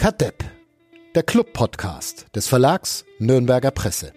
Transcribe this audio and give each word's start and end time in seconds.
Kadepp, 0.00 0.42
der 1.14 1.22
Club-Podcast 1.22 2.34
des 2.34 2.48
Verlags 2.48 3.04
Nürnberger 3.18 3.70
Presse. 3.70 4.14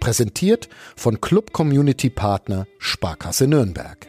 Präsentiert 0.00 0.68
von 0.96 1.20
Club 1.20 1.52
Community 1.52 2.10
Partner 2.10 2.66
Sparkasse 2.80 3.46
Nürnberg. 3.46 4.08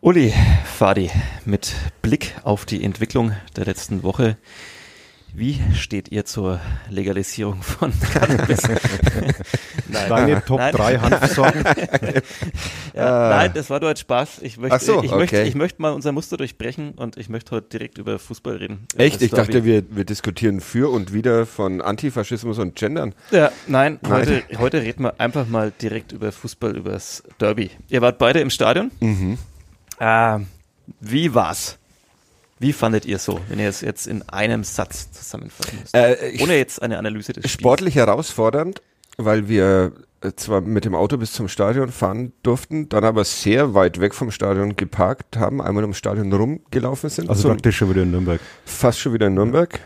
Uli, 0.00 0.32
Fadi, 0.64 1.10
mit 1.44 1.74
Blick 2.00 2.36
auf 2.42 2.64
die 2.64 2.82
Entwicklung 2.82 3.32
der 3.54 3.66
letzten 3.66 4.02
Woche 4.02 4.38
wie 5.36 5.60
steht 5.74 6.10
ihr 6.10 6.24
zur 6.24 6.60
Legalisierung 6.88 7.60
von 7.62 7.92
Cannabis? 8.12 8.62
nein. 9.86 10.08
Deine 10.08 10.44
Top 10.44 10.58
nein. 10.58 10.74
3 10.74 10.98
Hanfsorten? 10.98 11.64
ja, 12.94 13.28
nein, 13.28 13.50
das 13.54 13.68
war 13.68 13.80
nur 13.80 13.90
ein 13.90 13.96
Spaß. 13.96 14.38
Ich 14.40 14.56
möchte, 14.56 14.78
so, 14.78 15.02
ich, 15.02 15.10
okay. 15.10 15.18
möchte, 15.18 15.42
ich 15.42 15.54
möchte 15.54 15.82
mal 15.82 15.92
unser 15.92 16.12
Muster 16.12 16.38
durchbrechen 16.38 16.92
und 16.92 17.18
ich 17.18 17.28
möchte 17.28 17.50
heute 17.50 17.68
direkt 17.68 17.98
über 17.98 18.18
Fußball 18.18 18.56
reden. 18.56 18.86
Echt? 18.96 19.20
Ich 19.20 19.30
dachte, 19.30 19.64
wir, 19.64 19.84
wir 19.90 20.04
diskutieren 20.04 20.60
für 20.60 20.90
und 20.90 21.12
wieder 21.12 21.44
von 21.44 21.82
Antifaschismus 21.82 22.58
und 22.58 22.74
Gendern. 22.74 23.14
Ja, 23.30 23.52
nein, 23.66 23.98
nein. 24.00 24.12
Heute, 24.12 24.42
heute 24.58 24.82
reden 24.82 25.04
wir 25.04 25.20
einfach 25.20 25.46
mal 25.46 25.70
direkt 25.70 26.12
über 26.12 26.32
Fußball, 26.32 26.76
über 26.76 26.92
das 26.92 27.22
Derby. 27.38 27.70
Ihr 27.88 28.00
wart 28.00 28.16
beide 28.16 28.40
im 28.40 28.48
Stadion. 28.48 28.90
Mhm. 29.00 29.36
Äh, 29.98 30.38
wie 31.00 31.34
war's? 31.34 31.78
Wie 32.58 32.72
fandet 32.72 33.04
ihr 33.04 33.18
so, 33.18 33.40
wenn 33.48 33.58
ihr 33.58 33.68
es 33.68 33.82
jetzt 33.82 34.06
in 34.06 34.22
einem 34.30 34.64
Satz 34.64 35.12
zusammenfassen 35.12 35.78
müsst? 35.80 35.94
Äh, 35.94 36.38
Ohne 36.40 36.56
jetzt 36.56 36.80
eine 36.80 36.98
Analyse 36.98 37.32
des 37.34 37.50
Sportlich 37.50 37.94
Spiels. 37.94 38.06
herausfordernd, 38.06 38.80
weil 39.18 39.48
wir 39.48 39.92
äh, 40.22 40.32
zwar 40.36 40.62
mit 40.62 40.86
dem 40.86 40.94
Auto 40.94 41.18
bis 41.18 41.32
zum 41.32 41.48
Stadion 41.48 41.92
fahren 41.92 42.32
durften, 42.42 42.88
dann 42.88 43.04
aber 43.04 43.24
sehr 43.24 43.74
weit 43.74 44.00
weg 44.00 44.14
vom 44.14 44.30
Stadion 44.30 44.74
geparkt 44.76 45.36
haben, 45.36 45.60
einmal 45.60 45.84
ums 45.84 45.98
Stadion 45.98 46.32
rumgelaufen 46.32 47.10
sind. 47.10 47.28
Also 47.28 47.48
praktisch 47.48 47.76
schon 47.76 47.90
wieder 47.90 48.02
in 48.02 48.10
Nürnberg. 48.10 48.40
Fast 48.64 49.00
schon 49.00 49.12
wieder 49.12 49.26
in 49.26 49.34
Nürnberg. 49.34 49.78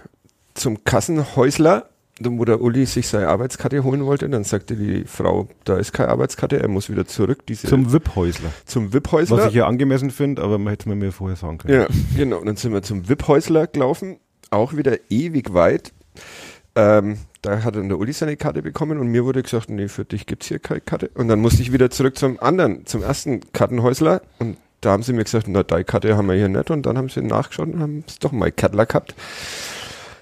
Zum 0.55 0.85
Kassenhäusler 0.85 1.90
wo 2.23 2.45
der 2.45 2.61
Uli 2.61 2.87
sich 2.87 3.09
seine 3.09 3.29
Arbeitskarte 3.29 3.83
holen 3.83 4.05
wollte, 4.05 4.29
dann 4.29 4.45
sagte 4.45 4.77
die 4.77 5.05
Frau, 5.05 5.49
da 5.65 5.77
ist 5.77 5.93
keine 5.93 6.11
Arbeitskarte, 6.11 6.61
er 6.61 6.69
muss 6.69 6.91
wieder 6.91 7.07
zurück. 7.07 7.47
Diese 7.47 7.67
zum 7.67 7.93
VIP-Häusler. 7.93 8.51
Zum 8.67 8.93
VIP-Häusler. 8.93 9.39
Was 9.39 9.47
ich 9.49 9.55
ja 9.55 9.67
angemessen 9.67 10.11
finde, 10.11 10.43
aber 10.43 10.59
man 10.59 10.71
hätte 10.73 10.89
es 10.89 10.95
mir 10.95 11.13
vorher 11.13 11.37
sagen 11.37 11.59
können. 11.59 11.81
Ja, 11.81 11.87
genau. 12.17 12.39
Und 12.39 12.47
dann 12.47 12.57
sind 12.57 12.73
wir 12.73 12.83
zum 12.83 13.09
VIP-Häusler 13.09 13.67
gelaufen, 13.67 14.19
auch 14.51 14.77
wieder 14.77 14.99
ewig 15.09 15.55
weit. 15.55 15.93
Ähm, 16.77 17.19
da 17.43 17.63
hat 17.63 17.75
dann 17.75 17.89
der 17.89 17.99
Uli 17.99 18.13
seine 18.13 18.37
Karte 18.37 18.63
bekommen 18.63 18.99
und 18.99 19.09
mir 19.09 19.25
wurde 19.25 19.43
gesagt, 19.43 19.71
nee, 19.71 19.89
für 19.89 20.05
dich 20.05 20.27
gibt 20.27 20.43
es 20.43 20.49
hier 20.49 20.59
keine 20.59 20.81
Karte. 20.81 21.11
Und 21.15 21.29
dann 21.29 21.41
musste 21.41 21.63
ich 21.63 21.73
wieder 21.73 21.91
zurück 21.91 22.19
zum 22.19 22.41
anderen, 22.41 22.87
zum 22.87 23.03
ersten 23.03 23.41
Kartenhäusler 23.53 24.23
und 24.39 24.57
da 24.81 24.93
haben 24.93 25.03
sie 25.03 25.13
mir 25.13 25.25
gesagt, 25.25 25.47
na, 25.49 25.63
deine 25.63 25.85
Karte 25.85 26.17
haben 26.17 26.29
wir 26.29 26.35
hier 26.35 26.49
nicht 26.49 26.71
und 26.71 26.87
dann 26.87 26.97
haben 26.97 27.09
sie 27.09 27.23
nachgeschaut 27.23 27.69
und 27.69 27.81
haben 27.81 28.05
es 28.07 28.19
doch 28.19 28.33
mal 28.33 28.51
Kattler 28.51 28.87
gehabt. 28.87 29.15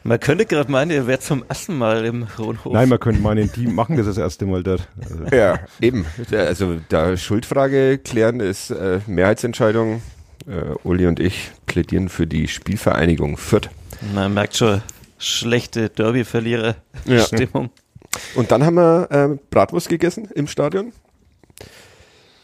Man 0.09 0.21
könnte 0.21 0.47
gerade 0.47 0.73
meinen, 0.73 0.91
ihr 0.91 1.07
wärt 1.07 1.23
zum 1.23 1.45
ersten 1.47 1.77
Mal 1.77 2.07
im 2.07 2.27
Hohenhof. 2.39 2.73
Nein, 2.73 2.89
man 2.89 2.99
könnte 2.99 3.21
meinen, 3.21 3.53
die 3.53 3.67
machen 3.67 3.99
das 3.99 4.07
das 4.07 4.17
erste 4.17 4.47
Mal 4.47 4.63
dort. 4.63 4.89
Also. 5.03 5.25
Ja, 5.37 5.59
eben. 5.83 6.07
Also 6.33 6.79
da 6.89 7.15
Schuldfrage 7.19 7.99
klären 7.99 8.41
ist 8.41 8.71
äh, 8.71 9.01
Mehrheitsentscheidung. 9.07 10.01
Äh, 10.47 10.75
Uli 10.83 11.07
und 11.07 11.21
ich 11.21 11.51
plädieren 11.67 12.09
für 12.09 12.27
die 12.27 12.49
Spielvereinigung 12.49 13.37
Fürth. 13.37 13.69
Man 14.15 14.33
merkt 14.33 14.57
schon, 14.57 14.81
schlechte 15.19 15.91
Derby-Verlierer-Stimmung. 15.91 17.65
Ja. 17.65 18.21
Und 18.35 18.51
dann 18.51 18.65
haben 18.65 18.77
wir 18.77 19.09
äh, 19.11 19.39
Bratwurst 19.51 19.91
gegessen 19.91 20.29
im 20.35 20.47
Stadion 20.47 20.93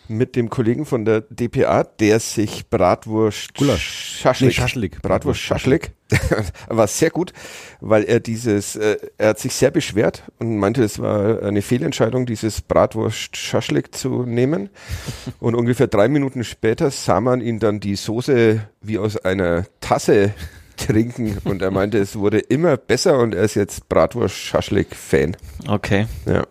mit 0.08 0.36
dem 0.36 0.50
Kollegen 0.50 0.86
von 0.86 1.04
der 1.04 1.22
DPA, 1.22 1.84
der 1.84 2.20
sich 2.20 2.68
Bratwurst 2.68 3.54
Gulasch. 3.54 4.18
Schaschlik, 4.20 4.48
nee, 4.48 4.54
Schaschlik. 4.54 5.02
Bratwurst 5.02 5.40
Schaschlik 5.40 5.92
war 6.68 6.86
sehr 6.86 7.10
gut, 7.10 7.32
weil 7.80 8.04
er 8.04 8.20
dieses, 8.20 8.76
äh, 8.76 8.96
er 9.18 9.30
hat 9.30 9.38
sich 9.38 9.54
sehr 9.54 9.70
beschwert 9.70 10.22
und 10.38 10.58
meinte, 10.58 10.82
es 10.82 10.98
war 10.98 11.42
eine 11.42 11.62
Fehlentscheidung, 11.62 12.26
dieses 12.26 12.60
Bratwurst 12.60 13.36
Schaschlik 13.36 13.94
zu 13.94 14.24
nehmen. 14.24 14.70
Und 15.40 15.54
ungefähr 15.54 15.86
drei 15.86 16.08
Minuten 16.08 16.44
später 16.44 16.90
sah 16.90 17.20
man 17.20 17.40
ihn 17.40 17.58
dann 17.58 17.80
die 17.80 17.96
Soße 17.96 18.66
wie 18.80 18.98
aus 18.98 19.16
einer 19.16 19.66
Tasse 19.80 20.34
trinken 20.76 21.38
und 21.44 21.62
er 21.62 21.70
meinte, 21.70 21.98
es 21.98 22.16
wurde 22.16 22.38
immer 22.38 22.76
besser 22.76 23.18
und 23.18 23.34
er 23.34 23.44
ist 23.44 23.54
jetzt 23.54 23.88
Bratwurst 23.88 24.36
Schaschlik 24.36 24.94
Fan. 24.94 25.36
Okay. 25.68 26.06
Ja. 26.26 26.46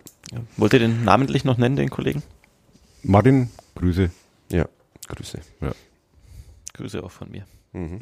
Wollt 0.58 0.74
ihr 0.74 0.80
den 0.80 1.04
namentlich 1.04 1.44
noch 1.44 1.58
nennen, 1.58 1.76
den 1.76 1.90
Kollegen? 1.90 2.24
Martin, 3.04 3.50
Grüße. 3.76 4.10
Ja, 4.52 4.66
Grüße. 5.08 5.40
Ja. 5.62 5.72
Grüße 6.74 7.04
auch 7.04 7.12
von 7.12 7.30
mir. 7.30 7.46
Mhm. 7.74 8.00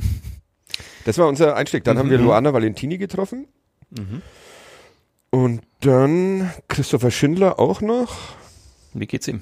Das 1.05 1.17
war 1.17 1.27
unser 1.27 1.55
Einstieg. 1.55 1.83
Dann 1.83 1.95
mhm. 1.95 1.99
haben 1.99 2.09
wir 2.09 2.19
mhm. 2.19 2.25
Luana 2.25 2.53
Valentini 2.53 2.97
getroffen. 2.97 3.47
Mhm. 3.89 4.21
Und 5.31 5.61
dann 5.79 6.51
Christopher 6.67 7.11
Schindler 7.11 7.59
auch 7.59 7.81
noch. 7.81 8.15
Wie 8.93 9.07
geht's 9.07 9.27
ihm? 9.27 9.41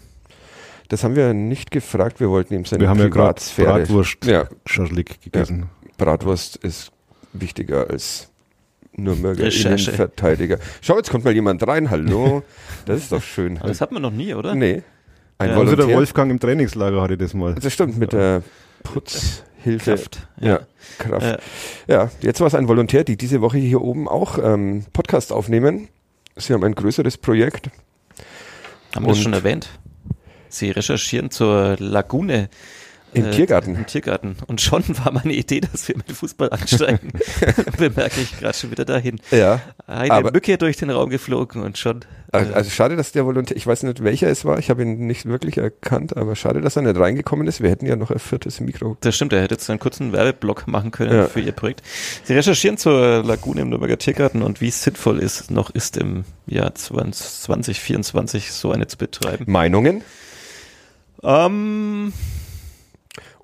Das 0.88 1.04
haben 1.04 1.16
wir 1.16 1.34
nicht 1.34 1.72
gefragt. 1.72 2.20
Wir 2.20 2.30
wollten 2.30 2.54
ihm 2.54 2.66
seine 2.66 2.82
Wir 2.82 2.90
haben 2.90 3.00
ja 3.00 3.10
gerade 3.10 3.42
Bratwurst 3.58 4.26
ja. 4.26 4.48
Schaschlik 4.66 5.22
gegessen. 5.22 5.70
Ja. 5.84 5.90
Bratwurst 5.98 6.56
ist 6.58 6.92
wichtiger 7.34 7.90
als 7.90 8.30
Nürnberger 8.94 9.44
Recherche. 9.44 9.92
Innenverteidiger. 9.92 10.58
Schau, 10.82 10.98
jetzt 10.98 11.10
kommt 11.12 11.26
mal 11.26 11.34
jemand 11.34 11.66
rein. 11.68 11.90
Hallo. 11.90 12.44
Das 12.86 13.02
ist 13.02 13.12
doch 13.12 13.22
schön. 13.22 13.58
Aber 13.60 13.68
das 13.68 13.82
hat 13.82 13.92
man 13.92 14.02
noch 14.02 14.12
nie, 14.12 14.34
oder? 14.34 14.56
Nee. 14.56 14.82
Ein 15.40 15.52
ja, 15.52 15.58
also 15.58 15.76
der 15.78 15.88
Wolfgang 15.88 16.30
im 16.32 16.40
Trainingslager 16.40 17.02
hatte 17.02 17.18
das 17.18 17.34
mal. 17.34 17.56
Das 17.56 17.72
stimmt, 17.72 17.98
mit 17.98 18.12
der 18.12 18.44
Putzhilfe. 18.84 19.92
Kraft. 19.92 20.28
Ja, 20.42 20.48
ja 20.48 20.60
Kraft. 20.98 21.42
Ja. 21.88 22.04
ja, 22.04 22.12
jetzt 22.20 22.42
war 22.42 22.48
es 22.48 22.56
ein 22.56 22.68
Volontär, 22.68 23.06
die 23.06 23.16
diese 23.16 23.40
Woche 23.40 23.58
hier 23.58 23.82
oben 23.82 24.10
auch 24.10 24.38
ähm, 24.38 24.86
Podcast 24.92 25.32
aufnehmen. 25.32 25.88
Sie 26.36 26.54
haben 26.54 26.64
ein 26.66 26.76
größeres 26.76 27.18
Projekt. 27.18 27.70
Haben 28.94 29.06
wir 29.06 29.14
das 29.14 29.20
schon 29.20 29.32
erwähnt? 29.32 29.70
Sie 30.50 30.72
recherchieren 30.72 31.32
zur 31.32 31.78
Lagune 31.80 32.50
im 33.14 33.26
äh, 33.26 33.32
Tiergarten. 33.32 33.76
Im 33.76 33.86
Tiergarten. 33.86 34.36
Und 34.48 34.62
schon 34.62 34.84
war 35.04 35.12
meine 35.12 35.34
Idee, 35.34 35.62
dass 35.62 35.88
wir 35.88 35.98
mit 35.98 36.12
Fußball 36.12 36.50
ansteigen. 36.52 37.12
Bemerke 37.78 38.22
ich 38.22 38.38
gerade 38.40 38.56
schon 38.56 38.72
wieder 38.72 38.86
dahin. 38.86 39.20
Ja. 39.32 39.62
Eine 39.88 40.12
aber, 40.12 40.32
Mücke 40.32 40.58
durch 40.58 40.78
den 40.78 40.90
Raum 40.90 41.10
geflogen 41.10 41.62
und 41.64 41.78
schon. 41.78 42.02
Also, 42.32 42.54
also 42.54 42.70
schade, 42.70 42.96
dass 42.96 43.12
der 43.12 43.26
Volontär, 43.26 43.58
ich 43.58 43.66
weiß 43.66 43.84
nicht, 43.84 44.04
welcher 44.04 44.28
es 44.28 44.46
war, 44.46 44.60
ich 44.60 44.70
habe 44.70 44.84
ihn 44.84 45.08
nicht 45.08 45.26
wirklich 45.26 45.58
erkannt, 45.58 46.16
aber 46.16 46.36
schade, 46.36 46.62
dass 46.62 46.76
er 46.76 46.84
nicht 46.84 47.00
reingekommen 47.00 47.48
ist. 47.48 47.62
Wir 47.62 47.72
hätten 47.72 47.88
ja 47.88 47.96
noch 47.96 48.12
ein 48.12 48.20
viertes 48.20 48.60
Mikro. 48.60 48.98
Das 49.02 49.16
stimmt, 49.16 49.34
er 49.34 49.42
hätte 49.42 49.56
jetzt 49.56 49.68
einen 49.70 49.80
kurzen 49.80 50.14
Werbeblock 50.14 50.68
machen 50.68 50.92
können 50.92 51.14
ja. 51.14 51.28
für 51.28 51.40
ihr 51.40 51.54
Projekt. 51.54 51.82
Sie 52.24 52.34
recherchieren 52.34 52.78
zur 52.78 53.24
Lagune 53.24 53.62
im 53.62 53.70
Nürnberger 53.70 53.98
Tiergarten 53.98 54.44
und 54.44 54.62
wie 54.62 54.68
es 54.68 54.84
sinnvoll 54.84 55.18
ist, 55.20 55.50
noch 55.50 55.72
ist 55.72 55.98
im 55.98 56.26
Jahr 56.46 56.76
2024 56.76 58.52
so 58.52 58.72
eine 58.72 58.86
zu 58.86 58.98
betreiben. 58.98 59.46
Meinungen? 59.48 60.04
Ähm. 61.24 62.14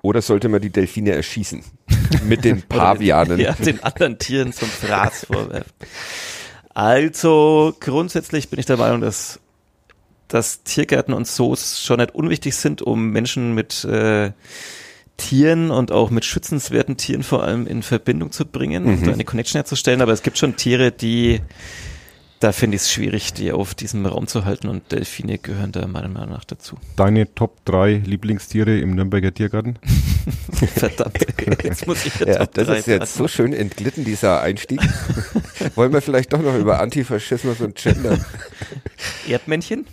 Oder 0.06 0.22
sollte 0.22 0.48
man 0.48 0.60
die 0.60 0.70
Delfine 0.70 1.10
erschießen? 1.10 1.64
Mit 2.28 2.44
den 2.44 2.62
Pavianen. 2.68 3.40
ja, 3.40 3.54
den 3.54 3.82
anderen 3.82 4.20
Tieren 4.20 4.52
zum 4.52 4.68
Fraß 4.68 5.26
vorwerfen. 5.26 5.72
Also 6.72 7.74
grundsätzlich 7.80 8.48
bin 8.48 8.60
ich 8.60 8.66
der 8.66 8.76
Meinung, 8.76 9.00
dass, 9.00 9.40
dass 10.28 10.62
Tiergärten 10.62 11.12
und 11.12 11.26
Zoos 11.26 11.82
schon 11.82 11.98
nicht 11.98 12.14
unwichtig 12.14 12.54
sind, 12.54 12.82
um 12.82 13.10
Menschen 13.10 13.52
mit 13.56 13.84
äh, 13.84 14.30
Tieren 15.16 15.72
und 15.72 15.90
auch 15.90 16.10
mit 16.10 16.24
schützenswerten 16.24 16.96
Tieren 16.96 17.24
vor 17.24 17.42
allem 17.42 17.66
in 17.66 17.82
Verbindung 17.82 18.30
zu 18.30 18.46
bringen 18.46 18.84
mhm. 18.84 18.90
und 18.90 19.08
eine 19.08 19.24
Connection 19.24 19.58
herzustellen. 19.58 20.02
Aber 20.02 20.12
es 20.12 20.22
gibt 20.22 20.38
schon 20.38 20.54
Tiere, 20.54 20.92
die 20.92 21.40
da 22.40 22.52
finde 22.52 22.76
ich 22.76 22.82
es 22.82 22.92
schwierig, 22.92 23.32
die 23.32 23.52
auf 23.52 23.74
diesem 23.74 24.04
Raum 24.04 24.26
zu 24.26 24.44
halten 24.44 24.68
und 24.68 24.92
Delfine 24.92 25.38
gehören 25.38 25.72
da 25.72 25.86
meiner 25.86 26.08
Meinung 26.08 26.30
nach 26.30 26.44
dazu. 26.44 26.76
Deine 26.96 27.34
Top 27.34 27.64
3 27.64 28.02
Lieblingstiere 28.04 28.78
im 28.78 28.94
Nürnberger 28.94 29.32
Tiergarten? 29.32 29.78
Verdammt, 30.52 31.18
jetzt 31.64 31.86
muss 31.86 32.04
ich 32.04 32.14
ja, 32.20 32.26
ja 32.26 32.46
Das 32.46 32.68
ist 32.68 32.86
jetzt 32.86 33.14
so 33.14 33.26
schön 33.26 33.52
entglitten, 33.52 34.04
dieser 34.04 34.42
Einstieg. 34.42 34.80
Wollen 35.74 35.92
wir 35.92 36.02
vielleicht 36.02 36.32
doch 36.32 36.42
noch 36.42 36.56
über 36.56 36.80
Antifaschismus 36.80 37.60
und 37.60 37.76
Gender? 37.76 38.18
Erdmännchen? 39.26 39.86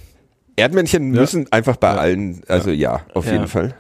Erdmännchen 0.56 1.12
müssen 1.12 1.44
ja. 1.44 1.48
einfach 1.52 1.78
bei 1.78 1.94
ja. 1.94 1.98
allen, 1.98 2.42
also 2.48 2.72
ja, 2.72 3.06
auf 3.14 3.26
jeden 3.26 3.48
Fall. 3.48 3.74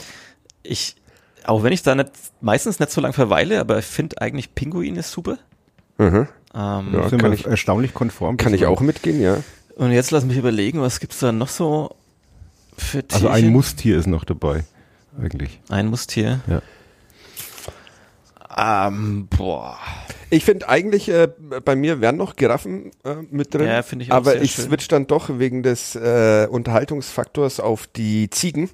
Ich, 0.63 0.95
auch 1.43 1.63
wenn 1.63 1.73
ich 1.73 1.83
da 1.83 1.95
nicht, 1.95 2.11
meistens 2.39 2.79
nicht 2.79 2.91
so 2.91 3.01
lange 3.01 3.13
verweile, 3.13 3.59
aber 3.59 3.79
ich 3.79 3.85
finde 3.85 4.21
eigentlich 4.21 4.55
Pinguine 4.55 5.03
super. 5.03 5.37
Mhm. 5.97 6.27
Ähm, 6.55 6.93
ja, 6.93 7.09
sind 7.09 7.21
kann 7.21 7.33
ich, 7.33 7.45
erstaunlich 7.45 7.93
konform. 7.93 8.37
Kann 8.37 8.53
ich 8.53 8.65
auch 8.65 8.81
mitgehen, 8.81 9.21
ja. 9.21 9.37
Und 9.75 9.91
jetzt 9.91 10.11
lass 10.11 10.23
mich 10.23 10.37
überlegen, 10.37 10.81
was 10.81 10.99
gibt's 10.99 11.19
da 11.19 11.31
noch 11.31 11.47
so 11.47 11.95
für 12.77 13.05
Tierchen? 13.07 13.27
Also 13.27 13.29
ein 13.29 13.47
Mustier 13.47 13.97
ist 13.97 14.07
noch 14.07 14.23
dabei, 14.23 14.63
eigentlich. 15.19 15.59
Ein 15.69 15.87
Mustier? 15.87 16.41
Ja. 16.47 16.61
Ähm, 18.55 19.27
boah. 19.35 19.77
Ich 20.29 20.45
finde 20.45 20.69
eigentlich, 20.69 21.09
äh, 21.09 21.27
bei 21.63 21.75
mir 21.75 22.01
wären 22.01 22.17
noch 22.17 22.35
Giraffen 22.35 22.91
äh, 23.03 23.15
mit 23.29 23.53
drin. 23.53 23.67
Ja, 23.67 23.81
finde 23.81 24.05
ich 24.05 24.11
auch 24.11 24.17
Aber 24.17 24.31
sehr 24.31 24.41
ich 24.41 24.51
schön. 24.53 24.65
switch 24.65 24.87
dann 24.87 25.07
doch 25.07 25.39
wegen 25.39 25.63
des 25.63 25.95
äh, 25.95 26.47
Unterhaltungsfaktors 26.49 27.59
auf 27.59 27.87
die 27.87 28.29
Ziegen. 28.29 28.69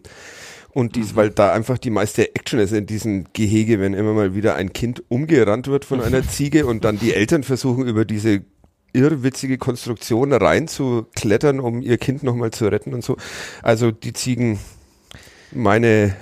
Und 0.71 0.95
Mhm. 0.95 1.01
dies, 1.01 1.15
weil 1.15 1.29
da 1.31 1.51
einfach 1.51 1.77
die 1.77 1.89
meiste 1.89 2.35
Action 2.35 2.59
ist 2.59 2.71
in 2.73 2.85
diesem 2.85 3.25
Gehege, 3.33 3.79
wenn 3.79 3.93
immer 3.93 4.13
mal 4.13 4.35
wieder 4.35 4.55
ein 4.55 4.71
Kind 4.73 5.03
umgerannt 5.09 5.67
wird 5.67 5.85
von 5.85 6.01
einer 6.01 6.21
Ziege 6.27 6.65
und 6.65 6.83
dann 6.85 6.99
die 6.99 7.13
Eltern 7.13 7.43
versuchen 7.43 7.87
über 7.87 8.05
diese 8.05 8.41
irrwitzige 8.93 9.57
Konstruktion 9.57 10.33
reinzuklettern, 10.33 11.59
um 11.59 11.81
ihr 11.81 11.97
Kind 11.97 12.23
nochmal 12.23 12.51
zu 12.51 12.67
retten 12.67 12.93
und 12.93 13.03
so. 13.03 13.17
Also 13.61 13.91
die 13.91 14.13
Ziegen, 14.13 14.59
meine, 15.51 16.15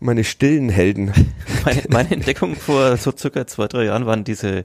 meine 0.00 0.24
stillen 0.24 0.68
Helden. 0.68 1.12
Meine, 1.64 1.82
meine 1.88 2.10
Entdeckung 2.12 2.56
vor 2.56 2.96
so 2.98 3.10
circa 3.16 3.46
zwei, 3.46 3.68
drei 3.68 3.84
Jahren 3.86 4.04
waren 4.06 4.22
diese, 4.22 4.64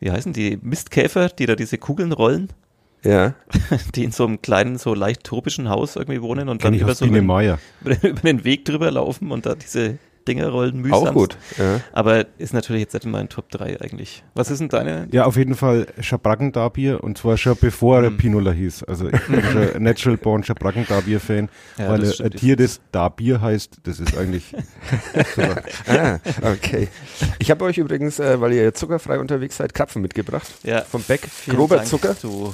wie 0.00 0.10
heißen 0.10 0.32
die, 0.32 0.58
Mistkäfer, 0.62 1.28
die 1.28 1.44
da 1.46 1.56
diese 1.56 1.76
Kugeln 1.78 2.12
rollen, 2.12 2.48
Ja. 3.04 3.34
die 3.94 4.04
in 4.04 4.12
so 4.12 4.24
einem 4.26 4.40
kleinen, 4.42 4.78
so 4.78 4.94
leicht 4.94 5.24
tropischen 5.24 5.68
Haus 5.68 5.96
irgendwie 5.96 6.22
wohnen 6.22 6.48
und 6.48 6.62
Kenn 6.62 6.72
dann 6.72 6.80
über 6.80 6.94
so 6.94 7.04
einen, 7.04 7.26
Meier. 7.26 7.58
über 7.80 7.94
den- 7.96 8.10
über 8.10 8.20
den 8.20 8.44
Weg 8.44 8.64
drüber 8.64 8.90
laufen 8.90 9.30
und 9.32 9.44
da 9.46 9.54
diese 9.54 9.98
Dinger 10.28 10.50
rollen 10.50 10.76
mühsam. 10.82 11.08
Auch 11.08 11.12
gut. 11.12 11.36
Ja. 11.58 11.80
Aber 11.92 12.26
ist 12.38 12.54
natürlich 12.54 12.82
jetzt 12.82 12.94
nicht 12.94 13.04
in 13.06 13.10
meinen 13.10 13.28
Top 13.28 13.50
3 13.50 13.80
eigentlich. 13.80 14.22
Was 14.36 14.52
ist 14.52 14.60
denn 14.60 14.68
deine? 14.68 15.08
Ja, 15.10 15.24
auf 15.24 15.36
jeden 15.36 15.56
Fall 15.56 15.88
Schabrackendarbier 15.98 17.02
und 17.02 17.18
zwar 17.18 17.36
schon 17.36 17.56
bevor 17.60 18.04
er 18.04 18.10
Mhm. 18.10 18.18
Pinola 18.18 18.52
hieß. 18.52 18.84
Also 18.84 19.08
ich 19.08 19.20
bin 19.26 19.42
schon 19.42 19.74
ein 19.74 19.82
Natural 19.82 20.16
Born 20.16 20.44
Schabrackendarbier-Fan, 20.44 21.48
Ja, 21.76 21.88
weil 21.88 22.04
ein. 22.04 22.30
Tier, 22.30 22.54
das 22.54 22.80
Darbier 22.92 23.40
heißt, 23.40 23.78
das 23.82 23.98
ist 23.98 24.16
eigentlich. 24.16 24.54
Ah, 25.88 26.18
okay. 26.42 26.88
Ich 27.38 27.50
habe 27.50 27.64
euch 27.64 27.78
übrigens, 27.78 28.18
äh, 28.18 28.40
weil 28.40 28.52
ihr 28.52 28.72
zuckerfrei 28.74 29.18
unterwegs 29.18 29.56
seid, 29.56 29.74
Krapfen 29.74 30.02
mitgebracht. 30.02 30.46
Ja. 30.62 30.82
Vom 30.82 31.02
Beck. 31.02 31.22
Grober 31.48 31.76
Dank, 31.76 31.88
Zucker. 31.88 32.14
Du, 32.20 32.52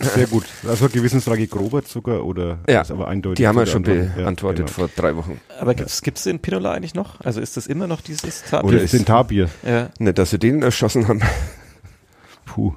Sehr 0.00 0.26
gut. 0.28 0.44
Also 0.66 0.88
Gewissensfrage 0.88 1.46
grober 1.48 1.84
Zucker 1.84 2.24
oder 2.24 2.58
Ja, 2.68 2.82
ist 2.82 2.90
aber 2.90 3.08
eindeutig. 3.08 3.36
Die 3.38 3.48
haben 3.48 3.58
wir 3.58 3.66
schon 3.66 3.82
beantworten. 3.82 4.10
Ja, 4.16 4.22
beantwortet 4.22 4.66
genau. 4.66 4.72
vor 4.72 4.88
drei 4.94 5.16
Wochen. 5.16 5.40
aber 5.58 5.74
gibt's 5.74 6.02
gibt's 6.02 6.22
den 6.24 6.38
Pinola 6.38 6.72
eigentlich 6.72 6.94
noch? 6.94 7.20
Also 7.20 7.40
ist 7.40 7.56
das 7.56 7.66
immer 7.66 7.86
noch 7.86 8.00
dieses 8.00 8.44
Tab? 8.44 8.64
Oder 8.64 8.80
ist- 8.80 8.92
den 8.92 9.04
Tarbier. 9.04 9.48
Ja. 9.66 9.90
Nicht, 9.98 10.18
dass 10.18 10.30
sie 10.30 10.38
den 10.38 10.62
erschossen 10.62 11.08
haben. 11.08 11.20
Puh. 12.44 12.74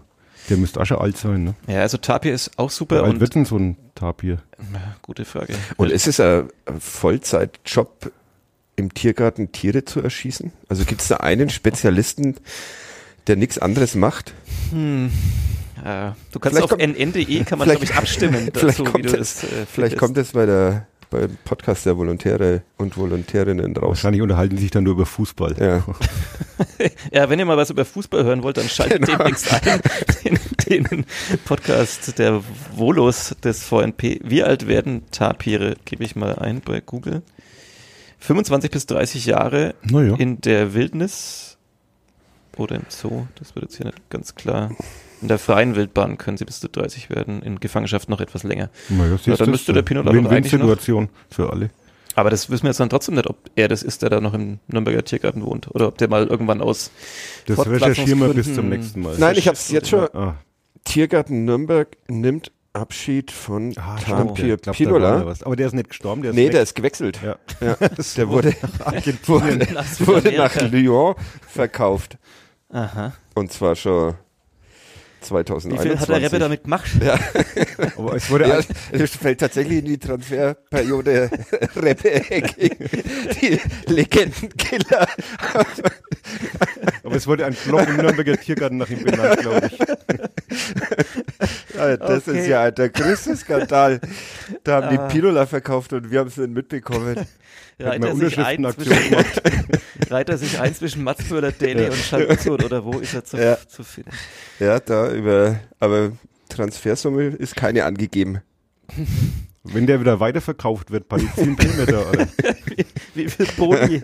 Der 0.49 0.57
müsste 0.57 0.81
auch 0.81 0.85
schon 0.85 0.97
alt 0.97 1.15
sein, 1.17 1.43
ne? 1.43 1.53
ja, 1.67 1.81
also 1.81 1.97
Tapir 1.97 2.33
ist 2.33 2.51
auch 2.57 2.71
Wie 2.71 2.73
super 2.73 3.03
alt 3.03 3.13
und 3.13 3.19
wird 3.19 3.35
denn 3.35 3.45
so 3.45 3.57
ein? 3.57 3.77
Ja, 4.73 4.95
gute 5.03 5.23
Frage. 5.23 5.53
Und 5.77 5.91
ist 5.91 6.07
es 6.07 6.19
ein 6.19 6.49
ein 6.65 6.81
Vollzeitjob 6.81 8.11
im 8.75 8.91
Tiergarten, 8.93 9.51
Tiere 9.51 9.85
zu 9.85 10.01
erschießen? 10.01 10.51
Also 10.67 10.83
gibt 10.85 11.01
es 11.01 11.07
da 11.09 11.17
einen 11.17 11.49
Spezialisten, 11.51 12.37
der 13.27 13.35
nichts 13.35 13.59
anderes 13.59 13.93
macht? 13.93 14.33
Hm. 14.71 15.11
Ja, 15.83 16.15
du 16.31 16.39
kannst 16.39 16.57
Vielleicht 16.57 16.73
auf 16.73 16.79
nn.de 16.79 17.43
kann 17.43 17.59
man 17.59 17.67
glaube 17.69 17.83
ich 17.83 17.95
abstimmen 17.95 18.49
vielleicht 18.53 18.79
dazu, 18.79 18.85
wie 18.87 18.91
kommt 18.91 19.05
du 19.05 19.17
es- 19.17 19.41
das 19.41 19.43
äh, 19.51 19.65
Vielleicht 19.65 19.97
kommt 19.97 20.17
es 20.17 20.31
bei 20.33 20.45
der 20.45 20.87
beim 21.09 21.37
Podcast 21.43 21.85
der 21.85 21.97
Volontäre 21.97 22.61
und 22.77 22.95
Volontärinnen 22.95 23.75
raus. 23.75 23.89
Wahrscheinlich 23.89 24.21
unterhalten 24.21 24.55
die 24.55 24.61
sich 24.61 24.71
dann 24.71 24.85
nur 24.85 24.93
über 24.93 25.05
Fußball. 25.05 25.55
Ja. 25.59 25.83
Ja, 27.11 27.27
wenn 27.29 27.37
ihr 27.39 27.45
mal 27.45 27.57
was 27.57 27.69
über 27.71 27.83
Fußball 27.85 28.23
hören 28.23 28.43
wollt, 28.43 28.55
dann 28.57 28.69
schaltet 28.69 29.01
Genau. 29.05 29.17
demnächst 29.17 29.51
ein 29.51 29.81
den, 30.69 30.83
den 30.85 31.05
Podcast 31.43 32.17
der 32.19 32.41
Volos 32.75 33.35
des 33.43 33.63
VNP. 33.63 34.21
Wie 34.23 34.43
alt 34.43 34.67
werden 34.67 35.03
Tapire? 35.11 35.75
Gebe 35.85 36.03
ich 36.03 36.15
mal 36.15 36.35
ein 36.35 36.61
bei 36.61 36.79
Google. 36.79 37.23
25 38.19 38.69
bis 38.71 38.85
30 38.85 39.25
Jahre 39.25 39.73
Naja. 39.81 40.15
in 40.17 40.39
der 40.41 40.73
Wildnis 40.75 41.57
oder 42.57 42.75
im 42.75 42.83
Zoo, 42.89 43.25
das 43.35 43.55
wird 43.55 43.65
jetzt 43.65 43.77
hier 43.77 43.87
nicht 43.87 44.09
ganz 44.11 44.35
klar. 44.35 44.71
In 45.21 45.27
der 45.27 45.37
freien 45.37 45.75
Wildbahn 45.75 46.17
können 46.17 46.37
sie 46.37 46.45
bis 46.45 46.59
zu 46.59 46.67
30 46.67 47.09
werden, 47.09 47.41
in 47.43 47.59
Gefangenschaft 47.59 48.09
noch 48.09 48.21
etwas 48.21 48.43
länger. 48.43 48.69
Naja, 48.89 49.17
siehst 49.17 49.39
dann 49.39 49.45
du, 49.45 49.51
müsste 49.51 49.73
der 49.73 49.83
Pinola 49.83 50.11
doch 50.11 50.17
eigentlich 50.17 50.51
Win-Win-Situation 50.51 51.09
für 51.29 51.51
alle. 51.51 51.69
Aber 52.15 52.29
das 52.29 52.49
wissen 52.49 52.63
wir 52.63 52.69
jetzt 52.69 52.79
dann 52.79 52.89
trotzdem 52.89 53.15
nicht, 53.15 53.27
ob 53.27 53.37
er 53.55 53.67
das 53.67 53.83
ist, 53.83 54.01
der 54.01 54.09
da 54.09 54.19
noch 54.19 54.33
im 54.33 54.59
Nürnberger 54.67 55.03
Tiergarten 55.03 55.43
wohnt 55.43 55.73
oder 55.73 55.87
ob 55.87 55.97
der 55.97 56.09
mal 56.09 56.27
irgendwann 56.27 56.61
aus 56.61 56.91
Das 57.45 57.65
recherchieren 57.65 58.19
wir 58.19 58.33
bis 58.33 58.53
zum 58.53 58.69
nächsten 58.69 59.01
Mal. 59.01 59.15
Nein, 59.17 59.35
ich 59.37 59.47
habe 59.47 59.55
es 59.55 59.69
jetzt 59.69 59.89
schon. 59.89 60.07
Ah, 60.13 60.35
Tiergarten 60.83 61.45
Nürnberg 61.45 61.95
nimmt 62.07 62.51
Abschied 62.73 63.31
von 63.31 63.73
ah, 63.77 63.97
da 64.07 65.25
was. 65.25 65.43
Aber 65.43 65.55
der 65.55 65.67
ist 65.67 65.73
nicht 65.73 65.89
gestorben, 65.89 66.21
der 66.21 66.31
ist 66.31 66.37
Nee, 66.37 66.45
weg. 66.45 66.51
der 66.53 66.61
ist 66.63 66.73
gewechselt. 66.73 67.19
Ja. 67.21 67.35
Ja. 67.59 67.75
Der 68.17 68.29
wurde, 68.29 68.55
wurde, 69.25 69.67
nach 69.73 69.99
wurde 70.07 70.31
nach. 70.31 70.55
Lyon 70.71 71.15
verkauft. 71.47 72.17
Aha. 72.69 73.13
Und 73.35 73.51
zwar 73.51 73.75
schon 73.75 74.15
Wie 75.21 75.27
2021. 75.27 75.91
viel 75.91 75.99
hat 75.99 76.09
der 76.09 76.21
Rapper 76.23 76.39
damit 76.39 76.63
gemacht? 76.63 76.89
Aber 77.97 78.15
es 78.15 78.29
wurde 78.29 78.47
Ja, 78.47 78.57
ein- 78.57 78.65
es 79.01 79.11
fällt 79.15 79.39
tatsächlich 79.39 79.79
in 79.79 79.85
die 79.85 79.97
Transferperiode 79.99 81.29
Reppe 81.75 82.21
die 83.41 83.59
Legendenkiller. 83.85 85.07
aber 87.03 87.15
es 87.15 87.27
wurde 87.27 87.45
ein 87.45 87.55
Block 87.65 87.87
im 87.87 87.97
Nürnberger 87.97 88.37
Tiergarten 88.37 88.77
nach 88.77 88.89
ihm 88.89 89.03
benannt, 89.03 89.39
glaube 89.39 89.67
ich. 89.71 89.79
Ja, 91.75 91.97
das 91.97 92.27
Okay. 92.27 92.39
ist 92.39 92.47
ja 92.47 92.71
der 92.71 92.89
größte 92.89 93.35
Skandal. 93.37 93.99
Da 94.63 94.81
haben 94.81 94.97
Ah. 94.97 95.07
die 95.07 95.13
Pinola 95.13 95.45
verkauft 95.45 95.93
und 95.93 96.11
wir 96.11 96.19
haben 96.19 96.27
es 96.27 96.37
nicht 96.37 96.51
mitbekommen. 96.51 97.27
Reiht 97.83 98.03
er, 98.05 98.15
sich 98.15 98.37
ein 98.37 98.71
zwischen, 98.73 99.15
reiht 100.09 100.29
er 100.29 100.37
sich 100.37 100.59
ein 100.59 100.73
zwischen 100.75 101.03
Matzmöller 101.03 101.51
Daily 101.51 101.85
und 101.85 101.95
Schaluzot 101.95 102.63
oder 102.63 102.83
wo 102.85 102.99
ist 102.99 103.13
er 103.13 103.23
zu, 103.25 103.37
Ja. 103.37 103.57
zu 103.67 103.83
finden? 103.83 104.11
Ja, 104.59 104.79
da 104.79 105.11
über, 105.11 105.59
aber 105.79 106.11
Transfersumme 106.49 107.23
ist 107.27 107.55
keine 107.55 107.85
angegeben. 107.85 108.41
Wenn 109.63 109.85
der 109.87 109.99
wieder 109.99 110.19
weiterverkauft 110.19 110.91
wird, 110.91 111.07
Parizin 111.07 111.55
Pilmer 111.57 111.85
da, 111.85 112.01
oder? 112.09 112.27
Wie, 112.65 112.85
wie 113.15 113.29
viel 113.29 113.45
Boni? 113.55 114.01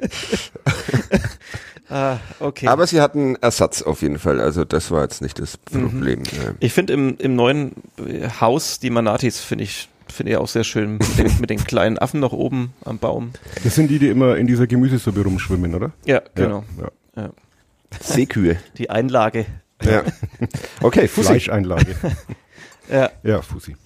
ah, 1.90 2.18
okay. 2.38 2.68
Aber 2.68 2.86
sie 2.86 3.00
hatten 3.00 3.36
Ersatz 3.36 3.82
auf 3.82 4.02
jeden 4.02 4.18
Fall. 4.18 4.40
Also 4.40 4.64
das 4.64 4.90
war 4.90 5.02
jetzt 5.02 5.20
nicht 5.20 5.38
das 5.38 5.58
Mhm. 5.72 5.90
Problem. 5.90 6.22
Ja. 6.24 6.54
ich 6.60 6.72
finde 6.72 6.92
im, 6.94 7.16
im 7.18 7.34
neuen 7.36 7.72
Haus 8.40 8.78
die 8.80 8.90
Manatis 8.90 9.40
finde 9.40 9.64
ich 9.64 9.88
finde 10.12 10.32
ich 10.32 10.38
auch 10.38 10.48
sehr 10.48 10.64
schön 10.64 10.92
mit 10.98 11.18
den, 11.18 11.40
mit 11.40 11.50
den 11.50 11.62
kleinen 11.64 11.98
Affen 11.98 12.20
noch 12.20 12.32
oben 12.32 12.72
am 12.84 12.98
Baum. 12.98 13.30
Das 13.64 13.74
sind 13.74 13.88
die, 13.88 13.98
die 13.98 14.08
immer 14.08 14.36
in 14.36 14.46
dieser 14.46 14.66
Gemüsesuppe 14.66 15.22
rumschwimmen, 15.22 15.74
oder? 15.74 15.92
Ja, 16.04 16.22
genau. 16.34 16.64
Ja. 17.16 17.30
Seekühe. 18.00 18.56
Die 18.78 18.90
Einlage. 18.90 19.46
Ja. 19.82 20.02
Okay, 20.82 21.08
Fussi. 21.08 21.28
Fleischeinlage. 21.28 21.94
Ja, 22.90 23.08
ja, 23.22 23.40
Fussi. 23.40 23.76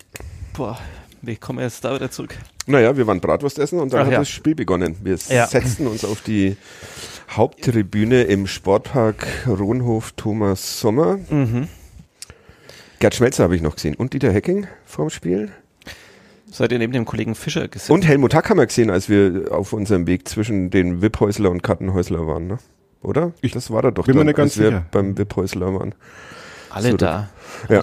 boah, 0.55 0.79
wie 1.21 1.37
kommen 1.37 1.59
wir 1.59 1.65
jetzt 1.67 1.85
da 1.85 1.95
wieder 1.95 2.11
zurück? 2.11 2.35
Naja, 2.67 2.97
wir 2.97 3.07
waren 3.07 3.21
Bratwurst 3.21 3.59
essen 3.59 3.79
und 3.79 3.93
dann 3.93 4.01
Ach 4.01 4.05
hat 4.07 4.13
ja. 4.13 4.19
das 4.21 4.31
Spiel 4.31 4.55
begonnen. 4.55 4.97
Wir 5.03 5.19
Ja. 5.29 5.47
setzten 5.47 5.87
uns 5.87 6.07
auf 6.07 6.23
die 6.23 6.57
Haupttribüne 7.31 8.23
im 8.23 8.47
Sportpark 8.47 9.27
Rohnhof 9.47 10.13
Thomas 10.17 10.81
Sommer. 10.81 11.19
Mhm. 11.29 11.69
Gerd 12.99 13.15
Schmelzer 13.15 13.43
habe 13.45 13.57
ich 13.57 13.61
noch 13.63 13.75
gesehen 13.75 13.95
und 13.95 14.15
Dieter 14.15 14.33
Hecking 14.33 14.67
vorm 14.87 15.11
Spiel. 15.11 15.53
Seid 16.55 16.71
ihr 16.71 16.79
neben 16.79 16.93
dem 16.93 17.05
Kollegen 17.05 17.35
Fischer 17.35 17.67
gesetzt? 17.67 17.91
Und 17.91 18.07
Helmut 18.07 18.33
Hack 18.33 18.49
haben 18.49 18.59
wir 18.59 18.67
gesehen, 18.67 18.89
als 18.89 19.09
wir 19.09 19.49
auf 19.51 19.73
unserem 19.73 20.07
Weg 20.07 20.29
zwischen 20.29 20.71
den 20.71 21.03
Wipphäusler 21.03 21.51
und 21.51 21.65
Kartenhäusler 21.65 22.29
waren, 22.29 22.47
ne? 22.47 22.59
Oder? 23.03 23.33
Ich 23.41 23.51
das 23.51 23.73
war 23.73 23.83
da 23.83 23.91
doch 23.91 24.07
bin 24.07 24.15
mir 24.15 24.21
dann, 24.21 24.27
nicht 24.29 24.37
ganz 24.37 24.53
als 24.53 24.61
wir 24.61 24.67
sicher. 24.69 24.87
beim 24.93 25.19
Wipphäusler 25.19 25.75
waren. 25.75 25.97
Alle 26.71 26.93
So, 26.93 26.97
da. 26.97 27.29
Ja. 27.69 27.83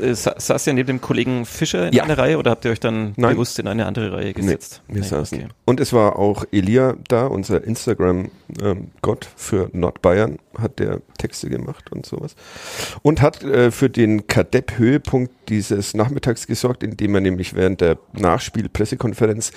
Äh, 0.00 0.14
sa 0.14 0.34
saßt 0.38 0.66
ihr 0.68 0.72
neben 0.74 0.86
dem 0.86 1.00
Kollegen 1.00 1.44
Fischer 1.46 1.88
in 1.88 1.92
Ja. 1.94 2.04
einer 2.04 2.18
Reihe 2.18 2.38
oder 2.38 2.50
habt 2.52 2.64
ihr 2.64 2.70
euch 2.70 2.80
dann 2.80 3.12
Nein. 3.16 3.34
bewusst 3.34 3.58
in 3.58 3.68
eine 3.68 3.86
andere 3.86 4.12
Reihe 4.12 4.32
gesetzt? 4.32 4.82
Wir 4.88 5.00
Nee, 5.02 5.06
saßen. 5.06 5.38
okay. 5.38 5.48
Und 5.64 5.80
es 5.80 5.92
war 5.92 6.16
auch 6.18 6.44
Elia 6.52 6.94
da, 7.08 7.26
unser 7.26 7.62
Instagram-Gott 7.64 9.28
für 9.36 9.70
Nordbayern, 9.72 10.38
hat 10.58 10.78
der 10.78 11.00
Texte 11.18 11.48
gemacht 11.48 11.90
und 11.92 12.04
sowas. 12.06 12.34
Und 13.02 13.20
hat 13.22 13.42
äh, 13.42 13.70
für 13.70 13.88
den 13.90 14.26
Kadepp-Höhepunkt 14.26 15.32
dieses 15.48 15.94
Nachmittags 15.94 16.46
gesorgt, 16.46 16.82
indem 16.82 17.14
er 17.14 17.20
nämlich 17.20 17.54
während 17.54 17.80
der 17.80 17.98
Nachspiel-Pressekonferenz 18.12 19.52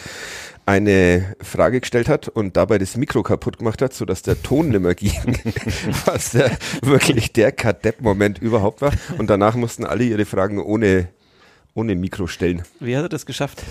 eine 0.67 1.35
Frage 1.43 1.79
gestellt 1.79 2.09
hat 2.09 2.27
und 2.27 2.57
dabei 2.57 2.79
das 2.79 2.97
Mikro 2.97 3.21
kaputt 3.21 3.59
gemacht 3.59 3.83
hat, 3.83 3.93
sodass 3.93 4.23
der 4.23 4.41
Ton 4.41 4.69
nimmer 4.69 4.95
ging, 4.95 5.11
was 6.05 6.31
der, 6.31 6.49
wirklich 6.81 7.33
der 7.33 7.51
Kadepp-Moment 7.51 8.39
überhaupt 8.39 8.81
war. 8.81 8.91
Und 9.19 9.29
danach 9.29 9.44
mussten 9.53 9.85
alle 9.85 10.03
ihre 10.03 10.25
Fragen 10.25 10.59
ohne, 10.59 11.09
ohne 11.75 11.95
Mikro 11.95 12.25
stellen. 12.27 12.63
Wie 12.79 12.95
hat 12.97 13.03
er 13.03 13.09
das 13.09 13.25
geschafft? 13.25 13.61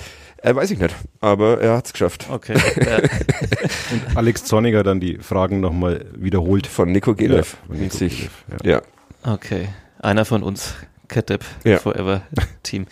Äh, 0.45 0.55
weiß 0.55 0.71
ich 0.71 0.79
nicht, 0.79 0.95
aber 1.21 1.61
er 1.61 1.77
hat 1.77 1.87
es 1.87 1.93
geschafft. 1.93 2.27
Okay. 2.31 2.55
ja. 2.77 2.99
Und 3.93 4.17
Alex 4.17 4.45
Zorniger 4.45 4.83
dann 4.83 5.01
die 5.01 5.17
Fragen 5.19 5.61
nochmal 5.61 6.05
wiederholt. 6.15 6.67
Von 6.67 6.93
Nico 6.93 7.15
Gelev. 7.15 7.57
von 7.67 7.77
und 7.77 7.81
Nico 7.81 7.97
sich, 7.97 8.29
Gelev, 8.49 8.63
ja. 8.65 8.83
Okay. 9.23 9.69
Einer 10.01 10.27
von 10.27 10.43
uns 10.43 10.75
Kadepp 11.09 11.45
Ja. 11.65 11.79
Forever 11.79 12.23
Team. 12.63 12.87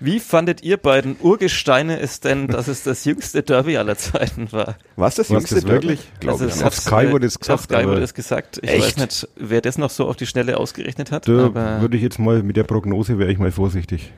Wie 0.00 0.20
fandet 0.20 0.62
ihr 0.62 0.76
beiden 0.78 1.16
Urgesteine 1.20 2.00
es 2.00 2.20
denn, 2.20 2.48
dass 2.48 2.66
es 2.68 2.82
das 2.82 3.04
jüngste 3.04 3.42
Derby 3.42 3.76
aller 3.76 3.96
Zeiten 3.96 4.50
war? 4.52 4.76
War 4.96 5.08
es 5.08 5.16
das 5.16 5.28
Was, 5.30 5.34
jüngste 5.34 5.54
das 5.56 5.64
Derby? 5.64 5.88
wirklich? 5.88 6.12
Also 6.26 6.46
ich. 6.46 6.64
Auf 6.64 6.74
Sky 6.74 7.10
wurde 7.10 7.26
es 7.26 7.36
Auf 7.36 7.40
gesagt, 7.40 7.62
Sky 7.64 7.74
aber- 7.76 7.88
wurde 7.92 8.02
es 8.02 8.14
gesagt. 8.14 8.58
Ich 8.62 8.70
Echt? 8.70 8.82
weiß 8.82 8.96
nicht, 8.98 9.28
wer 9.36 9.60
das 9.60 9.76
noch 9.78 9.90
so 9.90 10.06
auf 10.08 10.16
die 10.16 10.26
Schnelle 10.26 10.56
ausgerechnet 10.58 11.10
hat. 11.12 11.28
Da 11.28 11.46
aber 11.46 11.80
würde 11.80 11.96
ich 11.96 12.02
jetzt 12.02 12.18
mal 12.18 12.42
mit 12.42 12.56
der 12.56 12.64
Prognose 12.64 13.18
wäre 13.18 13.30
ich 13.30 13.38
mal 13.38 13.50
vorsichtig. 13.52 14.12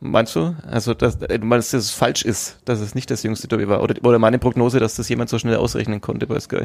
meinst 0.00 0.34
du? 0.36 0.54
Also, 0.70 0.94
dass, 0.94 1.16
äh, 1.22 1.38
du 1.38 1.46
meinst, 1.46 1.72
dass 1.74 1.84
es 1.84 1.90
falsch 1.90 2.22
ist, 2.24 2.58
dass 2.64 2.80
es 2.80 2.94
nicht 2.94 3.10
das 3.10 3.22
jüngste 3.22 3.48
Derby 3.48 3.68
war? 3.68 3.82
Oder, 3.82 3.94
oder 4.04 4.18
meine 4.18 4.38
Prognose, 4.38 4.78
dass 4.80 4.94
das 4.94 5.08
jemand 5.08 5.30
so 5.30 5.38
schnell 5.38 5.56
ausrechnen 5.56 6.00
konnte 6.00 6.26
bei 6.26 6.38
Sky? 6.40 6.64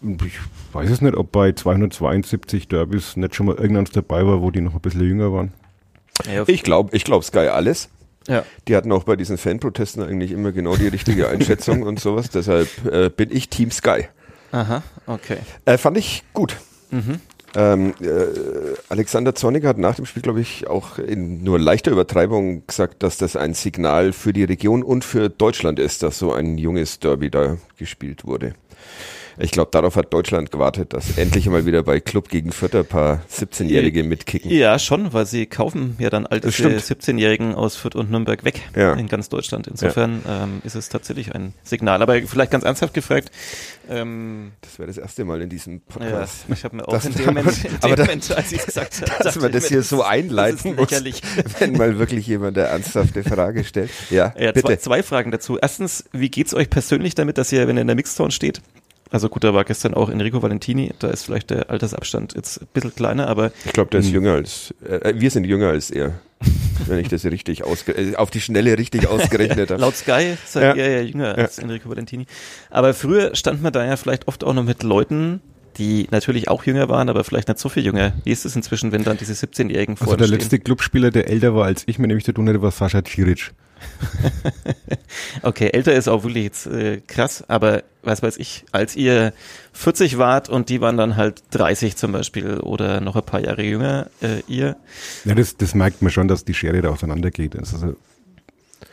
Ich 0.00 0.38
weiß 0.72 0.90
es 0.90 1.00
nicht, 1.00 1.16
ob 1.16 1.32
bei 1.32 1.52
272 1.52 2.68
Derbys 2.68 3.16
nicht 3.16 3.34
schon 3.34 3.46
mal 3.46 3.56
irgendeins 3.56 3.90
dabei 3.90 4.24
war, 4.26 4.42
wo 4.42 4.50
die 4.50 4.60
noch 4.60 4.74
ein 4.74 4.80
bisschen 4.80 5.02
jünger 5.02 5.32
waren. 5.32 5.52
Ich 6.46 6.62
glaube, 6.62 6.96
ich 6.96 7.04
glaube 7.04 7.24
Sky 7.24 7.48
alles. 7.48 7.88
ja. 8.28 8.44
Die 8.66 8.76
hatten 8.76 8.92
auch 8.92 9.04
bei 9.04 9.16
diesen 9.16 9.38
Fanprotesten 9.38 10.02
eigentlich 10.02 10.32
immer 10.32 10.52
genau 10.52 10.76
die 10.76 10.88
richtige 10.88 11.28
Einschätzung 11.30 11.82
und 11.82 12.00
sowas. 12.00 12.30
Deshalb 12.30 12.68
äh, 12.86 13.08
bin 13.10 13.34
ich 13.34 13.48
Team 13.48 13.70
Sky. 13.70 14.08
Aha, 14.52 14.82
okay. 15.06 15.38
Äh, 15.64 15.78
fand 15.78 15.96
ich 15.98 16.24
gut. 16.32 16.56
Mhm. 16.90 17.20
Ähm, 17.54 17.94
äh, 18.00 18.76
Alexander 18.88 19.34
Zornig 19.34 19.64
hat 19.64 19.78
nach 19.78 19.96
dem 19.96 20.06
Spiel, 20.06 20.22
glaube 20.22 20.40
ich, 20.40 20.66
auch 20.66 20.98
in 20.98 21.42
nur 21.42 21.58
leichter 21.58 21.90
Übertreibung 21.90 22.66
gesagt, 22.66 23.02
dass 23.02 23.16
das 23.16 23.36
ein 23.36 23.54
Signal 23.54 24.12
für 24.12 24.32
die 24.32 24.44
Region 24.44 24.82
und 24.82 25.04
für 25.04 25.28
Deutschland 25.30 25.78
ist, 25.78 26.02
dass 26.02 26.18
so 26.18 26.32
ein 26.32 26.58
junges 26.58 26.98
Derby 26.98 27.30
da 27.30 27.56
gespielt 27.78 28.26
wurde. 28.26 28.54
Ich 29.40 29.50
glaube, 29.52 29.70
darauf 29.72 29.96
hat 29.96 30.12
Deutschland 30.12 30.50
gewartet, 30.50 30.92
dass 30.92 31.16
endlich 31.16 31.46
mal 31.48 31.64
wieder 31.66 31.82
bei 31.82 32.00
Club 32.00 32.28
gegen 32.28 32.50
Vierter 32.52 32.82
paar 32.84 33.22
17-Jährige 33.30 34.02
mitkicken. 34.04 34.50
Ja, 34.50 34.78
schon, 34.78 35.12
weil 35.12 35.26
sie 35.26 35.46
kaufen 35.46 35.96
ja 35.98 36.10
dann 36.10 36.26
alte 36.26 36.48
Das 36.48 36.54
stimmt. 36.56 36.80
17-Jährigen 36.80 37.54
aus 37.54 37.76
Fürth 37.76 37.94
und 37.96 38.10
Nürnberg 38.10 38.44
weg 38.44 38.62
Ja. 38.74 38.94
in 38.94 39.06
ganz 39.08 39.28
Deutschland. 39.28 39.66
Insofern 39.68 40.22
ähm, 40.28 40.60
ist 40.64 40.74
es 40.74 40.88
tatsächlich 40.88 41.34
ein 41.34 41.54
Signal. 41.62 42.02
Aber 42.02 42.20
vielleicht 42.22 42.50
ganz 42.50 42.64
ernsthaft 42.64 42.94
gefragt, 42.94 43.30
ähm, 43.90 44.52
Das 44.60 44.78
wäre 44.78 44.88
das 44.88 44.98
erste 44.98 45.24
Mal 45.24 45.40
in 45.42 45.48
diesem 45.48 45.74
ja, 45.74 45.80
Podcast. 45.88 46.44
ich 46.52 46.64
habe 46.64 46.76
mir 46.76 46.88
auch 46.88 46.92
Das- 46.92 47.06
in 47.06 47.14
dem 47.14 47.26
Moment, 47.26 47.64
in 47.64 47.80
dem 47.80 47.90
Moment 47.98 48.36
als 48.36 48.52
ich 48.52 48.58
es 48.60 48.66
gesagt 48.66 49.00
habe, 49.02 49.24
dass 49.24 49.36
man 49.40 49.52
das 49.52 49.68
hier 49.68 49.82
so 49.82 50.02
einleiten 50.02 50.74
muss. 50.76 50.90
lächerlich. 50.90 51.22
Wenn 51.58 51.72
mal 51.72 51.98
wirklich 51.98 52.26
jemand 52.26 52.58
eine 52.58 52.66
ernsthafte 52.68 53.22
Frage 53.22 53.64
stellt. 53.64 53.90
Ja, 54.10 54.34
Ja, 54.38 54.52
bitte. 54.52 54.66
zwei, 54.66 54.76
zwei 54.76 55.02
Fragen 55.02 55.30
dazu. 55.30 55.58
Erstens, 55.58 56.04
wie 56.12 56.28
geht's 56.28 56.54
euch 56.54 56.68
persönlich 56.70 57.14
damit, 57.14 57.38
dass 57.38 57.52
ihr, 57.52 57.66
wenn 57.68 57.76
ihr 57.76 57.82
in 57.82 57.86
der 57.86 57.96
Mixzone 57.96 58.30
steht, 58.30 58.60
also 59.10 59.28
gut, 59.28 59.44
da 59.44 59.54
war 59.54 59.64
gestern 59.64 59.94
auch 59.94 60.08
Enrico 60.08 60.42
Valentini, 60.42 60.92
da 60.98 61.08
ist 61.08 61.24
vielleicht 61.24 61.50
der 61.50 61.70
Altersabstand 61.70 62.34
jetzt 62.34 62.60
ein 62.62 62.68
bisschen 62.72 62.94
kleiner, 62.94 63.26
aber 63.28 63.52
Ich 63.64 63.72
glaube, 63.72 63.90
der 63.90 64.00
ist 64.00 64.06
Hm. 64.06 64.14
jünger 64.14 64.32
als, 64.34 64.74
äh, 64.88 65.14
wir 65.16 65.30
sind 65.30 65.44
jünger 65.44 65.68
als 65.68 65.90
er. 65.90 66.20
wenn 66.86 67.00
ich 67.00 67.08
das 67.08 67.24
richtig 67.24 67.64
ausge 67.64 67.92
äh, 67.92 68.14
auf 68.14 68.30
die 68.30 68.40
Schnelle 68.40 68.78
richtig 68.78 69.06
ausgerechnet 69.08 69.70
habe. 69.72 69.80
laut 69.80 69.96
Sky 69.96 70.36
seid 70.46 70.76
Ja. 70.76 70.84
ihr 70.84 70.90
ja 70.92 71.00
jünger 71.02 71.36
als 71.36 71.58
Enrico 71.58 71.90
Valentini. 71.90 72.26
Aber 72.70 72.94
früher 72.94 73.34
stand 73.34 73.60
man 73.62 73.72
da 73.72 73.84
ja 73.84 73.96
vielleicht 73.96 74.28
oft 74.28 74.44
auch 74.44 74.54
noch 74.54 74.62
mit 74.62 74.84
Leuten, 74.84 75.40
die 75.78 76.06
natürlich 76.12 76.48
auch 76.48 76.64
jünger 76.64 76.88
waren, 76.88 77.08
aber 77.08 77.24
vielleicht 77.24 77.48
nicht 77.48 77.58
so 77.58 77.68
viel 77.68 77.84
jünger. 77.84 78.12
Wie 78.24 78.30
ist 78.30 78.44
es 78.44 78.54
inzwischen, 78.54 78.92
wenn 78.92 79.02
dann 79.02 79.16
diese 79.16 79.32
17-Jährigen 79.32 79.96
vor 79.96 80.06
Also 80.06 80.16
der 80.16 80.26
stehen? 80.26 80.38
letzte 80.38 80.58
Clubspieler, 80.60 81.10
der 81.10 81.28
älter 81.28 81.54
war 81.56 81.64
als 81.66 81.82
ich, 81.86 81.98
mit 81.98 82.08
dem 82.10 82.18
ich 82.18 82.24
zu 82.24 82.32
tun 82.32 82.48
hatte, 82.48 82.62
war 82.62 82.70
Sascha 82.70 83.02
Ciric. 83.04 83.52
Okay, 85.42 85.70
älter 85.72 85.94
ist 85.94 86.08
auch 86.08 86.24
wirklich 86.24 86.44
jetzt 86.44 86.66
äh, 86.66 87.00
krass, 87.06 87.44
aber 87.48 87.82
was 88.02 88.22
weiß 88.22 88.36
ich, 88.38 88.64
als 88.72 88.96
ihr 88.96 89.32
40 89.72 90.18
wart 90.18 90.48
und 90.48 90.68
die 90.68 90.80
waren 90.80 90.96
dann 90.96 91.16
halt 91.16 91.42
30 91.50 91.96
zum 91.96 92.12
Beispiel 92.12 92.58
oder 92.58 93.00
noch 93.00 93.16
ein 93.16 93.22
paar 93.22 93.40
Jahre 93.40 93.62
jünger, 93.62 94.08
äh, 94.20 94.42
ihr. 94.46 94.76
Ja, 95.24 95.34
das, 95.34 95.56
das 95.56 95.74
merkt 95.74 96.02
man 96.02 96.10
schon, 96.10 96.28
dass 96.28 96.44
die 96.44 96.54
Schere 96.54 96.80
da 96.80 96.90
auseinandergeht. 96.90 97.54
Das 97.54 97.72
ist, 97.72 97.82
also, 97.82 97.96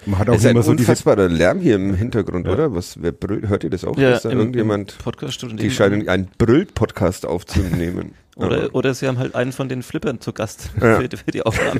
man 0.06 0.20
hat 0.20 0.30
auch 0.30 0.34
Es 0.34 0.42
ist 0.42 0.46
ein 0.46 0.52
immer 0.52 0.64
so 0.64 0.74
diese 0.74 0.92
unfassbarer 0.92 1.28
Lärm 1.30 1.60
hier 1.60 1.76
im 1.76 1.94
Hintergrund, 1.96 2.46
Ja. 2.48 2.54
oder? 2.54 2.76
Was, 2.76 3.02
wer 3.02 3.12
brüllt? 3.12 3.48
Hört 3.48 3.64
ihr 3.64 3.70
das 3.70 3.84
auch? 3.86 3.98
Ja, 3.98 4.14
Ist 4.16 4.26
da 4.26 4.30
im, 4.30 4.40
irgendjemand, 4.40 4.94
im 4.94 4.98
Podcast-Studio. 5.04 5.58
die 5.58 5.72
scheinen 5.72 6.08
einen 6.10 6.28
Brüll-Podcast 6.38 7.26
aufzunehmen. 7.26 8.14
Oder, 8.38 8.76
oder 8.76 8.94
sie 8.94 9.08
haben 9.08 9.18
halt 9.18 9.34
einen 9.34 9.54
von 9.54 9.70
den 9.70 9.82
Flippern 9.82 10.20
zu 10.20 10.34
Gast 10.34 10.70
Ja. 10.82 11.00
für, 11.00 11.08
für 11.16 11.32
die 11.32 11.42
Aufnahme. 11.42 11.80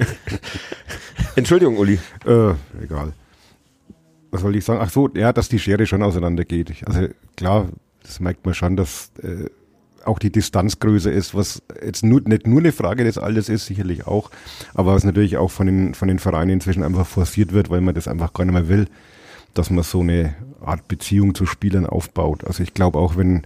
Entschuldigung, 1.36 1.78
Uli. 1.78 2.00
Äh, 2.26 2.52
egal. 2.82 3.12
Was 4.32 4.40
soll 4.42 4.56
ich 4.56 4.64
sagen? 4.64 4.80
Ach 4.82 4.90
so, 4.90 5.10
ja, 5.16 5.34
dass 5.34 5.50
die 5.50 5.60
Schere 5.60 5.86
schon 5.86 6.02
auseinandergeht. 6.02 6.74
Also 6.86 7.08
klar, 7.36 7.68
das 8.04 8.22
merkt 8.22 8.46
man 8.46 8.54
schon, 8.54 8.78
dass 8.78 9.12
äh, 9.22 9.50
auch 10.08 10.20
die 10.20 10.32
Distanz 10.32 10.80
größer 10.80 11.12
ist, 11.12 11.36
was 11.36 11.62
jetzt 11.84 12.04
nur, 12.04 12.22
nicht 12.22 12.48
nur 12.48 12.60
eine 12.60 12.72
Frage 12.72 13.04
des 13.04 13.18
Alters 13.18 13.50
ist, 13.50 13.66
sicherlich 13.66 14.08
auch, 14.08 14.32
aber 14.74 14.94
was 14.94 15.04
natürlich 15.04 15.38
auch 15.38 15.52
von 15.52 15.68
den, 15.68 15.94
von 15.94 16.08
den 16.08 16.20
Vereinen 16.20 16.52
inzwischen 16.52 16.84
einfach 16.84 17.08
forciert 17.08 17.54
wird, 17.54 17.70
weil 17.70 17.82
man 17.82 17.96
das 17.96 18.08
einfach 18.08 18.34
gar 18.34 18.46
nicht 18.46 18.54
mehr 18.54 18.68
will, 18.68 18.88
dass 19.54 19.70
man 19.70 19.84
so 19.84 20.02
eine 20.02 20.36
Art 20.62 20.88
Beziehung 20.88 21.36
zu 21.36 21.46
Spielern 21.46 21.86
aufbaut. 21.86 22.44
Also 22.46 22.64
ich 22.64 22.74
glaube 22.74 23.00
auch, 23.00 23.16
wenn 23.16 23.46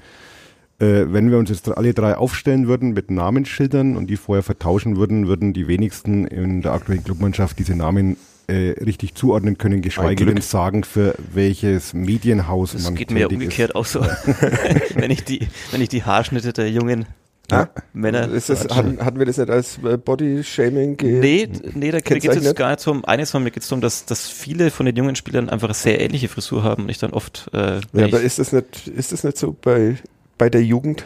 äh, 0.80 1.12
wenn 1.12 1.30
wir 1.30 1.38
uns 1.38 1.50
jetzt 1.50 1.70
alle 1.70 1.94
drei 1.94 2.16
aufstellen 2.16 2.68
würden 2.68 2.94
mit 2.94 3.12
Namensschildern 3.12 3.98
und 3.98 4.10
die 4.10 4.18
vorher 4.18 4.44
vertauschen 4.44 4.96
würden, 4.96 5.28
würden 5.28 5.54
die 5.54 5.68
wenigsten 5.68 6.26
in 6.26 6.62
der 6.62 6.74
aktuellen 6.74 7.04
Clubmannschaft 7.04 7.60
diese 7.60 7.76
Namen 7.76 8.18
äh, 8.50 8.72
richtig 8.84 9.16
zuordnen 9.16 9.58
können, 9.58 9.82
geschweige 9.82 10.26
denn 10.26 10.42
sagen, 10.42 10.84
für 10.84 11.16
welches 11.34 11.94
Medienhaus 11.94 12.74
Das 12.74 12.84
man 12.84 12.96
geht 12.96 13.12
mir 13.12 13.22
ja 13.22 13.28
umgekehrt 13.28 13.76
auch 13.76 13.86
so. 13.86 14.02
wenn, 14.96 15.12
ich 15.12 15.24
die, 15.24 15.48
wenn 15.72 15.82
ich 15.82 15.90
die 15.90 16.04
Haarschnitte 16.04 16.54
der 16.54 16.70
jungen 16.70 17.06
Ah, 17.52 17.68
Männer. 17.94 18.30
Ist 18.30 18.50
das, 18.50 18.68
hatten, 18.70 19.04
hatten 19.04 19.20
wir 19.20 19.26
das 19.26 19.38
nicht 19.38 19.50
als 19.50 19.80
äh, 19.84 19.98
Body-Shaming? 19.98 20.98
Nee, 21.02 21.50
nee, 21.74 21.92
da 21.92 22.00
geht 22.00 22.24
es 22.24 22.56
gar 22.56 22.72
nicht 22.72 22.88
um 22.88 23.04
eines, 23.06 23.32
sondern 23.32 23.46
mir 23.46 23.52
geht 23.52 23.64
es 23.64 23.70
darum, 23.70 23.82
dass, 23.82 24.06
dass 24.06 24.30
viele 24.30 24.72
von 24.72 24.86
den 24.86 24.96
jungen 24.96 25.16
Spielern 25.16 25.50
einfach 25.50 25.68
eine 25.68 25.74
sehr 25.74 26.00
ähnliche 26.00 26.28
Frisur 26.28 26.64
haben 26.64 26.84
und 26.84 26.90
ich 26.90 27.00
dann 27.00 27.12
oft, 27.12 27.50
äh, 27.54 27.80
Ja, 27.94 28.06
aber 28.06 28.22
ist 28.22 28.40
das 28.40 28.52
nicht, 28.52 28.88
ist 28.88 29.12
das 29.12 29.24
nicht 29.24 29.38
so 29.38 29.56
bei, 29.60 29.98
bei 30.38 30.50
der 30.50 30.64
Jugend, 30.64 31.04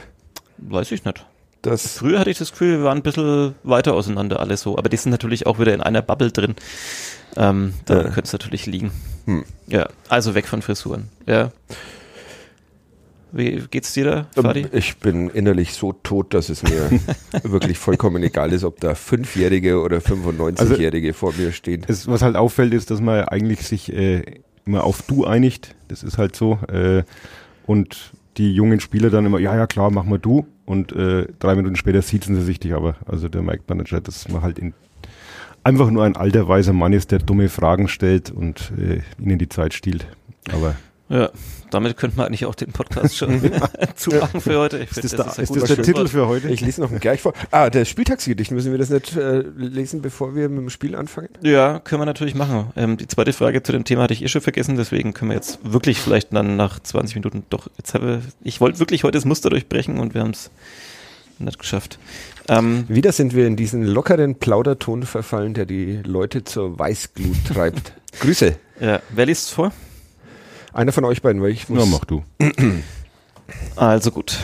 weiß 0.57 0.91
ich 0.91 1.05
nicht. 1.05 1.25
dass 1.61 1.97
Früher 1.97 2.19
hatte 2.19 2.29
ich 2.29 2.37
das 2.37 2.51
Gefühl, 2.51 2.79
wir 2.79 2.83
waren 2.83 2.97
ein 2.97 3.03
bisschen 3.03 3.55
weiter 3.63 3.93
auseinander 3.93 4.39
alle 4.39 4.57
so, 4.57 4.77
aber 4.77 4.89
die 4.89 4.97
sind 4.97 5.11
natürlich 5.11 5.45
auch 5.45 5.59
wieder 5.59 5.73
in 5.73 5.81
einer 5.81 6.01
Bubble 6.01 6.31
drin. 6.31 6.55
Ähm, 7.35 7.73
da 7.85 7.95
Ja. 7.97 8.03
könnte 8.03 8.23
es 8.23 8.33
natürlich 8.33 8.65
liegen. 8.65 8.91
Hm. 9.25 9.43
Ja, 9.67 9.87
also 10.09 10.35
weg 10.35 10.47
von 10.47 10.61
Frisuren. 10.61 11.09
Ja. 11.25 11.51
Wie 13.31 13.63
geht's 13.71 13.93
dir 13.93 14.05
da, 14.05 14.17
Ähm, 14.35 14.43
Fadi? 14.43 14.67
Ich 14.73 14.97
bin 14.97 15.29
innerlich 15.31 15.73
so 15.73 15.91
tot, 15.93 16.35
dass 16.35 16.49
es 16.49 16.61
mir 16.61 16.91
wirklich 17.43 17.79
vollkommen 17.79 18.21
egal 18.21 18.53
ist, 18.53 18.63
ob 18.63 18.79
da 18.79 18.93
Fünfjährige 18.93 19.79
oder 19.81 19.97
95-Jährige 19.97 21.13
vor 21.15 21.33
mir 21.33 21.51
stehen. 21.51 21.83
Es, 21.87 22.07
was 22.07 22.21
halt 22.21 22.35
auffällt, 22.35 22.73
ist, 22.75 22.91
dass 22.91 23.01
man 23.01 23.23
eigentlich 23.25 23.61
sich 23.65 23.91
äh, 23.91 24.21
immer 24.65 24.83
auf 24.83 25.01
Du 25.01 25.25
einigt. 25.25 25.73
Das 25.87 26.03
ist 26.03 26.19
halt 26.19 26.35
so. 26.35 26.59
Äh, 26.71 27.03
und 27.65 28.11
die 28.37 28.53
jungen 28.53 28.79
Spieler 28.79 29.09
dann 29.09 29.25
immer, 29.25 29.39
ja, 29.39 29.55
ja, 29.55 29.65
klar, 29.65 29.89
mach 29.89 30.03
mal 30.03 30.19
du. 30.19 30.45
Und 30.65 30.91
äh, 30.91 31.25
drei 31.39 31.55
Minuten 31.55 31.75
später 31.75 32.03
siezen 32.03 32.35
sie 32.35 32.43
sich 32.43 32.59
dich 32.59 32.73
aber. 32.73 32.97
Also 33.07 33.29
der 33.29 33.41
merkt 33.41 33.67
man 33.67 33.79
nicht, 33.79 33.91
dass 33.91 34.29
man 34.29 34.43
halt 34.43 34.59
in, 34.59 34.73
einfach 35.63 35.89
nur 35.89 36.03
ein 36.03 36.15
alter 36.15 36.47
weiser 36.47 36.73
Mann 36.73 36.93
ist, 36.93 37.11
der 37.11 37.19
dumme 37.19 37.49
Fragen 37.49 37.87
stellt 37.87 38.31
und 38.31 38.71
äh, 38.77 39.01
ihnen 39.21 39.39
die 39.39 39.49
Zeit 39.49 39.73
stiehlt. 39.73 40.07
Aber 40.51 40.75
Ja, 41.09 41.29
damit 41.71 41.97
könnte 41.97 42.17
man 42.17 42.27
eigentlich 42.27 42.45
auch 42.45 42.55
den 42.55 42.71
Podcast 42.71 43.17
schon 43.17 43.41
zumachen 43.95 44.41
für 44.41 44.59
heute. 44.59 44.79
Ich 44.79 44.91
ist 44.91 45.03
das, 45.03 45.15
da, 45.15 45.23
ist 45.23 45.39
ist 45.39 45.55
das 45.55 45.75
der 45.75 45.83
Titel 45.83 46.07
für 46.07 46.27
heute? 46.27 46.49
Ich 46.49 46.61
lese 46.61 46.81
noch 46.81 46.91
gleich 46.99 47.21
vor. 47.21 47.33
Ah, 47.51 47.69
das 47.69 47.89
Spieltagsgedicht. 47.89 48.51
Müssen 48.51 48.71
wir 48.71 48.77
das 48.77 48.89
nicht 48.89 49.15
äh, 49.15 49.39
lesen, 49.57 50.01
bevor 50.01 50.35
wir 50.35 50.49
mit 50.49 50.59
dem 50.59 50.69
Spiel 50.69 50.95
anfangen? 50.95 51.29
Ja, 51.41 51.79
können 51.79 52.01
wir 52.01 52.05
natürlich 52.05 52.35
machen. 52.35 52.71
Ähm, 52.75 52.97
die 52.97 53.07
zweite 53.07 53.33
Frage 53.33 53.63
zu 53.63 53.71
dem 53.71 53.85
Thema 53.85 54.03
hatte 54.03 54.13
ich 54.13 54.23
eh 54.23 54.27
schon 54.27 54.41
vergessen, 54.41 54.75
deswegen 54.75 55.13
können 55.13 55.31
wir 55.31 55.35
jetzt 55.35 55.59
wirklich 55.63 55.99
vielleicht 55.99 56.33
dann 56.33 56.55
nach 56.55 56.79
20 56.79 57.15
Minuten 57.15 57.43
doch, 57.49 57.69
jetzt 57.77 57.93
habe 57.93 58.21
ich 58.43 58.61
wollte 58.61 58.79
wirklich 58.79 59.03
heute 59.03 59.17
das 59.17 59.25
Muster 59.25 59.49
durchbrechen 59.49 59.99
und 59.99 60.13
wir 60.13 60.21
haben 60.21 60.31
es 60.31 60.51
nicht 61.43 61.59
geschafft. 61.59 61.99
Ähm, 62.49 62.85
Wieder 62.87 63.11
sind 63.11 63.33
wir 63.35 63.47
in 63.47 63.55
diesen 63.55 63.83
lockeren 63.85 64.35
Plauderton 64.35 65.03
verfallen, 65.03 65.53
der 65.53 65.65
die 65.65 66.01
Leute 66.03 66.43
zur 66.43 66.77
Weißglut 66.79 67.45
treibt. 67.53 67.93
Grüße. 68.19 68.55
ja, 68.79 69.01
wer 69.09 69.25
liest 69.25 69.51
vor? 69.51 69.71
Einer 70.73 70.91
von 70.91 71.05
euch 71.05 71.21
beiden, 71.21 71.41
weil 71.41 71.51
ich 71.51 71.69
muss. 71.69 71.79
ja, 71.83 71.85
mach 71.85 72.05
du. 72.05 72.23
Also 73.75 74.09
gut. 74.11 74.37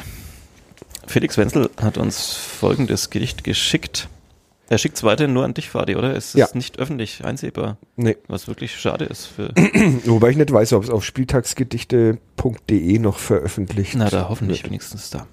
Felix 1.07 1.37
Wenzel 1.37 1.69
hat 1.81 1.97
uns 1.97 2.35
folgendes 2.35 3.09
Gedicht 3.09 3.43
geschickt. 3.45 4.09
Er 4.67 4.77
schickt 4.77 4.97
es 4.97 5.03
weiterhin 5.03 5.33
nur 5.33 5.45
an 5.45 5.53
dich, 5.55 5.69
Fadi, 5.69 5.95
oder? 5.95 6.15
Es 6.15 6.27
ist 6.27 6.33
Ja. 6.35 6.47
nicht 6.53 6.77
öffentlich 6.77 7.23
einsehbar, 7.25 7.77
Nee. 7.95 8.17
was 8.27 8.47
wirklich 8.47 8.75
schade 8.77 9.05
ist 9.05 9.25
für. 9.25 9.49
Wobei 10.05 10.29
ich 10.29 10.37
nicht 10.37 10.51
weiß, 10.51 10.73
ob 10.73 10.83
es 10.83 10.89
auf 10.91 11.03
spieltagsgedichte.de 11.05 12.99
noch 12.99 13.17
veröffentlicht 13.17 13.95
Na, 13.97 14.09
da 14.09 14.27
hoffentlich 14.29 14.59
wird. 14.63 14.71
wenigstens 14.71 15.09
da. 15.09 15.25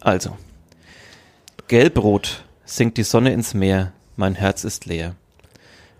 Also. 0.00 0.36
Gelbrot 1.70 2.42
sinkt 2.64 2.98
die 2.98 3.04
Sonne 3.04 3.32
ins 3.32 3.54
Meer, 3.54 3.92
mein 4.16 4.34
Herz 4.34 4.64
ist 4.64 4.86
leer. 4.86 5.14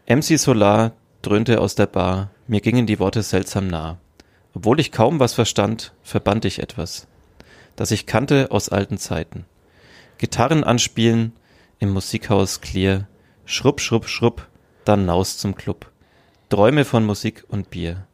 MC 0.08 0.36
Solar 0.36 0.94
dröhnte 1.22 1.60
aus 1.60 1.76
der 1.76 1.86
Bar, 1.86 2.32
mir 2.48 2.60
gingen 2.60 2.88
die 2.88 2.98
Worte 2.98 3.22
seltsam 3.22 3.68
nah. 3.68 3.96
Obwohl 4.52 4.80
ich 4.80 4.90
kaum 4.90 5.20
was 5.20 5.32
verstand, 5.32 5.92
verband 6.02 6.44
ich 6.44 6.58
etwas, 6.58 7.06
das 7.76 7.92
ich 7.92 8.06
kannte 8.06 8.50
aus 8.50 8.68
alten 8.68 8.98
Zeiten. 8.98 9.44
Gitarren 10.18 10.64
anspielen, 10.64 11.34
im 11.78 11.90
Musikhaus 11.90 12.60
Clear. 12.60 13.06
Schrupp, 13.44 13.80
schrupp, 13.80 14.08
schrupp, 14.08 14.48
dann 14.84 15.06
naus 15.06 15.38
zum 15.38 15.54
Club. 15.54 15.92
Träume 16.48 16.84
von 16.84 17.06
Musik 17.06 17.44
und 17.46 17.70
Bier. 17.70 18.08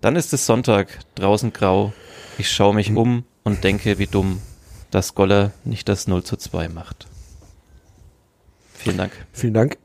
Dann 0.00 0.16
ist 0.16 0.32
es 0.32 0.46
Sonntag, 0.46 0.98
draußen 1.14 1.52
grau. 1.52 1.92
Ich 2.38 2.50
schaue 2.50 2.74
mich 2.74 2.90
um 2.90 3.22
und 3.44 3.62
denke, 3.62 4.00
wie 4.00 4.08
dumm, 4.08 4.42
dass 4.90 5.14
Goller 5.14 5.52
nicht 5.64 5.88
das 5.88 6.06
0 6.08 6.22
zu 6.24 6.36
2 6.36 6.68
macht. 6.68 7.06
Vielen 8.74 8.96
Dank. 8.96 9.12
Vielen 9.32 9.54
Dank. 9.54 9.76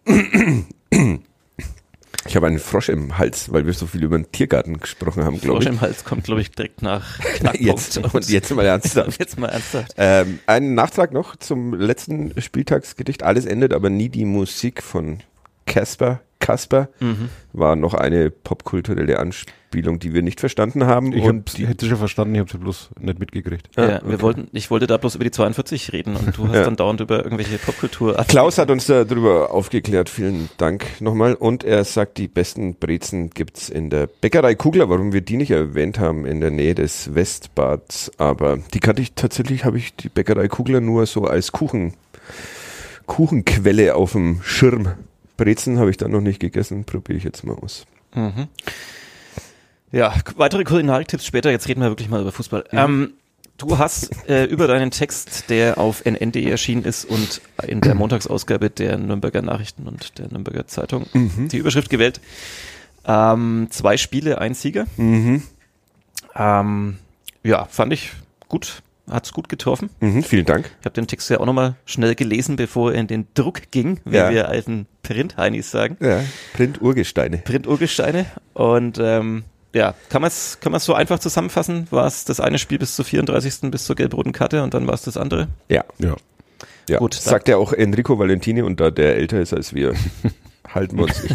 Ich 2.26 2.36
habe 2.38 2.48
einen 2.48 2.60
Frosch 2.60 2.88
im 2.90 3.18
Hals, 3.18 3.52
weil 3.52 3.66
wir 3.66 3.74
so 3.74 3.86
viel 3.86 4.04
über 4.04 4.18
den 4.18 4.32
Tiergarten 4.32 4.80
gesprochen 4.80 5.26
haben, 5.26 5.42
glaube 5.42 5.58
Frosch 5.58 5.66
ich. 5.66 5.72
im 5.72 5.82
Hals 5.82 6.06
kommt, 6.06 6.24
glaube 6.24 6.40
ich, 6.42 6.52
direkt 6.52 6.82
nach 6.82 7.20
Knackpunkt. 7.36 7.60
Jetzt, 7.62 7.98
und 7.98 8.30
jetzt 8.30 8.52
mal 8.56 8.66
ernsthaft. 8.66 9.20
Jetzt 9.20 9.38
mal 9.38 9.50
ernsthaft. 9.50 9.94
Ähm, 9.98 10.40
ein 10.46 10.74
Nachtrag 10.74 11.12
noch 11.12 11.36
zum 11.36 11.74
letzten 11.74 12.40
Spieltagsgedicht. 12.42 13.24
Alles 13.24 13.46
endet, 13.46 13.74
aber 13.74 13.90
nie 13.90 14.08
die 14.10 14.26
Musik 14.26 14.82
von 14.84 15.20
Casper. 15.66 16.22
Casper 16.40 16.90
Mhm. 17.00 17.30
war 17.52 17.76
noch 17.76 17.94
eine 17.94 18.30
popkulturelle 18.30 19.18
Anspielung, 19.20 19.58
die 19.82 20.14
wir 20.14 20.22
nicht 20.22 20.40
verstanden 20.40 20.86
haben. 20.86 21.12
Ich 21.14 21.24
und 21.24 21.50
hab, 21.50 21.56
die 21.56 21.68
hätte 21.68 21.86
sie 21.86 21.90
schon 21.90 21.98
verstanden, 21.98 22.36
ich 22.36 22.40
habe 22.42 22.52
sie 22.52 22.58
bloß 22.58 22.90
nicht 23.00 23.20
mitgekriegt. 23.20 23.70
Ah, 23.76 23.82
ja, 23.82 24.02
wir 24.04 24.14
okay. 24.14 24.22
wollten, 24.22 24.48
ich 24.54 24.70
wollte 24.70 24.88
da 24.88 24.98
bloß 24.98 25.16
über 25.16 25.24
die 25.24 25.32
42 25.32 25.92
reden 25.94 26.16
und 26.16 26.38
du 26.38 26.48
hast 26.48 26.56
Ja. 26.56 26.64
dann 26.66 26.76
dauernd 26.76 27.00
über 27.02 27.24
irgendwelche 27.24 27.58
Popkultur. 27.58 28.16
Klaus 28.28 28.58
hat 28.58 28.70
uns 28.70 28.86
darüber 28.88 29.52
aufgeklärt. 29.52 30.10
Vielen 30.10 30.50
Dank 30.58 30.86
nochmal. 31.02 31.34
Und 31.34 31.64
er 31.64 31.84
sagt, 31.84 32.18
die 32.18 32.28
besten 32.28 32.76
Brezen 32.76 33.30
gibt's 33.32 33.70
in 33.70 33.90
der 33.90 34.08
Bäckerei 34.08 34.56
Kugler. 34.56 34.90
Warum 34.90 35.14
wir 35.14 35.22
die 35.22 35.38
nicht 35.38 35.52
erwähnt 35.52 36.00
haben, 36.00 36.26
in 36.26 36.40
der 36.42 36.52
Nähe 36.52 36.76
des 36.76 37.16
Westbads. 37.16 38.12
Aber 38.18 38.60
die 38.74 38.80
kannte 38.80 39.02
ich 39.02 39.14
tatsächlich, 39.14 39.66
habe 39.66 39.78
ich 39.78 39.96
die 39.96 40.10
Bäckerei 40.10 40.48
Kugler 40.48 40.82
nur 40.82 41.06
so 41.06 41.26
als 41.26 41.52
Kuchen, 41.52 41.94
Kuchenquelle 43.06 43.96
auf 43.96 44.14
dem 44.14 44.42
Schirm. 44.44 44.90
Brezen 45.38 45.80
habe 45.80 45.90
ich 45.90 45.98
dann 45.98 46.12
noch 46.12 46.22
nicht 46.22 46.40
gegessen. 46.40 46.86
Probiere 46.86 47.18
ich 47.18 47.24
jetzt 47.24 47.44
mal 47.44 47.56
aus. 47.56 47.86
Mhm. 48.16 48.48
Ja, 49.94 50.14
weitere 50.38 50.64
Kulinarik-Tipps 50.64 51.26
später. 51.26 51.52
Jetzt 51.52 51.68
reden 51.68 51.82
wir 51.82 51.90
wirklich 51.90 52.10
mal 52.10 52.20
über 52.22 52.32
Fußball. 52.32 52.66
Mhm. 52.72 52.78
Ähm, 52.80 53.14
du 53.58 53.78
hast 53.78 54.28
äh, 54.28 54.46
über 54.46 54.68
deinen 54.68 54.90
Text, 54.92 55.50
der 55.50 55.78
auf 55.78 56.04
nn.de 56.06 56.44
erschienen 56.50 56.84
ist 56.84 57.06
und 57.06 57.42
in 57.68 57.80
der 57.80 57.94
Montagsausgabe 57.96 58.70
der 58.72 58.98
Nürnberger 58.98 59.42
Nachrichten 59.44 59.88
und 59.88 60.18
der 60.18 60.28
Nürnberger 60.30 60.66
Zeitung 60.68 61.06
Mhm. 61.14 61.48
die 61.50 61.58
Überschrift 61.58 61.90
gewählt. 61.92 62.20
Ähm, 63.06 63.68
zwei 63.70 63.98
Spiele, 63.98 64.40
ein 64.42 64.56
Sieger. 64.56 64.88
Mhm. 64.98 65.44
Ähm, 66.36 66.98
ja, 67.44 67.66
fand 67.66 67.94
ich 67.94 68.12
gut. 68.50 68.82
Hat's 69.10 69.34
gut 69.34 69.50
getroffen. 69.50 69.90
Mhm, 70.00 70.24
vielen 70.24 70.46
Dank. 70.46 70.72
Ich 70.80 70.86
habe 70.86 70.96
den 70.96 71.08
Text 71.08 71.30
ja 71.30 71.40
auch 71.42 71.46
nochmal 71.46 71.76
schnell 71.86 72.16
gelesen, 72.16 72.56
bevor 72.56 72.94
er 72.94 73.02
in 73.02 73.08
den 73.08 73.28
Druck 73.34 73.70
ging, 73.70 74.00
wie 74.06 74.16
Ja. 74.16 74.32
wir 74.32 74.48
alten 74.48 74.88
Print-Heinis 75.04 75.70
sagen. 75.70 75.98
Ja, 76.00 76.22
Print-Urgesteine. 76.54 77.40
Print-Urgesteine. 77.40 78.26
Und 78.54 79.00
ähm, 79.02 79.44
ja, 79.74 79.94
kann 80.10 80.22
man 80.22 80.28
es 80.30 80.60
kann 80.60 80.72
man's 80.72 80.86
so 80.86 80.94
einfach 80.94 81.20
zusammenfassen? 81.20 81.88
War 81.90 82.06
es 82.06 82.26
das 82.26 82.40
eine 82.40 82.60
Spiel 82.60 82.78
bis 82.80 82.96
zur 82.96 83.06
34. 83.06 83.72
bis 83.72 83.86
zur 83.86 83.96
gelb-roten 83.96 84.32
Karte 84.32 84.64
und 84.64 84.74
dann 84.74 84.86
war 84.88 84.94
es 84.94 85.02
das 85.04 85.18
andere? 85.18 85.48
Ja. 85.70 85.84
Ja. 86.00 86.16
Ja, 86.90 86.98
Gut, 87.00 87.14
sagt 87.14 87.48
ja 87.48 87.56
auch 87.58 87.72
Enrico 87.72 88.20
Valentini 88.20 88.62
und 88.62 88.80
da 88.82 88.92
der 88.92 89.16
älter 89.16 89.40
ist 89.40 89.54
als 89.54 89.74
wir, 89.74 89.94
halten 90.74 90.98
wir 90.98 91.04
uns. 91.06 91.24
Ich, 91.24 91.32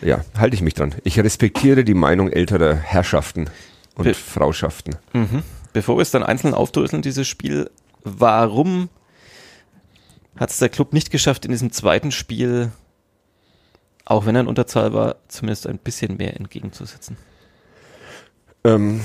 ja, 0.02 0.24
halte 0.38 0.54
ich 0.54 0.62
mich 0.62 0.74
dran. 0.74 0.94
Ich 1.02 1.18
respektiere 1.18 1.82
die 1.84 1.94
Meinung 1.94 2.28
älterer 2.30 2.74
Herrschaften 2.76 3.50
und 3.96 4.04
Be- 4.04 4.14
Frauschaften. 4.14 4.94
Mhm. 5.12 5.42
Bevor 5.72 5.98
wir 5.98 6.02
es 6.02 6.12
dann 6.12 6.22
einzeln 6.22 6.54
aufdröseln, 6.54 7.02
dieses 7.02 7.26
Spiel, 7.26 7.70
warum 8.04 8.88
hat 10.36 10.50
es 10.50 10.58
der 10.58 10.68
Club 10.68 10.92
nicht 10.92 11.10
geschafft, 11.10 11.44
in 11.44 11.50
diesem 11.50 11.72
zweiten 11.72 12.12
Spiel, 12.12 12.70
auch 14.10 14.26
wenn 14.26 14.34
er 14.34 14.40
in 14.42 14.48
Unterzahl 14.48 14.92
war, 14.92 15.16
zumindest 15.28 15.66
ein 15.68 15.78
bisschen 15.78 16.16
mehr 16.16 16.36
entgegenzusetzen? 16.36 17.16
Ähm, 18.64 19.00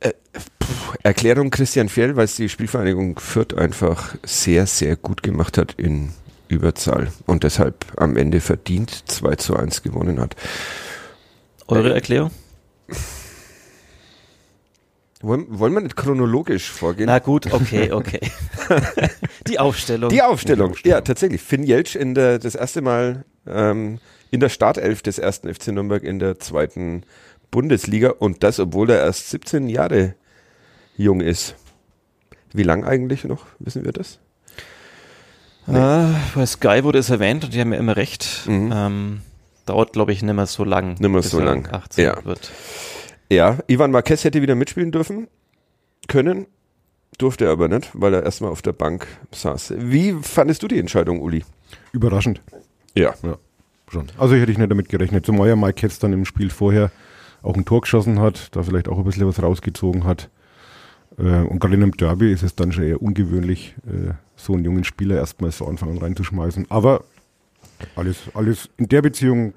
äh, 0.00 0.12
puh, 0.58 0.66
Erklärung 1.02 1.50
Christian 1.50 1.90
Fjell, 1.90 2.16
weil 2.16 2.24
es 2.24 2.36
die 2.36 2.48
Spielvereinigung 2.48 3.18
Fürth 3.18 3.54
einfach 3.54 4.14
sehr, 4.24 4.66
sehr 4.66 4.96
gut 4.96 5.22
gemacht 5.22 5.58
hat 5.58 5.74
in 5.76 6.12
Überzahl 6.48 7.12
und 7.26 7.44
deshalb 7.44 7.84
am 7.98 8.16
Ende 8.16 8.40
verdient 8.40 9.04
2 9.06 9.36
zu 9.36 9.54
1 9.54 9.82
gewonnen 9.82 10.18
hat. 10.18 10.34
Eure 11.66 11.90
Äh, 11.90 11.94
Erklärung? 11.96 12.30
Wollen, 15.20 15.46
wollen 15.58 15.74
wir 15.74 15.80
nicht 15.82 15.96
chronologisch 15.96 16.70
vorgehen? 16.70 17.06
Na 17.06 17.18
gut, 17.18 17.52
okay, 17.52 17.92
okay. 17.92 18.20
Die 19.46 19.58
Aufstellung. 19.58 20.08
Die 20.08 20.22
Aufstellung. 20.22 20.74
Ja, 20.84 21.02
tatsächlich. 21.02 21.42
Finn 21.42 21.64
Jeltsch 21.64 21.96
in 21.96 22.14
der, 22.14 22.38
das 22.38 22.54
erste 22.54 22.80
Mal 22.80 23.24
ähm, 23.46 23.98
in 24.30 24.40
der 24.40 24.48
Startelf 24.48 25.02
des 25.02 25.18
ersten 25.18 25.52
FC 25.52 25.68
Nürnberg 25.68 26.02
in 26.02 26.18
der 26.18 26.38
zweiten 26.38 27.02
Bundesliga 27.50 28.10
und 28.10 28.42
das, 28.42 28.60
obwohl 28.60 28.90
er 28.90 29.00
erst 29.00 29.30
17 29.30 29.68
Jahre 29.68 30.14
jung 30.96 31.20
ist. 31.20 31.54
Wie 32.52 32.62
lang 32.62 32.84
eigentlich 32.84 33.24
noch? 33.24 33.46
Wissen 33.58 33.84
wir 33.84 33.92
das? 33.92 34.18
Ah, 35.66 36.14
bei 36.34 36.46
Sky 36.46 36.82
wurde 36.82 36.98
es 36.98 37.10
erwähnt 37.10 37.44
und 37.44 37.52
die 37.54 37.60
haben 37.60 37.72
ja 37.72 37.78
immer 37.78 37.96
recht. 37.96 38.44
Mhm. 38.46 38.72
Ähm, 38.74 39.20
dauert, 39.66 39.92
glaube 39.92 40.12
ich, 40.12 40.22
nicht 40.22 40.34
mehr 40.34 40.46
so 40.46 40.64
lang. 40.64 40.90
Nicht 40.90 41.00
mehr 41.00 41.10
bis 41.20 41.30
so 41.30 41.38
er 41.40 41.44
lang. 41.44 41.68
18 41.70 42.04
Ja. 42.04 42.24
wird. 42.24 42.50
Ja, 43.30 43.58
Ivan 43.66 43.90
Marquez 43.90 44.24
hätte 44.24 44.40
wieder 44.40 44.54
mitspielen 44.54 44.90
dürfen, 44.92 45.28
können, 46.06 46.46
durfte 47.18 47.44
er 47.44 47.50
aber 47.50 47.68
nicht, 47.68 47.90
weil 47.92 48.14
er 48.14 48.22
erstmal 48.22 48.50
auf 48.50 48.62
der 48.62 48.72
Bank 48.72 49.06
saß. 49.32 49.74
Wie 49.76 50.14
fandest 50.22 50.62
du 50.62 50.68
die 50.68 50.78
Entscheidung, 50.78 51.20
Uli? 51.20 51.44
Überraschend. 51.92 52.40
Ja. 52.94 53.14
Schon. 53.90 54.06
Also 54.18 54.34
hätte 54.34 54.52
ich 54.52 54.58
nicht 54.58 54.70
damit 54.70 54.88
gerechnet. 54.88 55.24
Zumal 55.26 55.48
ja 55.48 55.56
Mike 55.56 55.74
Ketz 55.74 55.98
dann 55.98 56.12
im 56.12 56.24
Spiel 56.24 56.50
vorher 56.50 56.90
auch 57.42 57.56
ein 57.56 57.64
Tor 57.64 57.80
geschossen 57.80 58.20
hat, 58.20 58.54
da 58.54 58.62
vielleicht 58.62 58.88
auch 58.88 58.98
ein 58.98 59.04
bisschen 59.04 59.26
was 59.26 59.42
rausgezogen 59.42 60.04
hat. 60.04 60.28
Äh, 61.18 61.22
und 61.22 61.60
gerade 61.60 61.74
in 61.74 61.82
einem 61.82 61.96
Derby 61.96 62.32
ist 62.32 62.42
es 62.42 62.54
dann 62.54 62.72
schon 62.72 62.84
eher 62.84 63.00
ungewöhnlich, 63.02 63.74
äh, 63.86 64.12
so 64.36 64.54
einen 64.54 64.64
jungen 64.64 64.84
Spieler 64.84 65.16
erstmal 65.16 65.50
so 65.50 65.66
anfangen 65.66 65.98
reinzuschmeißen. 65.98 66.66
Aber 66.70 67.04
alles, 67.96 68.18
alles 68.34 68.68
in 68.76 68.88
der 68.88 69.02
Beziehung, 69.02 69.54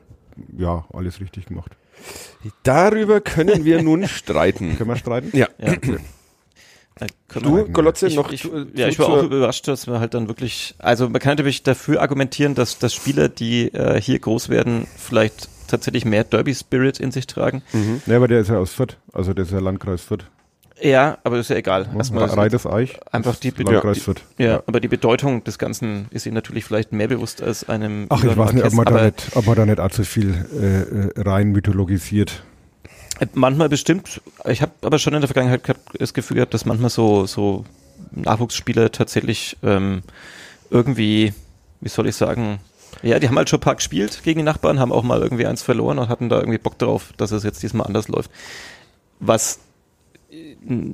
ja, 0.58 0.86
alles 0.94 1.20
richtig 1.20 1.48
gemacht. 1.48 1.76
Darüber 2.64 3.22
können 3.22 3.66
wir 3.66 3.82
nun 3.84 4.08
streiten. 4.08 4.78
Können 4.78 4.90
wir 4.90 4.96
streiten? 4.96 5.36
Ja. 5.38 5.48
Ja. 5.60 5.76
Können 7.28 7.46
Du, 7.46 7.66
Golotze, 7.72 8.08
ich, 8.08 8.16
noch 8.16 8.32
ich, 8.32 8.42
zu- 8.44 8.68
ja, 8.76 8.88
ich 8.88 9.00
war 9.00 9.08
auch 9.10 9.24
überrascht, 9.24 9.68
dass 9.68 9.88
wir 9.88 10.00
halt 10.00 10.14
dann 10.14 10.28
wirklich, 10.28 10.76
also 10.78 11.10
man 11.10 11.20
kann 11.20 11.32
natürlich 11.32 11.64
dafür 11.64 12.02
argumentieren, 12.02 12.54
dass, 12.54 12.78
dass 12.78 12.94
Spieler, 12.94 13.28
die 13.30 13.74
äh, 13.74 14.00
hier 14.00 14.20
groß 14.20 14.50
werden, 14.50 14.86
vielleicht 14.98 15.50
tatsächlich 15.68 16.06
mehr 16.06 16.24
Derby-Spirit 16.26 17.00
in 17.00 17.12
sich 17.12 17.26
tragen. 17.28 17.64
Ja, 18.06 18.18
aber 18.18 18.28
der 18.28 18.42
ist 18.42 18.50
ja 18.50 18.58
aus 18.58 18.74
Fürth, 18.74 18.98
also 19.14 19.34
der 19.34 19.46
ist 19.46 19.52
ja 19.52 19.60
Landkreis 19.60 20.02
Fürth. 20.02 20.26
Ja, 20.84 21.20
aber 21.24 21.38
ist 21.38 21.50
ja 21.50 21.56
egal. 21.56 21.88
Erstmal 21.96 22.26
ist 22.28 22.36
Reides 22.38 22.66
Eich, 22.66 23.00
einfach 23.12 23.36
die, 23.36 23.50
ist 23.50 23.58
Be- 23.58 23.64
Landkreis 23.64 23.98
die, 23.98 24.04
Fürth. 24.04 24.22
ja, 24.38 24.62
aber 24.68 24.80
die 24.80 24.88
Bedeutung 24.88 25.44
des 25.44 25.58
Ganzen 25.60 26.08
ist 26.12 26.26
ihnen 26.26 26.36
natürlich 26.36 26.66
vielleicht 26.66 26.92
mehr 26.92 27.08
bewusst 27.08 27.42
als 27.42 27.70
einem 27.70 28.08
Ach, 28.10 28.24
ich 28.24 28.36
weiß 28.36 28.54
nicht, 28.54 28.66
ob 28.66 28.74
man, 28.74 28.86
da 28.86 28.92
aber 28.96 29.04
nicht, 29.06 29.28
ob 29.36 29.46
man 29.48 29.56
da 29.56 29.66
nicht 29.66 29.80
allzu 29.80 30.04
viel 30.04 30.34
äh, 30.60 31.20
äh, 31.20 31.22
rein 31.22 31.52
mythologisiert. 31.52 32.44
Manchmal 33.34 33.70
bestimmt. 33.70 34.22
Ich 34.46 34.62
habe 34.62 34.72
aber 34.82 34.98
schon 34.98 35.14
in 35.14 35.22
der 35.22 35.28
Vergangenheit 35.28 35.62
das 36.00 36.14
Gefühl 36.14 36.36
gehabt, 36.36 36.54
dass 36.54 36.66
manchmal 36.66 36.90
so, 36.90 37.26
so 37.28 37.66
Nachwuchsspieler 38.12 38.92
tatsächlich 38.92 39.58
ähm, 39.64 40.02
irgendwie, 40.70 41.34
wie 41.82 41.90
soll 41.90 42.08
ich 42.08 42.16
sagen, 42.16 42.60
ja, 43.04 43.20
die 43.20 43.28
haben 43.28 43.38
halt 43.38 43.50
schon 43.50 43.60
ein 43.60 43.64
paar 43.64 43.76
gespielt 43.76 44.22
gegen 44.24 44.40
die 44.40 44.44
Nachbarn, 44.44 44.80
haben 44.80 44.92
auch 44.92 45.04
mal 45.04 45.22
irgendwie 45.22 45.46
eins 45.46 45.62
verloren 45.62 46.00
und 46.00 46.10
hatten 46.10 46.30
da 46.30 46.40
irgendwie 46.40 46.58
Bock 46.58 46.78
drauf, 46.78 47.14
dass 47.18 47.32
es 47.32 47.44
jetzt 47.44 47.62
diesmal 47.64 47.88
anders 47.88 48.08
läuft. 48.08 48.32
Was, 49.20 49.58
äh, 49.58 49.60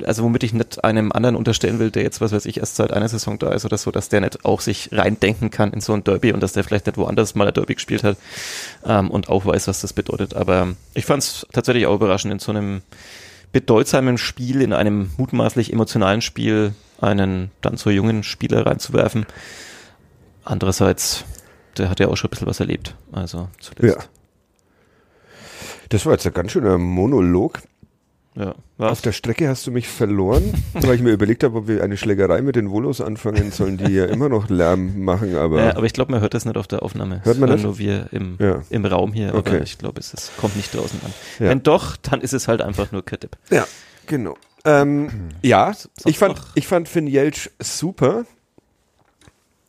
also 0.05 0.23
womit 0.23 0.43
ich 0.43 0.53
nicht 0.53 0.83
einem 0.83 1.11
anderen 1.11 1.35
unterstellen 1.35 1.79
will, 1.79 1.91
der 1.91 2.03
jetzt, 2.03 2.21
was 2.21 2.31
weiß 2.31 2.45
ich, 2.45 2.57
erst 2.57 2.75
seit 2.75 2.91
einer 2.91 3.07
Saison 3.07 3.37
da 3.37 3.51
ist 3.51 3.65
oder 3.65 3.77
so, 3.77 3.91
dass 3.91 4.09
der 4.09 4.21
nicht 4.21 4.45
auch 4.45 4.61
sich 4.61 4.89
reindenken 4.91 5.51
kann 5.51 5.73
in 5.73 5.81
so 5.81 5.93
ein 5.93 6.03
Derby 6.03 6.31
und 6.31 6.41
dass 6.41 6.53
der 6.53 6.63
vielleicht 6.63 6.87
nicht 6.87 6.97
woanders 6.97 7.35
mal 7.35 7.47
ein 7.47 7.53
Derby 7.53 7.75
gespielt 7.75 8.03
hat 8.03 8.17
ähm, 8.85 9.11
und 9.11 9.29
auch 9.29 9.45
weiß, 9.45 9.67
was 9.67 9.81
das 9.81 9.93
bedeutet. 9.93 10.35
Aber 10.35 10.69
ich 10.93 11.05
fand 11.05 11.23
es 11.23 11.45
tatsächlich 11.51 11.85
auch 11.85 11.95
überraschend, 11.95 12.33
in 12.33 12.39
so 12.39 12.51
einem 12.51 12.81
bedeutsamen 13.51 14.17
Spiel, 14.17 14.61
in 14.61 14.73
einem 14.73 15.11
mutmaßlich 15.17 15.71
emotionalen 15.71 16.21
Spiel, 16.21 16.73
einen 16.99 17.51
dann 17.61 17.77
so 17.77 17.89
jungen 17.89 18.23
Spieler 18.23 18.65
reinzuwerfen. 18.65 19.25
Andererseits, 20.43 21.25
der 21.77 21.89
hat 21.89 21.99
ja 21.99 22.07
auch 22.07 22.17
schon 22.17 22.29
ein 22.29 22.31
bisschen 22.31 22.47
was 22.47 22.59
erlebt. 22.59 22.95
Also 23.11 23.49
zuletzt. 23.59 23.97
Ja. 23.97 24.03
Das 25.89 26.05
war 26.05 26.13
jetzt 26.13 26.25
ein 26.25 26.33
ganz 26.33 26.51
schöner 26.51 26.77
Monolog. 26.77 27.61
Ja. 28.37 28.53
Auf 28.77 29.01
der 29.01 29.13
Strecke 29.13 29.47
hast 29.49 29.65
du 29.65 29.71
mich 29.71 29.87
verloren, 29.87 30.53
weil 30.73 30.93
ich 30.95 31.01
mir 31.01 31.11
überlegt 31.11 31.43
habe, 31.43 31.57
ob 31.57 31.67
wir 31.67 31.83
eine 31.83 31.97
Schlägerei 31.97 32.41
mit 32.43 32.55
den 32.55 32.69
Volos 32.69 33.01
anfangen 33.01 33.51
sollen, 33.51 33.77
die 33.77 33.91
ja 33.91 34.05
immer 34.05 34.29
noch 34.29 34.47
Lärm 34.49 35.03
machen, 35.03 35.35
aber 35.35 35.63
Ja, 35.63 35.75
aber 35.75 35.85
ich 35.87 35.93
glaube, 35.93 36.11
man 36.11 36.21
hört 36.21 36.35
das 36.35 36.45
nicht 36.45 36.55
auf 36.57 36.67
der 36.67 36.83
Aufnahme. 36.83 37.21
Hört 37.23 37.39
man 37.39 37.49
das? 37.49 37.63
Nur 37.63 37.79
wir 37.79 38.09
im, 38.11 38.37
Ja. 38.39 38.61
im 38.69 38.85
Raum 38.85 39.11
hier, 39.11 39.33
Okay. 39.33 39.55
aber 39.55 39.61
ich 39.63 39.79
glaube, 39.79 39.99
es 39.99 40.13
ist, 40.13 40.37
kommt 40.37 40.55
nicht 40.55 40.73
draußen 40.75 40.99
an. 41.03 41.13
Ja. 41.39 41.49
Wenn 41.49 41.63
doch, 41.63 41.97
dann 41.97 42.21
ist 42.21 42.33
es 42.33 42.47
halt 42.47 42.61
einfach 42.61 42.91
nur 42.91 43.03
Ketchup. 43.03 43.37
Ja, 43.49 43.65
genau. 44.05 44.37
Ähm, 44.65 45.09
ja, 45.41 45.73
ich 46.05 46.19
fand, 46.19 46.35
noch? 46.37 46.45
ich 46.53 46.67
fand 46.67 46.87
Finn 46.89 47.07
Jeltsch 47.07 47.49
super. 47.59 48.25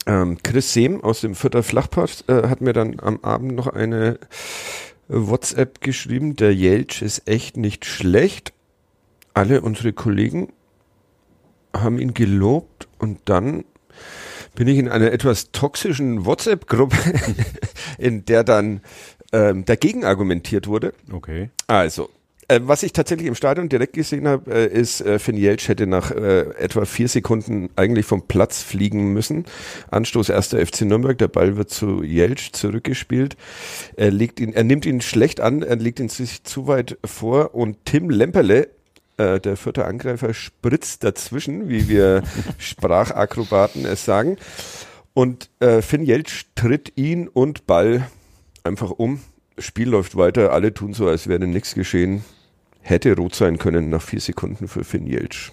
Ähm, 0.07 0.38
Chris 0.42 0.72
Sehm 0.72 1.02
aus 1.02 1.20
dem 1.22 1.35
Vierter 1.35 1.62
Flachpart 1.62 2.24
äh, 2.28 2.48
hat 2.48 2.61
mir 2.61 2.72
dann 2.72 2.98
am 3.00 3.20
Abend 3.22 3.54
noch 3.54 3.66
eine 3.68 4.18
WhatsApp 5.09 5.81
geschrieben. 5.81 6.37
Der 6.37 6.54
Jeltsch 6.54 7.00
ist 7.02 7.28
echt 7.28 7.57
nicht 7.57 7.85
schlecht. 7.85 8.52
Alle 9.38 9.61
unsere 9.61 9.92
Kollegen 9.92 10.53
haben 11.72 12.01
ihn 12.01 12.12
gelobt 12.12 12.88
und 12.98 13.20
dann 13.27 13.64
bin 14.57 14.66
ich 14.66 14.79
in 14.79 14.88
einer 14.88 15.12
etwas 15.12 15.53
toxischen 15.53 16.24
WhatsApp-Gruppe, 16.24 16.96
in 17.98 18.24
der 18.24 18.42
dann 18.42 18.81
ähm, 19.33 19.64
dagegen 19.64 20.05
argumentiert 20.05 20.66
wurde. 20.66 20.92
Okay. 21.12 21.51
Also, 21.68 22.11
äh, 22.48 22.59
was 22.64 22.83
ich 22.83 22.92
tatsächlich 22.92 23.29
im 23.29 23.37
Stadion 23.37 23.68
direkt 23.68 23.92
gesehen 23.92 24.27
habe, 24.27 24.53
äh, 24.53 24.66
ist, 24.66 25.03
äh, 25.03 25.20
Finn 25.20 25.37
Jeltsch 25.37 25.68
hätte 25.68 25.87
nach 25.87 26.11
äh, 26.11 26.40
etwa 26.59 26.85
vier 26.85 27.07
Sekunden 27.07 27.70
eigentlich 27.77 28.07
vom 28.07 28.27
Platz 28.27 28.61
fliegen 28.64 29.12
müssen. 29.12 29.44
Anstoß 29.92 30.31
erster 30.31 30.59
FC 30.66 30.81
Nürnberg, 30.81 31.16
der 31.16 31.29
Ball 31.29 31.57
wird 31.57 31.70
zu 31.70 32.03
Jeltsch 32.03 32.51
zurückgespielt. 32.55 33.37
Er, 33.94 34.11
legt 34.11 34.40
ihn, 34.40 34.53
er 34.53 34.64
nimmt 34.64 34.85
ihn 34.85 35.01
schlecht 35.01 35.40
an, 35.40 35.62
er 35.62 35.77
legt 35.77 36.01
ihn 36.01 36.09
sich 36.09 36.42
zu 36.42 36.66
weit 36.66 36.98
vor 37.05 37.55
und 37.55 37.85
Tim 37.85 38.11
Lemperle 38.11 38.70
äh, 39.18 39.40
der 39.40 39.57
vierte 39.57 39.85
Angreifer 39.85 40.33
spritzt 40.33 41.04
dazwischen, 41.04 41.68
wie 41.68 41.88
wir 41.88 42.22
Sprachakrobaten 42.59 43.85
es 43.85 44.04
sagen. 44.04 44.37
Und 45.14 45.50
äh, 45.61 45.83
Finn 45.83 46.04
Jeltsch 46.04 46.46
tritt 46.54 46.92
ihn 46.96 47.28
und 47.28 47.66
Ball 47.66 48.09
einfach 48.64 48.90
um. 48.90 49.20
Spiel 49.59 49.88
läuft 49.88 50.16
weiter, 50.16 50.52
alle 50.52 50.72
tun 50.72 50.94
so, 50.94 51.09
als 51.09 51.26
wäre 51.26 51.46
nichts 51.46 51.74
geschehen. 51.74 52.24
Hätte 52.81 53.16
rot 53.16 53.35
sein 53.35 53.59
können 53.59 53.90
nach 53.90 54.02
vier 54.02 54.20
Sekunden 54.20 54.68
für 54.68 54.85
Finn 54.85 55.07
Jeltsch. 55.07 55.52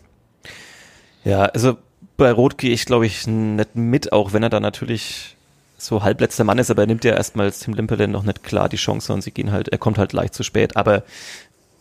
Ja, 1.23 1.45
also 1.45 1.77
bei 2.17 2.31
Rot 2.31 2.57
gehe 2.57 2.71
ich, 2.71 2.85
glaube 2.85 3.07
ich, 3.07 3.25
nicht 3.27 3.75
mit, 3.75 4.13
auch 4.13 4.31
wenn 4.31 4.43
er 4.43 4.49
da 4.49 4.59
natürlich 4.59 5.35
so 5.77 6.03
halbletzter 6.03 6.43
Mann 6.43 6.59
ist, 6.59 6.71
aber 6.71 6.83
er 6.83 6.87
nimmt 6.87 7.03
ja 7.03 7.13
erstmal 7.13 7.51
Tim 7.51 7.73
Limperlen 7.73 8.11
noch 8.11 8.23
nicht 8.23 8.43
klar 8.43 8.69
die 8.69 8.77
Chance 8.77 9.11
und 9.11 9.21
sie 9.21 9.31
gehen 9.31 9.51
halt, 9.51 9.69
er 9.69 9.77
kommt 9.77 9.97
halt 9.97 10.13
leicht 10.13 10.33
zu 10.33 10.43
spät. 10.43 10.77
Aber 10.77 11.03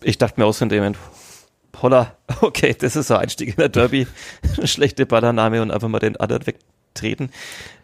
ich 0.03 0.19
dachte 0.19 0.41
mir 0.41 0.47
auch 0.47 0.55
so 0.55 0.65
in 0.65 0.71
dem 0.71 0.79
Moment, 0.79 0.99
holla, 1.83 2.17
okay, 2.41 2.75
das 2.79 2.97
ist 2.97 3.09
so 3.09 3.15
ein 3.15 3.21
Einstieg 3.23 3.51
in 3.51 3.57
der 3.57 3.69
Derby. 3.69 4.07
Schlechte 4.65 5.07
Ballername 5.07 5.63
und 5.63 5.71
einfach 5.71 5.89
mal 5.89 5.99
den 5.99 6.17
anderen 6.17 6.47
wegtreten. 6.47 7.31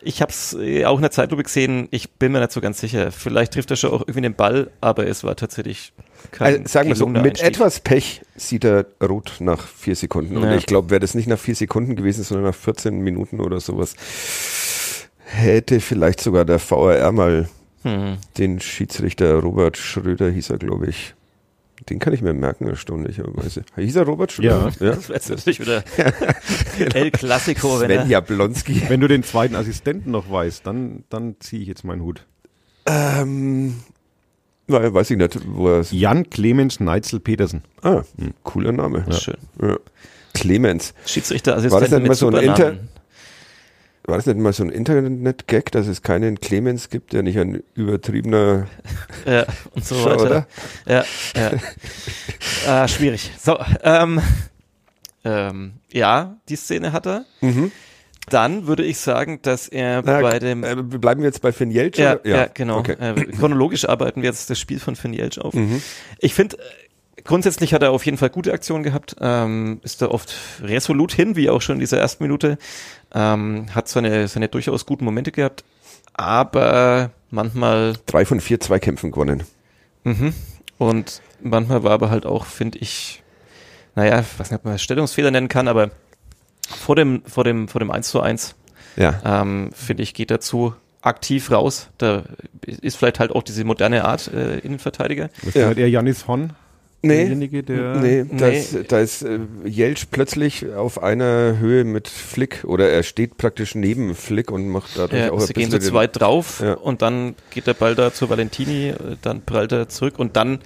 Ich 0.02 0.22
habe 0.22 0.30
es 0.30 0.54
auch 0.86 0.96
in 0.96 1.02
der 1.02 1.10
Zeitlupe 1.10 1.42
gesehen, 1.42 1.88
ich 1.90 2.10
bin 2.12 2.32
mir 2.32 2.40
nicht 2.40 2.52
so 2.52 2.60
ganz 2.60 2.80
sicher. 2.80 3.10
Vielleicht 3.12 3.52
trifft 3.54 3.70
er 3.70 3.76
schon 3.76 3.90
auch 3.90 4.00
irgendwie 4.02 4.22
den 4.22 4.34
Ball, 4.34 4.70
aber 4.80 5.06
es 5.06 5.24
war 5.24 5.36
tatsächlich 5.36 5.92
kein 6.32 6.46
Also, 6.58 6.68
sagen 6.68 6.88
wir 6.88 6.96
so, 6.96 7.06
mit 7.06 7.24
Einstieg. 7.26 7.46
etwas 7.48 7.80
Pech 7.80 8.22
sieht 8.36 8.64
er 8.64 8.86
rot 9.02 9.36
nach 9.40 9.66
vier 9.66 9.96
Sekunden. 9.96 10.36
Und 10.36 10.44
Ja. 10.44 10.54
ich 10.54 10.66
glaube, 10.66 10.90
wäre 10.90 11.00
das 11.00 11.14
nicht 11.14 11.26
nach 11.28 11.38
vier 11.38 11.54
Sekunden 11.56 11.96
gewesen, 11.96 12.22
sondern 12.24 12.46
nach 12.46 12.54
14 12.54 13.00
Minuten 13.00 13.40
oder 13.40 13.58
sowas, 13.60 13.94
hätte 15.24 15.80
vielleicht 15.80 16.20
sogar 16.20 16.44
der 16.44 16.58
VRR 16.58 17.12
mal 17.12 17.48
Hm. 17.82 18.18
den 18.36 18.60
Schiedsrichter 18.60 19.34
Robert 19.36 19.78
Schröder, 19.78 20.28
hieß 20.30 20.50
er, 20.50 20.58
glaube 20.58 20.86
ich. 20.88 21.14
Den 21.88 21.98
kann 21.98 22.12
ich 22.12 22.20
mir 22.22 22.34
merken, 22.34 22.68
erstaunlicherweise. 22.68 23.62
Hieß 23.76 23.96
er 23.96 24.02
Robert 24.04 24.32
Schröder? 24.32 24.48
Ja. 24.48 24.64
Das 24.66 24.80
wäre 25.08 25.14
jetzt 25.14 25.30
natürlich 25.30 25.60
wieder 25.60 25.82
El 26.94 27.10
Clasico, 27.10 27.80
wenn 27.80 27.90
er, 27.90 28.00
Sven 28.02 28.10
Jablonski. 28.10 28.82
Wenn 28.88 29.00
du 29.00 29.08
den 29.08 29.22
zweiten 29.22 29.56
Assistenten 29.56 30.10
noch 30.10 30.30
weißt, 30.30 30.66
dann, 30.66 31.04
dann 31.08 31.36
ziehe 31.40 31.62
ich 31.62 31.68
jetzt 31.68 31.84
meinen 31.84 32.02
Hut. 32.02 32.26
Ähm, 32.86 33.76
na, 34.66 34.92
weiß 34.92 35.10
ich 35.10 35.16
nicht, 35.16 35.38
wo 35.46 35.68
er 35.68 35.80
ist. 35.80 35.92
Jan 35.92 36.28
Clemens 36.28 36.80
Neitzel 36.80 37.18
Petersen. 37.20 37.62
Ah, 37.82 38.02
hm, 38.18 38.34
cooler 38.42 38.72
Name. 38.72 39.04
schön. 39.12 39.36
Ja. 39.60 39.76
Clemens. 40.34 40.94
Schiedsrichterassistent 41.06 41.72
War 41.72 41.80
das 41.80 41.90
nicht 41.90 42.00
mit 42.02 42.08
mal 42.08 42.14
so 42.14 42.28
ein. 42.28 42.34
Inter- 42.44 42.76
War 44.04 44.16
das 44.16 44.26
nicht 44.26 44.38
mal 44.38 44.52
so 44.52 44.62
ein 44.64 44.70
Internet-Gag, 44.70 45.70
dass 45.72 45.86
es 45.86 46.02
keinen 46.02 46.40
Clemens 46.40 46.88
gibt, 46.88 47.12
der 47.12 47.22
nicht 47.22 47.38
ein 47.38 47.62
übertriebener 47.74 48.66
Ja, 49.26 49.44
und 49.72 49.84
so 49.84 50.04
weiter. 50.04 50.22
oder? 50.22 50.46
Ja, 50.86 51.04
ja. 51.36 51.50
ah, 52.66 52.88
schwierig. 52.88 53.30
So, 53.38 53.58
ähm, 53.82 54.20
ähm, 55.24 55.72
ja, 55.92 56.36
die 56.48 56.56
Szene 56.56 56.92
hat 56.92 57.06
er. 57.06 57.24
Mhm. 57.40 57.70
Dann 58.30 58.66
würde 58.66 58.84
ich 58.84 58.98
sagen, 58.98 59.40
dass 59.42 59.68
er 59.68 60.02
Na, 60.04 60.20
bei 60.20 60.38
dem 60.38 60.62
äh, 60.64 60.76
bleiben 60.76 61.20
wir 61.20 61.26
jetzt 61.28 61.42
bei 61.42 61.52
Finn 61.52 61.70
Jeltsch? 61.70 61.98
ja, 61.98 62.14
oder? 62.18 62.28
ja, 62.28 62.46
genau. 62.52 62.78
Okay. 62.78 62.96
Äh, 62.98 63.14
chronologisch 63.26 63.88
arbeiten 63.88 64.22
wir 64.22 64.28
jetzt 64.28 64.48
das 64.50 64.58
Spiel 64.58 64.78
von 64.78 64.96
Finn 64.96 65.12
Jeltsch 65.12 65.38
auf. 65.38 65.52
Mhm. 65.54 65.82
Ich 66.18 66.32
finde, 66.34 66.56
äh, 66.58 66.60
grundsätzlich 67.24 67.74
hat 67.74 67.82
er 67.82 67.90
auf 67.92 68.04
jeden 68.06 68.18
Fall 68.18 68.30
gute 68.30 68.52
Aktionen 68.52 68.82
gehabt, 68.82 69.16
ähm, 69.20 69.80
ist 69.82 70.02
da 70.02 70.08
oft 70.08 70.34
resolut 70.62 71.12
hin, 71.12 71.36
wie 71.36 71.50
auch 71.50 71.62
schon 71.62 71.76
in 71.76 71.80
dieser 71.80 71.98
ersten 71.98 72.24
Minute, 72.24 72.58
ähm, 73.14 73.66
hat 73.74 73.88
seine, 73.88 74.28
seine 74.28 74.48
durchaus 74.48 74.86
guten 74.86 75.04
Momente 75.04 75.32
gehabt, 75.32 75.64
aber 76.14 77.10
manchmal 77.30 77.94
Drei 78.06 78.24
von 78.24 78.40
vier 78.40 78.60
Zweikämpfen 78.60 79.10
gewonnen. 79.10 79.44
Mhm. 80.04 80.34
Und 80.78 81.20
manchmal 81.42 81.82
war 81.82 81.92
aber 81.92 82.10
halt 82.10 82.26
auch, 82.26 82.46
finde 82.46 82.78
ich, 82.78 83.22
naja, 83.94 84.20
ich 84.20 84.38
weiß 84.38 84.50
nicht, 84.50 84.58
ob 84.58 84.64
man 84.64 84.74
das 84.74 84.82
Stellungsfehler 84.82 85.30
nennen 85.30 85.48
kann, 85.48 85.68
aber 85.68 85.90
vor 86.68 86.96
dem, 86.96 87.22
vor 87.26 87.44
dem, 87.44 87.68
vor 87.68 87.80
dem 87.80 87.90
1 87.90 88.08
zu 88.08 88.20
1, 88.20 88.54
Ja. 88.96 89.20
ähm, 89.24 89.70
finde 89.74 90.02
ich, 90.02 90.14
geht 90.14 90.30
er 90.30 90.40
zu 90.40 90.74
aktiv 91.02 91.50
raus. 91.50 91.88
Da 91.98 92.24
ist 92.66 92.96
vielleicht 92.96 93.20
halt 93.20 93.30
auch 93.32 93.42
diese 93.42 93.64
moderne 93.64 94.04
Art 94.04 94.28
äh, 94.28 94.58
Innenverteidiger. 94.58 95.30
Was 95.42 95.54
Ja. 95.54 95.70
ja. 95.70 95.76
eher 95.76 95.90
Janis 95.90 96.26
Horn? 96.26 96.52
Nee. 97.02 97.16
Derjenige, 97.16 97.62
der. 97.62 97.96
Nee, 97.96 98.26
da 98.30 98.48
Nee. 98.48 98.58
ist, 98.58 98.92
da 98.92 98.98
ist 99.00 99.22
äh, 99.22 99.38
Jeltsch 99.64 100.06
plötzlich 100.10 100.70
auf 100.74 101.02
einer 101.02 101.58
Höhe 101.58 101.84
mit 101.84 102.08
Flick 102.08 102.64
oder 102.64 102.90
er 102.90 103.02
steht 103.02 103.38
praktisch 103.38 103.74
neben 103.74 104.14
Flick 104.14 104.50
und 104.50 104.68
macht 104.68 104.98
dadurch 104.98 105.22
Ja, 105.22 105.32
auch 105.32 105.40
ein 105.40 105.46
sie 105.46 105.54
gehen 105.54 105.70
bisschen 105.70 105.80
so 105.80 105.86
den- 105.86 105.90
zweit 105.92 106.20
drauf 106.20 106.60
Ja. 106.62 106.74
und 106.74 107.00
dann 107.00 107.36
geht 107.50 107.66
der 107.66 107.72
Ball 107.74 107.94
da 107.94 108.12
zu 108.12 108.28
Valentini, 108.28 108.88
äh, 108.90 108.96
dann 109.22 109.40
prallt 109.42 109.72
er 109.72 109.88
zurück 109.88 110.18
und 110.18 110.36
dann 110.36 110.58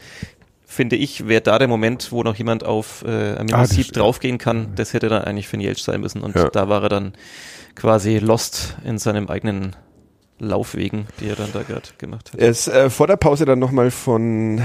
finde 0.66 0.96
ich, 0.96 1.28
wäre 1.28 1.40
da 1.40 1.56
der 1.60 1.68
Moment, 1.68 2.10
wo 2.10 2.24
noch 2.24 2.34
jemand 2.34 2.64
auf 2.64 3.04
äh, 3.06 3.36
Amino 3.36 3.56
Ah, 3.58 3.64
Sieb 3.66 3.92
draufgehen 3.92 4.38
kann. 4.38 4.72
Das 4.74 4.92
hätte 4.92 5.08
dann 5.08 5.22
eigentlich 5.22 5.46
für 5.46 5.56
Jeltsch 5.56 5.82
sein 5.84 6.00
müssen 6.00 6.20
und 6.20 6.34
Ja. 6.34 6.48
da 6.48 6.68
war 6.68 6.82
er 6.82 6.88
dann 6.88 7.12
quasi 7.76 8.18
lost 8.18 8.76
in 8.84 8.98
seinem 8.98 9.28
eigenen 9.28 9.76
Laufwegen, 10.40 11.06
die 11.20 11.28
er 11.28 11.36
dann 11.36 11.52
da 11.52 11.62
gerade 11.62 11.90
gemacht 11.98 12.32
hat. 12.32 12.40
Er 12.40 12.48
ist 12.48 12.66
äh, 12.66 12.90
vor 12.90 13.06
der 13.06 13.16
Pause 13.18 13.44
dann 13.44 13.60
nochmal 13.60 13.92
von 13.92 14.60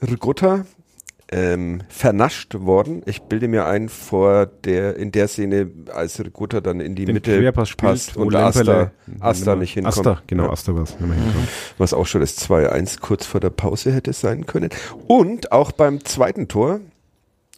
Rigotta 0.00 0.64
ähm, 1.30 1.82
vernascht 1.88 2.54
worden. 2.60 3.02
Ich 3.06 3.22
bilde 3.22 3.48
mir 3.48 3.66
ein, 3.66 3.88
vor 3.88 4.46
der, 4.46 4.96
in 4.96 5.12
der 5.12 5.28
Szene, 5.28 5.70
als 5.92 6.18
Rigotta 6.20 6.60
dann 6.60 6.80
in 6.80 6.94
die 6.94 7.04
den 7.04 7.14
Mitte 7.14 7.38
Querpass 7.38 7.74
passt 7.76 8.16
und 8.16 8.34
Asta, 8.34 8.92
Asta 9.20 9.54
nicht 9.56 9.74
hinkommt. 9.74 9.98
Asta, 9.98 10.22
genau, 10.26 10.44
Ja. 10.44 10.50
Asta 10.50 10.74
was. 10.74 10.98
Nicht 10.98 11.08
mehr 11.08 11.18
hinkommt. 11.18 11.48
was 11.76 11.92
auch 11.92 12.06
schon 12.06 12.22
das 12.22 12.38
2-1 12.38 13.00
kurz 13.00 13.26
vor 13.26 13.40
der 13.40 13.50
Pause 13.50 13.92
hätte 13.92 14.12
sein 14.12 14.46
können. 14.46 14.70
Und 15.06 15.52
auch 15.52 15.72
beim 15.72 16.04
zweiten 16.04 16.48
Tor 16.48 16.80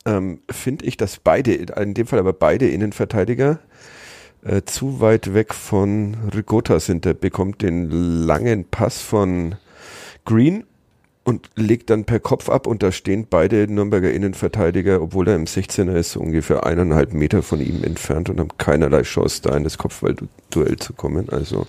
ähm, 0.05 0.41
finde 0.51 0.85
ich, 0.87 0.97
dass 0.97 1.19
beide, 1.19 1.55
in 1.55 1.95
dem 1.95 2.07
Fall 2.07 2.19
aber 2.19 2.33
beide 2.33 2.69
Innenverteidiger 2.69 3.61
äh, 4.43 4.63
zu 4.63 5.01
weit 5.01 5.35
weg 5.35 5.55
von 5.55 6.17
Rigotta 6.35 6.81
sind. 6.81 7.05
Der 7.05 7.15
bekommt 7.15 7.63
den 7.63 7.91
langen 7.91 8.65
Pass 8.65 9.01
von 9.01 9.57
Green 10.25 10.65
und 11.31 11.49
legt 11.55 11.91
dann 11.91 12.05
per 12.05 12.19
Kopf 12.19 12.49
ab 12.49 12.67
und 12.67 12.83
da 12.83 12.91
stehen 12.91 13.29
beide 13.31 13.73
Nürnberger 13.73 14.11
Innenverteidiger, 14.11 15.01
obwohl 15.01 15.29
er 15.29 15.37
im 15.37 15.45
16er 15.45 15.95
ist, 15.95 16.11
so 16.11 16.21
ungefähr 16.21 16.67
eineinhalb 16.67 17.13
Meter 17.13 17.45
von 17.45 17.61
ihm 17.61 17.85
entfernt 17.85 18.29
und 18.29 18.41
haben 18.41 18.51
keinerlei 18.59 19.03
Chance, 19.03 19.41
da 19.43 19.57
in 19.57 19.63
das 19.63 19.79
Kopfballduell 19.79 20.77
zu 20.81 20.93
kommen. 20.93 21.29
Also 21.29 21.69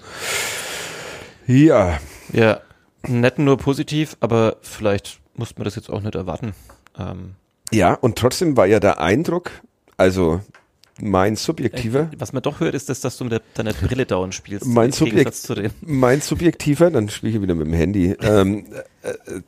ja, 1.45 1.99
Ja, 2.33 2.61
nicht 3.07 3.37
nur 3.37 3.57
positiv, 3.57 4.17
aber 4.19 4.57
vielleicht 4.61 5.19
muss 5.35 5.55
man 5.55 5.65
das 5.65 5.75
jetzt 5.75 5.91
auch 5.91 6.01
nicht 6.01 6.15
erwarten. 6.15 6.53
Ähm, 6.97 7.35
Ja, 7.71 7.93
und 7.93 8.17
trotzdem 8.17 8.57
war 8.57 8.65
ja 8.65 8.79
der 8.79 8.99
Eindruck, 8.99 9.51
also 9.95 10.41
mein 10.99 11.35
subjektiver, 11.35 12.11
was 12.17 12.33
man 12.33 12.43
doch 12.43 12.59
hört, 12.59 12.75
ist, 12.75 12.89
dass, 12.89 13.01
dass 13.01 13.17
du 13.17 13.25
mit 13.25 13.41
deiner 13.55 13.73
Brille 13.73 14.05
dauernd 14.05 14.35
spielst. 14.35 14.65
Mein 14.65 14.91
dem. 14.91 15.71
mein 15.81 16.21
subjektiver, 16.21 16.91
dann 16.91 17.09
spiele 17.09 17.33
ich 17.35 17.41
wieder 17.41 17.55
mit 17.55 17.67
dem 17.67 17.73
Handy, 17.73 18.15
ähm, 18.21 18.65
äh, 19.01 19.41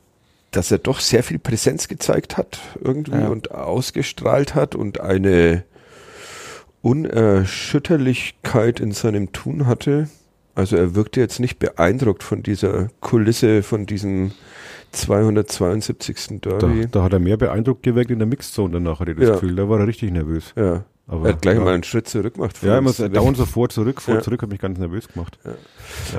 dass 0.56 0.70
er 0.70 0.78
doch 0.78 1.00
sehr 1.00 1.22
viel 1.22 1.38
Präsenz 1.38 1.88
gezeigt 1.88 2.36
hat 2.36 2.58
irgendwie 2.80 3.12
Ja. 3.20 3.28
und 3.28 3.50
ausgestrahlt 3.52 4.54
hat 4.54 4.74
und 4.74 5.00
eine 5.00 5.64
Unerschütterlichkeit 6.82 8.80
in 8.80 8.92
seinem 8.92 9.32
Tun 9.32 9.66
hatte. 9.66 10.08
Also 10.54 10.76
er 10.76 10.94
wirkte 10.94 11.20
jetzt 11.20 11.40
nicht 11.40 11.58
beeindruckt 11.58 12.22
von 12.22 12.42
dieser 12.42 12.88
Kulisse, 13.00 13.62
von 13.62 13.86
diesem 13.86 14.32
272. 14.92 16.40
Da, 16.42 16.50
Derby. 16.58 16.86
da 16.90 17.02
hat 17.02 17.12
er 17.12 17.18
mehr 17.18 17.36
beeindruckt 17.36 17.82
gewirkt 17.82 18.10
in 18.10 18.18
der 18.20 18.28
Mixzone 18.28 18.74
danach, 18.74 19.00
hatte 19.00 19.12
ich 19.12 19.18
das 19.18 19.28
Ja. 19.28 19.34
Gefühl. 19.34 19.56
Da 19.56 19.68
war 19.68 19.80
er 19.80 19.86
richtig 19.88 20.12
nervös. 20.12 20.52
Ja, 20.56 20.84
Aber, 21.08 21.26
er 21.26 21.32
hat 21.34 21.42
gleich 21.42 21.56
ja. 21.58 21.64
mal 21.64 21.74
einen 21.74 21.82
Schritt 21.82 22.08
zurück 22.08 22.34
gemacht. 22.34 22.56
Ja, 22.62 22.78
immer 22.78 22.92
so 22.92 23.08
dauernd 23.08 23.36
so 23.36 23.46
vor, 23.46 23.68
zurück, 23.68 24.00
vor, 24.00 24.14
Ja. 24.14 24.20
zurück, 24.22 24.42
hat 24.42 24.50
mich 24.50 24.60
ganz 24.60 24.78
nervös 24.78 25.08
gemacht. 25.08 25.38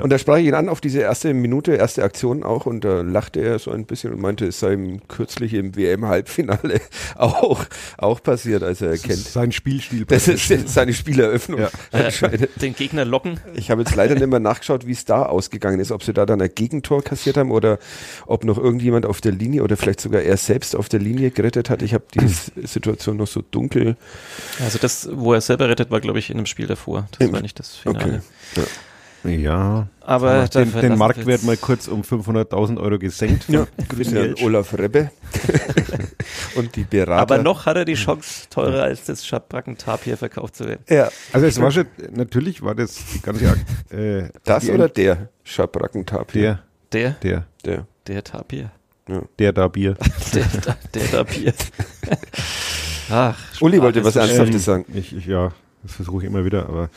Und 0.02 0.10
da 0.10 0.18
sprach 0.18 0.36
ich 0.38 0.46
ihn 0.46 0.54
an 0.54 0.68
auf 0.68 0.80
diese 0.80 1.00
erste 1.00 1.32
Minute, 1.34 1.72
erste 1.74 2.02
Aktion 2.04 2.42
auch 2.42 2.66
und 2.66 2.84
da 2.84 3.00
lachte 3.02 3.40
er 3.40 3.58
so 3.58 3.70
ein 3.70 3.84
bisschen 3.86 4.12
und 4.12 4.20
meinte, 4.20 4.46
es 4.46 4.60
sei 4.60 4.74
ihm 4.74 5.00
kürzlich 5.08 5.54
im 5.54 5.76
WM-Halbfinale 5.76 6.80
auch, 7.16 7.64
auch 7.98 8.22
passiert, 8.22 8.62
als 8.62 8.80
er 8.80 8.90
Das 8.90 9.00
erkennt. 9.02 9.18
ist 9.20 9.32
sein 9.32 9.52
Spielstil. 9.52 10.04
Das 10.06 10.28
ist 10.28 10.48
seine 10.68 10.92
Spieleröffnung. 10.94 11.60
Ja. 11.60 11.70
anscheinend. 11.92 12.48
Den 12.60 12.74
Gegner 12.74 13.04
locken. 13.04 13.40
Ich 13.54 13.70
habe 13.70 13.82
jetzt 13.82 13.94
leider 13.94 14.14
nicht 14.14 14.26
mehr 14.26 14.40
nachgeschaut, 14.40 14.86
wie 14.86 14.92
es 14.92 15.04
da 15.04 15.24
ausgegangen 15.26 15.80
ist, 15.80 15.92
ob 15.92 16.02
sie 16.02 16.12
da 16.12 16.26
dann 16.26 16.40
ein 16.40 16.50
Gegentor 16.54 17.02
kassiert 17.02 17.36
haben 17.36 17.50
oder 17.50 17.78
ob 18.26 18.44
noch 18.44 18.58
irgendjemand 18.58 19.06
auf 19.06 19.20
der 19.20 19.32
Linie 19.32 19.62
oder 19.62 19.76
vielleicht 19.76 20.00
sogar 20.00 20.22
er 20.22 20.36
selbst 20.36 20.76
auf 20.76 20.88
der 20.88 21.00
Linie 21.00 21.30
gerettet 21.30 21.70
hat. 21.70 21.82
Ich 21.82 21.94
habe 21.94 22.04
die 22.14 22.26
Situation 22.66 23.16
noch 23.16 23.26
so 23.26 23.42
dunkel. 23.50 23.96
Also 24.64 24.78
das, 24.78 25.08
wo 25.12 25.32
er 25.34 25.40
selber 25.40 25.68
rettet, 25.68 25.90
war, 25.90 26.00
glaube 26.00 26.18
ich, 26.18 26.30
in 26.30 26.36
einem 26.36 26.46
Spiel 26.46 26.66
davor. 26.66 27.08
Das 27.18 27.26
Im- 27.26 27.32
war 27.32 27.40
nicht 27.42 27.58
das 27.58 27.76
Finale. 27.76 28.22
Okay. 28.54 28.66
Ja. 29.28 29.88
Aber 30.00 30.46
den, 30.48 30.72
den 30.72 30.96
Marktwert 30.98 31.42
mal 31.42 31.56
kurz 31.56 31.88
um 31.88 32.02
500.000 32.02 32.78
Euro 32.80 32.98
gesenkt. 32.98 33.48
Ja, 33.48 33.66
Für 33.88 33.96
Grüße 33.96 34.20
an. 34.20 34.34
Olaf 34.42 34.72
Rebbe 34.78 35.10
und 36.56 36.74
die 36.76 36.84
Berater. 36.84 37.20
Aber 37.20 37.38
noch 37.38 37.66
hat 37.66 37.76
er 37.76 37.84
die 37.84 37.94
Chance, 37.94 38.48
teurer 38.50 38.84
als 38.84 39.04
das 39.04 39.26
Schabracken 39.26 39.76
Tapir 39.76 40.16
verkauft 40.16 40.56
zu 40.56 40.66
werden. 40.66 40.84
Ja, 40.88 41.08
Also 41.32 41.46
es 41.46 41.60
war 41.60 41.70
schon, 41.70 41.86
natürlich 42.12 42.62
war 42.62 42.74
das 42.74 42.96
die 43.14 43.20
ganze 43.20 43.44
äh, 43.90 44.28
das 44.44 44.64
die 44.64 44.70
oder 44.72 44.88
der 44.88 45.28
Schabrackentapir? 45.44 46.60
der, 46.92 47.10
Der, 47.10 47.16
der, 47.22 47.44
Der. 47.64 47.86
der 48.06 48.24
Tapir. 48.24 48.70
der 49.38 49.52
da 49.52 49.68
Bier. 49.68 49.96
Der, 50.34 50.44
der 50.94 51.10
Tapir. 51.10 51.52
Ach, 53.10 53.38
Uli 53.60 53.80
wollte 53.80 54.04
was 54.04 54.14
so 54.14 54.20
Ernsthaftes 54.20 54.64
sagen. 54.64 54.84
Ich, 54.92 55.14
ich, 55.16 55.26
ja, 55.26 55.52
das 55.82 55.92
versuche 55.92 56.22
ich 56.22 56.28
immer 56.28 56.44
wieder, 56.44 56.68
aber 56.68 56.90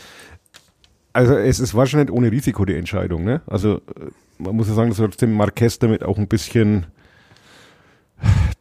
also 1.14 1.36
es, 1.36 1.72
schon 1.72 2.00
nicht 2.00 2.12
ohne 2.12 2.32
Risiko 2.32 2.66
die 2.66 2.76
Entscheidung, 2.76 3.24
ne? 3.24 3.42
Also 3.48 3.78
äh, 3.78 4.12
man 4.38 4.56
muss 4.56 4.68
ja 4.68 4.74
sagen, 4.74 4.90
dass 4.90 4.98
du 4.98 5.08
trotzdem 5.08 5.34
Marquez 5.34 5.80
damit 5.80 6.04
auch 6.04 6.18
ein 6.18 6.28
bisschen 6.28 6.86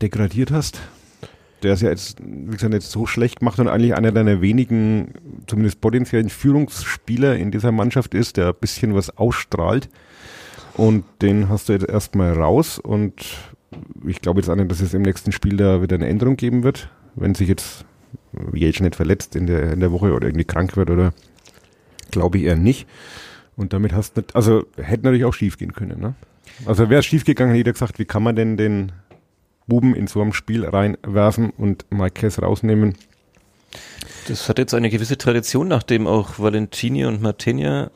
degradiert 0.03 0.51
hast. 0.51 0.81
Der 1.63 1.75
ist 1.75 1.83
ja 1.83 1.91
jetzt, 1.91 2.19
wie 2.23 2.53
gesagt, 2.53 2.73
nicht 2.73 2.87
so 2.87 3.07
schlecht 3.07 3.41
gemacht 3.41 3.59
und 3.59 3.69
eigentlich 3.69 3.95
einer 3.95 4.13
deiner 4.13 4.41
wenigen, 4.41 5.15
zumindest 5.47 5.81
potenziellen 5.81 6.29
Führungsspieler 6.29 7.37
in 7.37 7.51
dieser 7.51 7.73
Mannschaft 7.73 8.15
ist, 8.15 8.37
der 8.37 8.49
ein 8.49 8.55
bisschen 8.61 8.95
was 8.95 9.17
ausstrahlt. 9.17 9.89
Und 10.75 11.05
den 11.21 11.49
hast 11.49 11.69
du 11.69 11.73
jetzt 11.73 11.89
erstmal 11.89 12.33
raus 12.33 12.79
und 12.79 13.15
ich 14.07 14.21
glaube 14.21 14.41
jetzt 14.41 14.49
auch 14.49 14.55
nicht, 14.55 14.71
dass 14.71 14.81
es 14.81 14.95
im 14.95 15.03
nächsten 15.03 15.33
Spiel 15.33 15.57
da 15.57 15.83
wieder 15.83 15.97
eine 15.97 16.07
Änderung 16.07 16.37
geben 16.37 16.63
wird, 16.63 16.89
wenn 17.17 17.35
sich 17.35 17.49
jetzt 17.49 17.85
Jeltsch 18.53 18.81
nicht 18.81 18.95
verletzt 18.95 19.35
in 19.35 19.47
der, 19.47 19.73
in 19.73 19.81
der 19.81 19.91
Woche 19.91 20.13
oder 20.13 20.29
irgendwie 20.29 20.45
krank 20.45 20.77
wird 20.77 20.91
oder 20.91 21.13
glaube 22.11 22.39
ich 22.39 22.45
eher 22.45 22.57
nicht. 22.57 22.87
Und 23.57 23.73
damit 23.73 23.93
hast 23.93 24.17
du 24.17 24.21
nicht, 24.21 24.37
also 24.37 24.65
hätte 24.77 25.05
natürlich 25.05 25.25
auch 25.25 25.35
schief 25.35 25.59
gehen 25.59 25.73
können, 25.73 26.01
ne? 26.01 26.15
Also 26.67 26.89
wäre 26.91 27.01
es 27.01 27.07
schief 27.07 27.25
gegangen, 27.25 27.51
hätte 27.51 27.59
jeder 27.59 27.73
gesagt, 27.73 27.99
wie 27.99 28.05
kann 28.05 28.23
man 28.23 28.37
denn 28.37 28.57
den 28.57 28.93
Buben 29.67 29.95
in 29.95 30.07
so 30.07 30.21
einem 30.23 30.33
Spiel 30.33 30.65
reinwerfen 30.65 31.51
und 31.51 31.85
Marquez 31.91 32.41
rausnehmen? 32.41 32.95
Das 34.29 34.49
hat 34.49 34.59
jetzt 34.59 34.75
eine 34.75 34.91
gewisse 34.91 35.19
Tradition, 35.19 35.69
nachdem 35.69 36.07
auch 36.07 36.39
Valentini 36.39 37.05
und 37.05 37.21
Martinia 37.23 37.91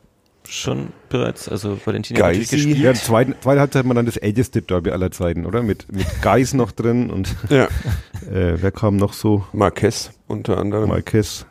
schon 0.48 0.88
bereits, 1.08 1.48
also 1.48 1.78
Valentini 1.84 2.18
hat 2.18 2.26
natürlich 2.26 2.50
Geisi. 2.50 2.66
gespielt. 2.66 2.84
Ja, 2.84 2.94
zweiten, 2.94 3.34
zweite 3.40 3.60
Halbzeit 3.60 3.80
hat 3.80 3.86
man 3.86 3.96
dann 3.96 4.06
das 4.06 4.16
älteste 4.16 4.60
Derby 4.60 4.90
aller 4.90 5.10
Zeiten, 5.10 5.46
oder? 5.46 5.62
Mit, 5.62 5.90
mit 5.92 6.06
Geis 6.22 6.52
noch 6.52 6.72
drin 6.72 7.10
und 7.10 7.34
Ja. 7.48 7.64
äh, 8.30 8.56
wer 8.60 8.70
kam 8.72 8.96
noch 8.96 9.12
so? 9.12 9.44
Marquez 9.52 10.10
unter 10.26 10.58
anderem. 10.58 10.88
Marquez, 10.88 11.46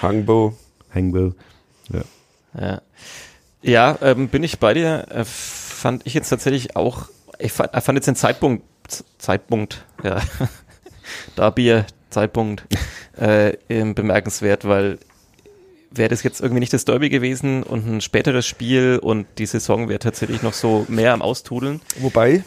Hangbo. 0.00 0.56
Hangwell. 0.94 1.34
Ja, 2.58 2.82
ja 3.62 3.98
ähm, 4.02 4.28
bin 4.28 4.42
ich 4.42 4.58
bei 4.58 4.74
dir. 4.74 5.06
Äh, 5.10 5.24
fand 5.24 6.06
ich 6.06 6.14
jetzt 6.14 6.28
tatsächlich 6.28 6.76
auch, 6.76 7.08
ich 7.38 7.52
fand, 7.52 7.70
ich 7.76 7.82
fand 7.82 7.96
jetzt 7.96 8.06
den 8.06 8.16
Zeitpunkt, 8.16 8.64
Zeitpunkt, 9.18 9.84
ja, 10.02 10.20
Darbier, 11.36 11.86
Zeitpunkt, 12.10 12.64
äh, 13.18 13.56
ähm, 13.68 13.94
bemerkenswert, 13.94 14.66
weil 14.66 14.98
wäre 15.90 16.08
das 16.08 16.22
jetzt 16.22 16.40
irgendwie 16.40 16.60
nicht 16.60 16.72
das 16.72 16.84
Derby 16.84 17.10
gewesen 17.10 17.62
und 17.62 17.86
ein 17.86 18.00
späteres 18.00 18.46
Spiel 18.46 18.98
und 19.02 19.26
die 19.38 19.46
Saison 19.46 19.88
wäre 19.88 19.98
tatsächlich 19.98 20.42
noch 20.42 20.54
so 20.54 20.86
mehr 20.88 21.12
am 21.12 21.22
Austudeln. 21.22 21.80
Wobei 21.98 22.44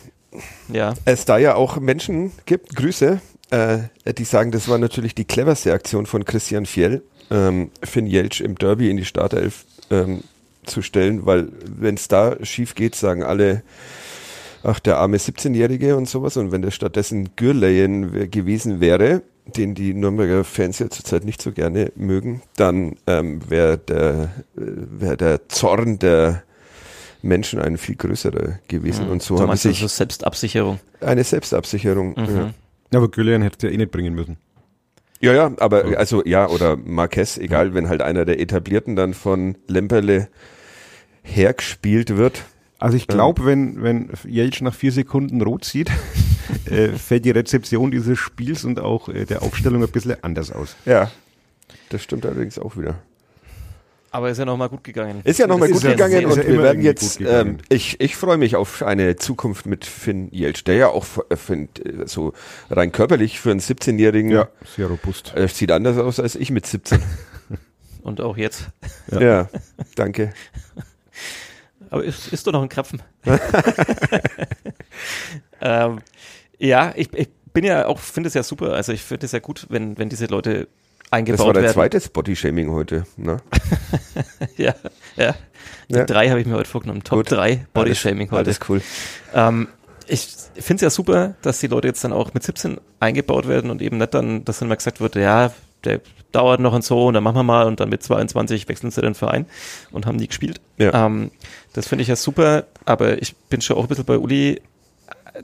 Ja, 0.67 0.93
es 1.05 1.25
da 1.25 1.37
ja 1.37 1.55
auch 1.55 1.79
Menschen 1.79 2.31
gibt, 2.45 2.75
Grüße, 2.75 3.21
äh, 3.51 3.77
die 4.13 4.25
sagen, 4.25 4.51
das 4.51 4.67
war 4.67 4.77
natürlich 4.77 5.15
die 5.15 5.25
cleverste 5.25 5.73
Aktion 5.73 6.05
von 6.05 6.25
Christian 6.25 6.65
Fjell, 6.65 7.03
ähm, 7.31 7.71
Finn 7.83 8.07
Jeltsch 8.07 8.41
im 8.41 8.55
Derby 8.55 8.89
in 8.89 8.97
die 8.97 9.05
Startelf 9.05 9.65
ähm, 9.89 10.23
zu 10.65 10.81
stellen, 10.81 11.25
weil 11.25 11.49
wenn 11.65 11.95
es 11.95 12.07
da 12.07 12.43
schief 12.43 12.75
geht, 12.75 12.95
sagen 12.95 13.23
alle, 13.23 13.63
ach, 14.63 14.79
der 14.79 14.97
arme 14.97 15.17
17-Jährige 15.17 15.95
und 15.95 16.09
sowas. 16.09 16.38
Und 16.38 16.51
wenn 16.51 16.61
das 16.61 16.73
stattdessen 16.73 17.35
Gürleyen 17.35 18.31
gewesen 18.31 18.79
wäre, 18.79 19.21
den 19.45 19.75
die 19.75 19.93
Nürnberger 19.93 20.43
Fans 20.43 20.79
ja 20.79 20.89
zurzeit 20.89 21.23
nicht 21.23 21.41
so 21.41 21.51
gerne 21.51 21.91
mögen, 21.95 22.41
dann 22.55 22.95
ähm, 23.05 23.47
wäre 23.47 23.77
der, 23.77 24.31
äh, 24.57 24.61
wär 24.65 25.17
der 25.17 25.47
Zorn 25.49 25.99
der 25.99 26.43
Menschen 27.21 27.59
ein 27.59 27.77
viel 27.77 27.95
größerer 27.95 28.59
gewesen. 28.67 29.07
Und 29.07 29.21
so 29.21 29.35
du 29.35 29.41
haben 29.41 29.55
sich 29.55 29.81
also 29.81 29.88
Selbstabsicherung. 29.88 30.79
eine 31.01 31.23
Selbstabsicherung. 31.23 32.15
Mhm. 32.15 32.53
Ja, 32.91 32.99
aber 32.99 33.09
Güllern 33.09 33.41
hätte 33.41 33.57
es 33.57 33.63
ja 33.63 33.69
eh 33.69 33.77
nicht 33.77 33.91
bringen 33.91 34.13
müssen. 34.13 34.38
Ja, 35.25 35.33
ja, 35.33 35.51
aber 35.57 35.97
also 35.97 36.23
ja, 36.23 36.47
oder 36.47 36.77
Marquez, 36.77 37.39
egal, 37.39 37.73
wenn 37.73 37.89
halt 37.89 38.03
einer 38.03 38.25
der 38.25 38.39
Etablierten 38.39 38.95
dann 38.95 39.15
von 39.15 39.57
Lemperle 39.67 40.27
hergespielt 41.23 42.15
wird. 42.15 42.43
Also 42.77 42.95
ich 42.95 43.07
glaube, 43.07 43.43
wenn, 43.45 43.81
wenn 43.81 44.11
Jeltsch 44.27 44.61
nach 44.61 44.75
vier 44.75 44.91
Sekunden 44.91 45.41
rot 45.41 45.65
sieht, 45.65 45.89
äh, 46.69 46.89
fällt 46.89 47.25
die 47.25 47.31
Rezeption 47.31 47.89
dieses 47.89 48.19
Spiels 48.19 48.65
und 48.65 48.79
auch 48.79 49.09
äh, 49.09 49.25
der 49.25 49.41
Aufstellung 49.41 49.81
ein 49.81 49.89
bisschen 49.89 50.23
anders 50.23 50.51
aus. 50.51 50.75
Ja, 50.85 51.09
das 51.89 52.03
stimmt 52.03 52.27
allerdings 52.27 52.59
auch 52.59 52.77
wieder. 52.77 52.99
Aber 54.15 54.30
ist 54.30 54.38
ja 54.38 54.45
nochmal 54.45 54.69
gut 54.69 54.82
gegangen. 54.82 55.19
Ist 55.25 55.39
ja 55.39 55.45
nochmal 55.45 55.69
gut 55.69 55.84
ja 55.84 55.91
gegangen 55.91 56.13
sehr- 56.13 56.25
und 56.25 56.38
ist 56.38 56.47
ja 56.47 56.47
wir 56.47 56.63
werden 56.63 56.82
jetzt, 56.82 57.17
gut 57.17 57.28
gegangen. 57.28 57.49
ähm, 57.49 57.58
ich, 57.67 57.99
ich 57.99 58.15
freue 58.15 58.38
mich 58.38 58.56
auf 58.56 58.82
eine 58.82 59.17
Zukunft 59.17 59.65
mit 59.65 59.84
Finn 59.84 60.30
Jeltsch, 60.32 60.63
der 60.63 60.75
ja 60.75 60.88
auch 60.88 61.06
äh, 61.30 61.36
find, 61.36 61.86
äh, 61.86 62.08
so 62.08 62.32
rein 62.69 62.93
körperlich 62.93 63.41
für 63.41 63.51
einen 63.51 63.60
17-Jährigen 63.60 64.32
Ja, 64.32 64.47
sehr 64.73 64.88
robust. 64.88 65.34
äh, 65.36 65.49
sieht 65.49 65.69
anders 65.69 65.97
aus 65.97 66.21
als 66.21 66.36
ich 66.36 66.49
mit 66.49 66.65
17. 66.65 67.04
Und 68.04 68.21
auch 68.21 68.38
jetzt. 68.38 68.69
Ja. 69.12 69.19
ja, 69.19 69.49
danke. 69.95 70.34
Aber 71.89 72.06
ist, 72.06 72.32
ist 72.32 72.47
doch 72.47 72.54
noch 72.54 72.62
ein 72.62 72.69
Krapfen. 72.69 73.01
ähm, 75.62 75.99
ja, 76.58 76.93
ich, 76.95 77.13
ich 77.13 77.28
bin 77.54 77.65
ja 77.65 77.86
auch, 77.86 77.99
finde 77.99 78.30
es 78.30 78.34
ja 78.34 78.43
super. 78.43 78.75
Also 78.75 78.93
ich 78.93 79.01
finde 79.01 79.25
es 79.25 79.34
ja 79.34 79.39
gut, 79.39 79.65
wenn, 79.67 79.97
wenn 79.97 80.08
diese 80.08 80.28
Leute 80.28 80.69
eingebaut 81.11 81.39
Das 81.39 81.45
war 81.47 81.53
der 81.53 81.63
werden. 81.63 81.73
zweite 81.73 81.99
Body-Shaming 82.09 82.71
heute. 82.71 83.05
Ne? 83.17 83.37
Ja, 84.57 84.73
ja. 85.15 85.35
Die 85.89 85.93
Ja. 85.95 86.05
drei 86.05 86.29
habe 86.29 86.39
ich 86.41 86.47
mir 86.47 86.55
heute 86.55 86.69
vorgenommen. 86.69 87.03
Top 87.03 87.19
Gut. 87.19 87.31
drei 87.31 87.65
Bodyshaming 87.73 88.31
heute. 88.31 88.45
Alles 88.49 88.59
cool. 88.69 88.81
Ähm, 89.33 89.67
ich 90.07 90.27
finde 90.55 90.75
es 90.75 90.81
ja 90.81 90.89
super, 90.89 91.35
dass 91.41 91.59
die 91.59 91.67
Leute 91.67 91.87
jetzt 91.87 92.03
dann 92.03 92.13
auch 92.13 92.33
mit 92.33 92.43
17 92.43 92.79
eingebaut 92.99 93.47
werden 93.47 93.71
und 93.71 93.81
eben 93.81 93.97
nicht 93.97 94.13
dann, 94.13 94.45
dass 94.45 94.59
dann 94.59 94.67
mal 94.67 94.75
gesagt 94.75 94.99
wird, 95.01 95.15
ja, 95.15 95.51
der 95.83 96.01
dauert 96.31 96.59
noch 96.59 96.73
und 96.73 96.83
so 96.83 97.07
und 97.07 97.13
dann 97.13 97.23
machen 97.23 97.35
wir 97.37 97.43
mal 97.43 97.65
und 97.67 97.79
dann 97.79 97.89
mit 97.89 98.03
22 98.03 98.67
wechseln 98.67 98.91
sie 98.91 99.01
den 99.01 99.15
Verein 99.15 99.45
und 99.91 100.05
haben 100.05 100.17
nie 100.17 100.27
gespielt. 100.27 100.59
Ja. 100.77 101.05
Ähm, 101.05 101.31
das 101.73 101.87
finde 101.87 102.01
ich 102.03 102.07
ja 102.07 102.15
super, 102.15 102.65
aber 102.85 103.21
ich 103.21 103.35
bin 103.49 103.61
schon 103.61 103.77
auch 103.77 103.83
ein 103.83 103.87
bisschen 103.87 104.05
bei 104.05 104.17
Uli, 104.17 104.61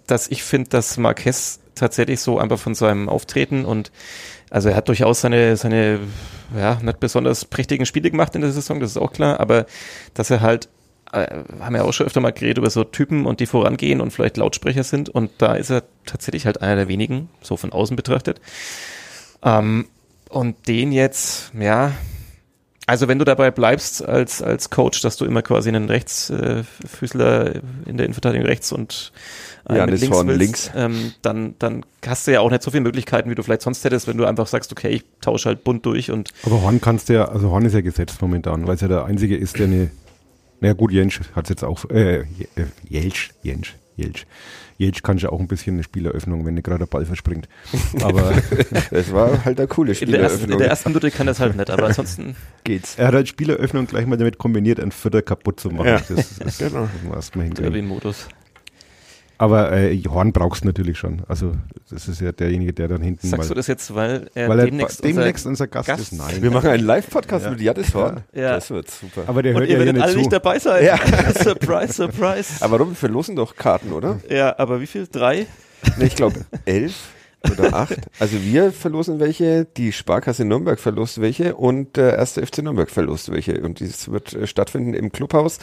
dass 0.08 0.28
ich 0.28 0.44
finde, 0.44 0.70
dass 0.70 0.98
Marquez 0.98 1.60
tatsächlich 1.76 2.20
so 2.20 2.38
einfach 2.40 2.60
von 2.60 2.76
seinem 2.76 3.10
Auftreten 3.10 3.66
und 3.66 3.92
also 4.52 4.70
er 4.70 4.76
hat 4.76 4.90
durchaus 4.90 5.22
seine, 5.22 5.58
seine 5.58 6.00
ja, 6.56 6.78
nicht 6.82 7.00
besonders 7.00 7.46
prächtigen 7.46 7.86
Spiele 7.86 8.12
gemacht 8.12 8.36
in 8.36 8.42
der 8.42 8.52
Saison, 8.52 8.80
das 8.80 8.92
ist 8.92 8.98
auch 8.98 9.14
klar, 9.14 9.40
aber 9.40 9.66
dass 10.14 10.30
er 10.30 10.42
halt, 10.42 10.70
äh, 11.14 11.26
haben 11.60 11.74
wir 11.74 11.86
auch 11.86 11.94
schon 11.94 12.06
öfter 12.06 12.20
mal 12.20 12.34
geredet 12.34 12.60
über 12.60 12.70
so 12.70 12.84
Typen 12.84 13.26
und 13.26 13.40
die 13.40 13.46
vorangehen 13.46 14.02
und 14.02 14.12
vielleicht 14.12 14.38
Lautsprecher 14.38 14.84
sind 14.84 15.10
und 15.10 15.32
da 15.40 15.56
ist 15.56 15.72
er 15.72 15.84
tatsächlich 16.06 16.46
halt 16.46 16.62
einer 16.62 16.76
der 16.76 16.88
wenigen, 16.90 17.30
so 17.42 17.58
von 17.58 17.72
außen 17.72 17.96
betrachtet. 17.96 18.42
Ähm, 19.42 19.88
und 20.30 20.68
den 20.68 20.92
jetzt, 20.92 21.52
ja, 21.58 21.94
also 22.88 23.08
wenn 23.08 23.20
du 23.20 23.26
dabei 23.26 23.52
bleibst 23.52 24.04
als, 24.04 24.42
als 24.42 24.70
Coach, 24.70 25.02
dass 25.02 25.18
du 25.18 25.26
immer 25.26 25.42
quasi 25.42 25.70
einen 25.70 25.90
Rechtsfüßler 25.90 27.56
in 27.86 27.98
der 27.98 28.06
Innenverteidigung 28.06 28.46
rechts 28.46 28.72
und 28.72 29.12
einen 29.66 29.92
mit 29.92 30.02
links 30.02 30.18
willst, 30.26 30.40
links. 30.40 30.72
Ähm, 30.76 31.14
dann, 31.22 31.56
dann 31.60 31.86
hast 32.06 32.28
du 32.28 32.32
ja 32.32 32.40
auch 32.42 32.50
nicht 32.50 32.64
so 32.64 32.72
viele 32.72 32.82
Möglichkeiten, 32.82 33.30
wie 33.30 33.36
du 33.36 33.44
vielleicht 33.44 33.62
sonst 33.62 33.84
hättest, 33.86 34.08
wenn 34.08 34.18
du 34.18 34.26
einfach 34.26 34.48
sagst, 34.48 34.72
okay, 34.72 34.90
ich 34.90 35.04
tausche 35.22 35.50
halt 35.50 35.64
bunt 35.64 35.86
durch 35.86 36.12
und 36.12 36.32
Aber 36.44 36.62
Horn 36.62 36.82
kannst 36.82 37.10
du 37.10 37.14
ja, 37.14 37.26
also 37.26 37.52
Horn 37.52 37.66
ist 37.66 37.74
ja 37.74 37.82
gesetzt 37.82 38.22
momentan, 38.22 38.68
weil 38.68 38.76
es 38.76 38.82
ja 38.82 38.88
der 38.88 39.06
einzige 39.06 39.38
ist, 39.38 39.60
der 39.60 39.68
eine, 39.68 39.92
na 40.60 40.70
ja 40.70 40.74
gut, 40.74 40.92
Jensch 40.92 41.22
hat 41.36 41.46
es 41.46 41.50
jetzt 41.50 41.64
auch, 41.64 41.86
äh, 41.92 42.22
äh, 42.22 42.26
Jeltsch, 42.90 43.32
Jensch, 43.44 43.76
Jeltsch. 43.96 44.26
Jeltsch 44.82 45.04
kann 45.04 45.18
ja 45.20 45.30
auch 45.30 45.40
ein 45.40 45.48
bisschen 45.48 45.76
eine 45.76 45.84
Spieleröffnung, 45.84 46.46
wenn 46.46 46.56
gerade 46.62 46.80
der 46.80 46.86
Ball 46.88 47.06
verspringt. 47.06 47.48
Aber 48.02 48.34
Das 48.92 49.14
war 49.14 49.46
halt 49.46 49.60
eine 49.60 49.68
coole 49.68 49.94
der, 49.94 50.02
ersten, 50.02 50.06
in 50.06 50.12
Spieleröffnung. 50.14 50.58
der 50.58 50.68
ersten 50.70 50.90
Minute 50.90 51.12
kann 51.12 51.28
das 51.28 51.40
halt 51.40 51.56
nicht, 51.56 51.70
aber 51.70 51.86
ansonsten 51.88 52.36
geht's. 52.64 52.96
er 52.98 53.08
hat 53.08 53.14
halt 53.14 53.28
Spieleröffnung 53.28 53.86
gleich 53.88 54.06
mal 54.06 54.18
damit 54.18 54.38
kombiniert, 54.38 54.80
einen 54.80 54.92
Vierter 54.92 55.22
kaputt 55.22 55.60
zu 55.60 55.70
machen. 55.70 55.88
Ja. 55.88 55.98
Das, 56.00 56.08
das, 56.16 56.40
das 56.40 56.58
Genau. 56.58 56.82
muss 56.82 56.90
man 57.04 57.14
erstmal 57.14 57.46
hinkriegen. 57.46 57.72
Derby-Modus. 57.74 58.28
Aber 59.42 59.72
äh, 59.72 60.00
Horn 60.08 60.34
brauchst 60.34 60.62
du 60.62 60.68
natürlich 60.68 61.00
schon. 61.00 61.24
Also 61.28 61.54
das 61.90 62.08
ist 62.08 62.22
ja 62.22 62.32
derjenige, 62.32 62.74
der 62.74 62.88
dann 62.88 63.02
hinten 63.02 63.28
Sagst 63.28 63.50
du 63.50 63.54
mal, 63.54 63.56
das 63.56 63.66
jetzt, 63.66 63.96
weil 63.96 64.30
er 64.36 64.48
weil 64.48 64.60
er 64.60 64.66
demnächst, 64.66 65.04
demnächst, 65.04 65.48
unser 65.48 65.64
unser 65.64 65.68
Gast, 65.68 65.88
Gast- 65.88 66.00
ist. 66.00 66.12
Nein. 66.14 66.44
Wir 66.44 66.52
machen 66.52 66.70
einen 66.70 66.86
Live-Podcast 66.86 67.50
mit 67.50 67.60
Janis 67.60 67.92
Horn. 67.96 68.22
Ja. 68.34 68.52
Das 68.54 68.70
wird 68.70 68.92
super. 68.92 69.24
Aber 69.26 69.42
der 69.42 69.56
und 69.56 69.62
hört 69.62 69.70
ihr 69.70 69.74
ja 69.74 69.80
werdet 69.80 69.96
nicht 69.96 70.04
alle 70.04 70.14
zu. 70.14 70.20
nicht 70.20 70.32
dabei 70.32 70.60
sein. 70.60 70.86
Ja. 70.86 71.00
surprise, 71.44 71.94
surprise. 71.94 72.64
Aber 72.64 72.78
warum? 72.78 72.90
Wir 72.92 72.96
verlosen 72.98 73.36
doch 73.36 73.56
Karten, 73.56 73.94
oder? 73.94 74.20
ja, 74.30 74.54
aber 74.60 74.80
wie 74.80 74.86
viel? 74.86 75.08
Drei? 75.08 75.48
Ne, 75.98 76.06
ich 76.06 76.16
glaube 76.16 76.46
elf 76.66 76.94
oder 77.52 77.74
acht. 77.74 77.98
Also 78.20 78.40
wir 78.44 78.72
verlosen 78.72 79.20
welche, 79.20 79.66
die 79.66 79.92
Sparkasse 79.92 80.46
Nürnberg 80.46 80.80
verlost 80.80 81.20
welche 81.20 81.56
und 81.56 81.98
der 81.98 82.16
erste 82.16 82.46
FC 82.46 82.60
Nürnberg 82.60 82.92
verlost 82.92 83.32
welche. 83.32 83.60
Und 83.62 83.80
dieses 83.80 84.12
wird 84.12 84.36
äh, 84.36 84.46
stattfinden 84.46 84.94
im 84.94 85.12
Clubhaus. 85.12 85.58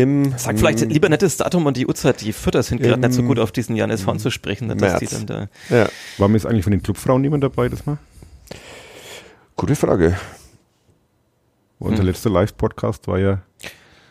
Im 0.00 0.34
Sag 0.36 0.58
vielleicht 0.58 0.80
lieber 0.80 1.08
das 1.22 1.36
Datum 1.36 1.66
und 1.66 1.76
die 1.76 1.86
Uhrzeit. 1.86 2.20
Die 2.20 2.32
Fütter 2.32 2.62
sind 2.62 2.80
gerade 2.80 2.94
Im 2.94 3.00
nicht 3.00 3.12
so 3.14 3.22
gut 3.22 3.38
auf 3.38 3.52
diesen 3.52 3.76
Janis 3.76 4.06
Horn 4.06 4.18
zu 4.18 4.30
sprechen, 4.30 4.68
dass 4.68 4.78
März. 4.78 5.00
die 5.00 5.06
dann 5.06 5.26
da. 5.26 5.48
Ja, 5.70 5.88
Warum 6.18 6.34
ist 6.34 6.46
eigentlich 6.46 6.64
von 6.64 6.70
den 6.72 6.82
Clubfrauen 6.82 7.22
niemand 7.22 7.42
dabei 7.44 7.68
das 7.68 7.86
Mal? 7.86 7.98
gute 9.56 9.74
Frage. 9.76 10.16
Unser 11.78 11.98
Hm. 12.00 12.06
letzter 12.06 12.30
Live-Podcast 12.30 13.06
war 13.06 13.18
ja 13.18 13.42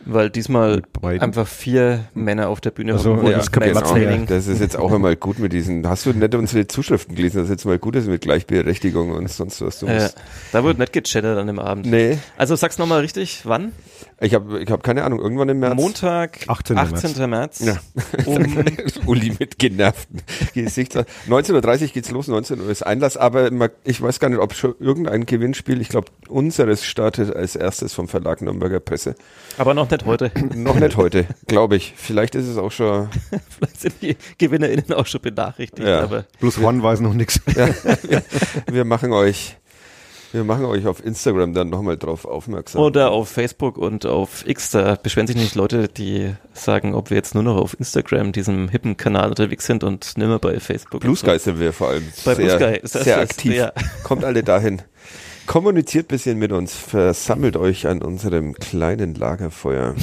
Weil 0.04 0.30
diesmal 0.30 0.82
einfach 1.02 1.48
vier 1.48 2.04
Männer 2.14 2.48
auf 2.48 2.60
der 2.60 2.70
Bühne 2.70 2.92
Also, 2.92 3.20
wo 3.20 3.28
ja, 3.28 3.38
das 3.38 3.46
das 3.46 3.52
Genau, 3.52 3.66
jetzt 3.96 4.30
das 4.30 4.46
ist 4.46 4.60
jetzt 4.60 4.76
auch 4.76 4.92
einmal 4.92 5.16
gut 5.16 5.40
mit 5.40 5.52
diesen. 5.52 5.88
Hast 5.88 6.06
du 6.06 6.12
nicht 6.12 6.32
unsere 6.36 6.68
Zuschriften 6.68 7.16
gelesen, 7.16 7.38
dass 7.40 7.48
jetzt 7.50 7.64
mal 7.64 7.76
gut 7.80 7.96
ist 7.96 8.06
mit 8.06 8.20
Gleichberechtigung 8.22 9.10
und 9.10 9.28
sonst 9.28 9.60
was? 9.62 9.80
Du 9.80 9.86
Äh, 9.86 9.94
musst- 10.02 10.16
da 10.52 10.62
wird 10.62 10.78
nicht 10.78 10.92
gechattert 10.92 11.38
an 11.38 11.48
dem 11.48 11.58
Abend. 11.58 11.86
nee, 11.86 12.18
Also 12.38 12.54
sag's 12.54 12.78
nochmal 12.78 13.00
richtig, 13.00 13.40
wann? 13.44 13.72
Ich 14.20 14.32
habe 14.34 14.60
ich 14.62 14.70
hab 14.70 14.82
keine 14.82 15.04
Ahnung, 15.04 15.18
irgendwann 15.20 15.48
im 15.50 15.58
März. 15.60 15.74
Montag, 15.74 16.38
18. 16.46 16.78
18. 16.78 17.28
März. 17.30 17.60
Ja. 17.60 17.76
Um, 18.24 18.56
Uli 19.06 19.34
mit 19.38 19.58
genervten 19.58 20.22
Gesichtsausdruck. 20.54 21.14
19.30 21.28 21.82
Uhr 21.82 21.88
geht's 21.88 22.10
los, 22.10 22.28
19 22.28 22.60
Uhr 22.60 22.70
ist 22.70 22.82
Einlass, 22.82 23.16
aber 23.16 23.50
ich 23.84 24.00
weiß 24.00 24.18
gar 24.18 24.28
nicht, 24.30 24.38
ob 24.38 24.54
schon 24.54 24.74
irgendein 24.80 25.26
Gewinnspiel, 25.26 25.80
ich 25.80 25.88
glaube, 25.90 26.08
unseres 26.28 26.84
startet 26.84 27.34
als 27.36 27.56
erstes 27.56 27.92
vom 27.92 28.08
Verlag 28.08 28.40
Nürnberger 28.40 28.80
Presse. 28.80 29.14
aber 29.58 29.74
noch 29.74 29.90
nicht 29.90 30.06
heute. 30.06 30.30
Noch 30.54 30.76
nicht 30.80 30.96
heute, 30.96 31.26
glaube 31.46 31.76
ich. 31.76 31.92
Vielleicht 31.96 32.34
ist 32.34 32.46
es 32.46 32.56
auch 32.56 32.72
schon, 32.72 33.08
Vielleicht 33.58 33.80
sind 33.80 33.94
die 34.00 34.16
GewinnerInnen 34.38 34.92
auch 34.94 35.06
schon 35.06 35.20
benachrichtigt, 35.20 35.86
Ja. 35.86 36.00
aber 36.02 36.24
Plus 36.40 36.58
Horn 36.58 36.82
weiß 36.82 37.00
noch 37.00 37.12
nichts. 37.14 37.40
wir 38.70 38.84
machen 38.84 39.12
euch, 39.12 39.56
wir 40.36 40.44
machen 40.44 40.66
euch 40.66 40.86
auf 40.86 41.04
Instagram 41.04 41.54
dann 41.54 41.70
nochmal 41.70 41.96
drauf 41.96 42.24
aufmerksam. 42.24 42.80
Oder 42.82 43.10
auf 43.10 43.28
Facebook 43.28 43.78
und 43.78 44.06
auf 44.06 44.46
X, 44.46 44.70
da 44.70 44.94
beschweren 44.94 45.26
sich 45.26 45.36
nicht 45.36 45.54
Leute, 45.54 45.88
die 45.88 46.34
sagen, 46.52 46.94
ob 46.94 47.10
wir 47.10 47.16
jetzt 47.16 47.34
nur 47.34 47.42
noch 47.42 47.56
auf 47.56 47.76
Instagram, 47.78 48.32
diesem 48.32 48.68
hippen 48.68 48.96
Kanal 48.96 49.30
unterwegs 49.30 49.66
sind 49.66 49.82
und 49.82 50.16
nicht 50.16 50.28
mehr 50.28 50.38
bei 50.38 50.60
Facebook. 50.60 51.00
Blue 51.00 51.10
und 51.12 51.18
so. 51.18 51.26
Sky 51.26 51.38
sind 51.38 51.58
wir 51.58 51.72
vor 51.72 51.88
allem 51.88 52.04
Bei 52.24 52.34
sehr, 52.34 52.56
Blue 52.56 52.70
Sky 52.70 52.78
ist 52.80 52.94
das 52.94 53.04
sehr 53.04 53.18
aktiv. 53.18 53.54
ja. 53.54 53.72
Kommt 54.04 54.24
alle 54.24 54.42
dahin. 54.44 54.82
Kommuniziert 55.46 56.08
bisschen 56.08 56.38
mit 56.38 56.52
uns, 56.52 56.74
versammelt 56.74 57.56
euch 57.56 57.86
an 57.86 58.02
unserem 58.02 58.54
kleinen 58.54 59.14
Lagerfeuer. 59.14 59.94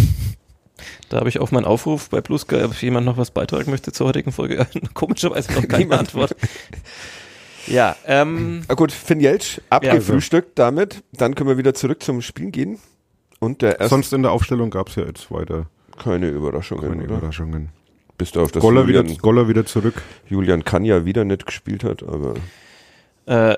Da 1.10 1.18
habe 1.20 1.30
ich 1.30 1.40
auf 1.40 1.52
meinen 1.52 1.66
Aufruf 1.66 2.10
bei 2.10 2.22
Blue 2.22 2.40
Sky, 2.40 2.64
ob 2.64 2.82
jemand 2.82 3.06
noch 3.06 3.18
was 3.18 3.32
beitragen 3.32 3.70
möchte 3.70 3.92
zur 3.92 4.08
heutigen 4.08 4.32
Folge, 4.32 4.66
komischerweise 4.94 5.54
noch 5.54 5.68
keine. 5.68 6.00
Antwort. 6.00 6.36
Ja, 7.68 7.96
ähm, 8.06 8.64
Ah 8.68 8.74
gut, 8.74 8.92
Finn 8.92 9.20
Jeltsch, 9.20 9.60
abgefrühstückt 9.70 10.60
damit. 10.60 11.04
Dann 11.14 11.36
können 11.36 11.50
wir 11.50 11.58
wieder 11.58 11.74
zurück 11.74 12.04
zum 12.04 12.22
Spielen 12.22 12.52
gehen. 12.52 12.80
Und 13.40 13.62
der 13.62 13.80
erste, 13.80 13.90
Sonst 13.90 14.14
in 14.14 14.24
der 14.24 14.32
Aufstellung 14.32 14.70
gab 14.70 14.90
es 14.90 14.96
ja 14.96 15.06
jetzt 15.06 15.32
weiter 15.32 15.68
keine 15.98 16.28
Überraschungen, 16.30 16.90
keine 16.90 17.04
oder? 17.04 17.18
Überraschungen. 17.18 17.70
Bis 18.18 18.32
da 18.32 18.42
auf 18.42 18.52
das 18.52 18.62
Goller 18.62 18.88
wieder, 18.88 19.02
Julian, 19.02 19.18
Goller 19.18 19.48
wieder 19.48 19.66
zurück. 19.66 20.02
Julian 20.30 20.64
Kanja 20.64 21.06
wieder 21.06 21.26
nicht 21.26 21.46
gespielt 21.46 21.84
hat, 21.84 22.04
aber 22.04 22.36
äh, 23.26 23.58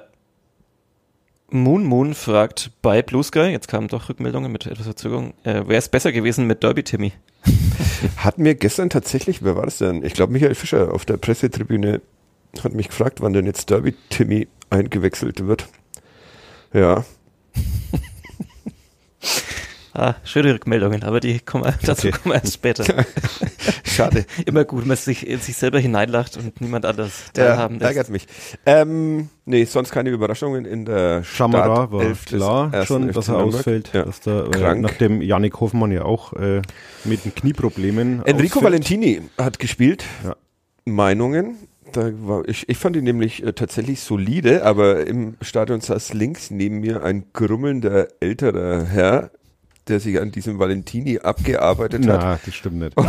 Moon 1.50 1.84
Moon 1.84 2.14
fragt 2.14 2.72
bei 2.82 3.02
Blue 3.02 3.24
Sky, 3.24 3.48
jetzt 3.48 3.68
kamen 3.68 3.88
doch 3.88 4.10
Rückmeldungen 4.10 4.52
mit 4.52 4.66
etwas 4.66 4.86
Verzögerung, 4.86 5.34
äh, 5.44 5.68
wäre 5.68 5.76
es 5.76 5.90
besser 5.90 6.12
gewesen 6.12 6.48
mit 6.48 6.64
Derby 6.64 6.84
Timmy? 6.84 7.14
hat 8.18 8.38
mir 8.38 8.56
gestern 8.56 8.90
tatsächlich, 8.90 9.44
wer 9.44 9.56
war 9.56 9.66
das 9.66 9.78
denn? 9.78 10.04
Ich 10.04 10.14
glaube 10.14 10.34
Michael 10.34 10.56
Fischer 10.56 10.94
auf 10.94 11.06
der 11.06 11.18
Pressetribüne 11.18 12.02
hat 12.64 12.74
mich 12.74 12.88
gefragt, 12.90 13.22
wann 13.22 13.34
denn 13.34 13.46
jetzt 13.46 13.70
Derby 13.70 13.94
Timmy 14.10 14.48
eingewechselt 14.70 15.46
wird. 15.48 15.68
Ja, 16.74 17.04
Ah, 19.98 20.16
schöne 20.26 20.54
Rückmeldungen, 20.54 21.04
aber 21.04 21.22
die 21.22 21.40
kommen, 21.40 21.74
dazu 21.84 22.10
Okay. 22.10 22.18
kommen 22.22 22.36
wir 22.36 22.42
erst 22.42 22.54
später. 22.56 22.84
schade. 23.86 24.26
Immer 24.46 24.66
gut, 24.66 24.82
wenn 24.82 24.90
man 24.90 24.98
sich 24.98 25.26
in 25.26 25.40
sich 25.40 25.56
selber 25.56 25.80
hineinlacht 25.80 26.36
und 26.36 26.60
niemand 26.60 26.86
anders 26.86 27.28
Ja, 27.38 27.46
teilhaben 27.46 27.80
lässt. 27.80 27.86
ärgert 27.88 28.10
mich. 28.10 28.28
Ähm, 28.66 29.30
nee, 29.46 29.64
sonst 29.64 29.92
keine 29.92 30.10
Überraschungen 30.10 30.66
in 30.66 30.84
der 30.84 31.24
Schamara 31.24 31.90
war 31.94 32.04
klar 32.26 32.86
schon, 32.86 33.10
dass 33.14 33.30
er 33.30 33.38
ausfällt. 33.38 33.92
Ja. 33.94 34.04
Dass 34.04 34.20
der, 34.20 34.48
äh, 34.48 34.50
Krank. 34.52 34.82
nachdem 34.82 35.22
Yannick 35.22 35.62
Hoffmann 35.62 35.94
ja 35.94 36.04
auch 36.04 36.34
äh, 36.34 36.62
mit 37.06 37.24
den 37.24 37.34
Knieproblemen 37.34 38.22
Enrico 38.26 38.60
ausfällt. 38.60 38.64
Valentini 38.66 39.22
hat 39.38 39.60
gespielt. 39.60 40.04
Ja. 40.26 40.36
Meinungen. 40.84 41.56
Da 41.96 42.12
war, 42.28 42.46
ich, 42.50 42.68
ich 42.68 42.78
fand 42.78 42.98
ihn 42.98 43.06
nämlich 43.06 43.42
äh, 43.42 43.54
tatsächlich 43.54 44.02
solide, 44.02 44.66
aber 44.66 45.08
im 45.08 45.38
Stadion 45.42 45.80
saß 45.80 46.14
links 46.14 46.52
neben 46.52 46.82
mir 46.82 47.04
ein 47.04 47.28
grummelnder 47.32 48.10
älterer 48.20 48.84
Herr, 48.84 49.32
der 49.88 50.00
sich 50.00 50.20
an 50.20 50.32
diesem 50.32 50.60
Valentini 50.60 51.20
abgearbeitet 51.20 52.08
hat. 52.08 52.22
Na, 52.22 52.40
das 52.44 52.54
stimmt 52.56 52.78
nicht. 52.78 52.96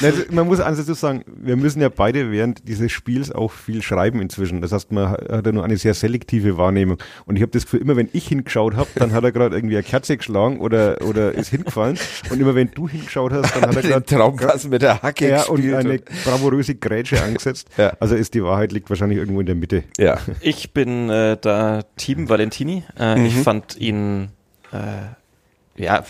Na, 0.00 0.08
also, 0.08 0.22
man 0.30 0.46
muss 0.46 0.60
also 0.60 0.82
so 0.82 0.94
sagen, 0.94 1.24
wir 1.26 1.56
müssen 1.56 1.80
ja 1.80 1.88
beide 1.88 2.30
während 2.30 2.66
dieses 2.68 2.92
Spiels 2.92 3.30
auch 3.32 3.50
viel 3.52 3.82
schreiben 3.82 4.20
inzwischen. 4.20 4.60
Das 4.60 4.72
heißt, 4.72 4.92
man 4.92 5.10
hat 5.10 5.46
ja 5.46 5.52
nur 5.52 5.64
eine 5.64 5.76
sehr 5.76 5.94
selektive 5.94 6.56
Wahrnehmung. 6.58 6.98
Und 7.26 7.36
ich 7.36 7.42
habe 7.42 7.52
das 7.52 7.64
Gefühl, 7.64 7.80
immer 7.80 7.96
wenn 7.96 8.08
ich 8.12 8.28
hingeschaut 8.28 8.74
habe, 8.74 8.88
dann 8.96 9.12
hat 9.12 9.24
er 9.24 9.32
gerade 9.32 9.54
irgendwie 9.56 9.76
eine 9.76 9.84
Kerze 9.84 10.16
geschlagen 10.16 10.58
oder, 10.60 11.00
oder 11.02 11.32
ist 11.32 11.48
hingefallen. 11.48 11.98
Und 12.30 12.40
immer 12.40 12.54
wenn 12.54 12.70
du 12.72 12.88
hingeschaut 12.88 13.32
hast, 13.32 13.54
dann 13.54 13.66
hat 13.66 13.76
er 13.76 13.82
gerade 13.88 14.04
Traumpass 14.06 14.66
mit 14.68 14.82
der 14.82 15.02
Hacke 15.02 15.28
ja, 15.28 15.44
und 15.44 15.62
eine 15.74 15.98
bravouröse 16.24 16.74
Grätsche 16.74 17.22
angesetzt. 17.22 17.68
Ja. 17.76 17.92
Also 18.00 18.14
ist 18.14 18.34
die 18.34 18.42
Wahrheit 18.42 18.72
liegt 18.72 18.90
wahrscheinlich 18.90 19.18
irgendwo 19.18 19.40
in 19.40 19.46
der 19.46 19.54
Mitte. 19.54 19.84
ja. 19.98 20.18
Ich 20.40 20.72
bin 20.72 21.08
äh, 21.08 21.36
da 21.40 21.82
Team 21.96 22.28
Valentini. 22.28 22.82
Äh, 22.98 23.26
Ich 23.26 23.36
fand 23.36 23.61
ihn, 23.78 24.28
äh, 24.72 25.82
ja, 25.82 26.04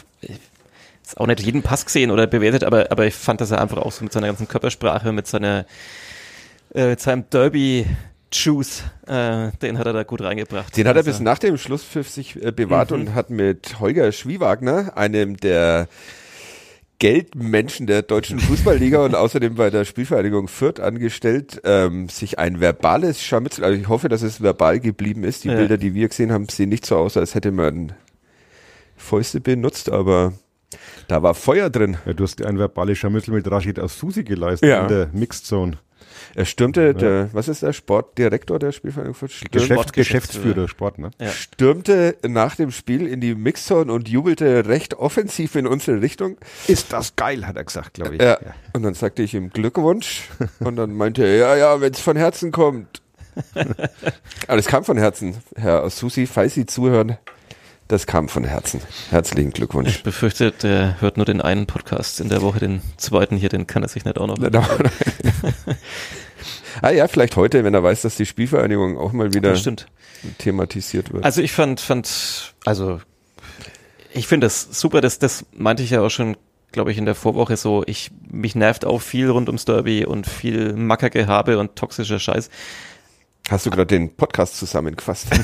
ist 1.03 1.19
auch 1.19 1.27
nicht 1.27 1.41
jeden 1.41 1.63
Pass 1.63 1.85
gesehen 1.85 2.11
oder 2.11 2.27
bewertet, 2.27 2.65
aber, 2.65 2.91
aber 2.91 3.07
ich 3.07 3.15
fand, 3.15 3.41
dass 3.41 3.51
er 3.51 3.61
einfach 3.61 3.79
auch 3.79 3.93
so 3.93 4.05
mit 4.05 4.13
seiner 4.13 4.29
ganzen 4.29 4.49
Körpersprache, 4.49 5.13
mit 5.13 5.27
seiner, 5.27 5.67
äh, 6.75 6.89
mit 6.89 7.01
seinem 7.01 7.29
Derby 7.31 7.87
Juice, 8.33 8.83
äh, 9.07 9.51
den 9.61 9.77
hat 9.79 9.87
er 9.87 9.93
da 9.93 10.03
gut 10.05 10.23
reingebracht. 10.23 10.75
Den 10.77 10.89
hat 10.89 10.97
er 10.97 11.01
Also, 11.01 11.11
bis 11.11 11.21
nach 11.21 11.39
dem 11.39 11.59
Schlusspfiff 11.59 12.09
sich 12.09 12.43
äh, 12.43 12.51
bewahrt 12.51 12.91
Mhm. 12.91 13.01
und 13.01 13.15
hat 13.15 13.29
mit 13.31 13.79
Holger 13.79 14.11
Schwiewagner, 14.11 14.97
einem 14.97 15.37
der 15.37 15.87
Geldmenschen 16.99 17.87
der 17.89 18.03
deutschen 18.03 18.39
Fußballliga 18.39 19.05
und 19.05 19.15
außerdem 19.17 19.57
bei 19.57 19.71
der 19.71 19.85
Spielvereinigung 19.85 20.47
Fürth 20.47 20.79
angestellt, 20.81 21.61
ähm, 21.65 22.09
sich 22.09 22.39
ein 22.39 22.61
verbales 22.61 23.21
Scharmützel, 23.23 23.65
also 23.65 23.77
ich 23.81 23.89
hoffe, 23.89 24.09
dass 24.09 24.23
es 24.23 24.41
verbal 24.41 24.79
geblieben 24.79 25.25
ist. 25.25 25.43
Die 25.45 25.49
Ja. 25.49 25.57
Bilder, 25.57 25.79
die 25.79 25.95
wir 25.95 26.09
gesehen 26.09 26.31
haben, 26.31 26.49
sehen 26.49 26.69
nicht 26.69 26.87
so 26.87 26.97
aus, 26.97 27.17
als 27.17 27.35
hätte 27.35 27.51
man 27.51 27.93
Fäuste 28.97 29.41
benutzt, 29.41 29.91
aber 29.91 30.33
da 31.09 31.23
war 31.25 31.35
Feuer 31.35 31.71
drin. 31.71 31.97
Ja, 32.07 32.13
du 32.13 32.23
hast 32.23 32.41
ein 32.41 32.59
verbales 32.59 32.99
Scharmützel 32.99 33.35
mit 33.35 33.51
Rashid 33.51 33.81
aus 33.81 33.99
Susi 33.99 34.23
geleistet 34.23 34.69
Ja. 34.69 34.83
in 34.83 34.89
der 34.89 35.09
Mixed 35.13 35.45
Zone. 35.45 35.79
Er 36.35 36.45
stürmte, 36.45 36.95
der, 36.95 37.29
was 37.33 37.49
ist 37.49 37.63
der 37.63 37.73
Sportdirektor 37.73 38.59
der 38.59 38.73
Spielvereinigung 38.73 39.15
Fürth? 39.15 39.45
Geschäft. 39.51 39.93
Geschäftsführer, 39.93 40.69
Sport, 40.69 40.99
ne? 40.99 41.11
Ja. 41.21 41.31
stürmte 41.31 42.17
nach 42.27 42.57
dem 42.57 42.71
Spiel 42.71 43.07
in 43.07 43.21
die 43.21 43.35
Mixzone 43.35 43.93
und 43.93 44.09
jubelte 44.09 44.67
recht 44.67 44.95
offensiv 44.95 45.55
in 45.55 45.67
unsere 45.67 46.01
Richtung. 46.01 46.37
Ist 46.67 46.93
das 46.93 47.17
geil, 47.17 47.47
hat 47.47 47.57
er 47.57 47.65
gesagt, 47.65 47.95
glaube 47.95 48.17
ich. 48.17 48.23
Ja. 48.23 48.39
Und 48.73 48.83
dann 48.83 48.95
sagte 48.95 49.23
ich 49.23 49.35
ihm 49.35 49.51
Glückwunsch 49.51 50.29
und 50.61 50.77
dann 50.77 50.95
meinte 50.95 51.25
er, 51.25 51.37
ja, 51.37 51.57
ja, 51.57 51.81
wenn 51.81 51.93
es 51.93 52.01
von 52.01 52.17
Herzen 52.17 52.53
kommt. 52.53 53.03
Aber 53.55 54.57
das 54.57 54.67
kam 54.67 54.85
von 54.85 54.99
Herzen, 54.99 55.37
Herr 55.57 55.89
Susi, 55.89 56.27
falls 56.27 56.55
Sie 56.55 56.67
zuhören, 56.67 57.17
das 57.93 58.07
kam 58.07 58.29
von 58.29 58.45
Herzen. 58.45 58.81
Herzlichen 59.11 59.51
Glückwunsch. 59.51 59.91
Ich 59.91 60.03
befürchte, 60.03 60.51
der 60.51 61.01
hört 61.01 61.19
nur 61.19 61.27
den 61.27 61.41
einen 61.41 61.67
Podcast 61.67 62.21
in 62.21 62.29
der 62.29 62.43
Woche, 62.43 62.59
den 62.59 62.83
zweiten 62.97 63.37
hier, 63.37 63.49
den 63.51 63.67
kann 63.67 63.83
er 63.83 63.89
sich 63.89 64.05
nicht 64.05 64.19
auch 64.19 64.27
noch. 64.27 64.39
ah 66.83 66.91
ja, 66.91 67.07
vielleicht 67.07 67.37
heute, 67.37 67.65
wenn 67.65 67.75
er 67.75 67.83
weiß, 67.83 68.03
dass 68.03 68.17
die 68.17 68.27
Spielvereinigung 68.27 68.99
auch 68.99 69.13
mal 69.13 69.33
wieder 69.35 69.55
thematisiert 70.39 71.13
wird. 71.13 71.25
Also 71.25 71.43
ich 71.43 71.53
fand, 71.53 71.81
fand, 71.81 72.55
also 72.65 73.01
ich 74.13 74.27
finde 74.27 74.47
das 74.47 74.69
super, 74.73 75.01
das, 75.01 75.19
das 75.19 75.45
meinte 75.53 75.83
ich 75.83 75.91
ja 75.91 76.01
auch 76.01 76.11
schon 76.11 76.37
glaube 76.73 76.91
ich, 76.91 76.99
in 76.99 77.05
der 77.05 77.15
Vorwoche 77.15 77.57
so, 77.57 77.85
ich, 77.87 78.11
mich 78.31 78.55
nervt 78.55 78.87
auch 78.87 79.03
viel 79.03 79.29
rund 79.29 79.49
ums 79.49 79.67
Derby 79.67 80.07
und 80.07 80.27
viel 80.27 80.73
Mackergehabe 80.73 81.59
und 81.59 81.77
toxischer 81.77 82.19
Scheiß. 82.19 82.49
Hast 83.51 83.67
du 83.67 83.71
gerade 83.71 83.87
den 83.87 84.15
Podcast 84.17 84.57
zusammengefasst? 84.57 85.27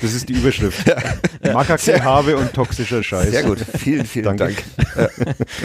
Das 0.00 0.12
ist 0.12 0.28
die 0.28 0.34
Überschrift. 0.34 0.84
Mackergehabe 1.52 2.36
und 2.36 2.52
toxischer 2.52 3.02
Scheiß. 3.02 3.30
Sehr 3.30 3.42
gut, 3.44 3.58
vielen, 3.78 4.04
vielen 4.06 4.36
Danke. 4.36 4.54
Dank. 4.94 5.12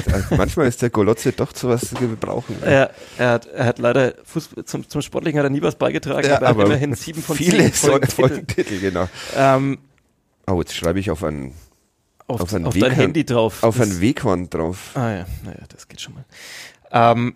Ja. 0.10 0.38
Manchmal 0.38 0.68
ist 0.68 0.82
der 0.82 0.90
Golotze 0.90 1.32
doch 1.34 1.52
zu 1.54 1.68
was 1.70 1.82
zu 1.90 1.96
gebrauchen. 1.96 2.56
Er, 2.64 2.92
er, 3.18 3.30
hat, 3.32 3.46
er 3.48 3.66
hat 3.66 3.80
leider 3.80 4.14
Fußball, 4.24 4.66
zum, 4.66 4.88
zum 4.88 5.02
Sportlichen 5.02 5.40
hat 5.40 5.46
er 5.46 5.50
nie 5.50 5.62
was 5.62 5.76
beigetragen, 5.76 6.28
Ja, 6.28 6.38
aber, 6.38 6.46
er 6.46 6.50
aber 6.52 6.66
immerhin 6.66 6.96
sieben 6.96 7.22
von 7.22 7.36
Viele 7.36 7.72
zehn 7.72 7.74
Folgen 7.92 8.08
Folgentitel, 8.08 8.80
genau. 8.80 9.10
ähm, 9.36 9.80
Oh, 10.48 10.60
jetzt 10.60 10.74
schreibe 10.76 11.00
ich 11.00 11.12
auf 11.12 11.24
ein, 11.24 11.54
auf, 12.28 12.42
Auf 12.42 12.54
ein 12.54 12.66
auf 12.66 12.74
dein 12.74 12.84
Weghorn- 12.84 12.96
Handy 12.96 13.26
drauf. 13.26 13.64
auf 13.64 13.80
ein 13.80 14.00
Weghorn 14.02 14.50
drauf. 14.50 14.92
Ah 14.96 15.12
ja, 15.12 15.26
naja, 15.44 15.60
das 15.70 15.88
geht 15.88 16.02
schon 16.02 16.14
mal. 16.16 16.26
Ähm, 16.92 17.36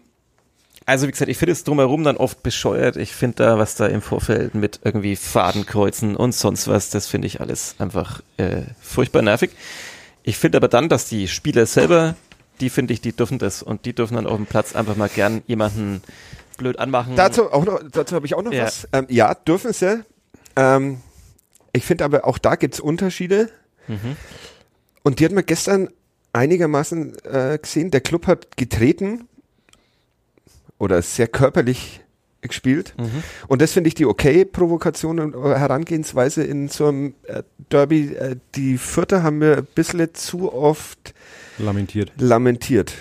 also 0.86 1.08
wie 1.08 1.12
gesagt, 1.12 1.30
ich 1.32 1.38
finde 1.38 1.54
es 1.54 1.64
drumherum 1.64 2.04
dann 2.04 2.18
oft 2.18 2.44
bescheuert. 2.44 2.96
Ich 2.98 3.14
finde 3.14 3.36
da, 3.44 3.58
was 3.58 3.76
da 3.76 3.88
im 3.88 4.02
Vorfeld 4.02 4.54
mit 4.56 4.80
irgendwie 4.84 5.16
Fadenkreuzen 5.16 6.16
und 6.16 6.34
sonst 6.34 6.68
was, 6.68 6.90
das 6.90 7.08
finde 7.08 7.28
ich 7.28 7.42
alles 7.42 7.76
einfach 7.80 8.22
äh, 8.38 8.62
furchtbar 8.82 9.22
nervig. 9.22 9.52
Ich 10.24 10.38
finde 10.38 10.58
aber 10.58 10.68
dann, 10.68 10.90
dass 10.90 11.08
die 11.08 11.28
Spieler 11.28 11.66
selber, 11.66 12.16
die 12.60 12.70
finde 12.70 12.94
ich, 12.94 13.02
die 13.02 13.14
dürfen 13.14 13.40
das 13.40 13.64
und 13.64 13.86
die 13.86 13.94
dürfen 13.94 14.16
dann 14.16 14.28
auf 14.28 14.36
dem 14.38 14.46
Platz 14.46 14.76
einfach 14.76 14.96
mal 14.96 15.10
gern 15.10 15.42
jemanden 15.48 16.02
blöd 16.58 16.80
anmachen. 16.80 17.16
Dazu 17.16 17.52
auch 17.52 17.66
noch, 17.66 17.82
dazu 17.92 18.16
habe 18.16 18.26
ich 18.26 18.34
auch 18.36 18.44
noch 18.44 18.54
Ja. 18.54 18.64
was. 18.66 18.88
Ähm, 18.94 19.08
ja, 19.10 19.34
dürfen 19.34 19.74
sie. 19.74 20.04
Ähm, 20.56 21.02
ich 21.74 21.84
finde 21.84 22.06
aber 22.06 22.26
auch 22.26 22.38
da 22.38 22.56
gibt's 22.56 22.80
Unterschiede. 22.80 23.50
Mhm. 23.88 24.16
Und 25.04 25.20
die 25.20 25.26
hat 25.26 25.32
man 25.32 25.46
gestern 25.46 25.90
einigermaßen 26.34 27.18
äh, 27.26 27.60
gesehen. 27.62 27.92
Der 27.92 28.02
Club 28.02 28.28
hat 28.28 28.56
getreten 28.58 29.28
oder 30.78 31.02
sehr 31.02 31.28
körperlich 31.28 32.02
gespielt. 32.42 32.94
Mhm. 32.98 33.24
Und 33.48 33.62
das 33.62 33.72
finde 33.74 33.88
ich 33.88 33.96
die 33.96 34.06
okay 34.06 34.46
Provokation 34.46 35.20
und 35.20 35.34
Herangehensweise 35.34 36.44
in 36.44 36.68
so 36.68 36.88
einem 36.88 37.16
äh, 37.24 37.44
Derby. 37.72 38.14
Äh, 38.14 38.36
die 38.56 38.78
Vierter 38.78 39.24
haben 39.24 39.40
mir 39.40 39.58
ein 39.58 39.68
bisschen 39.74 40.14
zu 40.14 40.54
oft 40.54 41.14
Lamentiert. 41.58 42.12
lamentiert 42.18 42.94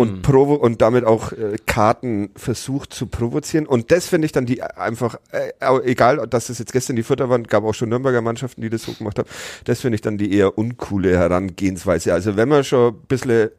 und 0.00 0.16
Mhm. 0.16 0.22
provo 0.22 0.54
und 0.54 0.80
damit 0.80 1.04
auch 1.04 1.32
äh, 1.32 1.56
Karten 1.66 2.30
versucht 2.34 2.94
zu 2.94 3.06
provozieren. 3.06 3.66
Und 3.66 3.90
das 3.90 4.06
finde 4.06 4.26
ich 4.26 4.32
dann 4.32 4.46
die 4.46 4.62
einfach 4.62 5.16
äh, 5.32 5.50
egal 5.84 6.26
dass 6.28 6.48
es 6.48 6.58
jetzt 6.58 6.72
gestern 6.72 6.96
die 6.96 7.02
Vierter 7.02 7.28
waren 7.28 7.44
gab 7.44 7.64
auch 7.64 7.74
schon 7.74 7.90
Nürnberger 7.90 8.22
Mannschaften 8.22 8.62
die 8.62 8.70
das 8.70 8.82
so 8.82 8.92
gemacht 8.92 9.18
haben. 9.18 9.28
Das 9.64 9.80
finde 9.80 9.96
ich 9.96 10.00
dann 10.00 10.16
die 10.18 10.32
eher 10.34 10.56
uncoole 10.56 11.16
Herangehensweise. 11.16 12.12
Also 12.14 12.36
wenn 12.36 12.48
man 12.48 12.64
schon 12.64 12.94
ein 12.94 13.00
bisschen 13.08 13.50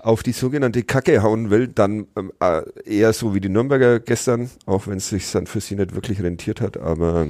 auf 0.00 0.22
die 0.22 0.32
sogenannte 0.32 0.82
Kacke 0.82 1.22
hauen 1.22 1.50
will 1.50 1.68
dann 1.68 2.06
ähm, 2.16 2.32
äh, 2.40 2.62
eher 2.84 3.12
so 3.12 3.34
wie 3.34 3.40
die 3.40 3.48
Nürnberger 3.50 4.00
gestern 4.00 4.50
auch 4.64 4.86
wenn 4.86 4.96
es 4.96 5.10
sich 5.10 5.30
dann 5.30 5.46
für 5.46 5.60
sie 5.60 5.76
nicht 5.76 5.94
wirklich 5.94 6.22
rentiert 6.22 6.60
hat. 6.60 6.78
Aber 6.78 7.28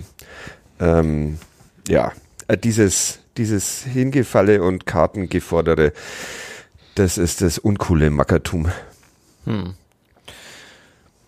ähm, 0.81 1.39
ja 1.89 2.13
äh, 2.49 2.57
dieses 2.57 3.19
dieses 3.37 3.83
Hingefalle 3.83 4.63
und 4.63 4.87
Kartengefordere 4.87 5.93
das 6.97 7.19
ist 7.19 7.41
das 7.43 7.59
uncoole 7.59 8.11
Mackertum. 8.11 8.69
Hm. 9.45 9.75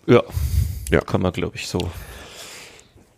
Ja. 0.05 0.23
Ja. 0.91 1.01
Kann 1.01 1.21
man, 1.21 1.31
glaube 1.31 1.55
ich, 1.55 1.67
so 1.67 1.89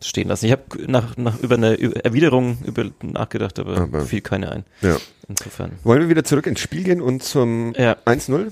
stehen 0.04 0.28
lassen. 0.28 0.46
Ich 0.46 0.52
habe 0.52 0.64
nach, 0.88 1.16
nach 1.18 1.40
über 1.40 1.56
eine 1.56 1.80
Erwiderung 2.04 2.58
über, 2.66 2.86
nachgedacht, 3.02 3.60
aber, 3.60 3.78
Aber- 3.78 4.02
fiel 4.06 4.22
keine 4.22 4.52
ein. 4.52 4.66
Ja. 4.82 4.98
Insofern. 5.28 5.74
Wollen 5.84 6.02
wir 6.02 6.10
wieder 6.10 6.24
zurück 6.24 6.48
ins 6.48 6.60
Spiel 6.60 6.84
gehen 6.84 7.02
und 7.02 7.24
zum 7.24 7.74
Ja. 7.78 7.96
1-0? 8.06 8.52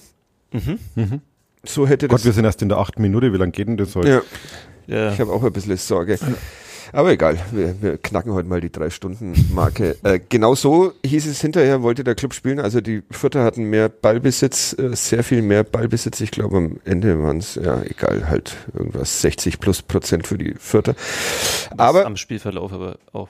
Mhm. 0.51 1.21
So 1.63 1.87
hätte 1.87 2.07
Gott, 2.07 2.19
das. 2.19 2.25
wir 2.25 2.33
sind 2.33 2.45
erst 2.45 2.61
in 2.61 2.69
der 2.69 2.77
achten 2.77 3.01
Minute. 3.01 3.33
Wie 3.33 3.37
lange 3.37 3.51
geht 3.51 3.67
denn 3.67 3.77
das 3.77 3.95
heute? 3.95 4.23
ja, 4.87 4.95
Ja. 4.95 5.11
ich 5.13 5.19
habe 5.19 5.31
auch 5.31 5.43
ein 5.43 5.51
bisschen 5.51 5.75
Sorge. 5.77 6.17
Aber 6.93 7.11
egal, 7.11 7.37
wir, 7.51 7.81
wir 7.81 7.97
knacken 7.97 8.33
heute 8.33 8.47
mal 8.47 8.61
die 8.61 8.71
Drei-Stunden-Marke. 8.71 9.97
Äh, 10.03 10.19
genau 10.29 10.55
so 10.55 10.93
hieß 11.05 11.27
es 11.27 11.41
hinterher, 11.41 11.81
wollte 11.81 12.03
der 12.03 12.15
Club 12.15 12.33
spielen. 12.33 12.59
Also 12.59 12.79
die 12.81 13.03
Vierter 13.11 13.43
hatten 13.43 13.63
mehr 13.65 13.89
Ballbesitz, 13.89 14.73
äh, 14.79 14.95
sehr 14.95 15.23
viel 15.23 15.41
mehr 15.41 15.63
Ballbesitz. 15.63 16.21
Ich 16.21 16.31
glaube, 16.31 16.57
am 16.57 16.79
Ende 16.85 17.21
waren 17.21 17.37
es, 17.37 17.55
ja, 17.55 17.81
egal, 17.83 18.29
halt 18.29 18.55
irgendwas 18.73 19.21
60 19.21 19.59
plus 19.59 19.81
Prozent 19.81 20.25
für 20.27 20.37
die 20.37 20.53
Vierter. 20.57 20.95
was 20.95 21.69
Aber 21.77 22.05
am 22.05 22.15
Spielverlauf 22.17 22.71
aber 22.71 22.97
auch 23.11 23.29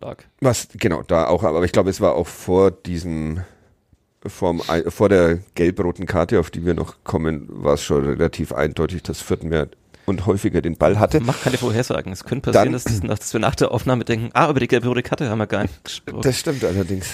lag. 0.00 0.18
Was, 0.40 0.68
genau, 0.74 1.02
da 1.02 1.26
auch, 1.28 1.44
aber 1.44 1.62
ich 1.64 1.72
glaube, 1.72 1.90
es 1.90 2.00
war 2.00 2.14
auch 2.14 2.26
vor 2.26 2.70
diesem, 2.70 3.40
vorm, 4.26 4.60
Ei- 4.68 4.90
vor 4.90 5.08
der 5.08 5.38
gelb-roten 5.54 6.06
Karte, 6.06 6.40
auf 6.40 6.50
die 6.50 6.64
wir 6.66 6.74
noch 6.74 6.96
kommen, 7.04 7.46
war 7.48 7.74
es 7.74 7.82
schon 7.82 8.04
relativ 8.04 8.52
eindeutig, 8.52 9.02
dass 9.04 9.20
Fürth 9.20 9.44
mehr 9.44 9.68
und 10.08 10.26
häufiger 10.26 10.62
den 10.62 10.76
Ball 10.76 10.98
hatte. 10.98 11.20
Mach 11.20 11.42
keine 11.42 11.58
Vorhersagen. 11.58 12.12
Es 12.12 12.24
könnte 12.24 12.50
passieren, 12.50 12.72
dass, 12.72 12.84
dass 12.84 13.32
wir 13.32 13.40
nach 13.40 13.54
der 13.54 13.72
Aufnahme 13.72 14.04
denken, 14.04 14.30
ah, 14.34 14.50
über 14.50 14.60
die 14.60 14.68
gelbe 14.68 15.02
Karte 15.02 15.28
haben 15.28 15.38
wir 15.38 15.46
gar 15.46 15.62
nicht 15.62 15.84
gesprochen. 15.84 16.22
Das 16.22 16.38
stimmt 16.38 16.64
allerdings. 16.64 17.06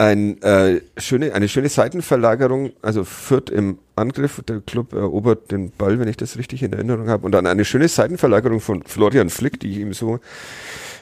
Ein, 0.00 0.40
äh, 0.42 0.80
schöne, 0.96 1.34
eine 1.34 1.48
schöne 1.48 1.68
Seitenverlagerung, 1.68 2.70
also 2.82 3.02
Fürth 3.02 3.50
im 3.50 3.78
Angriff, 3.96 4.40
der 4.46 4.60
Club 4.60 4.92
erobert 4.92 5.50
den 5.50 5.72
Ball, 5.72 5.98
wenn 5.98 6.06
ich 6.06 6.16
das 6.16 6.38
richtig 6.38 6.62
in 6.62 6.72
Erinnerung 6.72 7.08
habe, 7.08 7.26
und 7.26 7.32
dann 7.32 7.48
eine 7.48 7.64
schöne 7.64 7.88
Seitenverlagerung 7.88 8.60
von 8.60 8.84
Florian 8.84 9.28
Flick, 9.28 9.58
die 9.58 9.72
ich 9.72 9.78
ihm 9.78 9.92
so 9.92 10.20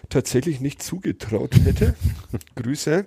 tatsächlich 0.09 0.61
nicht 0.61 0.83
zugetraut 0.83 1.55
hätte. 1.65 1.95
Grüße. 2.55 3.05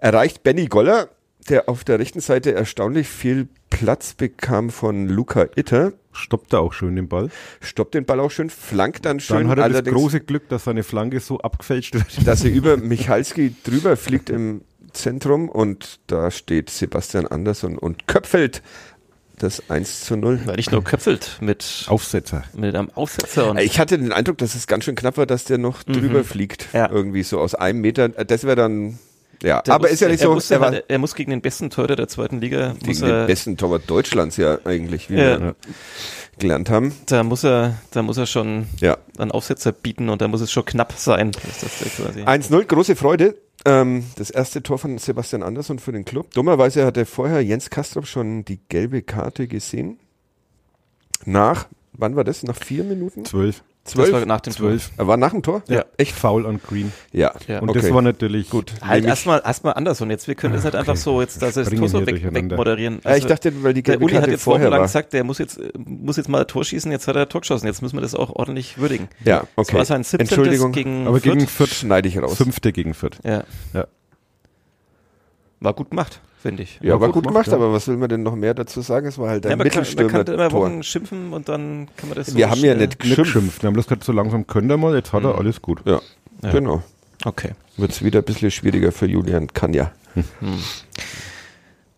Erreicht 0.00 0.42
Benny 0.42 0.66
Goller, 0.66 1.08
der 1.48 1.68
auf 1.68 1.84
der 1.84 1.98
rechten 1.98 2.20
Seite 2.20 2.54
erstaunlich 2.54 3.08
viel 3.08 3.48
Platz 3.70 4.14
bekam 4.14 4.70
von 4.70 5.08
Luca 5.08 5.46
Itter, 5.56 5.92
Stoppt 6.14 6.52
er 6.52 6.60
auch 6.60 6.74
schön 6.74 6.94
den 6.94 7.08
Ball. 7.08 7.30
stoppt 7.62 7.94
den 7.94 8.04
Ball 8.04 8.20
auch 8.20 8.30
schön, 8.30 8.50
flankt 8.50 9.06
dann 9.06 9.18
schön, 9.18 9.38
Dann 9.38 9.48
hat 9.48 9.58
er 9.58 9.68
das 9.82 9.84
große 9.92 10.20
Glück, 10.20 10.48
dass 10.50 10.64
seine 10.64 10.82
Flanke 10.82 11.20
so 11.20 11.38
abgefälscht 11.38 11.94
wird. 11.94 12.26
dass 12.26 12.44
er 12.44 12.50
über 12.52 12.76
Michalski 12.76 13.54
drüber 13.64 13.96
fliegt 13.96 14.28
im 14.28 14.60
Zentrum 14.92 15.48
und 15.48 16.00
da 16.08 16.30
steht 16.30 16.68
Sebastian 16.68 17.26
Andersson 17.26 17.78
und 17.78 18.06
köpfelt 18.08 18.62
das 19.38 19.70
1 19.70 20.04
zu 20.04 20.16
0. 20.16 20.42
Weil 20.44 20.56
nicht 20.56 20.70
nur 20.70 20.84
köpfelt 20.84 21.38
mit, 21.40 21.86
Aufsetzer. 21.88 22.44
mit 22.54 22.74
einem 22.74 22.90
Aufsetzer 22.90 23.50
und 23.50 23.58
Ich 23.58 23.78
hatte 23.80 23.98
den 23.98 24.12
Eindruck, 24.12 24.36
dass 24.38 24.54
es 24.54 24.66
ganz 24.66 24.84
schön 24.84 24.94
knapp 24.94 25.16
war, 25.16 25.24
dass 25.26 25.44
der 25.44 25.56
noch 25.56 25.82
drüber 25.82 26.24
fliegt. 26.24 26.68
Ja. 26.74 26.90
Irgendwie 26.90 27.22
so 27.22 27.40
aus 27.40 27.54
einem 27.54 27.80
Meter. 27.80 28.10
Das 28.10 28.44
wäre 28.44 28.54
dann, 28.56 28.98
ja, 29.42 29.60
Der 29.62 29.74
aber 29.74 29.84
muss, 29.84 29.92
ist 29.92 30.00
ja 30.00 30.08
nicht 30.08 30.20
er 30.20 30.26
so, 30.28 30.34
Muss 30.34 30.50
er 30.50 30.56
ja, 30.56 30.60
war 30.60 30.70
halt- 30.70 30.84
er 30.88 30.98
muss 30.98 31.14
gegen 31.14 31.30
den 31.30 31.40
besten 31.40 31.70
Torhüter 31.70 31.96
der 31.96 32.08
zweiten 32.08 32.40
Liga, 32.40 32.74
muss 32.86 33.00
gegen 33.00 33.12
den 33.12 33.26
besten 33.26 33.56
Torwart 33.56 33.82
Deutschlands 33.88 34.36
ja 34.36 34.58
eigentlich, 34.64 35.10
wie 35.10 35.16
Ja. 35.16 35.40
wir 35.40 35.54
gelernt 36.38 36.70
haben. 36.70 36.94
da 37.06 37.22
muss 37.22 37.44
er, 37.44 37.76
da 37.90 38.02
muss 38.02 38.16
er 38.16 38.26
schon 38.26 38.66
Ja. 38.80 38.96
einen 39.18 39.30
Aufsetzer 39.30 39.72
bieten 39.72 40.08
und 40.08 40.20
da 40.22 40.28
muss 40.28 40.40
es 40.40 40.50
schon 40.50 40.64
knapp 40.64 40.92
sein. 40.96 41.30
Ist 41.30 41.62
das 41.62 41.78
der 41.78 41.88
quasi. 42.06 42.22
1-0, 42.22 42.64
große 42.64 42.96
Freude. 42.96 43.36
Ähm, 43.64 44.04
das 44.16 44.30
erste 44.30 44.62
Tor 44.62 44.78
von 44.78 44.98
Sebastian 44.98 45.42
Andersson 45.44 45.78
für 45.78 45.92
den 45.92 46.04
Club. 46.04 46.32
Dummerweise 46.34 46.84
hatte 46.84 47.06
vorher 47.06 47.42
Jens 47.44 47.70
Kastrop 47.70 48.06
schon 48.08 48.44
die 48.44 48.58
gelbe 48.68 49.02
Karte 49.02 49.46
gesehen. 49.46 49.98
Nach, 51.24 51.68
wann 51.92 52.16
war 52.16 52.24
das? 52.24 52.42
Nach 52.42 52.56
vier 52.56 52.82
Minuten? 52.82 53.24
Zwölf. 53.24 53.62
Das 53.84 53.96
war 53.96 54.06
Zwölf? 54.06 54.26
nach 54.26 54.40
dem 54.40 54.52
Zwölf. 54.52 54.90
Er 54.96 55.08
war 55.08 55.16
nach 55.16 55.32
dem 55.32 55.42
Tor? 55.42 55.62
Ja. 55.66 55.84
Echt? 55.96 56.14
Foul 56.14 56.46
on 56.46 56.60
Green. 56.62 56.92
Ja. 57.10 57.32
Ja. 57.48 57.58
Und 57.58 57.70
okay. 57.70 57.80
das 57.80 57.92
war 57.92 58.00
natürlich 58.00 58.48
Gut. 58.48 58.72
Halt 58.80 59.04
erstmal 59.04 59.42
erstmal 59.44 59.74
anders 59.74 60.00
und 60.00 60.10
jetzt 60.10 60.28
wir 60.28 60.36
können 60.36 60.54
das 60.54 60.62
halt 60.64 60.76
einfach 60.76 60.94
so 60.94 61.20
jetzt 61.20 61.42
das, 61.42 61.54
das 61.54 61.66
Springen 61.66 61.80
Tor 61.90 62.00
so 62.00 62.06
weg, 62.06 62.32
wegmoderieren. 62.32 63.00
ja, 63.04 63.16
ich 63.16 63.26
dachte, 63.26 63.52
weil 63.64 63.74
die 63.74 63.82
der 63.82 64.00
Uli 64.00 64.14
hat 64.14 64.28
jetzt 64.28 64.44
vorher 64.44 64.66
wochenlang 64.66 64.82
gesagt, 64.82 65.12
der 65.12 65.24
muss 65.24 65.38
jetzt 65.38 65.58
äh, 65.58 65.72
muss 65.74 66.16
jetzt 66.16 66.28
mal 66.28 66.42
ein 66.42 66.46
Tor 66.46 66.64
schießen, 66.64 66.92
jetzt 66.92 67.08
hat 67.08 67.16
er 67.16 67.22
ein 67.22 67.28
Tor 67.28 67.40
geschossen, 67.40 67.66
jetzt 67.66 67.82
müssen 67.82 67.96
wir 67.96 68.02
das 68.02 68.14
auch 68.14 68.30
ordentlich 68.30 68.78
würdigen. 68.78 69.08
Ja, 69.24 69.40
Das 69.56 69.68
okay. 69.68 69.78
war 69.78 69.84
sein 69.84 70.04
17. 70.04 70.20
Entschuldigung, 70.20 70.70
gegen 70.70 71.08
aber 71.08 71.20
Fürth. 71.20 71.34
gegen 71.38 71.46
Fürth 71.48 71.74
schneide 71.74 72.08
ich 72.08 72.22
raus. 72.22 72.36
fünfte 72.36 72.72
gegen 72.72 72.94
Fürth. 72.94 73.18
Ja. 73.24 73.42
Ja. 73.74 73.86
War 75.58 75.74
gut 75.74 75.90
gemacht, 75.90 76.20
finde 76.42 76.64
ich. 76.64 76.78
Ja, 76.82 77.00
war 77.00 77.08
gut 77.10 77.26
gemacht, 77.26 77.44
gemacht, 77.44 77.46
ja. 77.48 77.54
aber 77.54 77.72
was 77.72 77.88
will 77.88 77.96
man 77.96 78.08
denn 78.08 78.22
noch 78.22 78.34
mehr 78.34 78.52
dazu 78.54 78.80
sagen? 78.82 79.06
Es 79.06 79.16
war 79.18 79.30
halt 79.30 79.44
Ja, 79.44 79.52
ein 79.52 79.58
man, 79.58 79.68
kann, 79.70 79.82
man 79.84 79.94
kann 79.94 80.08
immer 80.08 80.18
Mittelstürmer-Tor. 80.18 80.60
Wochen 80.60 80.82
schimpfen 80.82 81.32
und 81.32 81.48
dann 81.48 81.88
kann 81.96 82.08
man 82.08 82.16
das 82.18 82.26
so 82.28 82.36
Wir 82.36 82.50
haben 82.50 82.60
ja 82.60 82.74
nicht 82.74 82.98
geschimpft. 82.98 83.62
Wir 83.62 83.68
haben 83.68 83.74
bloß 83.74 83.86
gesagt, 83.86 84.04
so 84.04 84.12
langsam 84.12 84.46
könnt 84.46 84.70
ihr 84.70 84.76
mal, 84.76 84.94
jetzt 84.94 85.12
hat 85.12 85.24
er 85.24 85.32
Mhm. 85.34 85.38
alles 85.38 85.62
gut. 85.62 85.80
Ja, 85.86 86.00
Ja. 86.42 86.50
genau. 86.52 86.82
Okay. 87.24 87.52
Wird 87.76 87.92
es 87.92 88.02
wieder 88.04 88.18
ein 88.20 88.24
bisschen 88.24 88.50
schwieriger 88.50 88.92
für 88.92 89.06
Julian 89.06 89.46
Kanja. 89.46 89.92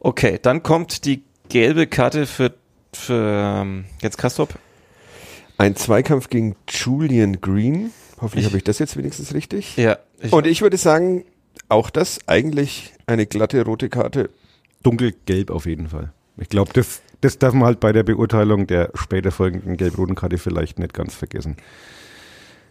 Okay, 0.00 0.38
dann 0.40 0.62
kommt 0.62 1.04
die 1.04 1.22
gelbe 1.48 1.86
Karte 1.86 2.26
für, 2.26 2.52
für 2.92 3.60
ähm, 3.62 3.84
Jens 4.02 4.16
Kastrop. 4.16 4.54
Ein 5.56 5.76
Zweikampf 5.76 6.28
gegen 6.28 6.56
Julian 6.68 7.40
Green. 7.40 7.90
Hoffentlich 8.20 8.44
Ich- 8.44 8.50
habe 8.50 8.58
ich 8.58 8.64
das 8.64 8.78
jetzt 8.78 8.96
wenigstens 8.96 9.34
richtig. 9.34 9.76
Ja. 9.76 9.98
Ich, 10.20 10.32
Und 10.32 10.46
ich 10.46 10.62
würde 10.62 10.76
sagen, 10.76 11.24
auch 11.68 11.90
das 11.90 12.18
eigentlich 12.26 12.92
eine 13.06 13.26
glatte 13.26 13.64
rote 13.64 13.88
Karte. 13.88 14.30
Dunkelgelb 14.82 15.50
auf 15.50 15.66
jeden 15.66 15.88
Fall. 15.88 16.12
Ich 16.36 16.48
glaube, 16.48 16.72
das, 16.74 17.00
das 17.20 17.38
darf 17.38 17.54
man 17.54 17.64
halt 17.64 17.80
bei 17.80 17.92
der 17.92 18.02
Beurteilung 18.02 18.66
der 18.66 18.90
später 18.94 19.30
folgenden 19.30 19.76
gelb-roten 19.76 20.14
Karte 20.14 20.36
vielleicht 20.38 20.78
nicht 20.78 20.92
ganz 20.94 21.14
vergessen. 21.14 21.56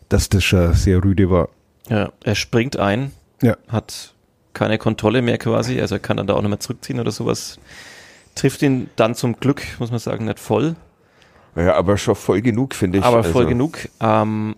Dass 0.10 0.30
das 0.30 0.44
schon 0.44 0.74
sehr 0.74 1.04
rüde 1.04 1.30
war. 1.30 1.50
ja, 1.90 2.12
er 2.24 2.36
springt 2.36 2.78
ein, 2.78 3.12
Ja. 3.42 3.58
hat 3.68 4.14
keine 4.54 4.78
Kontrolle 4.78 5.22
mehr 5.24 5.38
quasi, 5.40 5.82
also 5.82 5.96
er 5.96 6.00
kann 6.00 6.18
dann 6.18 6.28
da 6.28 6.36
auch 6.36 6.42
nicht 6.42 6.50
mehr 6.50 6.60
zurückziehen 6.60 7.00
oder 7.00 7.12
sowas. 7.12 7.58
Trifft 8.36 8.62
ihn 8.62 8.90
dann 8.96 9.16
zum 9.16 9.40
Glück, 9.40 9.64
muss 9.80 9.90
man 9.90 10.00
sagen, 10.00 10.26
nicht 10.26 10.40
voll, 10.40 10.76
Ja, 11.56 11.74
aber 11.76 11.98
schon 11.98 12.16
voll 12.16 12.42
genug, 12.42 12.76
finde 12.76 13.00
ich. 13.00 13.04
aber 13.04 13.24
voll 13.24 13.44
Also, 13.44 13.50
genug. 13.50 13.80
Ähm, 14.02 14.54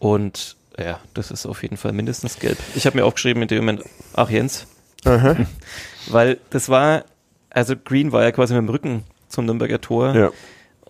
und 0.00 0.56
ja, 0.78 1.00
das 1.14 1.30
ist 1.30 1.46
auf 1.46 1.62
jeden 1.62 1.76
Fall 1.76 1.92
mindestens 1.92 2.38
gelb. 2.38 2.58
Ich 2.74 2.86
habe 2.86 2.96
mir 2.96 3.04
aufgeschrieben 3.04 3.42
in 3.42 3.48
dem 3.48 3.58
Moment, 3.58 3.82
ach 4.14 4.30
Jens, 4.30 4.66
weil 6.08 6.38
das 6.50 6.68
war, 6.68 7.04
also 7.50 7.74
Green 7.76 8.12
war 8.12 8.24
ja 8.24 8.32
quasi 8.32 8.54
mit 8.54 8.62
dem 8.62 8.68
Rücken 8.68 9.04
zum 9.28 9.46
Nürnberger 9.46 9.80
Tor. 9.80 10.14
Ja. 10.14 10.30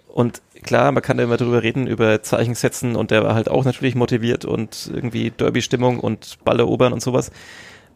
Und 0.09 0.41
klar, 0.63 0.93
man 0.93 1.03
kann 1.03 1.19
da 1.19 1.25
immer 1.25 1.37
drüber 1.37 1.63
reden, 1.63 1.87
über 1.87 2.23
Zeichen 2.23 2.55
setzen 2.55 2.97
und 2.97 3.11
der 3.11 3.23
war 3.23 3.35
halt 3.35 3.49
auch 3.49 3.65
natürlich 3.65 3.95
motiviert 3.95 4.45
und 4.45 4.91
irgendwie 4.93 5.31
Derby-Stimmung 5.31 6.01
und 6.01 6.39
Ball 6.45 6.59
erobern 6.59 6.93
und 6.93 7.03
sowas. 7.03 7.31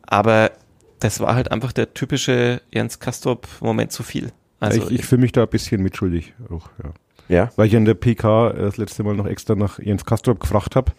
Aber 0.03 0.51
das 0.99 1.21
war 1.21 1.35
halt 1.35 1.51
einfach 1.51 1.73
der 1.73 1.95
typische 1.95 2.61
Jens 2.71 3.01
Kastrop-Moment 3.01 3.91
zu 3.91 4.03
viel. 4.03 4.33
Also 4.61 4.83
ich 4.83 5.01
ich 5.01 5.07
fühle 5.07 5.23
mich 5.23 5.33
da 5.33 5.43
ein 5.43 5.49
bisschen 5.49 5.83
mitschuldig 5.83 6.35
auch, 6.51 6.69
ja. 6.85 6.93
Ja. 7.29 7.51
Weil 7.55 7.69
ich 7.69 7.77
an 7.77 7.85
der 7.85 7.95
PK 7.95 8.51
äh, 8.51 8.63
das 8.63 8.77
letzte 8.77 9.05
Mal 9.05 9.15
noch 9.15 9.27
extra 9.27 9.55
nach 9.55 9.79
Jens 9.79 10.05
Kastrop 10.05 10.41
gefragt 10.41 10.75
habe, 10.75 10.93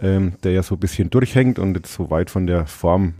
ähm, 0.00 0.34
der 0.42 0.52
ja 0.52 0.62
so 0.62 0.74
ein 0.76 0.80
bisschen 0.80 1.10
durchhängt 1.10 1.58
und 1.58 1.74
jetzt 1.76 1.92
so 1.92 2.10
weit 2.10 2.30
von 2.30 2.46
der 2.46 2.66
Form 2.66 3.14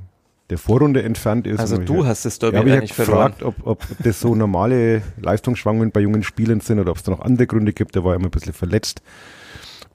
der 0.51 0.59
Vorrunde 0.59 1.03
entfernt 1.03 1.47
ist. 1.47 1.61
Also 1.61 1.77
du 1.77 2.07
hast 2.07 2.25
das 2.25 2.39
ja, 2.41 2.51
Derby 2.51 2.57
habe 2.57 2.69
ich 2.69 2.75
ja 2.75 2.79
eigentlich 2.79 2.93
verloren. 2.95 3.33
gefragt, 3.33 3.43
ob, 3.43 3.67
ob 3.67 3.87
das 4.03 4.21
so 4.21 4.35
normale 4.35 5.03
Leistungsschwankungen 5.21 5.91
bei 5.91 6.01
jungen 6.01 6.23
Spielern 6.23 6.61
sind 6.61 6.81
oder 6.81 6.91
ob 6.91 6.97
es 6.97 7.03
da 7.03 7.11
noch 7.13 7.21
andere 7.21 7.47
Gründe 7.47 7.73
gibt. 7.73 7.95
Der 7.95 8.05
war 8.05 8.15
immer 8.15 8.27
ein 8.27 8.31
bisschen 8.31 8.55
verletzt. 8.55 9.03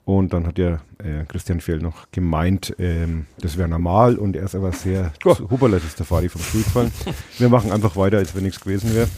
Und 0.04 0.34
dann 0.34 0.46
hat 0.46 0.58
ja 0.58 0.80
äh, 0.98 1.24
Christian 1.28 1.62
Fehl 1.62 1.78
noch 1.78 2.10
gemeint, 2.12 2.76
ähm, 2.78 3.24
das 3.38 3.56
wäre 3.56 3.68
normal 3.68 4.16
und 4.16 4.36
er 4.36 4.44
ist 4.44 4.54
aber 4.54 4.70
sehr, 4.72 5.12
Oh. 5.24 5.34
Das 5.68 5.82
ist 5.82 5.98
der 5.98 6.04
Fari 6.04 6.28
vom 6.28 6.42
Stuhl 6.42 6.62
gefallen. 6.62 6.92
Wir 7.38 7.48
machen 7.48 7.72
einfach 7.72 7.96
weiter, 7.96 8.18
als 8.18 8.34
wenn 8.36 8.42
nichts 8.42 8.60
gewesen 8.60 8.94
wäre. 8.94 9.08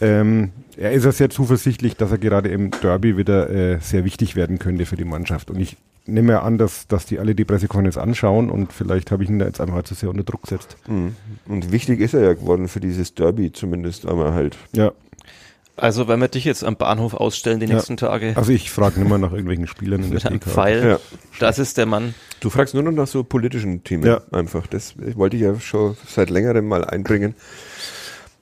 Ähm, 0.00 0.50
er 0.76 0.90
ist 0.90 1.04
ja 1.04 1.12
sehr 1.12 1.30
zuversichtlich, 1.30 1.96
dass 1.96 2.10
er 2.10 2.18
gerade 2.18 2.48
im 2.48 2.72
Derby 2.72 3.16
wieder 3.16 3.48
äh, 3.48 3.78
sehr 3.80 4.04
wichtig 4.04 4.34
werden 4.34 4.58
könnte 4.58 4.86
für 4.86 4.96
die 4.96 5.04
Mannschaft. 5.04 5.50
Und 5.50 5.60
ich 5.60 5.76
nehme 6.06 6.42
an, 6.42 6.58
dass, 6.58 6.86
dass 6.86 7.06
die 7.06 7.18
alle 7.18 7.34
die 7.34 7.44
Pressekonferenz 7.44 7.96
anschauen 7.96 8.50
und 8.50 8.72
vielleicht 8.72 9.10
habe 9.10 9.24
ich 9.24 9.30
ihn 9.30 9.38
da 9.38 9.46
jetzt 9.46 9.60
einfach 9.60 9.82
zu 9.84 9.94
sehr 9.94 10.10
unter 10.10 10.22
Druck 10.24 10.42
gesetzt. 10.42 10.76
Mhm. 10.86 11.16
Und 11.46 11.72
wichtig 11.72 12.00
ist 12.00 12.14
er 12.14 12.22
ja 12.22 12.32
geworden 12.34 12.68
für 12.68 12.80
dieses 12.80 13.14
Derby 13.14 13.52
zumindest, 13.52 14.04
aber 14.06 14.34
halt. 14.34 14.56
Ja, 14.72 14.92
Also 15.76 16.06
wenn 16.06 16.20
wir 16.20 16.28
dich 16.28 16.44
jetzt 16.44 16.62
am 16.62 16.76
Bahnhof 16.76 17.14
ausstellen 17.14 17.58
die 17.58 17.66
Ja. 17.66 17.74
nächsten 17.74 17.96
Tage 17.96 18.34
also 18.36 18.52
ich 18.52 18.70
frage 18.70 19.00
nicht 19.00 19.08
mehr 19.08 19.18
nach 19.18 19.32
irgendwelchen 19.32 19.66
Spielern 19.66 20.02
in 20.04 20.10
der 20.10 20.14
mit 20.14 20.26
einem 20.26 20.40
PK. 20.40 20.50
Pfeil, 20.50 20.86
Ja. 20.86 21.00
das 21.40 21.58
ist 21.58 21.78
der 21.78 21.86
Mann. 21.86 22.14
Du 22.40 22.50
fragst 22.50 22.74
nur 22.74 22.82
noch 22.82 22.92
nach 22.92 23.06
so 23.08 23.24
politischen 23.24 23.82
Themen 23.82 24.04
Ja. 24.04 24.20
einfach. 24.30 24.66
Das 24.68 24.94
wollte 25.16 25.36
ich 25.36 25.42
ja 25.42 25.58
schon 25.58 25.96
seit 26.06 26.28
längerem 26.30 26.68
mal 26.68 26.84
einbringen. 26.84 27.34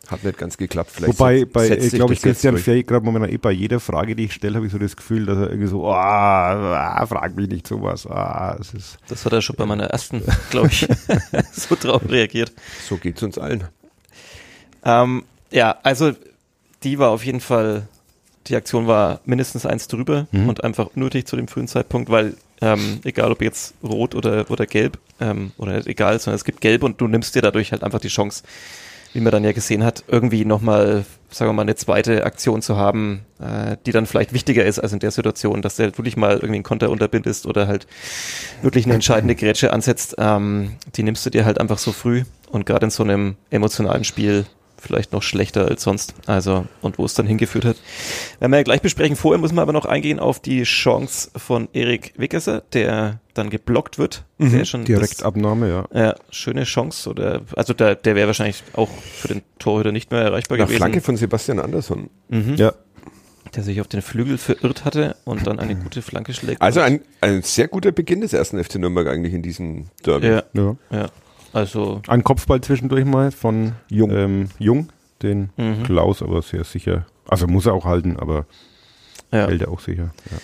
Hat 0.08 0.24
nicht 0.24 0.36
ganz 0.36 0.56
geklappt. 0.56 0.90
Vielleicht 0.92 1.18
Wobei, 1.18 1.44
bei, 1.44 1.68
äh, 1.68 1.88
glaube 1.88 2.12
ich, 2.12 2.20
das 2.20 2.24
jetzt 2.24 2.42
Christian. 2.42 2.58
Fähig 2.58 2.86
gerade 2.88 3.04
momentan 3.04 3.30
eh 3.30 3.36
bei 3.38 3.52
jeder 3.52 3.78
Frage, 3.80 4.16
die 4.16 4.24
ich 4.24 4.32
stelle, 4.34 4.56
habe 4.56 4.66
ich 4.66 4.72
so 4.72 4.78
das 4.78 4.96
Gefühl, 4.96 5.26
dass 5.26 5.38
er 5.38 5.48
irgendwie 5.48 5.68
so, 5.68 5.84
oh, 5.84 5.92
ah, 5.92 7.06
frag 7.06 7.36
mich 7.36 7.48
nicht 7.48 7.66
sowas. 7.66 8.06
Ah, 8.06 8.56
es 8.60 8.74
ist 8.74 8.98
Das 9.08 9.24
hat 9.24 9.32
er 9.32 9.40
schon 9.42 9.56
bei 9.56 9.64
meiner 9.64 9.84
ersten, 9.84 10.22
glaube 10.50 10.68
ich, 10.68 10.86
so 11.52 11.76
drauf 11.80 12.02
reagiert. 12.08 12.52
So 12.88 12.96
geht's 12.96 13.22
uns 13.22 13.38
allen. 13.38 13.64
Ähm, 14.84 15.24
ja, 15.50 15.76
also 15.82 16.12
die 16.82 16.98
war 16.98 17.10
auf 17.10 17.24
jeden 17.24 17.40
Fall, 17.40 17.86
die 18.48 18.56
Aktion 18.56 18.86
war 18.88 19.20
mindestens 19.24 19.66
eins 19.66 19.86
drüber 19.88 20.26
Mhm. 20.32 20.48
und 20.48 20.64
einfach 20.64 20.90
nötig 20.94 21.26
zu 21.26 21.36
dem 21.36 21.46
frühen 21.48 21.68
Zeitpunkt, 21.68 22.10
weil 22.10 22.34
ähm, 22.60 23.00
egal 23.04 23.30
ob 23.32 23.42
jetzt 23.42 23.74
rot 23.82 24.14
oder, 24.14 24.50
oder 24.50 24.66
gelb, 24.66 24.98
ähm, 25.20 25.52
oder 25.58 25.74
nicht 25.74 25.86
egal, 25.86 26.18
sondern 26.18 26.36
es 26.36 26.44
gibt 26.44 26.60
gelb 26.60 26.82
und 26.82 27.00
du 27.00 27.06
nimmst 27.08 27.34
dir 27.34 27.42
dadurch 27.42 27.72
halt 27.72 27.82
einfach 27.84 28.00
die 28.00 28.08
Chance, 28.08 28.42
wie 29.12 29.20
man 29.20 29.32
dann 29.32 29.44
ja 29.44 29.52
gesehen 29.52 29.84
hat, 29.84 30.04
irgendwie 30.08 30.44
nochmal, 30.44 31.04
sagen 31.30 31.50
wir 31.50 31.54
mal, 31.54 31.62
eine 31.62 31.74
zweite 31.74 32.24
Aktion 32.24 32.62
zu 32.62 32.76
haben, 32.76 33.26
äh, 33.40 33.76
die 33.84 33.92
dann 33.92 34.06
vielleicht 34.06 34.32
wichtiger 34.32 34.64
ist 34.64 34.78
als 34.78 34.92
in 34.92 34.98
der 34.98 35.10
Situation, 35.10 35.62
dass 35.62 35.76
der 35.76 35.96
wirklich 35.98 36.16
mal 36.16 36.34
irgendwie 36.34 36.54
einen 36.54 36.62
Konter 36.62 36.90
unterbindest 36.90 37.46
oder 37.46 37.66
halt 37.66 37.86
wirklich 38.62 38.86
eine 38.86 38.94
entscheidende 38.94 39.34
Grätsche 39.34 39.72
ansetzt. 39.72 40.14
Ähm, 40.18 40.76
die 40.94 41.02
nimmst 41.02 41.24
du 41.26 41.30
dir 41.30 41.44
halt 41.44 41.60
einfach 41.60 41.78
so 41.78 41.92
früh 41.92 42.24
und 42.50 42.66
gerade 42.66 42.86
in 42.86 42.90
so 42.90 43.02
einem 43.02 43.36
emotionalen 43.50 44.04
Spiel 44.04 44.46
vielleicht 44.82 45.12
noch 45.12 45.22
schlechter 45.22 45.66
als 45.66 45.82
sonst. 45.82 46.14
Also, 46.26 46.66
und 46.82 46.98
wo 46.98 47.04
es 47.04 47.14
dann 47.14 47.26
hingeführt 47.26 47.64
hat. 47.64 47.76
Werden 48.40 48.50
wir 48.50 48.58
ja 48.58 48.62
gleich 48.64 48.82
besprechen. 48.82 49.16
Vorher 49.16 49.40
müssen 49.40 49.54
wir 49.54 49.62
aber 49.62 49.72
noch 49.72 49.86
eingehen 49.86 50.18
auf 50.18 50.40
die 50.40 50.64
Chance 50.64 51.30
von 51.36 51.68
Erik 51.72 52.12
Wickerser, 52.16 52.62
der 52.72 53.20
dann 53.34 53.48
geblockt 53.48 53.98
wird. 53.98 54.24
Der 54.38 54.64
schon 54.64 54.84
Direktabnahme, 54.84 55.68
ja. 55.68 55.98
ja, 55.98 56.14
schöne 56.30 56.64
Chance. 56.64 57.08
Oder 57.08 57.42
also 57.56 57.72
der, 57.72 57.94
der 57.94 58.14
wäre 58.16 58.26
wahrscheinlich 58.26 58.62
auch 58.74 58.90
für 58.90 59.28
den 59.28 59.42
Torhüter 59.58 59.92
nicht 59.92 60.10
mehr 60.10 60.20
erreichbar 60.20 60.58
Nach 60.58 60.66
gewesen. 60.66 60.78
Flanke 60.78 61.00
von 61.00 61.16
Sebastian 61.16 61.60
Andersson. 61.60 62.10
Mhm. 62.28 62.56
Ja, 62.56 62.72
Der 63.54 63.62
sich 63.62 63.80
auf 63.80 63.88
den 63.88 64.02
Flügel 64.02 64.36
verirrt 64.36 64.84
hatte 64.84 65.16
und 65.24 65.46
dann 65.46 65.58
eine 65.60 65.76
gute 65.76 66.02
Flanke 66.02 66.34
schlägt. 66.34 66.60
Also 66.60 66.80
ein, 66.80 67.00
ein 67.20 67.42
sehr 67.42 67.68
guter 67.68 67.92
Beginn 67.92 68.20
des 68.20 68.32
ersten 68.32 68.62
FC 68.62 68.76
Nürnberg 68.76 69.06
eigentlich 69.06 69.32
in 69.32 69.42
diesem 69.42 69.86
Derby. 70.04 70.26
ja, 70.26 70.42
ja. 70.52 70.76
ja. 70.90 71.08
Also 71.52 72.00
Ein 72.08 72.24
Kopfball 72.24 72.60
zwischendurch 72.60 73.04
mal 73.04 73.30
von 73.30 73.72
Jung. 73.88 74.10
ähm, 74.10 74.48
Jung, 74.58 74.88
den 75.22 75.50
Mhm. 75.56 75.82
Klaus 75.84 76.22
aber 76.22 76.42
sehr 76.42 76.64
sicher. 76.64 77.06
Also 77.28 77.46
muss 77.46 77.66
er 77.66 77.74
auch 77.74 77.84
halten, 77.84 78.16
aber 78.18 78.46
ja. 79.30 79.46
hält 79.46 79.62
er 79.62 79.70
auch 79.70 79.80
sicher. 79.80 80.10
Ja. 80.30 80.38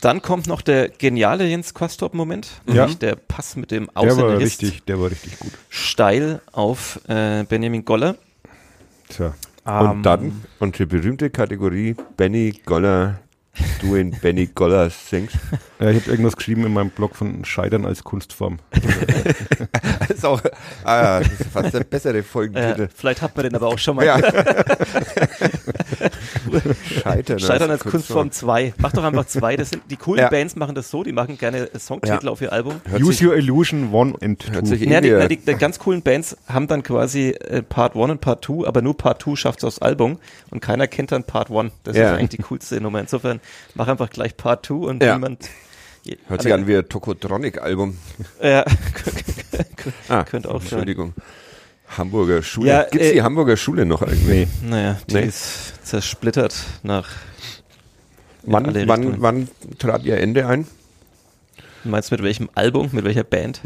Dann 0.00 0.22
kommt 0.22 0.46
noch 0.46 0.62
der 0.62 0.88
geniale 0.90 1.46
Jens 1.46 1.74
Quastorp-Moment. 1.74 2.62
Ja. 2.66 2.74
Nämlich 2.74 2.98
Der 2.98 3.16
Pass 3.16 3.56
mit 3.56 3.70
dem 3.72 3.86
Der 3.86 3.94
war 3.96 4.02
Außenriss 4.04 4.42
richtig, 4.42 4.84
der 4.84 5.00
war 5.00 5.10
richtig 5.10 5.38
gut. 5.40 5.52
steil 5.68 6.40
auf 6.52 7.00
äh, 7.08 7.44
Benjamin 7.44 7.84
Goller. 7.84 8.16
Tja. 9.08 9.34
Ähm, 9.66 9.90
Und 9.90 10.02
dann 10.04 10.44
unsere 10.60 10.86
berühmte 10.86 11.30
Kategorie 11.30 11.96
Benny 12.16 12.60
Goller, 12.64 13.18
du 13.80 13.94
in 13.94 14.10
Benny 14.10 14.46
Goller 14.46 14.90
singst. 14.90 15.36
Ja, 15.80 15.90
ich 15.90 16.00
habe 16.00 16.10
irgendwas 16.10 16.36
geschrieben 16.36 16.64
in 16.66 16.72
meinem 16.72 16.90
Blog 16.90 17.16
von 17.16 17.44
Scheitern 17.44 17.84
als 17.84 18.04
Kunstform. 18.04 18.58
Das 20.08 20.16
ist 20.16 20.24
auch 20.24 20.40
ah, 20.84 21.20
das 21.20 21.40
ist 21.40 21.50
fast 21.52 21.74
der 21.74 21.84
bessere 21.84 22.22
Folgentitel. 22.22 22.88
vielleicht 22.94 23.20
hat 23.22 23.36
man 23.36 23.44
den 23.44 23.54
aber 23.54 23.68
auch 23.68 23.78
schon 23.78 23.96
mal. 23.96 24.06
Ja. 24.06 24.16
Scheitern. 27.02 27.38
Scheitern 27.38 27.70
als 27.70 27.84
Kunstform 27.84 28.30
2. 28.30 28.74
Mach 28.78 28.92
doch 28.92 29.04
einfach 29.04 29.26
zwei. 29.26 29.56
Das 29.56 29.70
sind, 29.70 29.82
die 29.90 29.96
coolen 29.96 30.20
Ja. 30.22 30.28
Bands 30.30 30.56
machen 30.56 30.74
das 30.74 30.90
so, 30.90 31.02
die 31.02 31.12
machen 31.12 31.38
gerne 31.38 31.68
Songtitel 31.78 32.26
Ja. 32.26 32.30
auf 32.30 32.40
ihr 32.40 32.52
Album. 32.52 32.80
Hört 32.88 33.02
Use 33.02 33.12
sich, 33.18 33.26
Your 33.26 33.36
Illusion 33.36 33.92
One 33.92 34.14
and 34.20 34.38
Two. 34.40 34.52
hört 34.52 34.66
sich 34.66 34.80
Ja, 34.82 35.00
die, 35.00 35.28
die, 35.28 35.36
die 35.44 35.54
ganz 35.54 35.78
coolen 35.78 36.02
Bands 36.02 36.36
haben 36.46 36.66
dann 36.66 36.82
quasi 36.82 37.30
äh, 37.30 37.62
Part 37.62 37.94
1 37.96 38.10
und 38.10 38.20
Part 38.20 38.44
2, 38.44 38.66
aber 38.66 38.82
nur 38.82 38.96
Part 38.96 39.22
2 39.22 39.36
schafft 39.36 39.58
es 39.58 39.64
aufs 39.64 39.78
Album 39.80 40.18
und 40.50 40.60
keiner 40.60 40.86
kennt 40.86 41.12
dann 41.12 41.24
Part 41.24 41.50
1. 41.50 41.72
Das 41.84 41.96
Ja. 41.96 42.12
ist 42.12 42.18
eigentlich 42.18 42.30
die 42.30 42.42
coolste 42.42 42.80
Nummer. 42.80 43.00
Insofern 43.00 43.40
mach 43.74 43.88
einfach 43.88 44.10
gleich 44.10 44.36
Part 44.36 44.66
2 44.66 44.74
und 44.74 45.02
Ja. 45.02 45.14
niemand. 45.14 45.48
hört 46.28 46.42
sich 46.42 46.52
an 46.52 46.66
wie 46.66 46.76
ein 46.76 46.88
Tokotronic-Album. 46.88 47.96
Ja, 48.42 48.64
Ah, 50.08 50.24
Könnte 50.24 50.50
auch 50.50 50.62
sein. 50.62 50.86
Hamburger 51.96 52.42
Schule. 52.42 52.68
Ja, 52.68 52.82
Gibt's 52.84 53.06
äh, 53.08 53.12
die 53.14 53.22
Hamburger 53.22 53.56
Schule 53.56 53.84
noch 53.86 54.02
eigentlich? 54.02 54.26
Nee. 54.26 54.68
naja, 54.68 54.98
die 55.08 55.14
Nee. 55.14 55.22
ist 55.26 55.86
zersplittert 55.86 56.54
nach. 56.82 57.08
Wann, 58.44 58.66
alle 58.66 58.86
wann, 58.88 59.20
wann 59.20 59.48
trat 59.78 60.04
ihr 60.04 60.18
Ende 60.18 60.46
ein? 60.46 60.66
Du 61.84 61.90
meinst 61.90 62.10
mit 62.10 62.22
welchem 62.22 62.48
Album, 62.54 62.88
mit 62.92 63.04
welcher 63.04 63.24
Band? 63.24 63.60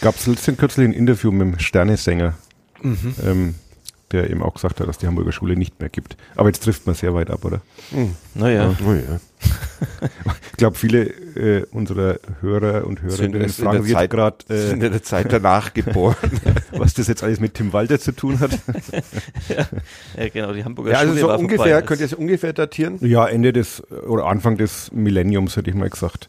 Gab 0.00 0.16
es 0.16 0.26
letztens 0.26 0.58
kürzlich 0.58 0.88
ein 0.88 0.92
Interview 0.92 1.30
mit 1.30 1.40
dem 1.54 1.58
Sternesänger, 1.58 2.34
Mhm. 2.82 3.14
ähm, 3.24 3.54
der 4.10 4.28
eben 4.30 4.42
auch 4.42 4.54
gesagt 4.54 4.80
hat, 4.80 4.88
dass 4.88 4.98
die 4.98 5.06
Hamburger 5.06 5.32
Schule 5.32 5.56
nicht 5.56 5.78
mehr 5.80 5.88
gibt. 5.88 6.16
Aber 6.36 6.48
jetzt 6.48 6.62
trifft 6.64 6.86
man 6.86 6.94
sehr 6.94 7.14
weit 7.14 7.30
ab, 7.30 7.44
oder? 7.44 7.60
Naja. 8.34 8.74
Oh 8.86 8.92
ja. 8.92 9.20
Ich 10.52 10.56
glaube, 10.58 10.76
viele 10.76 11.06
äh, 11.34 11.64
unserer 11.72 12.18
Hörer 12.40 12.86
und 12.86 13.00
Sind 13.00 13.34
Hörerinnen 13.34 13.48
fragen 13.48 13.84
der 13.84 14.00
sich 14.00 14.10
gerade, 14.10 14.36
Sind 14.46 14.82
äh, 14.82 14.86
in 14.86 14.92
der 14.92 15.02
Zeit 15.02 15.32
danach 15.32 15.74
geboren. 15.74 16.16
was 16.72 16.94
das 16.94 17.08
jetzt 17.08 17.22
alles 17.22 17.40
mit 17.40 17.54
Tim 17.54 17.72
Walter 17.72 17.98
zu 17.98 18.12
tun 18.12 18.38
hat. 18.38 18.50
ja, 19.48 20.28
genau, 20.28 20.52
die 20.52 20.64
Hamburger 20.64 20.92
ja, 20.92 20.98
also 20.98 21.14
Schule 21.14 21.20
so 21.20 21.38
ungefähr, 21.38 21.82
könnt 21.82 22.00
ihr 22.00 22.06
es 22.06 22.14
ungefähr 22.14 22.52
datieren? 22.52 22.98
Ja, 23.00 23.26
Ende 23.26 23.52
des 23.52 23.82
oder 23.90 24.26
Anfang 24.26 24.56
des 24.56 24.92
Millenniums 24.92 25.56
hätte 25.56 25.70
ich 25.70 25.76
mal 25.76 25.90
gesagt. 25.90 26.28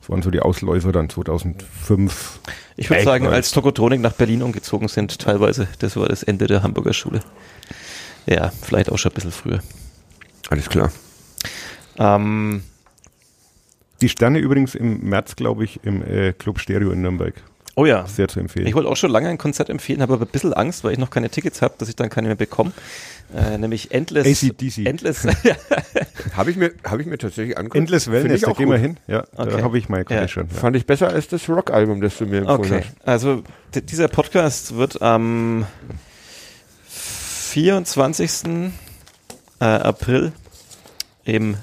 Das 0.00 0.10
waren 0.10 0.22
so 0.22 0.30
die 0.30 0.40
Ausläufer 0.40 0.90
dann 0.90 1.10
2005. 1.10 2.40
Ich 2.76 2.90
würde 2.90 3.02
sagen, 3.02 3.26
als 3.26 3.50
Tokotronik 3.50 4.00
nach 4.00 4.12
Berlin 4.12 4.42
umgezogen 4.42 4.88
sind, 4.88 5.18
teilweise, 5.18 5.68
das 5.80 5.96
war 5.96 6.08
das 6.08 6.22
Ende 6.22 6.46
der 6.46 6.62
Hamburger 6.62 6.94
Schule. 6.94 7.20
Ja, 8.26 8.50
vielleicht 8.62 8.90
auch 8.90 8.98
schon 8.98 9.12
ein 9.12 9.14
bisschen 9.14 9.32
früher. 9.32 9.60
Alles 10.50 10.68
klar. 10.68 10.90
Ähm, 11.98 12.62
Die 14.00 14.08
Sterne 14.08 14.38
übrigens 14.38 14.74
im 14.74 15.00
März, 15.08 15.36
glaube 15.36 15.64
ich, 15.64 15.80
im 15.82 16.02
äh, 16.02 16.32
Club 16.32 16.60
Stereo 16.60 16.90
in 16.92 17.02
Nürnberg. 17.02 17.34
oh 17.74 17.84
ja, 17.86 18.06
Sehr 18.06 18.28
zu 18.28 18.38
empfehlen. 18.40 18.66
ich 18.66 18.74
wollte 18.74 18.88
auch 18.88 18.96
schon 18.96 19.10
lange 19.10 19.28
ein 19.28 19.38
Konzert 19.38 19.68
empfehlen, 19.70 20.00
habe 20.02 20.14
aber 20.14 20.24
ein 20.24 20.30
bisschen 20.30 20.52
Angst, 20.52 20.84
weil 20.84 20.92
ich 20.92 20.98
noch 20.98 21.10
keine 21.10 21.30
Tickets 21.30 21.62
habe, 21.62 21.74
dass 21.78 21.88
ich 21.88 21.96
dann 21.96 22.08
keine 22.08 22.28
mehr 22.28 22.36
bekomme. 22.36 22.72
Äh, 23.36 23.58
nämlich 23.58 23.90
Endless. 23.92 24.26
AC/DC. 24.26 24.86
Endless. 24.86 25.26
Habe 26.34 26.50
ich, 26.50 26.56
mir, 26.56 26.72
hab 26.84 26.98
ich 27.00 27.06
mir 27.06 27.18
tatsächlich 27.18 27.56
angeguckt. 27.58 27.76
Endless 27.76 28.04
Finde 28.04 28.20
Wellness, 28.22 28.36
ich 28.40 28.44
da 28.44 28.50
auch 28.52 28.56
gehen 28.56 28.70
wir 28.70 28.78
hin. 28.78 28.96
Ja, 29.06 29.24
da 29.36 29.42
Okay. 29.44 29.62
habe 29.62 29.78
ich 29.78 29.88
meine 29.88 30.04
Ja. 30.08 30.26
schon. 30.28 30.48
Ja. 30.48 30.54
Fand 30.60 30.76
ich 30.76 30.86
besser 30.86 31.08
als 31.08 31.28
das 31.28 31.48
Rock-Album, 31.48 32.00
das 32.00 32.16
du 32.18 32.26
mir 32.26 32.38
empfohlen 32.38 32.60
Okay, 32.60 32.84
hast. 32.84 33.08
also 33.08 33.42
dieser 33.74 34.08
Podcast 34.08 34.76
wird 34.76 35.02
am 35.02 35.66
24. 36.86 38.70
Äh, 39.60 39.64
April 39.64 40.32
im 41.24 41.56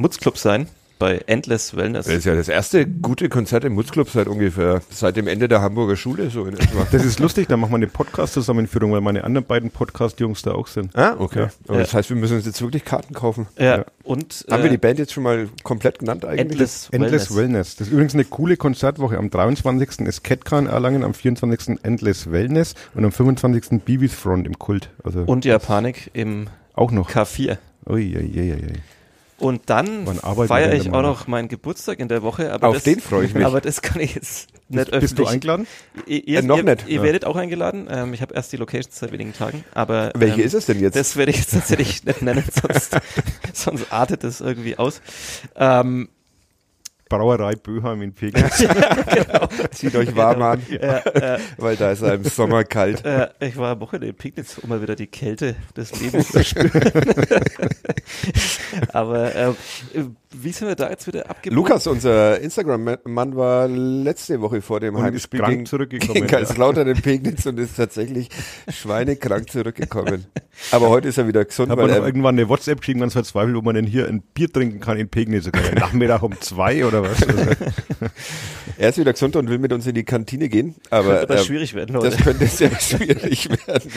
Mutzclub 0.00 0.38
sein, 0.38 0.66
bei 0.98 1.18
Endless 1.26 1.76
Wellness. 1.76 2.06
Das 2.06 2.14
ist 2.14 2.24
ja 2.26 2.34
das 2.34 2.48
erste 2.48 2.86
gute 2.86 3.28
Konzert 3.28 3.64
im 3.64 3.74
Mutzclub 3.74 4.08
seit 4.10 4.28
ungefähr, 4.28 4.80
seit 4.90 5.16
dem 5.16 5.28
Ende 5.28 5.46
der 5.48 5.60
Hamburger 5.62 5.96
Schule, 5.96 6.28
so 6.30 6.44
in 6.46 6.54
etwa. 6.54 6.86
Das 6.90 7.04
ist 7.04 7.18
lustig, 7.20 7.48
da 7.48 7.56
machen 7.58 7.70
wir 7.72 7.76
eine 7.76 7.86
Podcast-Zusammenführung, 7.86 8.92
weil 8.92 9.00
meine 9.02 9.24
anderen 9.24 9.46
beiden 9.46 9.70
Podcast-Jungs 9.70 10.40
da 10.42 10.52
auch 10.52 10.66
sind. 10.68 10.94
ah, 10.96 11.16
okay. 11.18 11.38
Ja. 11.40 11.48
Aber 11.68 11.74
Ja. 11.76 11.80
das 11.80 11.92
heißt, 11.94 12.08
wir 12.10 12.16
müssen 12.16 12.36
uns 12.36 12.46
jetzt 12.46 12.60
wirklich 12.62 12.84
Karten 12.84 13.12
kaufen. 13.14 13.46
Ja, 13.58 13.78
Ja. 13.78 13.84
und 14.04 14.44
Haben 14.50 14.60
äh, 14.60 14.64
wir 14.64 14.70
die 14.70 14.78
Band 14.78 14.98
jetzt 14.98 15.12
schon 15.12 15.22
mal 15.22 15.48
komplett 15.62 15.98
genannt 15.98 16.24
eigentlich? 16.24 16.40
Endless, 16.52 16.88
Endless 16.92 17.12
Wellness. 17.30 17.36
Wellness. 17.36 17.76
Das 17.76 17.86
ist 17.88 17.92
übrigens 17.92 18.14
eine 18.14 18.24
coole 18.24 18.56
Konzertwoche. 18.56 19.18
Am 19.18 19.28
23. 19.30 20.06
ist 20.06 20.22
Catcan 20.24 20.66
Erlangen, 20.66 21.02
am 21.04 21.12
24. 21.14 21.78
Endless 21.82 22.30
Wellness 22.30 22.74
und 22.94 23.04
am 23.04 23.12
25. 23.12 23.82
Beavis 23.84 24.14
Front 24.14 24.46
im 24.46 24.58
Kult. 24.58 24.90
Also 25.04 25.20
Und 25.24 25.44
Japanik 25.44 26.10
im 26.14 26.48
auch 26.74 26.90
noch. 26.90 27.10
K4. 27.10 27.56
Ui, 27.88 28.16
ui, 28.16 28.32
ui, 28.38 28.52
ui. 28.52 28.72
Und 29.40 29.62
dann 29.70 30.06
feiere 30.46 30.74
ich 30.74 30.92
auch 30.92 31.02
noch 31.02 31.26
meinen 31.26 31.48
Geburtstag 31.48 31.98
in 31.98 32.08
der 32.08 32.22
Woche. 32.22 32.52
Aber 32.52 32.68
Auf 32.68 32.74
das, 32.74 32.84
den 32.84 33.00
freue 33.00 33.24
ich 33.24 33.34
mich. 33.34 33.44
Aber 33.44 33.60
das 33.60 33.80
kann 33.82 34.00
ich 34.00 34.14
jetzt 34.14 34.48
nicht 34.68 34.80
öffentlich. 34.80 35.00
Bist 35.00 35.18
du 35.18 35.26
eingeladen? 35.26 35.66
Ihr, 36.06 36.28
ihr, 36.28 36.38
Äh, 36.40 36.42
noch 36.42 36.58
ihr, 36.58 36.62
nicht. 36.64 36.86
Ihr 36.86 36.96
Ja. 36.96 37.02
werdet 37.02 37.24
auch 37.24 37.36
eingeladen. 37.36 37.88
Ähm, 37.90 38.12
ich 38.14 38.20
habe 38.22 38.34
erst 38.34 38.52
die 38.52 38.58
Location 38.58 38.92
seit 38.94 39.12
wenigen 39.12 39.32
Tagen. 39.32 39.64
Aber 39.72 40.12
Welche 40.14 40.40
ähm, 40.42 40.46
ist 40.46 40.54
es 40.54 40.66
denn 40.66 40.78
jetzt? 40.78 40.94
Das 40.94 41.16
werde 41.16 41.30
ich 41.32 41.38
jetzt 41.38 41.52
tatsächlich 41.52 42.04
nicht 42.04 42.22
nennen, 42.22 42.44
sonst, 42.62 42.96
sonst 43.54 43.90
artet 43.92 44.24
es 44.24 44.40
irgendwie 44.40 44.76
aus. 44.76 45.00
Ähm, 45.56 46.08
Brauerei 47.10 47.56
Böheim 47.56 48.02
in 48.02 48.14
Pegnitz. 48.14 48.58
Zieht 49.72 49.96
euch 49.96 50.14
warm 50.14 50.42
an, 50.42 50.62
äh, 50.70 50.76
äh, 50.76 51.38
weil 51.58 51.76
da 51.76 51.90
ist 51.90 52.02
er 52.02 52.14
im 52.14 52.24
Sommer 52.24 52.62
kalt. 52.64 53.02
ich 53.40 53.56
war 53.56 53.72
am 53.72 53.80
Wochenende 53.80 54.06
in 54.06 54.14
Pignitz, 54.14 54.58
um 54.58 54.70
mal 54.70 54.80
wieder 54.80 54.94
die 54.94 55.08
Kälte 55.08 55.56
des 55.76 56.00
Lebens 56.00 56.28
zu 56.28 56.44
spüren. 56.44 56.70
Aber 58.92 59.34
äh, 59.34 59.52
wie 60.32 60.52
sind 60.52 60.68
wir 60.68 60.76
da 60.76 60.88
jetzt 60.90 61.06
wieder 61.08 61.28
abgebogen? 61.28 61.56
Lukas, 61.56 61.86
unser 61.88 62.40
Instagram-Mann, 62.40 63.34
war 63.36 63.66
letzte 63.66 64.40
Woche 64.40 64.62
vor 64.62 64.78
dem 64.78 64.94
Und 64.94 65.00
ist 65.00 65.06
Heimspiel 65.06 65.40
krank 65.40 65.52
gegen, 65.52 65.66
zurückgekommen, 65.66 66.14
gegen 66.14 66.26
ja. 66.26 66.38
Kaiserslautern 66.38 66.86
in 66.86 67.02
Pegnitz 67.02 67.46
und 67.46 67.58
ist 67.58 67.76
tatsächlich 67.76 68.28
schweinekrank 68.68 69.50
zurückgekommen. 69.50 70.26
Aber 70.70 70.88
heute 70.88 71.08
ist 71.08 71.18
er 71.18 71.26
wieder 71.26 71.44
gesund, 71.44 71.70
Hat 71.70 71.78
weil 71.78 71.86
man 71.86 71.96
noch 71.96 72.02
er, 72.02 72.06
irgendwann 72.06 72.36
eine 72.38 72.48
WhatsApp 72.48 72.78
geschrieben, 72.80 73.00
ganz 73.00 73.14
verzweifelt, 73.14 73.56
wo 73.56 73.60
man 73.62 73.74
denn 73.74 73.86
hier 73.86 74.06
ein 74.06 74.22
Bier 74.34 74.52
trinken 74.52 74.78
kann 74.78 74.98
in 74.98 75.08
Pegnitz. 75.08 75.44
Sogar 75.44 75.62
Nachmittag 75.74 76.22
um 76.22 76.40
zwei 76.40 76.84
oder 76.84 77.02
was? 77.02 77.18
Also, 77.30 78.14
er 78.78 78.88
ist 78.88 78.98
wieder 78.98 79.12
gesund 79.12 79.36
und 79.36 79.50
will 79.50 79.58
mit 79.58 79.72
uns 79.74 79.86
in 79.86 79.94
die 79.94 80.04
Kantine 80.04 80.48
gehen. 80.48 80.74
Aber 80.88 81.18
Könnte 81.18 81.26
das 81.26 81.40
ähm, 81.42 81.46
schwierig 81.48 81.74
werden 81.74 81.96
heute. 81.96 82.10
das 82.10 82.16
könnte 82.18 82.46
sehr 82.46 82.70
schwierig 82.80 83.50
werden, 83.50 83.90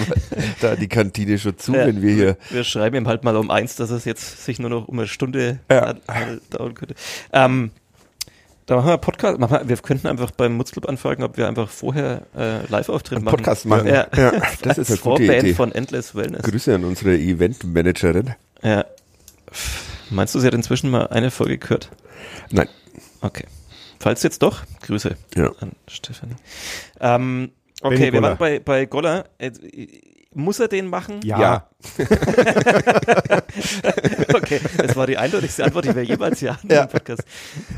da 0.60 0.76
die 0.76 0.90
Kantine 0.90 1.38
schon 1.38 1.58
zu, 1.58 1.74
Ja. 1.74 1.86
wenn 1.88 2.02
wir 2.02 2.14
hier 2.14 2.38
Wir 2.50 2.64
schreiben 2.66 2.98
ihm 2.98 3.08
halt 3.08 3.24
mal 3.24 3.38
um 3.38 3.50
eins, 3.50 3.76
dass 3.78 3.92
es 3.92 4.04
jetzt 4.04 4.44
sich 4.44 4.60
nur 4.60 4.70
noch 4.70 4.90
um 4.90 5.00
eine 5.00 5.08
Stunde 5.08 5.60
Ja. 5.72 5.84
an- 5.84 6.02
dauern 6.50 6.74
könnte. 6.74 6.96
Ähm, 7.32 7.72
da 8.66 8.78
machen 8.78 8.88
wir 8.88 8.98
Podcast. 8.98 9.40
Machen 9.40 9.60
wir, 9.60 9.70
wir 9.70 9.78
könnten 9.78 10.08
einfach 10.08 10.32
beim 10.32 10.54
Mutzclub 10.56 10.88
anfragen, 10.88 11.24
ob 11.24 11.36
wir 11.38 11.48
einfach 11.50 11.70
vorher 11.70 12.22
äh, 12.38 12.66
Live-Auftritt 12.68 13.18
einen 13.18 13.26
machen. 13.26 13.38
Podcast 13.38 13.66
machen. 13.66 13.88
Ja, 13.88 14.08
Ja, 14.16 14.32
das 14.62 14.78
ist 14.78 14.90
eine 14.90 14.98
gute 15.00 15.24
Vorband 15.26 15.44
Idee. 15.44 15.54
von 15.54 15.72
Endless 15.74 16.16
Wellness. 16.16 16.44
Grüße 16.44 16.74
an 16.74 16.86
unsere 16.86 17.16
Eventmanagerin. 17.18 18.34
Ja. 18.62 18.86
Meinst 20.10 20.34
du, 20.36 20.40
sie 20.40 20.48
hat 20.48 20.54
inzwischen 20.54 20.90
mal 20.90 21.08
eine 21.08 21.30
Folge 21.32 21.58
gehört? 21.58 21.90
Nein. 22.52 22.70
Okay. 23.22 23.46
Falls 24.00 24.24
jetzt 24.24 24.42
doch, 24.42 24.64
Grüße 24.82 25.16
Ja. 25.36 25.52
an 25.60 25.72
Stefanie. 25.88 26.36
Ähm, 27.00 27.52
okay, 27.82 28.12
wir 28.14 28.22
waren 28.22 28.38
bei, 28.38 28.60
bei 28.60 28.86
Goller. 28.86 29.26
Muss 30.36 30.60
er 30.60 30.68
den 30.68 30.88
machen? 30.88 31.20
ja. 31.24 31.40
Ja. 31.40 31.68
Okay, 34.34 34.60
das 34.78 34.96
war 34.96 35.08
die 35.08 35.18
eindeutigste 35.18 35.64
Antwort, 35.64 35.86
die 35.86 35.96
wir 35.96 36.04
jemals 36.04 36.40
hier 36.40 36.54
hatten 36.54 36.72
Ja. 36.72 36.84
im 36.84 36.90
Podcast. 36.90 37.24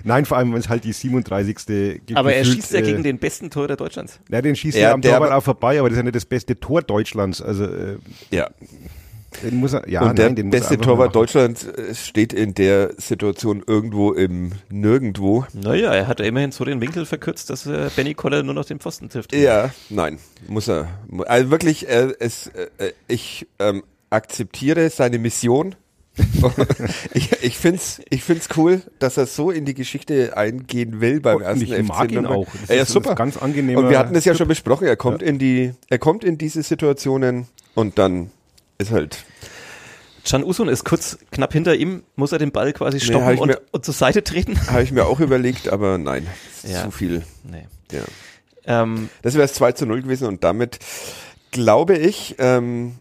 Nein, 0.04 0.26
vor 0.26 0.38
allem, 0.38 0.52
wenn 0.54 0.60
es 0.60 0.70
halt 0.70 0.84
die 0.84 0.94
37. 0.94 1.66
ge- 2.06 2.16
Aber 2.16 2.34
er 2.34 2.40
gefühlt, 2.42 2.58
schießt 2.58 2.74
ja 2.74 2.80
äh, 2.80 2.84
gegen 2.84 3.04
den 3.04 3.18
besten 3.20 3.50
Torhüter 3.50 3.76
Deutschlands. 3.76 4.20
Ja, 4.30 4.42
den 4.42 4.56
schießt 4.56 4.78
Ja, 4.78 4.90
er 4.90 4.94
am 4.94 5.02
Torwart 5.02 5.24
aber- 5.24 5.38
auch 5.38 5.44
vorbei, 5.44 5.80
aber 5.80 5.90
das 5.90 5.96
ist 5.96 6.00
ja 6.00 6.04
nicht 6.04 6.16
das 6.16 6.26
beste 6.26 6.60
Tor 6.60 6.82
Deutschlands. 6.82 7.42
Also, 7.42 7.66
äh, 7.66 7.98
Ja. 8.32 8.50
Den 9.44 9.56
muss 9.56 9.74
er, 9.74 9.88
ja, 9.90 10.02
und 10.08 10.18
der 10.18 10.26
nein, 10.28 10.36
den 10.36 10.46
muss 10.48 10.56
er 10.56 10.60
beste 10.62 10.78
Torwart. 10.78 11.16
Deutschlands 11.16 11.66
äh, 11.66 11.94
steht 11.96 12.34
in 12.34 12.54
der 12.54 12.92
Situation 12.98 13.64
irgendwo 13.66 14.12
im 14.14 14.52
Nirgendwo. 14.70 15.46
Naja, 15.54 15.94
er 15.94 16.08
hat 16.08 16.20
ja 16.20 16.26
immerhin 16.26 16.52
so 16.52 16.66
den 16.66 16.82
Winkel 16.82 17.06
verkürzt, 17.06 17.50
dass 17.50 17.66
äh, 17.66 17.90
Benny 17.96 18.14
Koller 18.14 18.44
nur 18.44 18.54
noch 18.54 18.66
den 18.66 18.80
Pfosten 18.80 19.10
trifft. 19.10 19.34
Ja, 19.36 19.72
nein, 19.90 20.20
muss 20.48 20.68
er. 20.68 20.88
Also 21.26 21.52
wirklich, 21.52 21.88
äh, 21.88 22.14
es, 22.20 22.48
äh, 22.48 22.92
ich 23.08 23.48
ähm, 23.60 23.84
akzeptiere 24.10 24.90
seine 24.90 25.20
Mission. 25.20 25.76
ich 27.14 27.32
ich 27.44 27.58
finde 27.58 27.76
es 27.78 28.02
ich 28.10 28.24
find's 28.24 28.48
cool, 28.56 28.82
dass 29.00 29.18
er 29.18 29.26
so 29.26 29.52
in 29.52 29.66
die 29.66 29.74
Geschichte 29.74 30.38
eingehen 30.38 31.02
will 31.02 31.20
beim 31.20 31.38
Und 31.38 31.42
ersten 31.44 31.64
ich 31.66 31.74
FC 31.74 31.84
mag 31.84 32.10
ihn 32.10 32.22
Nürnberg. 32.22 32.38
auch. 32.38 32.48
Das 32.62 32.70
Er 32.70 32.76
ist 32.78 32.88
ist 32.88 32.94
super. 32.94 33.16
ganz 33.16 33.36
angenehmer 33.36 33.80
Und 33.82 33.90
wir 33.90 34.00
hatten 34.00 34.16
es 34.16 34.24
ja 34.24 34.32
Typ. 34.32 34.38
schon 34.40 34.48
besprochen, 34.48 34.88
er 34.88 34.96
kommt 34.96 35.22
in 35.22 35.40
die, 35.40 35.74
er 35.90 35.98
kommt 36.00 36.24
in 36.24 36.38
diese 36.38 36.64
Situationen 36.64 37.48
und 37.74 37.98
dann 38.00 38.32
ist 38.78 38.92
halt, 38.92 39.24
Can 40.28 40.44
Usun 40.44 40.68
ist 40.70 40.84
kurz 40.86 41.18
knapp 41.32 41.54
hinter 41.54 41.76
ihm, 41.76 42.04
muss 42.16 42.32
er 42.32 42.40
den 42.40 42.52
Ball 42.52 42.74
quasi 42.74 43.00
stoppen 43.00 43.34
ich 43.34 43.40
und, 43.40 43.48
mir- 43.50 43.62
und 43.72 43.86
zur 43.86 43.94
Seite 43.94 44.24
treten? 44.24 44.60
habe 44.72 44.82
ich 44.84 44.92
mir 44.92 45.06
auch 45.06 45.20
überlegt, 45.20 45.70
aber 45.70 45.98
nein, 45.98 46.26
ist 46.64 46.72
Ja. 46.74 46.84
zu 46.84 46.92
viel. 46.92 47.24
Nee. 47.44 47.68
Ja. 47.92 48.02
Ähm, 48.84 49.10
Das 49.22 49.36
wäre 49.36 49.44
es 49.46 49.54
2 49.54 49.74
zu 49.74 49.86
0 49.86 50.02
gewesen 50.02 50.28
und 50.28 50.44
damit 50.44 50.80
glaube 51.52 51.98
ich, 51.98 52.36
ähm, 52.40 52.96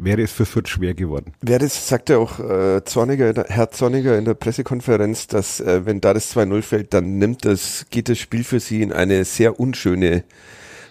Wäre 0.00 0.22
es 0.22 0.30
für 0.30 0.46
Fürth 0.46 0.68
schwer 0.68 0.94
geworden. 0.94 1.32
Wer 1.40 1.58
das 1.58 1.88
sagte 1.88 2.18
auch 2.20 2.38
äh, 2.38 2.84
Zorniger, 2.84 3.34
Herr 3.48 3.72
Zorniger 3.72 4.16
in 4.16 4.24
der 4.26 4.34
Pressekonferenz, 4.34 5.26
dass 5.26 5.58
äh, 5.58 5.84
wenn 5.86 6.00
da 6.00 6.14
das 6.14 6.36
2-0 6.36 6.62
fällt, 6.62 6.94
dann 6.94 7.18
nimmt 7.18 7.44
das, 7.44 7.86
geht 7.90 8.08
das 8.08 8.16
Spiel 8.18 8.44
für 8.44 8.60
sie 8.60 8.80
in 8.82 8.92
eine 8.92 9.24
sehr 9.24 9.58
unschöne 9.58 10.22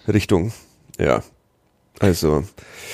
Richtung. 0.06 0.52
Ja. 0.98 1.22
Also, 2.00 2.44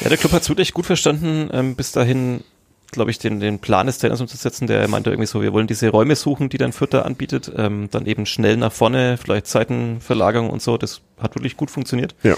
ja, 0.01 0.09
der 0.09 0.19
Club 0.19 0.33
hat 0.33 0.43
es 0.43 0.49
wirklich 0.49 0.73
gut 0.73 0.87
verstanden, 0.87 1.51
ähm, 1.53 1.77
bis 1.77 1.93
dahin, 1.93 2.43
glaube 2.91 3.11
ich, 3.11 3.19
den, 3.19 3.41
den 3.41 3.59
Plan 3.59 3.87
des 3.87 3.99
Trainers 3.99 4.21
umzusetzen. 4.21 4.67
Der 4.67 4.87
meinte 4.89 5.11
irgendwie 5.11 5.27
so, 5.27 5.43
wir 5.43 5.53
wollen 5.53 5.67
diese 5.67 5.89
Räume 5.91 6.17
suchen, 6.17 6.49
die 6.49 6.59
dann 6.59 6.73
Fürth 6.73 6.95
da 6.95 7.03
anbietet, 7.03 7.53
ähm, 7.57 7.89
dann 7.91 8.07
eben 8.07 8.25
schnell 8.27 8.57
nach 8.57 8.73
vorne, 8.73 9.19
vielleicht 9.19 9.47
Seitenverlagerung 9.47 10.51
und 10.51 10.63
so. 10.63 10.79
Das 10.79 11.01
hat 11.21 11.35
wirklich 11.35 11.57
gut 11.57 11.71
funktioniert. 11.71 12.15
ja. 12.23 12.37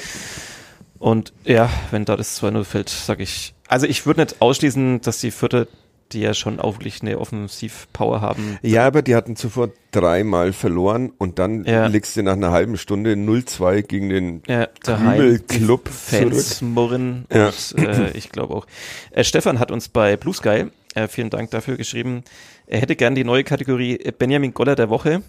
Und 0.98 1.34
ja, 1.44 1.68
wenn 1.90 2.06
da 2.06 2.16
das 2.16 2.42
2-0 2.42 2.64
fällt, 2.64 2.88
sage 2.88 3.22
ich, 3.22 3.54
also 3.68 3.86
ich 3.86 4.06
würde 4.06 4.22
nicht 4.22 4.40
ausschließen, 4.40 5.02
dass 5.02 5.20
die 5.20 5.30
Vierter, 5.30 5.66
die 6.12 6.20
ja 6.20 6.34
schon 6.34 6.60
auch 6.60 6.74
wirklich 6.74 7.02
eine 7.02 7.18
Offensivpower 7.18 8.20
haben, 8.20 8.58
Ja, 8.62 8.86
aber 8.86 9.02
die 9.02 9.14
hatten 9.16 9.34
zuvor 9.36 9.70
dreimal 9.90 10.52
verloren 10.52 11.12
und 11.18 11.38
dann 11.38 11.64
Ja. 11.64 11.86
liegst 11.86 12.16
du 12.16 12.22
nach 12.22 12.34
einer 12.34 12.52
halben 12.52 12.76
Stunde 12.76 13.14
0-2 13.14 13.82
gegen 13.82 14.08
den 14.08 14.42
ja, 14.46 14.66
Krümelclub 14.84 15.88
Fans 15.88 16.58
zurück. 16.58 16.70
murren 16.74 17.26
Ja. 17.32 17.46
und 17.76 17.78
äh, 17.84 18.10
ich 18.12 18.30
glaube 18.30 18.54
auch. 18.54 18.66
Äh, 19.10 19.24
Stefan 19.24 19.58
hat 19.58 19.70
uns 19.70 19.88
bei 19.88 20.16
Blue 20.16 20.34
Sky, 20.34 20.66
äh, 20.94 21.08
vielen 21.08 21.30
Dank 21.30 21.50
dafür 21.50 21.76
geschrieben, 21.76 22.22
er 22.66 22.80
hätte 22.80 22.96
gern 22.96 23.14
die 23.14 23.24
neue 23.24 23.44
Kategorie 23.44 23.98
Benjamin 24.18 24.52
Goller 24.52 24.74
der 24.74 24.90
Woche. 24.90 25.22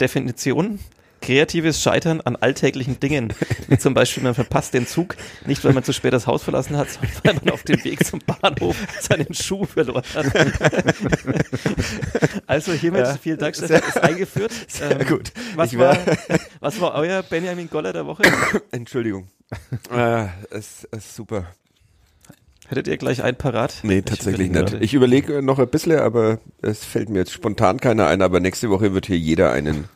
Definition. 0.00 0.78
Kreatives 1.20 1.82
Scheitern 1.82 2.20
an 2.20 2.36
alltäglichen 2.36 2.98
Dingen. 3.00 3.32
Wie 3.68 3.78
zum 3.78 3.94
Beispiel, 3.94 4.22
man 4.22 4.34
verpasst 4.34 4.74
den 4.74 4.86
Zug, 4.86 5.16
nicht 5.46 5.62
weil 5.64 5.72
man 5.72 5.84
zu 5.84 5.92
spät 5.92 6.12
das 6.12 6.26
Haus 6.26 6.42
verlassen 6.42 6.76
hat, 6.76 6.88
sondern 6.90 7.12
weil 7.24 7.34
man 7.44 7.50
auf 7.54 7.62
dem 7.62 7.82
Weg 7.84 8.04
zum 8.06 8.20
Bahnhof 8.40 8.76
seinen 9.00 9.32
Schuh 9.34 9.64
verloren 9.64 10.04
hat. 10.14 10.26
Also 12.46 12.72
hiermit 12.72 13.06
Ja. 13.06 13.16
vielen 13.16 13.38
Dank, 13.38 13.56
Stefan, 13.56 13.88
ist 13.88 14.02
eingeführt. 14.02 14.52
Sehr 14.68 15.00
Ähm, 15.00 15.06
gut. 15.06 15.32
Was 15.54 15.76
war, 15.78 15.96
was 16.60 16.80
war 16.80 16.94
euer 16.94 17.22
Benjamin 17.22 17.68
Goller 17.70 17.92
der 17.92 18.06
Woche? 18.06 18.22
Entschuldigung. 18.70 19.28
äh, 19.90 20.26
es 20.50 20.84
ist 20.90 21.14
super. 21.16 21.46
Hättet 22.68 22.86
ihr 22.86 22.96
gleich 22.98 23.22
einen 23.22 23.36
parat? 23.36 23.80
Nee, 23.82 23.98
Ich 23.98 24.04
tatsächlich 24.04 24.50
nicht. 24.50 24.74
Ich 24.80 24.94
überlege 24.94 25.42
noch 25.42 25.58
ein 25.58 25.68
bisschen, 25.68 25.98
aber 25.98 26.38
es 26.62 26.84
fällt 26.84 27.08
mir 27.08 27.18
jetzt 27.20 27.32
spontan 27.32 27.80
keiner 27.80 28.06
ein, 28.06 28.22
aber 28.22 28.38
nächste 28.38 28.70
Woche 28.70 28.94
wird 28.94 29.06
hier 29.06 29.18
jeder 29.18 29.50
einen, 29.52 29.88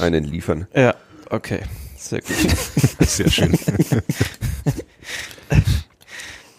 einen 0.00 0.24
liefern. 0.24 0.66
Ja, 0.74 0.94
okay. 1.30 1.60
Sehr 1.96 2.20
gut. 2.20 2.30
Sehr 3.00 3.30
schön. 3.30 3.58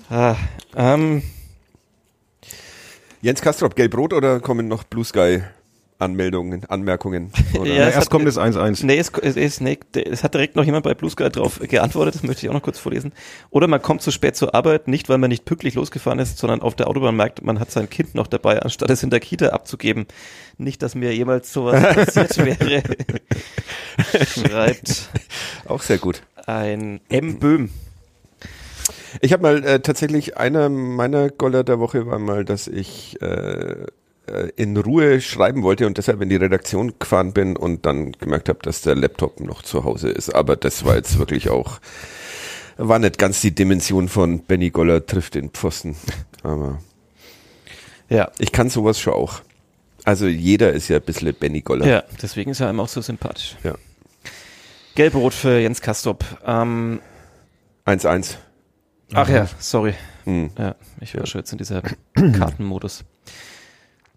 ah, 0.10 0.36
ähm, 0.76 1.24
Jens 3.22 3.42
Kastrop, 3.42 3.76
Gelb-Rot 3.76 4.14
oder 4.14 4.40
kommen 4.40 4.68
noch 4.68 4.84
Blue 4.84 5.06
Sky 5.06 5.44
Anmeldungen, 6.00 6.64
Anmerkungen. 6.70 7.32
Oder? 7.60 7.66
Ja, 7.72 7.88
es 7.90 7.96
erst 7.96 7.98
hat- 7.98 8.10
kommt 8.10 8.26
das 8.26 8.38
1-1. 8.38 8.86
Nee, 8.86 8.98
es, 8.98 9.12
es, 9.22 9.36
es, 9.36 9.60
nee, 9.62 9.78
es 9.94 10.24
hat 10.24 10.34
direkt 10.34 10.56
noch 10.56 10.64
jemand 10.64 10.84
bei 10.86 10.94
Blue 10.94 11.12
Sky 11.12 11.30
drauf 11.30 11.60
geantwortet, 11.62 12.16
das 12.16 12.24
möchte 12.24 12.46
ich 12.46 12.50
auch 12.50 12.54
noch 12.54 12.62
kurz 12.64 12.80
vorlesen. 12.80 13.12
Oder 13.50 13.68
man 13.68 13.82
kommt 13.82 14.02
zu 14.02 14.10
spät 14.12 14.36
zur 14.38 14.56
Arbeit, 14.56 14.88
nicht 14.88 15.10
weil 15.10 15.18
man 15.18 15.30
nicht 15.30 15.44
pünktlich 15.46 15.76
losgefahren 15.76 16.20
ist, 16.20 16.38
sondern 16.38 16.62
auf 16.62 16.74
der 16.76 16.88
Autobahn 16.88 17.16
merkt, 17.16 17.44
man 17.44 17.60
hat 17.60 17.70
sein 17.72 17.90
Kind 17.90 18.16
noch 18.16 18.28
dabei, 18.28 18.62
anstatt 18.62 18.90
es 18.90 19.04
in 19.04 19.10
der 19.10 19.20
Kita 19.20 19.50
abzugeben. 19.50 20.08
Nicht, 20.58 20.82
dass 20.82 20.96
mir 20.96 21.14
jemals 21.14 21.52
sowas 21.54 21.82
passiert 21.96 22.38
wäre. 22.40 22.82
Schreibt 24.26 25.10
Auch 25.68 25.82
sehr 25.82 25.98
gut. 25.98 26.22
ein 26.46 27.02
M. 27.10 27.40
Böhm. 27.40 27.70
Ich 29.22 29.34
habe 29.34 29.44
mal 29.44 29.64
äh, 29.66 29.80
tatsächlich 29.82 30.38
einer 30.38 30.70
meiner 30.70 31.30
Goller 31.30 31.64
der 31.64 31.80
Woche 31.80 32.06
war 32.08 32.20
mal, 32.20 32.46
dass 32.46 32.68
ich 32.68 33.22
äh, 33.22 33.86
in 34.56 34.78
Ruhe 34.78 35.22
schreiben 35.22 35.64
wollte 35.64 35.88
und 35.88 35.98
deshalb 35.98 36.22
in 36.22 36.30
die 36.30 36.36
Redaktion 36.36 36.94
gefahren 37.00 37.34
bin 37.34 37.56
und 37.58 37.86
dann 37.86 38.12
gemerkt 38.14 38.50
habe, 38.50 38.60
dass 38.62 38.82
der 38.82 38.96
Laptop 38.96 39.40
noch 39.40 39.62
zu 39.62 39.84
Hause 39.84 40.10
ist. 40.10 40.34
Aber 40.34 40.56
das 40.56 40.86
war 40.86 40.96
jetzt 40.96 41.18
wirklich 41.20 41.50
auch, 41.50 41.80
war 42.78 43.00
nicht 43.00 43.18
ganz 43.18 43.42
die 43.42 43.54
Dimension 43.54 44.08
von 44.10 44.40
Benny 44.44 44.70
Goller 44.70 45.06
trifft 45.06 45.36
den 45.36 45.50
Pfosten. 45.50 45.96
Aber 46.44 46.80
Ja. 48.10 48.32
ich 48.40 48.52
kann 48.52 48.70
sowas 48.70 49.00
schon 49.00 49.14
auch. 49.14 49.42
Also 50.06 50.28
jeder 50.28 50.72
ist 50.74 50.88
ja 50.88 50.98
ein 50.98 51.04
bisschen 51.04 51.34
Benny 51.36 51.62
Goller. 51.62 51.86
Ja, 51.86 52.04
deswegen 52.22 52.52
ist 52.52 52.60
er 52.62 52.70
einem 52.70 52.80
auch 52.80 52.88
so 52.88 53.02
sympathisch. 53.02 53.56
Ja. 53.64 53.76
Gelbrot 54.96 55.34
für 55.34 55.60
Jens 55.60 55.82
Kastrop. 55.82 56.24
Ähm, 56.46 57.00
1-1. 57.86 58.36
ach 59.14 59.30
ja, 59.30 59.48
sorry. 59.60 59.94
Hm. 60.26 60.52
Ja, 60.58 60.76
ich 61.02 61.16
war 61.16 61.26
schon 61.26 61.40
jetzt 61.42 61.52
in 61.52 61.58
dieser 61.58 61.82
Kartenmodus. 62.16 63.04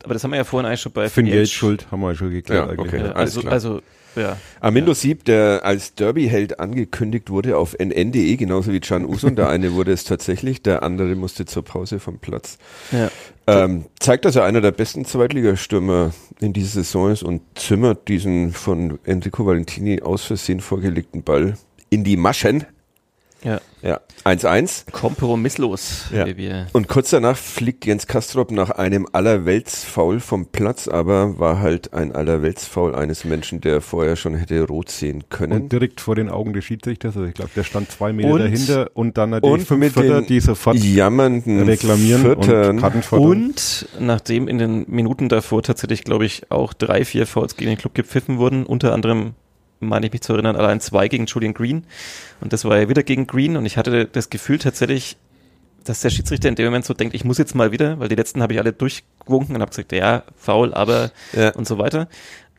Aber 0.05 0.15
das 0.15 0.25
haben 0.25 0.31
wir 0.33 0.39
ja 0.39 0.45
vorhin 0.45 0.67
eigentlich 0.67 0.81
schon 0.81 0.93
bei 0.93 1.09
Finn 1.09 1.25
Finn 1.25 1.27
Geld 1.27 1.37
Yates- 1.47 1.53
schuld, 1.53 1.87
haben 1.91 2.01
wir 2.01 2.15
schon 2.15 2.31
geklärt 2.31 2.73
Ja, 2.73 2.79
okay. 2.79 2.99
Ja, 2.99 3.13
alles 3.13 3.17
also, 3.37 3.41
klar. 3.41 3.53
also, 3.53 3.81
ja. 4.15 4.37
Armindo 4.61 4.93
Sieb, 4.93 5.25
der 5.25 5.61
als 5.65 5.95
Derby-Held 5.95 6.61
angekündigt 6.61 7.31
wurde 7.31 7.57
auf 7.57 7.75
nn.de, 7.79 8.37
genauso 8.37 8.73
wie 8.73 8.81
Can 8.81 9.07
Usun. 9.07 9.37
Der 9.37 9.49
eine 9.49 9.73
wurde 9.73 9.93
es 9.93 10.05
tatsächlich, 10.05 10.63
der 10.63 10.83
andere 10.83 11.15
musste 11.15 11.47
zur 11.47 11.65
Pause 11.65 11.99
vom 11.99 12.19
Platz. 12.19 12.59
ja. 12.91 13.11
Ähm, 13.49 13.87
zeigt, 13.99 14.25
dass 14.25 14.37
er 14.37 14.45
einer 14.45 14.61
der 14.61 14.71
besten 14.71 15.05
Zweitligastürmer 15.05 16.13
in 16.41 16.53
dieser 16.53 16.83
Saison 16.83 17.11
ist 17.11 17.25
und 17.25 17.43
zimmert 17.57 18.07
diesen 18.07 18.53
von 18.53 19.01
Enrico 19.03 19.45
Valentini 19.45 20.01
aus 20.01 20.25
Versehen 20.25 20.61
vorgelegten 20.61 21.25
Ball 21.25 21.55
in 21.91 22.05
die 22.05 22.17
Maschen. 22.17 22.65
Ja. 23.45 23.61
Ja, 23.83 24.01
1-1. 24.25 24.85
Kompromisslos, 24.93 26.05
Ja. 26.13 26.25
wie 26.27 26.37
wir. 26.37 26.69
Und 26.73 26.87
kurz 26.87 27.11
danach 27.11 27.37
fliegt 27.37 27.85
Jens 27.85 28.07
Kastrop 28.07 28.53
nach 28.53 28.71
einem 28.71 29.09
Allerweltsfoul 29.13 30.21
vom 30.21 30.47
Platz, 30.47 30.87
aber 30.87 31.39
war 31.41 31.59
halt 31.61 31.93
ein 31.93 32.13
Allerweltsfoul 32.13 32.95
eines 32.95 33.25
Menschen, 33.25 33.61
der 33.61 33.81
vorher 33.81 34.15
schon 34.15 34.35
hätte 34.37 34.65
rot 34.67 34.89
sehen 34.91 35.25
können. 35.31 35.63
Und 35.63 35.73
direkt 35.73 36.01
vor 36.01 36.15
den 36.15 36.29
Augen 36.29 36.53
des 36.53 36.65
Schiedsrichters, 36.65 37.17
also 37.17 37.27
ich 37.27 37.35
glaube, 37.35 37.51
der 37.57 37.65
stand 37.65 37.91
zwei 37.91 38.13
Meter 38.13 38.31
Und- 38.31 38.39
dahinter 38.41 38.91
und 38.95 39.19
dann 39.19 39.31
natürlich 39.31 39.53
und 39.53 39.67
fünf 39.67 39.81
mit 39.81 39.93
Vierter, 39.95 40.21
den 40.21 40.27
die 40.29 40.41
sofort 40.41 40.77
jammernden 40.77 41.63
reklamieren 41.65 42.23
Viertern. 42.23 42.71
und 42.77 42.81
Karten 42.81 43.03
fordern. 43.03 43.29
Und 43.31 43.89
nachdem 43.99 44.47
in 44.47 44.59
den 44.59 44.85
Minuten 44.89 45.29
davor 45.29 45.63
tatsächlich, 45.65 46.05
glaube 46.05 46.25
ich, 46.27 46.51
auch 46.51 46.73
drei, 46.73 47.05
vier 47.05 47.27
Fouls 47.27 47.57
gegen 47.57 47.71
den 47.73 47.79
Club 47.79 47.95
gepfiffen 47.95 48.39
wurden, 48.39 48.65
unter 48.65 48.93
anderem, 48.93 49.35
meine 49.83 50.07
ich 50.07 50.13
mich 50.13 50.23
zu 50.23 50.33
erinnern, 50.33 50.57
allein 50.57 50.81
zwei 50.81 51.09
gegen 51.09 51.27
Julian 51.27 51.55
Green. 51.55 51.85
Und 52.41 52.53
das 52.53 52.65
war 52.65 52.79
ja 52.79 52.89
wieder 52.89 53.03
gegen 53.03 53.27
Green. 53.27 53.57
Und 53.57 53.67
ich 53.67 53.77
hatte 53.77 54.07
das 54.07 54.31
Gefühl 54.31 54.59
tatsächlich, 54.59 55.17
dass 55.85 56.01
der 56.01 56.11
Schiedsrichter 56.11 56.49
in 56.49 56.55
dem 56.55 56.67
Moment 56.67 56.85
so 56.85 56.95
denkt, 56.95 57.15
ich 57.15 57.25
muss 57.25 57.39
jetzt 57.39 57.55
mal 57.55 57.73
wieder, 57.73 57.99
weil 57.99 58.09
die 58.09 58.15
letzten 58.15 58.41
habe 58.43 58.53
ich 58.55 58.61
alle 58.61 58.73
durchgewunken 58.73 59.57
und 59.57 59.63
habe 59.63 59.71
gesagt, 59.71 59.93
ja, 59.93 60.23
faul, 60.37 60.73
aber 60.75 61.11
Ja. 61.33 61.51
und 61.51 61.67
so 61.67 61.79
weiter. 61.79 62.09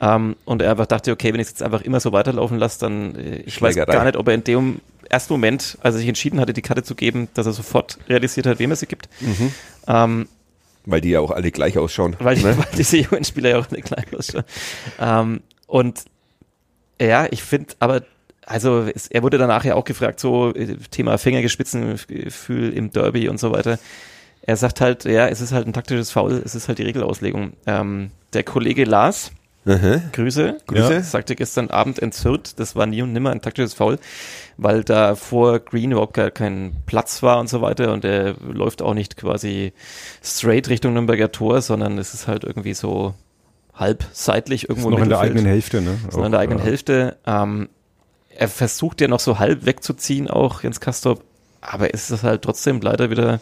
Ähm, 0.01 0.35
und 0.43 0.61
er 0.61 0.71
einfach 0.71 0.87
dachte, 0.87 1.11
okay, 1.11 1.31
wenn 1.33 1.39
ich 1.39 1.45
es 1.47 1.51
jetzt 1.51 1.63
einfach 1.63 1.81
immer 1.81 1.99
so 2.01 2.11
weiterlaufen 2.11 2.57
lasse, 2.57 2.79
dann 2.81 3.15
äh, 3.15 3.35
ich 3.45 3.61
weiß 3.61 3.75
gar 3.75 4.03
nicht, 4.03 4.17
ob 4.17 4.27
er 4.27 4.33
in 4.33 4.43
dem 4.43 4.81
ersten 5.09 5.33
Moment, 5.33 5.77
als 5.81 5.95
er 5.95 5.99
sich 5.99 6.07
entschieden 6.09 6.39
hatte, 6.41 6.51
die 6.51 6.61
Karte 6.61 6.83
zu 6.83 6.95
geben, 6.95 7.29
dass 7.35 7.45
er 7.45 7.53
sofort 7.53 7.97
realisiert 8.09 8.45
hat, 8.45 8.59
wem 8.59 8.71
er 8.71 8.75
sie 8.75 8.87
gibt. 8.87 9.07
Ähm, 9.87 10.27
Weil 10.85 10.99
die 11.01 11.11
ja 11.11 11.19
auch 11.21 11.31
alle 11.31 11.51
gleich 11.51 11.77
ausschauen. 11.77 12.17
weil, 12.19 12.35
die, 12.35 12.43
ne? 12.43 12.57
weil 12.57 12.65
diese 12.77 12.97
jungen 12.97 13.23
Spieler 13.23 13.51
ja 13.51 13.59
auch 13.59 13.69
nicht 13.71 13.85
klein 13.85 14.03
ausschauen. 14.17 14.43
Ähm, 14.99 15.41
und 15.67 16.03
ja, 17.05 17.27
ich 17.29 17.43
finde, 17.43 17.73
aber 17.79 18.03
also 18.45 18.85
es, 18.93 19.07
er 19.07 19.23
wurde 19.23 19.37
danach 19.37 19.63
ja 19.63 19.75
auch 19.75 19.85
gefragt, 19.85 20.19
so 20.19 20.53
äh, 20.53 20.75
Thema 20.91 21.17
Fingergespitzengefühl 21.17 22.73
im 22.73 22.91
Derby 22.91 23.29
und 23.29 23.39
so 23.39 23.51
weiter. 23.51 23.79
Er 24.41 24.57
sagt 24.57 24.81
halt, 24.81 25.05
ja, 25.05 25.27
es 25.27 25.39
ist 25.39 25.53
halt 25.53 25.67
ein 25.67 25.73
taktisches 25.73 26.11
Foul, 26.11 26.41
es 26.43 26.53
ist 26.53 26.67
halt 26.67 26.77
die 26.77 26.83
Regelauslegung. 26.83 27.53
Ähm, 27.65 28.11
der 28.33 28.43
Kollege 28.43 28.83
Lars, 28.83 29.31
Aha. 29.65 30.01
Grüße, 30.11 30.57
Grüße. 30.67 30.93
Ja, 30.93 31.01
sagte 31.01 31.35
gestern 31.35 31.69
Abend 31.69 31.99
entzürnt, 31.99 32.59
das 32.59 32.75
war 32.75 32.85
nie 32.85 33.01
und 33.01 33.13
nimmer 33.13 33.31
ein 33.31 33.41
taktisches 33.41 33.73
Foul, 33.73 33.97
weil 34.57 34.83
da 34.83 35.15
vor 35.15 35.59
Green 35.59 35.91
überhaupt 35.91 36.15
gar 36.15 36.31
kein 36.31 36.75
Platz 36.85 37.23
war 37.23 37.39
und 37.39 37.47
so 37.47 37.61
weiter 37.61 37.93
und 37.93 38.03
er 38.03 38.35
läuft 38.41 38.81
auch 38.81 38.93
nicht 38.93 39.15
quasi 39.15 39.71
straight 40.21 40.67
Richtung 40.67 40.93
Nürnberger 40.93 41.31
Tor, 41.31 41.61
sondern 41.61 41.97
es 41.97 42.13
ist 42.13 42.27
halt 42.27 42.43
irgendwie 42.43 42.73
so 42.73 43.13
halb 43.75 44.05
seitlich 44.13 44.69
irgendwo 44.69 44.89
noch 44.89 44.97
im 44.97 45.03
in 45.05 45.09
der 45.09 45.19
eigenen 45.19 45.45
Hälfte, 45.45 45.81
ne? 45.81 45.97
Ist 46.07 46.17
noch 46.17 46.25
in 46.25 46.31
der 46.31 46.41
eigenen 46.41 46.59
ja. 46.59 46.65
Hälfte. 46.65 47.17
Ähm, 47.25 47.69
er 48.29 48.47
versucht 48.47 49.01
ja 49.01 49.07
noch 49.07 49.19
so 49.19 49.39
halb 49.39 49.65
wegzuziehen, 49.65 50.29
auch 50.29 50.63
Jens 50.63 50.79
Kastrop, 50.79 51.23
aber 51.61 51.93
es 51.93 52.09
ist 52.11 52.23
halt 52.23 52.41
trotzdem 52.41 52.81
leider 52.81 53.09
wieder 53.09 53.39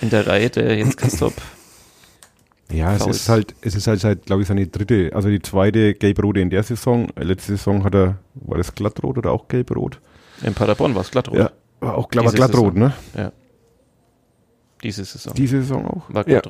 in 0.00 0.10
der 0.10 0.26
Reihe 0.26 0.50
der 0.50 0.76
Jens 0.76 0.96
Kastrop. 0.96 1.34
Ja, 2.70 2.94
es 2.94 3.02
Fouls. 3.02 3.16
ist 3.16 3.28
halt, 3.30 3.54
es 3.62 3.74
ist 3.74 3.86
halt 3.86 4.00
seit, 4.00 4.26
glaube 4.26 4.42
ich, 4.42 4.48
seine 4.48 4.66
dritte, 4.66 5.12
also 5.14 5.30
die 5.30 5.40
zweite 5.40 5.94
Gelb-Rote 5.94 6.40
in 6.40 6.50
der 6.50 6.62
Saison. 6.62 7.08
Letzte 7.16 7.56
Saison 7.56 7.82
hat 7.82 7.94
er, 7.94 8.18
war 8.34 8.58
das 8.58 8.74
glattrot 8.74 9.16
oder 9.16 9.30
auch 9.32 9.48
Gelb-Rot? 9.48 10.00
In 10.42 10.52
Paderborn 10.52 10.94
war 10.94 11.00
es 11.00 11.10
glatt 11.10 11.28
rot. 11.28 11.38
Ja, 11.38 11.50
war 11.80 11.96
auch 11.96 12.10
glatt, 12.10 12.34
glattrot, 12.34 12.74
Saison. 12.74 12.92
ne? 13.14 13.32
Diese 14.82 15.04
Saison. 15.04 15.32
Diese 15.34 15.62
Saison 15.62 15.86
auch? 15.86 16.14
war 16.14 16.28
Ja. 16.28 16.42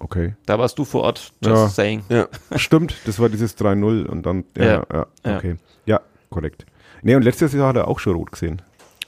Okay. 0.00 0.34
Da 0.46 0.58
warst 0.58 0.78
du 0.78 0.84
vor 0.84 1.02
Ort, 1.02 1.32
just 1.42 1.56
Ja. 1.56 1.68
saying. 1.68 2.02
Ja. 2.08 2.28
Stimmt, 2.56 2.94
das 3.06 3.18
war 3.18 3.28
dieses 3.28 3.56
3-0 3.58 4.06
und 4.06 4.24
dann, 4.26 4.44
ja, 4.56 4.64
Ja, 4.64 4.86
ja, 4.92 5.06
ja. 5.24 5.36
okay. 5.36 5.56
Ja, 5.86 6.00
korrekt. 6.30 6.66
Nee, 7.02 7.14
und 7.16 7.22
letztes 7.22 7.52
Jahr 7.52 7.68
hat 7.68 7.76
er 7.76 7.88
auch 7.88 7.98
schon 7.98 8.14
rot 8.16 8.32
gesehen. 8.32 8.62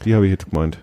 Die 0.04 0.14
habe 0.14 0.24
ich 0.26 0.30
jetzt 0.32 0.50
gemeint. 0.50 0.78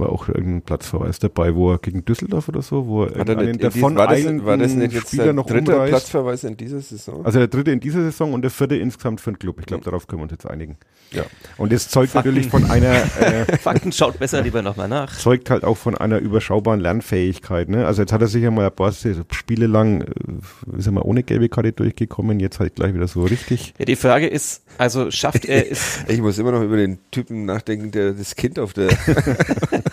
War 0.00 0.08
auch 0.10 0.28
irgendein 0.28 0.62
Platzverweis 0.62 1.18
dabei, 1.18 1.54
wo 1.54 1.72
er 1.72 1.78
gegen 1.78 2.04
Düsseldorf 2.04 2.48
oder 2.48 2.62
so, 2.62 2.86
wo 2.86 3.04
er 3.04 3.24
diesem- 3.24 3.58
davon 3.58 3.94
war, 3.96 4.08
das, 4.08 4.24
war 4.44 4.56
das 4.56 4.72
nicht 4.74 4.92
jetzt 4.94 5.08
Spieler 5.08 5.24
der 5.24 5.32
noch 5.34 5.46
dritte 5.46 5.72
umreißt. 5.72 5.90
Platzverweis 5.90 6.44
in 6.44 6.56
dieser 6.56 6.80
Saison? 6.80 7.24
Also 7.24 7.38
der 7.38 7.48
dritte 7.48 7.70
in 7.70 7.80
dieser 7.80 8.02
Saison 8.02 8.32
und 8.32 8.42
der 8.42 8.50
vierte 8.50 8.76
insgesamt 8.76 9.20
für 9.20 9.30
den 9.32 9.38
Club. 9.38 9.60
Ich 9.60 9.66
glaube, 9.66 9.84
darauf 9.84 10.06
können 10.06 10.20
wir 10.20 10.24
uns 10.24 10.32
jetzt 10.32 10.46
einigen. 10.46 10.76
Ja. 11.12 11.24
Und 11.58 11.72
das 11.72 11.88
zeugt 11.88 12.12
Fakten. 12.12 12.28
natürlich 12.30 12.50
von 12.50 12.70
einer, 12.70 12.92
äh, 13.20 13.56
Fakten 13.58 13.92
schaut 13.92 14.18
besser 14.18 14.42
lieber 14.42 14.62
nochmal 14.62 14.88
nach. 14.88 15.18
zeugt 15.18 15.50
halt 15.50 15.64
auch 15.64 15.76
von 15.76 15.96
einer 15.96 16.18
überschaubaren 16.18 16.80
Lernfähigkeit. 16.80 17.68
Ne? 17.68 17.84
Also 17.86 18.02
jetzt 18.02 18.12
hat 18.12 18.20
er 18.22 18.28
sich 18.28 18.42
ja 18.42 18.50
mal 18.50 18.66
ein 18.66 18.72
paar 18.74 18.92
Spiele 18.92 19.66
lang, 19.66 20.02
äh, 20.02 20.76
ist 20.78 20.86
er 20.86 20.92
mal 20.92 21.02
ohne 21.02 21.22
gelbe 21.22 21.48
Karte 21.48 21.72
durchgekommen, 21.72 22.40
jetzt 22.40 22.60
halt 22.60 22.76
gleich 22.76 22.94
wieder 22.94 23.08
so 23.08 23.22
richtig. 23.24 23.74
Ja, 23.78 23.84
die 23.84 23.96
Frage 23.96 24.28
ist, 24.28 24.62
also 24.78 25.10
schafft 25.10 25.44
er 25.44 25.70
es, 25.70 25.98
Ich 26.08 26.20
muss 26.20 26.38
immer 26.38 26.52
noch 26.52 26.62
über 26.62 26.76
den 26.76 26.98
Typen 27.10 27.44
nachdenken, 27.44 27.90
der 27.90 28.12
das 28.12 28.36
Kind 28.36 28.58
auf 28.58 28.72
der, 28.72 28.88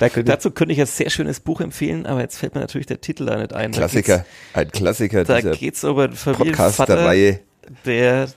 dazu 0.24 0.50
könnte 0.50 0.72
ich 0.72 0.80
ein 0.80 0.86
sehr 0.86 1.10
schönes 1.10 1.40
Buch 1.40 1.60
empfehlen, 1.60 2.06
aber 2.06 2.20
jetzt 2.20 2.38
fällt 2.38 2.54
mir 2.54 2.60
natürlich 2.60 2.86
der 2.86 3.00
Titel 3.00 3.26
da 3.26 3.36
nicht 3.36 3.52
ein. 3.52 3.72
Klassiker, 3.72 4.24
ein 4.52 4.70
Klassiker 4.70 5.24
Da 5.24 5.36
dieser 5.36 5.52
geht's 5.52 5.84
um 5.84 5.98
einen 5.98 6.14
Familienvater, 6.14 7.12
der, 7.84 8.28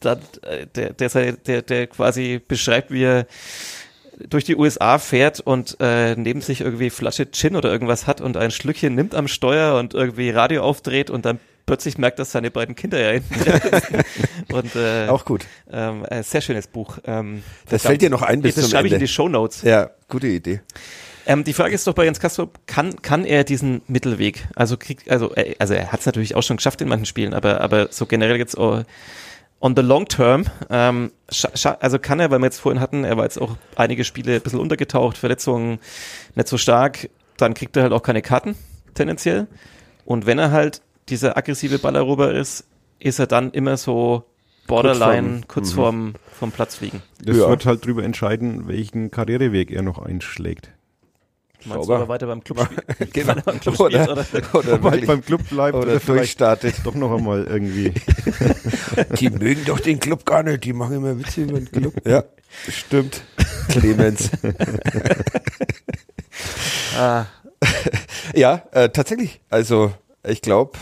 dann, 0.00 0.20
äh, 0.42 0.66
der, 0.74 0.92
der, 0.92 1.32
der, 1.32 1.62
der 1.62 1.86
quasi 1.86 2.40
beschreibt, 2.46 2.90
wie 2.90 3.04
er 3.04 3.26
durch 4.28 4.44
die 4.44 4.56
USA 4.56 4.98
fährt 4.98 5.40
und 5.40 5.76
äh, 5.80 6.14
neben 6.16 6.40
sich 6.40 6.62
irgendwie 6.62 6.90
Flasche 6.90 7.30
Gin 7.30 7.56
oder 7.56 7.70
irgendwas 7.70 8.06
hat 8.06 8.20
und 8.20 8.36
ein 8.36 8.50
Schlückchen 8.50 8.94
nimmt 8.94 9.14
am 9.14 9.28
Steuer 9.28 9.78
und 9.78 9.94
irgendwie 9.94 10.30
Radio 10.30 10.62
aufdreht 10.62 11.10
und 11.10 11.24
dann 11.24 11.38
plötzlich 11.66 11.98
merkt, 11.98 12.18
dass 12.18 12.32
seine 12.32 12.50
beiden 12.50 12.74
Kinder 12.74 12.98
ja 13.00 13.10
hinten 13.10 13.34
und 14.52 14.74
äh, 14.76 15.08
Auch 15.08 15.24
gut. 15.24 15.44
ähm, 15.70 16.04
äh, 16.08 16.22
sehr 16.22 16.40
schönes 16.40 16.66
Buch. 16.68 16.98
Ähm, 17.04 17.42
Das 17.68 17.82
fällt 17.82 18.00
dir 18.02 18.10
noch 18.10 18.22
ein 18.22 18.40
bis 18.40 18.54
das 18.54 18.70
schreibe 18.70 18.86
ich 18.88 18.94
in 18.94 19.00
die 19.00 19.08
Show 19.08 19.28
Notes. 19.28 19.62
Ja, 19.62 19.90
gute 20.08 20.28
Idee. 20.28 20.60
Ähm, 21.26 21.42
die 21.42 21.52
Frage 21.52 21.74
ist 21.74 21.84
doch 21.88 21.94
bei 21.94 22.04
Jens 22.04 22.20
Kastrop, 22.20 22.60
kann, 22.66 23.02
kann 23.02 23.24
er 23.24 23.42
diesen 23.42 23.82
Mittelweg, 23.88 24.46
also 24.54 24.76
kriegt, 24.76 25.10
also, 25.10 25.34
äh, 25.34 25.56
also 25.58 25.74
er 25.74 25.90
hat 25.90 25.98
es 26.00 26.06
natürlich 26.06 26.36
auch 26.36 26.42
schon 26.44 26.56
geschafft 26.58 26.80
in 26.80 26.88
manchen 26.88 27.06
Spielen, 27.06 27.34
aber, 27.34 27.60
aber 27.60 27.88
so 27.90 28.06
generell 28.06 28.36
jetzt 28.36 28.56
oh, 28.56 28.82
on 29.58 29.74
the 29.74 29.82
long 29.82 30.06
term, 30.06 30.44
ähm, 30.70 31.10
scha- 31.28 31.52
scha- 31.56 31.78
also 31.80 31.98
kann 31.98 32.20
er, 32.20 32.30
weil 32.30 32.38
wir 32.38 32.44
jetzt 32.46 32.60
vorhin 32.60 32.80
hatten, 32.80 33.02
er 33.02 33.16
war 33.16 33.24
jetzt 33.24 33.40
auch 33.40 33.56
einige 33.74 34.04
Spiele 34.04 34.36
ein 34.36 34.40
bisschen 34.40 34.60
untergetaucht, 34.60 35.18
Verletzungen 35.18 35.80
nicht 36.36 36.46
so 36.46 36.58
stark, 36.58 37.10
dann 37.38 37.54
kriegt 37.54 37.76
er 37.76 37.82
halt 37.82 37.92
auch 37.92 38.02
keine 38.04 38.22
Karten, 38.22 38.54
tendenziell. 38.94 39.48
Und 40.04 40.26
wenn 40.26 40.38
er 40.38 40.52
halt 40.52 40.80
dieser 41.08 41.36
aggressive 41.36 41.78
Ballerober 41.78 42.32
ist, 42.34 42.64
ist 42.98 43.18
er 43.18 43.26
dann 43.26 43.50
immer 43.52 43.76
so 43.76 44.24
borderline, 44.66 45.42
kurz 45.46 45.72
vorm, 45.72 46.14
vom 46.38 46.50
Platz 46.52 46.76
fliegen. 46.76 47.02
Das 47.22 47.36
Ja. 47.36 47.48
wird 47.48 47.66
halt 47.66 47.84
drüber 47.86 48.02
entscheiden, 48.04 48.66
welchen 48.68 49.10
Karriereweg 49.10 49.70
er 49.70 49.82
noch 49.82 49.98
einschlägt. 49.98 50.70
Meinst 51.64 51.84
Sauber. 51.86 51.96
du 51.98 52.02
aber 52.02 52.08
weiter 52.08 52.26
beim 52.26 52.44
Club 52.44 52.60
spielen? 52.64 53.10
Genau. 53.12 53.34
Beim 53.44 53.60
Club 53.60 53.80
Oder, 53.80 54.16
spielt, 54.26 54.54
oder? 54.54 54.54
oder, 54.58 54.72
Ob 54.74 54.84
er 54.84 54.90
halt 54.90 55.06
beim 55.06 55.24
Club 55.24 55.48
bleibt 55.48 55.74
oder 55.76 55.86
oder 55.92 55.98
durchstartet. 56.00 56.74
doch 56.84 56.94
noch 56.94 57.16
einmal 57.16 57.44
irgendwie. 57.44 57.92
Die 59.20 59.30
mögen 59.30 59.64
doch 59.64 59.80
den 59.80 59.98
Club 59.98 60.24
gar 60.26 60.42
nicht, 60.42 60.64
die 60.64 60.72
machen 60.72 60.96
immer 60.96 61.18
Witze 61.18 61.42
über 61.42 61.58
den 61.58 61.70
Club. 61.70 61.94
Ja, 62.06 62.24
stimmt. 62.68 63.22
Clemens. 63.68 64.30
Ah, 66.98 67.26
Ja, 68.34 68.62
äh, 68.72 68.88
tatsächlich. 68.90 69.40
Also, 69.50 69.92
ich 70.26 70.42
glaube, 70.42 70.78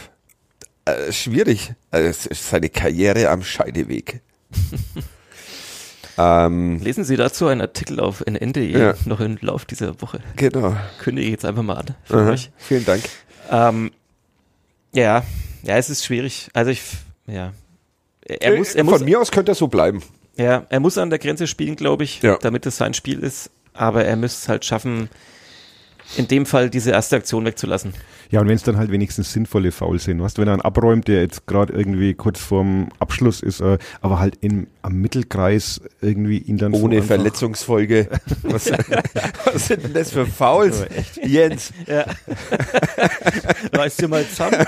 äh, 0.85 1.13
schwierig. 1.13 1.73
Also, 1.91 2.09
es 2.09 2.27
ist 2.27 2.49
seine 2.51 2.69
Karriere 2.69 3.29
am 3.31 3.43
Scheideweg. 3.43 4.21
ähm, 6.19 6.79
lesen 6.81 7.05
Sie 7.05 7.17
dazu 7.17 7.47
einen 7.49 7.61
Artikel 7.61 7.99
auf 8.01 8.23
nn.de 8.27 8.71
Ja. 8.79 8.95
noch 9.05 9.21
im 9.21 9.39
Lauf 9.41 9.65
dieser 9.65 10.01
Woche. 10.01 10.21
genau. 10.37 10.77
Kündige 11.01 11.27
ich 11.27 11.33
jetzt 11.33 11.45
einfach 11.45 11.63
mal 11.63 11.75
an 11.77 11.87
für 12.05 12.19
Aha, 12.21 12.31
euch. 12.31 12.51
vielen 12.57 12.85
Dank. 12.85 13.03
Ähm, 13.51 13.91
ja, 14.93 15.25
ja, 15.63 15.77
es 15.77 15.91
ist 15.91 16.05
schwierig. 16.05 16.49
Also 16.53 16.71
ich, 16.71 16.83
ja. 17.27 17.53
Er 18.27 18.57
muss, 18.57 18.75
er 18.75 18.83
Äh, 18.83 18.85
Von 18.85 18.93
muss, 18.93 19.01
mir 19.03 19.21
aus 19.21 19.31
könnte 19.31 19.53
er 19.53 19.57
so 19.57 19.67
bleiben. 19.69 20.03
ja, 20.37 20.65
er 20.69 20.81
muss 20.81 20.97
an 20.99 21.11
der 21.11 21.19
Grenze 21.19 21.47
spielen, 21.47 21.77
glaube 21.77 22.05
ich, 22.05 22.23
Ja. 22.23 22.37
damit 22.41 22.65
es 22.67 22.77
sein 22.77 22.95
Spiel 22.95 23.19
ist. 23.21 23.51
Aber 23.73 24.05
er 24.05 24.15
müsste 24.17 24.39
es 24.43 24.49
halt 24.49 24.65
schaffen, 24.65 25.09
in 26.17 26.29
dem 26.29 26.47
Fall 26.47 26.71
diese 26.71 26.91
erste 26.91 27.17
Aktion 27.17 27.45
wegzulassen. 27.45 27.95
Ja, 28.31 28.41
und 28.41 28.49
wenn 28.49 28.57
es 28.57 28.63
dann 28.63 28.77
halt 28.79 28.91
wenigstens 28.91 29.33
sinnvolle 29.33 29.71
Fouls 29.71 30.05
sind, 30.05 30.21
weißt 30.21 30.37
du, 30.39 30.43
wenn 30.43 30.49
er 30.49 30.55
einen 30.55 30.63
abräumt, 30.63 31.07
der 31.09 31.21
jetzt 31.23 31.47
gerade 31.47 31.73
irgendwie 31.73 32.15
kurz 32.15 32.41
vorm 32.41 32.89
Abschluss 32.99 33.41
ist, 33.41 33.61
äh, 33.61 33.79
aber 34.01 34.19
halt 34.19 34.37
in, 34.41 34.67
am 34.83 34.95
Mittelkreis 34.95 35.81
irgendwie 36.01 36.39
ihn 36.39 36.57
dann 36.59 36.75
so 36.75 36.83
Ohne 36.83 36.97
einfach- 36.97 37.09
Verletzungsfolge. 37.09 38.09
Was, 38.43 38.71
was 39.53 39.67
sind 39.69 39.83
denn 39.85 39.93
das 39.95 40.11
für 40.11 40.27
Fouls? 40.27 40.85
Jens. 41.23 41.73
Ja. 41.87 42.07
Reiß 43.73 43.97
dir 43.97 44.09
mal 44.09 44.27
zusammen. 44.27 44.65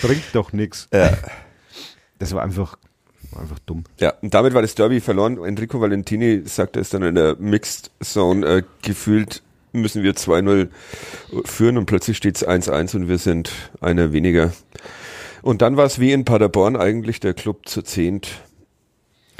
bringt 0.00 0.24
doch 0.32 0.52
nichts. 0.52 0.88
Ja. 0.92 1.12
Das 2.18 2.32
war 2.34 2.42
einfach, 2.42 2.76
war 3.32 3.42
einfach 3.42 3.58
dumm. 3.60 3.84
Ja, 4.00 4.14
und 4.22 4.34
damit 4.34 4.54
war 4.54 4.62
das 4.62 4.74
Derby 4.74 5.00
verloren. 5.00 5.42
Enrico 5.44 5.80
Valentini 5.80 6.42
sagte 6.44 6.80
es 6.80 6.90
dann 6.90 7.02
in 7.02 7.14
der 7.14 7.36
Mixed 7.38 7.90
Zone, 8.02 8.46
äh, 8.46 8.62
gefühlt 8.82 9.42
müssen 9.80 10.02
wir 10.02 10.12
2-0 10.14 10.68
führen 11.44 11.78
und 11.78 11.86
plötzlich 11.86 12.16
steht 12.16 12.36
es 12.36 12.46
1-1 12.46 12.96
und 12.96 13.08
wir 13.08 13.18
sind 13.18 13.50
einer 13.80 14.12
weniger. 14.12 14.52
Und 15.42 15.62
dann 15.62 15.76
war 15.76 15.86
es 15.86 15.98
wie 16.00 16.12
in 16.12 16.24
Paderborn 16.24 16.76
eigentlich 16.76 17.20
der 17.20 17.34
Club 17.34 17.68
zu 17.68 17.82
zehnt. 17.82 18.28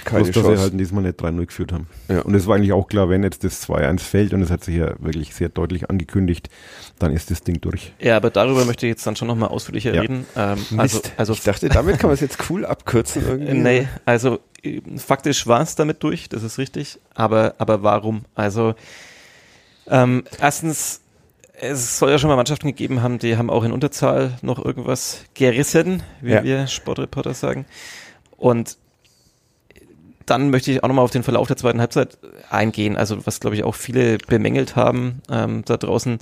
Keine 0.05 0.23
Bloß, 0.23 0.33
dass 0.33 0.43
Chance. 0.45 0.57
sie 0.57 0.63
halt 0.63 0.81
diesmal 0.81 1.03
nicht 1.03 1.21
3-0 1.21 1.47
geführt 1.47 1.73
haben. 1.73 1.89
Ja. 2.09 2.21
Und 2.21 2.33
es 2.35 2.47
war 2.47 2.55
eigentlich 2.55 2.73
auch 2.73 2.87
klar, 2.87 3.09
wenn 3.11 3.25
jetzt 3.25 3.43
das 3.43 3.69
2-1 3.69 3.99
fällt, 3.99 4.33
und 4.33 4.41
es 4.43 4.51
hat 4.51 4.63
sich 4.63 4.77
ja 4.77 4.95
wirklich 5.01 5.35
sehr 5.35 5.49
deutlich 5.49 5.91
angekündigt, 5.91 6.49
dann 7.01 7.13
ist 7.13 7.33
das 7.33 7.43
Ding 7.43 7.61
durch. 7.61 7.93
Ja, 7.99 8.17
aber 8.17 8.31
darüber 8.31 8.65
möchte 8.65 8.87
ich 8.87 8.91
jetzt 8.91 9.07
dann 9.07 9.17
schon 9.17 9.27
nochmal 9.27 9.49
ausführlicher 9.49 9.93
Ja. 9.93 10.03
reden. 10.03 10.25
Ähm, 10.37 10.59
also, 10.77 10.99
Mist. 10.99 11.13
also 11.17 11.33
ich 11.33 11.43
dachte, 11.43 11.69
damit 11.69 11.99
kann 11.99 12.09
man 12.09 12.15
es 12.15 12.21
jetzt 12.21 12.39
cool 12.49 12.65
abkürzen 12.65 13.23
irgendwie. 13.27 13.55
Nee, 13.55 13.89
also 14.05 14.39
äh, 14.63 14.81
faktisch 14.97 15.49
war 15.49 15.63
es 15.63 15.75
damit 15.75 16.01
durch, 16.05 16.29
das 16.29 16.45
ist 16.45 16.59
richtig. 16.59 17.01
Aber, 17.15 17.57
aber 17.59 17.83
warum? 17.83 18.23
Also 18.37 18.77
ähm, 19.91 20.25
erstens, 20.41 21.01
es 21.61 21.99
soll 21.99 22.11
ja 22.11 22.19
schon 22.19 22.29
mal 22.29 22.37
Mannschaften 22.37 22.67
gegeben 22.69 23.03
haben, 23.03 23.19
die 23.19 23.37
haben 23.37 23.51
auch 23.51 23.65
in 23.65 23.73
Unterzahl 23.73 24.39
noch 24.43 24.65
irgendwas 24.65 25.25
gerissen, 25.35 26.03
wie 26.21 26.33
Ja. 26.33 26.45
wir 26.45 26.67
Sportreporter 26.67 27.35
sagen. 27.35 27.67
Und 28.37 28.77
dann 30.27 30.51
möchte 30.51 30.71
ich 30.71 30.83
auch 30.83 30.89
nochmal 30.89 31.05
auf 31.05 31.11
den 31.11 31.23
Verlauf 31.23 31.49
der 31.49 31.57
zweiten 31.57 31.81
Halbzeit 31.81 32.19
eingehen, 32.51 32.97
also 32.97 33.27
was 33.27 33.41
glaube 33.41 33.57
ich 33.57 33.65
auch 33.65 33.75
viele 33.75 34.19
bemängelt 34.19 34.77
haben 34.77 35.23
ähm, 35.31 35.65
da 35.65 35.77
draußen. 35.77 36.19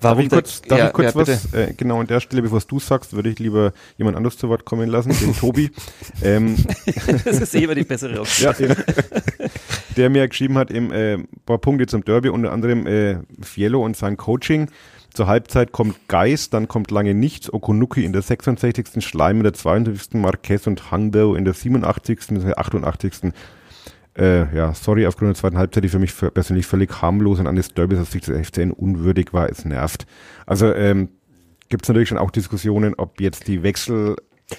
Darf 0.00 0.18
ich 0.18 0.28
kurz, 0.28 0.60
darf 0.62 0.78
ja, 0.78 0.86
ich 0.88 0.92
kurz 0.92 1.14
ja, 1.14 1.20
was, 1.20 1.54
äh, 1.54 1.72
genau 1.76 2.00
an 2.00 2.06
der 2.06 2.20
Stelle, 2.20 2.42
bevor 2.42 2.60
du 2.60 2.80
sagst, 2.80 3.12
würde 3.14 3.30
ich 3.30 3.38
lieber 3.38 3.72
jemand 3.96 4.16
anderes 4.16 4.36
zu 4.36 4.48
Wort 4.48 4.64
kommen 4.64 4.88
lassen, 4.88 5.12
den 5.18 5.34
Tobi, 5.38 5.70
ähm, 6.22 6.56
Das 7.24 7.40
ist 7.40 7.54
eh 7.54 7.64
immer 7.64 7.74
die 7.74 7.84
bessere 7.84 8.20
Option. 8.20 8.54
ja, 8.58 8.74
der 9.96 10.10
mir 10.10 10.28
geschrieben 10.28 10.58
hat, 10.58 10.70
eben, 10.70 10.90
äh, 10.90 11.14
ein 11.14 11.28
paar 11.46 11.58
Punkte 11.58 11.86
zum 11.86 12.04
Derby, 12.04 12.28
unter 12.28 12.52
anderem 12.52 12.86
äh, 12.86 13.18
Fiello 13.40 13.84
und 13.84 13.96
sein 13.96 14.16
Coaching. 14.16 14.68
Zur 15.14 15.28
Halbzeit 15.28 15.70
kommt 15.70 16.08
Geis, 16.08 16.50
dann 16.50 16.66
kommt 16.66 16.90
lange 16.90 17.14
nichts, 17.14 17.52
Okunuki 17.52 18.04
in 18.04 18.12
der 18.12 18.22
66. 18.22 19.04
Schleim 19.04 19.36
in 19.36 19.42
der 19.44 19.54
52. 19.54 20.14
Marquez 20.14 20.66
und 20.66 20.90
Hangbo 20.90 21.36
in 21.36 21.44
der 21.44 21.54
87. 21.54 22.18
bis 22.30 22.44
der 22.44 22.58
88. 22.58 23.32
Äh, 24.16 24.54
ja, 24.54 24.72
sorry, 24.74 25.06
aufgrund 25.06 25.30
der 25.30 25.34
zweiten 25.34 25.58
Halbzeit, 25.58 25.82
die 25.82 25.88
für 25.88 25.98
mich 25.98 26.14
persönlich 26.16 26.66
völlig 26.66 27.02
harmlos 27.02 27.40
und 27.40 27.46
eines 27.46 27.74
Derbys 27.74 27.98
aus 27.98 28.12
Sicht 28.12 28.28
des 28.28 28.48
FCN 28.48 28.70
unwürdig 28.70 29.32
war, 29.32 29.48
es 29.48 29.64
nervt. 29.64 30.06
Also 30.46 30.72
ähm, 30.72 31.08
gibt 31.68 31.84
es 31.84 31.88
natürlich 31.88 32.08
schon 32.08 32.18
auch 32.18 32.30
Diskussionen, 32.30 32.94
ob 32.94 33.20
jetzt 33.20 33.48
die 33.48 33.62
Wechsel 33.62 34.16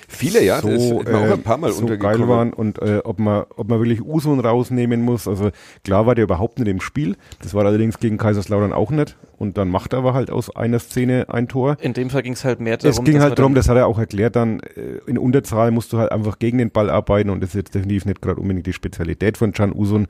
Viele, 0.07 0.43
ja, 0.43 0.61
so, 0.61 0.69
das 0.69 0.83
ist 0.83 0.91
mir 0.91 1.17
auch 1.17 1.25
äh, 1.25 1.33
ein 1.33 1.43
paar 1.43 1.57
Mal 1.57 1.71
so 1.71 1.81
untergekommen. 1.81 2.19
geil 2.19 2.27
waren 2.27 2.53
und 2.53 2.81
äh, 2.81 3.01
ob 3.03 3.19
man 3.19 3.45
ob 3.55 3.69
man 3.69 3.79
wirklich 3.79 4.01
Usun 4.01 4.39
rausnehmen 4.39 5.01
muss. 5.01 5.27
Also 5.27 5.51
klar 5.83 6.07
war 6.07 6.15
der 6.15 6.23
überhaupt 6.23 6.57
nicht 6.57 6.67
im 6.67 6.81
Spiel. 6.81 7.15
Das 7.41 7.53
war 7.53 7.63
allerdings 7.65 7.99
gegen 7.99 8.17
Kaiserslautern 8.17 8.73
auch 8.73 8.89
nicht. 8.89 9.15
Und 9.37 9.57
dann 9.57 9.69
macht 9.69 9.93
er 9.93 9.99
aber 9.99 10.15
halt 10.15 10.31
aus 10.31 10.55
einer 10.55 10.79
Szene 10.79 11.27
ein 11.29 11.47
Tor. 11.47 11.77
In 11.81 11.93
dem 11.93 12.09
Fall 12.09 12.23
ging 12.23 12.33
es 12.33 12.43
halt 12.43 12.59
mehr 12.61 12.77
darum, 12.77 12.89
es 12.97 13.03
ging 13.03 13.21
halt 13.21 13.37
darum, 13.37 13.53
das 13.53 13.69
hat 13.69 13.77
er 13.77 13.85
auch 13.85 13.99
erklärt, 13.99 14.35
dann 14.35 14.59
äh, 14.59 14.99
in 15.05 15.19
Unterzahl 15.19 15.69
musst 15.69 15.93
du 15.93 15.99
halt 15.99 16.11
einfach 16.11 16.39
gegen 16.39 16.57
den 16.57 16.71
Ball 16.71 16.89
arbeiten 16.89 17.29
und 17.29 17.41
das 17.41 17.49
ist 17.49 17.55
jetzt 17.55 17.75
definitiv 17.75 18.05
nicht 18.05 18.21
gerade 18.21 18.41
unbedingt 18.41 18.65
die 18.65 18.73
Spezialität 18.73 19.37
von 19.37 19.51
Can 19.51 19.71
Usun. 19.71 20.07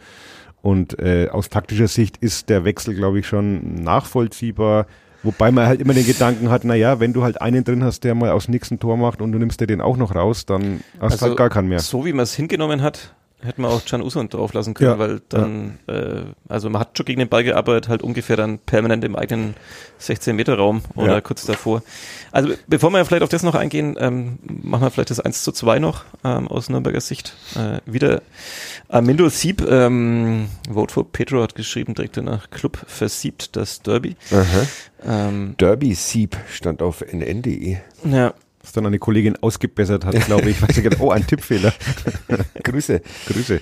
Und 0.61 0.97
äh, 0.99 1.27
aus 1.29 1.49
taktischer 1.49 1.87
Sicht 1.87 2.17
ist 2.17 2.49
der 2.49 2.65
Wechsel, 2.65 2.95
glaube 2.95 3.19
ich, 3.19 3.27
schon 3.27 3.83
nachvollziehbar. 3.83 4.87
Wobei 5.25 5.51
man 5.51 5.65
halt 5.67 5.81
immer 5.81 5.93
den 5.93 6.05
Gedanken 6.05 6.49
hat, 6.49 6.63
na 6.63 6.75
ja, 6.75 6.99
wenn 6.99 7.11
du 7.13 7.23
halt 7.23 7.41
einen 7.41 7.63
drin 7.63 7.83
hast, 7.83 8.03
der 8.03 8.15
mal 8.15 8.29
aus 8.31 8.47
nix 8.47 8.71
ein 8.71 8.79
Tor 8.79 8.95
macht 8.95 9.21
und 9.21 9.31
du 9.31 9.39
nimmst 9.39 9.59
dir 9.59 9.67
den 9.67 9.81
auch 9.81 9.97
noch 9.97 10.13
raus, 10.15 10.45
dann 10.45 10.81
hast 10.99 10.99
du 10.99 11.03
Also, 11.03 11.25
halt 11.27 11.37
gar 11.37 11.49
keinen 11.49 11.67
mehr. 11.67 11.79
So 11.79 12.05
wie 12.05 12.13
man 12.13 12.23
es 12.23 12.35
hingenommen 12.35 12.81
hat, 12.81 13.13
hätte 13.45 13.61
man 13.61 13.71
auch 13.71 13.85
Can 13.85 14.01
Usun 14.01 14.29
drauflassen 14.29 14.73
können, 14.73 14.91
Ja, 14.91 14.99
weil 14.99 15.21
dann, 15.29 15.79
äh, 15.87 16.21
also 16.49 16.69
man 16.69 16.81
hat 16.81 16.97
schon 16.97 17.05
gegen 17.05 17.19
den 17.19 17.29
Ball 17.29 17.43
gearbeitet, 17.43 17.87
halt 17.89 18.01
ungefähr 18.03 18.35
dann 18.37 18.59
permanent 18.59 19.03
im 19.03 19.15
eigenen 19.15 19.53
16-Meter-Raum 20.01 20.81
oder 20.95 21.13
Ja. 21.13 21.21
kurz 21.21 21.45
davor. 21.45 21.83
Also 22.31 22.53
bevor 22.67 22.89
wir 22.91 23.05
vielleicht 23.05 23.23
auf 23.23 23.29
das 23.29 23.43
noch 23.43 23.55
eingehen, 23.55 23.95
ähm, 23.99 24.39
machen 24.43 24.81
wir 24.83 24.91
vielleicht 24.91 25.09
das 25.11 25.19
1 25.19 25.43
zu 25.43 25.51
2 25.51 25.79
noch 25.79 26.03
ähm, 26.23 26.47
aus 26.47 26.69
Nürnberger 26.69 27.01
Sicht. 27.01 27.35
Äh, 27.55 27.79
wieder 27.89 28.21
Armindo 28.89 29.29
Sieb, 29.29 29.61
ähm, 29.69 30.47
Vote 30.71 30.93
for 30.93 31.11
Pedro 31.11 31.41
hat 31.43 31.55
geschrieben, 31.55 31.93
direkt 31.95 32.17
danach 32.17 32.49
Club 32.49 32.77
versiebt 32.87 33.55
das 33.55 33.81
Derby. 33.81 34.15
Ähm, 35.05 35.55
Derby 35.57 35.93
Sieb 35.93 36.35
stand 36.51 36.81
auf 36.81 37.01
nn.de. 37.01 37.77
ja, 38.05 38.33
Was 38.65 38.71
dann 38.71 38.85
eine 38.87 38.97
Kollegin 38.97 39.37
ausgebessert 39.43 40.05
hat, 40.05 40.15
glaube 40.25 40.49
ich. 40.49 40.59
Weiß 40.59 40.75
ich 40.75 40.83
gedacht, 40.83 40.99
oh, 40.99 41.11
ein 41.11 41.27
Tippfehler. 41.27 41.71
Grüße. 42.63 42.99
Grüße. 43.27 43.61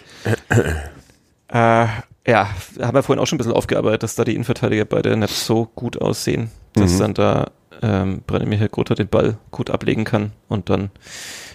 Äh, 1.50 1.88
ja, 2.26 2.50
haben 2.80 2.96
wir 2.96 3.04
vorhin 3.04 3.22
auch 3.22 3.28
schon 3.28 3.36
ein 3.36 3.40
bisschen 3.40 3.52
aufgearbeitet, 3.54 4.04
dass 4.04 4.16
da 4.16 4.24
die 4.24 4.34
Innenverteidiger 4.34 4.86
beide 4.86 5.18
nicht 5.18 5.34
so 5.36 5.66
gut 5.66 6.02
aussehen, 6.02 6.52
dass 6.74 6.94
Mhm. 6.94 7.00
dann 7.00 7.14
da 7.16 7.52
ähm, 7.82 8.22
Brené 8.26 8.46
Michael 8.46 8.70
Grother 8.70 8.96
den 8.96 9.10
Ball 9.10 9.38
gut 9.52 9.70
ablegen 9.70 10.06
kann 10.06 10.32
und 10.48 10.70
dann 10.70 10.90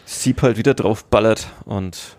Sieb 0.05 0.42
halt 0.42 0.59
wieder 0.59 0.74
drauf 0.74 1.05
ballert 1.07 1.49
und 1.64 2.16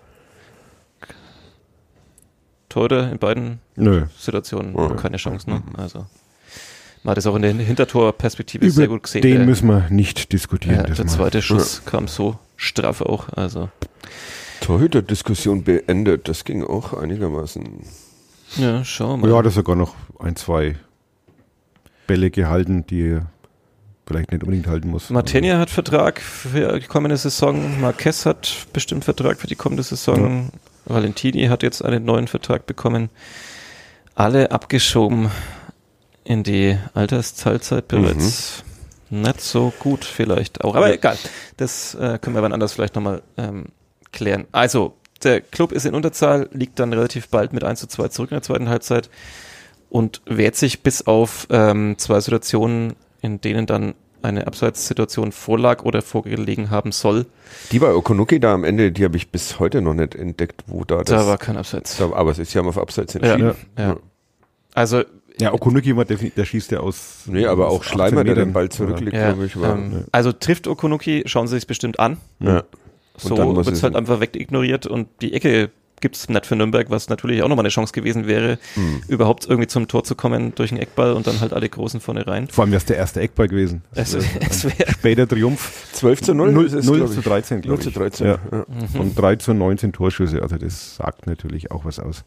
Tore 2.70 3.10
in 3.12 3.18
beiden 3.20 3.60
Nö. 3.76 4.06
Situationen 4.18 4.74
Mhm. 4.74 4.96
keine 4.96 5.18
Chance, 5.18 5.50
ne? 5.50 5.62
Also 5.78 6.06
man 7.04 7.12
hat 7.12 7.18
es 7.18 7.28
auch 7.28 7.36
in 7.36 7.42
der 7.42 7.54
Hintertorperspektive 7.54 8.66
Über 8.66 8.74
sehr 8.74 8.88
gut 8.88 9.04
gesehen. 9.04 9.22
den 9.22 9.38
der, 9.38 9.46
müssen 9.46 9.68
wir 9.68 9.88
nicht 9.90 10.34
diskutieren. 10.34 10.78
ja, 10.78 10.84
das 10.84 10.98
der 10.98 11.08
zweite 11.08 11.42
Schuss 11.42 11.84
kam 11.86 12.08
so 12.08 12.38
straff 12.58 13.02
auch, 13.02 13.30
also 13.30 13.70
Torhüter-Diskussion 14.62 15.64
beendet. 15.64 16.28
Das 16.28 16.44
ging 16.44 16.64
auch 16.64 16.94
einigermaßen. 16.94 17.64
ja, 18.58 18.84
schau 18.84 19.18
mal. 19.18 19.30
Ja, 19.30 19.38
hat 19.38 19.46
er 19.46 19.52
sogar 19.52 19.76
noch 19.76 19.96
ein, 20.20 20.36
zwei 20.36 20.76
Bälle 22.08 22.30
gehalten, 22.30 22.86
die 22.86 23.14
er 23.14 23.28
vielleicht 24.06 24.32
nicht 24.32 24.44
unbedingt 24.44 24.68
halten 24.68 24.90
muss. 24.90 25.10
Martinia 25.10 25.60
hat 25.60 25.70
Vertrag 25.70 26.20
für 26.20 26.80
die 26.80 26.88
kommende 26.88 27.16
Saison. 27.16 27.80
Marquez 27.80 28.26
hat 28.26 28.68
bestimmt 28.74 29.06
Vertrag 29.06 29.40
für 29.40 29.48
die 29.48 29.56
kommende 29.56 29.84
Saison. 29.84 30.50
Valentini 30.86 31.48
hat 31.48 31.62
jetzt 31.64 31.86
einen 31.86 32.04
neuen 32.06 32.28
Vertrag 32.28 32.66
bekommen. 32.66 33.10
Alle 34.16 34.52
abgeschoben 34.52 35.30
in 36.30 36.44
die 36.44 36.78
Altersteilzeit 36.94 37.88
bereits. 37.88 38.64
Nicht 39.10 39.42
so 39.42 39.74
gut 39.80 40.06
vielleicht 40.06 40.64
auch. 40.64 40.76
Aber 40.76 40.94
egal. 40.94 41.18
Das 41.58 41.96
äh, 41.96 42.20
können 42.22 42.36
wir 42.36 42.44
wann 42.44 42.54
anders 42.54 42.74
vielleicht 42.74 42.94
nochmal 42.94 43.24
ähm, 43.36 43.66
klären. 44.12 44.46
Also, 44.52 44.94
der 45.24 45.42
Club 45.42 45.72
ist 45.72 45.86
in 45.86 45.96
Unterzahl, 45.96 46.48
liegt 46.54 46.78
dann 46.78 46.94
relativ 46.94 47.30
bald 47.30 47.52
mit 47.52 47.64
1 47.64 47.80
zu 47.80 47.88
2 47.88 48.10
zurück 48.10 48.30
in 48.30 48.36
der 48.36 48.44
zweiten 48.44 48.70
Halbzeit 48.70 49.10
und 49.90 50.22
wehrt 50.28 50.56
sich 50.56 50.84
bis 50.84 51.08
auf 51.08 51.48
ähm, 51.50 51.96
zwei 51.98 52.20
Situationen, 52.20 52.94
in 53.22 53.42
denen 53.42 53.66
dann 53.66 53.96
eine 54.22 54.46
Abseitssituation 54.46 55.32
vorlag 55.32 55.84
oder 55.84 56.04
vorgelegen 56.04 56.70
haben 56.70 56.92
soll. 56.92 57.26
Die 57.72 57.80
bei 57.80 57.92
Okonuki 57.92 58.40
da 58.40 58.54
am 58.54 58.64
Ende, 58.64 58.92
die 58.92 59.04
habe 59.04 59.18
ich 59.18 59.32
bis 59.32 59.58
heute 59.58 59.82
noch 59.82 59.96
nicht 59.96 60.14
entdeckt, 60.14 60.62
wo 60.68 60.84
da 60.84 60.98
das. 60.98 61.06
Da 61.08 61.26
war 61.26 61.40
kein 61.40 61.58
Abseits. 61.58 61.98
da, 61.98 62.12
aber 62.14 62.30
es 62.30 62.38
ist 62.38 62.54
ja 62.54 62.62
mal 62.62 62.70
auf 62.70 62.78
Abseits 62.78 63.16
Ja, 63.16 63.20
entschieden. 63.22 63.56
ja. 63.80 63.98
Also 64.76 65.04
Ja, 65.40 65.54
Okunuki 65.54 65.96
war 65.96 66.06
definitiv, 66.06 66.36
der 66.36 66.46
schießt 66.46 66.72
ja 66.72 66.80
aus. 66.80 67.24
Nee, 67.28 67.46
aber 67.46 67.68
aus 67.70 67.80
auch 67.80 67.84
Schleimer, 67.84 68.22
18 68.22 68.26
der 68.36 68.46
den. 68.46 68.54
Ball 68.54 68.70
zurücklegt, 68.70 69.16
Ja, 69.16 69.32
glaube 69.32 69.46
ich. 69.46 69.60
War, 69.60 69.76
ähm, 69.76 70.06
Also 70.12 70.32
trifft 70.32 70.68
Okunuki, 70.68 71.24
schauen 71.26 71.48
Sie 71.48 71.56
sich 71.56 71.68
bestimmt 71.68 72.00
an. 72.00 72.18
ja. 72.40 72.64
So 73.18 73.36
wird 73.38 73.68
es 73.68 73.74
es- 73.80 73.84
halt 73.84 73.98
einfach 73.98 74.22
wegignoriert 74.22 74.86
und 74.88 75.08
die 75.22 75.34
Ecke 75.34 75.72
gibt's 76.00 76.30
nicht 76.30 76.46
für 76.46 76.56
Nürnberg, 76.56 76.90
was 76.90 77.10
natürlich 77.10 77.44
auch 77.44 77.50
nochmal 77.50 77.64
eine 77.66 77.70
Chance 77.70 77.92
gewesen 77.92 78.26
wäre, 78.28 78.58
Hm. 78.76 79.02
überhaupt 79.10 79.46
irgendwie 79.50 79.68
zum 79.68 79.90
Tor 79.90 80.06
zu 80.06 80.16
kommen 80.16 80.54
durch 80.56 80.72
einen 80.72 80.80
Eckball 80.82 81.12
und 81.12 81.28
dann 81.28 81.42
halt 81.42 81.52
alle 81.52 81.68
Großen 81.68 82.00
vorne 82.00 82.26
rein. 82.26 82.48
Vor 82.48 82.64
allem 82.64 82.72
wäre 82.72 82.78
es 82.78 82.86
der 82.86 82.96
erste 82.96 83.20
Eckball 83.20 83.50
gewesen. 83.50 83.82
Es, 83.94 84.16
Also, 84.16 84.26
es 84.40 84.64
wäre 84.64 84.90
Später 84.90 85.28
Triumph. 85.28 85.90
12 85.92 86.22
zu 86.22 86.34
0, 86.34 86.54
0, 86.54 86.66
ist 86.68 86.74
es, 86.74 86.86
0 86.86 86.98
glaub 87.00 87.10
zu 87.12 87.20
ich. 87.20 87.26
13, 87.26 87.60
glaube 87.62 87.76
0 87.76 87.84
zu 87.84 87.90
ich. 87.90 87.96
13. 87.96 88.28
Ja. 88.28 88.40
Ja. 88.50 88.66
Und 88.98 89.20
3 89.20 89.36
zu 89.36 89.54
19 89.54 89.92
Torschüsse. 89.92 90.42
Also 90.42 90.56
das 90.58 90.96
sagt 90.96 91.28
natürlich 91.28 91.72
auch 91.72 91.84
was 91.84 92.00
aus. 92.00 92.24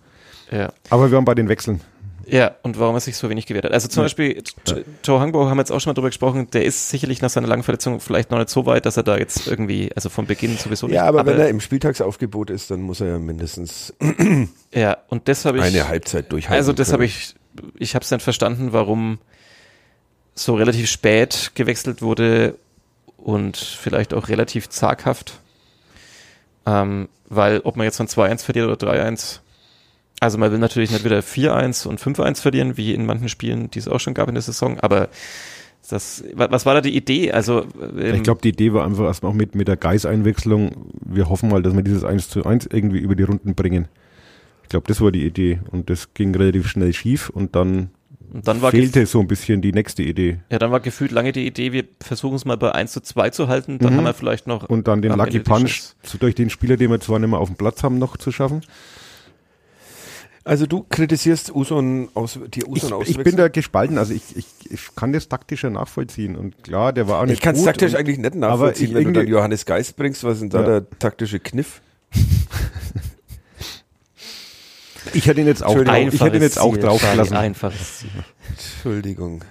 ja. 0.50 0.70
Aber 0.90 1.10
wir 1.10 1.16
haben 1.16 1.24
bei 1.24 1.34
den 1.34 1.48
Wechseln. 1.48 1.80
Ja, 2.26 2.54
und 2.62 2.78
warum 2.78 2.94
er 2.94 3.00
sich 3.00 3.16
so 3.16 3.28
wenig 3.28 3.46
gewehrt 3.46 3.64
hat. 3.64 3.72
Also 3.72 3.88
zum 3.88 4.04
Beispiel, 4.04 4.42
J- 4.66 4.84
Joe 5.04 5.20
Hangbo 5.20 5.48
haben 5.48 5.56
wir 5.56 5.62
jetzt 5.62 5.70
auch 5.72 5.80
schon 5.80 5.90
mal 5.90 5.94
drüber 5.94 6.08
gesprochen, 6.08 6.48
der 6.52 6.64
ist 6.64 6.88
sicherlich 6.90 7.20
nach 7.22 7.30
seiner 7.30 7.48
langen 7.48 7.62
Verletzung 7.62 8.00
vielleicht 8.00 8.30
noch 8.30 8.38
nicht 8.38 8.50
so 8.50 8.66
weit, 8.66 8.86
dass 8.86 8.96
er 8.96 9.02
da 9.02 9.16
jetzt 9.18 9.46
irgendwie, 9.46 9.90
also 9.94 10.08
vom 10.08 10.26
Beginn 10.26 10.56
sowieso 10.56 10.86
nicht. 10.86 10.94
ja, 10.96 11.04
aber, 11.04 11.26
wenn 11.26 11.38
er 11.38 11.48
im 11.48 11.60
Spieltagsaufgebot 11.60 12.50
ist, 12.50 12.70
dann 12.70 12.82
muss 12.82 13.00
er 13.00 13.08
ja 13.08 13.18
mindestens 13.18 13.92
ja, 14.74 14.96
und 15.08 15.28
das 15.28 15.44
habe 15.44 15.58
ich. 15.58 15.64
eine 15.64 15.88
Halbzeit 15.88 16.30
durchhalten. 16.32 16.56
Also 16.58 16.72
das 16.72 16.92
habe 16.92 17.04
ich, 17.04 17.34
ich 17.78 17.94
habe 17.94 18.04
es 18.04 18.10
nicht 18.10 18.22
verstanden, 18.22 18.72
warum 18.72 19.18
so 20.34 20.54
relativ 20.54 20.88
spät 20.88 21.50
gewechselt 21.54 22.00
wurde 22.02 22.56
und 23.18 23.56
vielleicht 23.56 24.14
auch 24.14 24.28
relativ 24.28 24.68
zaghaft. 24.70 25.34
Ähm, 26.64 27.08
weil 27.28 27.60
ob 27.64 27.76
man 27.76 27.84
jetzt 27.84 27.96
von 27.96 28.06
2-1 28.06 28.42
verliert 28.44 28.68
oder 28.68 28.92
3-1, 28.92 29.40
also 30.22 30.38
man 30.38 30.50
will 30.52 30.58
natürlich 30.58 30.90
nicht 30.90 31.04
wieder 31.04 31.18
4-1 31.20 31.86
und 31.86 32.00
5-1 32.00 32.40
verlieren, 32.40 32.76
wie 32.76 32.94
in 32.94 33.04
manchen 33.06 33.28
Spielen, 33.28 33.70
die 33.70 33.78
es 33.78 33.88
auch 33.88 34.00
schon 34.00 34.14
gab 34.14 34.28
in 34.28 34.34
der 34.34 34.42
Saison, 34.42 34.78
aber 34.80 35.08
das, 35.90 36.22
wa- 36.34 36.48
was 36.50 36.64
war 36.64 36.74
da 36.74 36.80
die 36.80 36.96
Idee? 36.96 37.32
Also 37.32 37.66
ähm, 37.98 38.14
Ich 38.14 38.22
glaube, 38.22 38.40
die 38.40 38.50
Idee 38.50 38.72
war 38.72 38.84
einfach 38.86 39.04
erstmal 39.04 39.32
auch 39.32 39.36
mit, 39.36 39.54
mit 39.54 39.66
der 39.68 39.76
Geis-Einwechslung. 39.76 40.92
Wir 41.04 41.28
hoffen 41.28 41.48
mal, 41.50 41.60
dass 41.62 41.74
wir 41.74 41.82
dieses 41.82 42.04
1 42.04 42.28
zu 42.28 42.44
1 42.44 42.66
irgendwie 42.72 42.98
über 43.00 43.16
die 43.16 43.24
Runden 43.24 43.54
bringen. 43.54 43.88
Ich 44.62 44.68
glaube, 44.68 44.86
das 44.86 45.00
war 45.00 45.10
die 45.10 45.26
Idee. 45.26 45.58
Und 45.70 45.90
das 45.90 46.14
ging 46.14 46.34
relativ 46.34 46.68
schnell 46.68 46.92
schief 46.92 47.28
und 47.30 47.56
dann, 47.56 47.90
und 48.32 48.46
dann 48.46 48.60
fehlte 48.60 49.04
so 49.06 49.18
ein 49.20 49.26
bisschen 49.26 49.60
die 49.60 49.72
nächste 49.72 50.02
Idee. 50.04 50.38
ja, 50.50 50.58
dann 50.60 50.70
war 50.70 50.78
gefühlt 50.80 51.10
lange 51.10 51.32
die 51.32 51.46
Idee, 51.46 51.72
wir 51.72 51.84
versuchen 52.00 52.36
es 52.36 52.44
mal 52.44 52.56
bei 52.56 52.70
1 52.72 52.92
zu 52.92 53.00
2 53.00 53.30
zu 53.30 53.48
halten, 53.48 53.78
dann 53.78 53.92
Mhm. 53.94 53.96
haben 53.98 54.04
wir 54.04 54.14
vielleicht 54.14 54.46
noch 54.46 54.68
Und 54.68 54.86
dann 54.86 55.02
den 55.02 55.12
Lucky 55.12 55.40
Punch 55.40 55.80
zu, 56.04 56.16
durch 56.16 56.36
den 56.36 56.48
Spieler, 56.48 56.76
den 56.76 56.90
wir 56.90 57.00
zwar 57.00 57.18
nicht 57.18 57.28
mehr 57.28 57.40
auf 57.40 57.48
dem 57.48 57.56
Platz 57.56 57.82
haben, 57.82 57.98
noch 57.98 58.16
zu 58.16 58.30
schaffen. 58.30 58.62
Also 60.44 60.66
du 60.66 60.84
kritisierst 60.88 61.54
Uson 61.54 62.08
aus, 62.14 62.38
die 62.52 62.60
Ich, 62.60 62.66
Uson 62.68 63.02
ich 63.06 63.16
bin 63.18 63.36
da 63.36 63.46
gespalten. 63.48 63.96
Also 63.98 64.12
ich, 64.12 64.36
ich, 64.36 64.46
ich 64.70 64.94
kann 64.96 65.12
das 65.12 65.28
taktischer 65.28 65.70
nachvollziehen. 65.70 66.34
Und 66.36 66.62
klar, 66.64 66.92
der 66.92 67.06
war 67.06 67.20
auch 67.20 67.26
nicht 67.26 67.34
Ich 67.34 67.40
kann 67.40 67.54
es 67.54 67.62
taktisch 67.62 67.92
und- 67.92 67.98
eigentlich 68.00 68.18
nicht 68.18 68.32
aber 68.34 68.38
nachvollziehen, 68.38 68.88
ich 68.88 68.94
wenn 68.94 69.04
du 69.04 69.12
dann 69.12 69.28
Johannes 69.28 69.64
Geist 69.66 69.96
bringst. 69.96 70.24
Was 70.24 70.34
ist 70.34 70.40
denn 70.40 70.50
da 70.50 70.60
Ja. 70.60 70.66
der 70.80 70.90
taktische 70.98 71.38
Kniff? 71.40 71.80
Ich 75.14 75.26
hätte 75.26 75.40
ihn 75.40 75.46
jetzt 75.46 75.64
auch, 75.64 75.76
ich 75.76 76.20
hätte 76.20 76.36
ihn 76.36 76.42
jetzt 76.42 76.60
auch 76.60 76.76
Ziel, 76.76 77.36
Einfaches 77.36 77.98
Ziel. 77.98 78.10
Entschuldigung. 78.50 79.42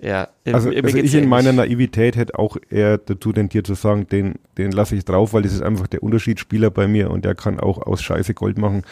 Ja, 0.00 0.28
Also, 0.44 0.68
mir 0.70 0.84
also 0.84 0.96
ich 0.96 1.14
in 1.14 1.28
meiner 1.28 1.52
Naivität 1.52 2.14
hätte 2.16 2.38
auch 2.38 2.56
eher 2.70 2.98
dazu 2.98 3.32
tendiert 3.32 3.66
zu 3.66 3.74
sagen, 3.74 4.06
den, 4.06 4.36
den 4.56 4.70
lasse 4.70 4.94
ich 4.94 5.04
drauf, 5.04 5.32
weil 5.32 5.42
das 5.42 5.52
ist 5.52 5.62
einfach 5.62 5.88
der 5.88 6.04
Unterschiedsspieler 6.04 6.70
bei 6.70 6.86
mir 6.86 7.10
und 7.10 7.24
der 7.24 7.34
kann 7.34 7.58
auch 7.58 7.78
aus 7.78 8.00
Scheiße 8.02 8.34
Gold 8.34 8.58
machen. 8.58 8.82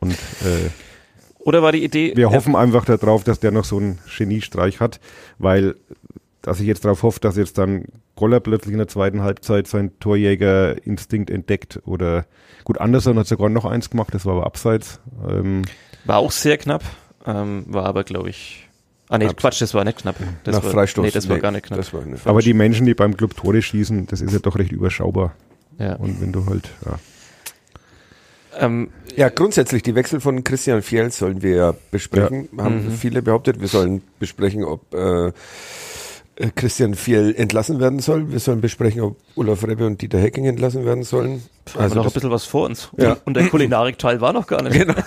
Und 0.00 0.12
äh, 0.12 0.70
Oder 1.40 1.62
war 1.62 1.72
die 1.72 1.84
Idee, 1.84 2.12
wir 2.14 2.28
ja, 2.28 2.30
hoffen 2.32 2.54
einfach 2.56 2.84
darauf, 2.84 3.24
dass 3.24 3.40
der 3.40 3.50
noch 3.50 3.64
so 3.64 3.78
einen 3.78 3.98
Geniestreich 4.16 4.80
hat, 4.80 5.00
weil 5.38 5.74
dass 6.42 6.60
ich 6.60 6.66
jetzt 6.66 6.84
darauf 6.84 7.02
hoffe, 7.02 7.20
dass 7.20 7.36
jetzt 7.36 7.58
dann 7.58 7.86
Goller 8.16 8.40
plötzlich 8.40 8.72
in 8.72 8.78
der 8.78 8.88
zweiten 8.88 9.22
Halbzeit 9.22 9.66
sein 9.66 9.90
Torjägerinstinkt 10.00 11.30
entdeckt 11.30 11.80
oder 11.84 12.26
gut, 12.64 12.80
Anderson 12.80 13.18
hat 13.18 13.26
sogar 13.26 13.48
noch 13.48 13.64
eins 13.64 13.90
gemacht, 13.90 14.14
das 14.14 14.24
war 14.24 14.34
aber 14.36 14.46
abseits. 14.46 15.00
Ähm, 15.28 15.62
war 16.04 16.18
auch 16.18 16.30
sehr 16.30 16.56
knapp, 16.58 16.82
ähm, 17.26 17.64
war 17.68 17.84
aber, 17.86 18.04
glaube 18.04 18.30
ich, 18.30 18.68
ah 19.08 19.18
nee, 19.18 19.26
Abs- 19.26 19.36
Quatsch, 19.36 19.60
das 19.60 19.74
war 19.74 19.84
nicht 19.84 19.98
knapp. 19.98 20.16
Das 20.44 20.56
Nach 20.56 20.64
war, 20.64 20.70
Freistoß. 20.70 21.04
Nee, 21.04 21.10
das 21.10 21.28
war 21.28 21.36
Nee, 21.36 21.42
gar 21.42 21.50
nicht 21.50 21.66
knapp. 21.66 21.78
Das 21.78 21.92
war 21.92 22.02
eine 22.02 22.16
aber 22.24 22.40
die 22.40 22.54
Menschen, 22.54 22.86
die 22.86 22.94
beim 22.94 23.16
Club 23.16 23.36
Tore 23.36 23.60
schießen, 23.60 24.06
das 24.06 24.20
ist 24.20 24.32
ja 24.32 24.38
doch 24.38 24.56
recht 24.56 24.72
überschaubar. 24.72 25.34
ja. 25.78 25.96
Und 25.96 26.20
wenn 26.20 26.32
du 26.32 26.46
halt, 26.46 26.68
ja. 26.86 26.98
Ähm, 28.58 28.90
Ja, 29.16 29.28
grundsätzlich, 29.30 29.82
die 29.82 29.94
Wechsel 29.94 30.20
von 30.20 30.44
Christian 30.44 30.82
Fjell 30.82 31.10
sollen 31.10 31.42
wir 31.42 31.54
ja 31.56 31.74
besprechen. 31.90 32.48
Haben 32.58 32.86
Mhm. 32.86 32.92
viele 32.92 33.22
behauptet, 33.22 33.60
wir 33.60 33.68
sollen 33.68 34.02
besprechen, 34.20 34.64
ob 34.64 34.94
äh, 34.94 35.28
äh, 35.28 35.32
Christian 36.54 36.94
Fjell 36.94 37.34
entlassen 37.36 37.80
werden 37.80 37.98
soll. 37.98 38.30
Wir 38.30 38.38
sollen 38.38 38.60
besprechen, 38.60 39.00
ob 39.00 39.16
Olaf 39.34 39.66
Rebbe 39.66 39.86
und 39.86 40.00
Dieter 40.02 40.18
Hecking 40.20 40.44
entlassen 40.46 40.84
werden 40.84 41.02
sollen. 41.02 41.42
also 41.66 41.78
Also 41.80 41.94
noch 41.96 42.02
ein 42.02 42.04
das, 42.04 42.12
bisschen 42.14 42.30
was 42.30 42.44
vor 42.44 42.66
uns. 42.66 42.90
Ja. 42.96 43.16
Und 43.24 43.34
der 43.34 43.48
Kulinarikteil 43.48 44.20
war 44.20 44.32
noch 44.32 44.46
gar 44.46 44.62
nicht. 44.62 44.78
Genau. 44.78 44.94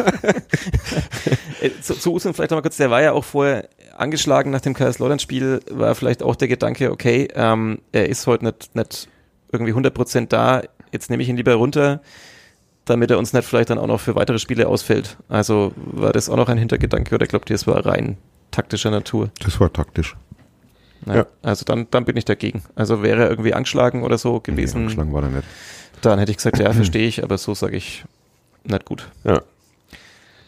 Äh, 1.62 1.70
zu, 1.82 1.94
zu 1.94 2.14
Usun 2.14 2.34
vielleicht 2.34 2.50
noch 2.52 2.58
mal 2.58 2.62
kurz, 2.64 2.78
der 2.78 2.90
war 2.90 3.04
ja 3.04 3.12
auch 3.12 3.24
vorher 3.24 3.70
angeschlagen 3.96 4.50
nach 4.50 4.62
dem 4.62 4.74
Kaiserslautern-Spiel, 4.74 5.60
war 5.70 5.94
vielleicht 5.94 6.24
auch 6.24 6.36
der 6.36 6.48
Gedanke, 6.48 6.92
okay, 6.92 7.28
ähm, 7.36 7.80
er 7.92 8.10
ist 8.10 8.26
heute 8.26 8.46
nicht, 8.46 8.76
nicht 8.76 9.08
irgendwie 9.52 9.72
100% 9.74 10.28
da, 10.30 10.64
jetzt 10.92 11.12
nehme 11.12 11.22
ich 11.22 11.30
ihn 11.30 11.38
lieber 11.38 11.54
runter, 11.54 12.02
damit 12.86 13.12
er 13.12 13.18
uns 13.18 13.34
nicht 13.34 13.46
vielleicht 13.46 13.70
dann 13.70 13.78
auch 13.78 13.88
noch 13.88 14.00
für 14.00 14.16
weitere 14.16 14.40
Spiele 14.40 14.68
ausfällt. 14.68 15.18
Also 15.30 15.72
war 15.76 16.12
das 16.14 16.30
auch 16.30 16.36
noch 16.38 16.50
ein 16.50 16.58
Hintergedanke 16.58 17.14
oder 17.16 17.28
glaubt 17.28 17.50
ihr, 17.50 17.56
es 17.56 17.68
war 17.68 17.86
rein 17.86 18.18
taktischer 18.52 18.92
Natur? 18.92 19.30
Das 19.44 19.60
war 19.60 19.72
taktisch. 19.72 20.16
Ja. 21.06 21.16
Ja. 21.18 21.26
Also 21.42 21.66
dann, 21.66 21.88
dann 21.92 22.06
bin 22.06 22.18
ich 22.18 22.26
dagegen. 22.26 22.64
Also 22.76 23.02
wäre 23.02 23.24
er 23.24 23.30
irgendwie 23.30 23.54
angeschlagen 23.54 24.04
oder 24.04 24.18
so 24.18 24.36
Nee, 24.36 24.42
gewesen, 24.44 24.78
angeschlagen 24.82 25.14
war 25.14 25.24
er 25.24 25.30
nicht. 25.30 25.48
dann 26.02 26.20
hätte 26.20 26.32
ich 26.32 26.38
gesagt, 26.38 26.60
ja, 26.60 26.72
verstehe 26.74 27.08
ich, 27.08 27.24
aber 27.24 27.38
so 27.38 27.54
sage 27.54 27.78
ich 27.78 28.04
nicht 28.64 28.86
gut. 28.86 29.08
ja. 29.24 29.42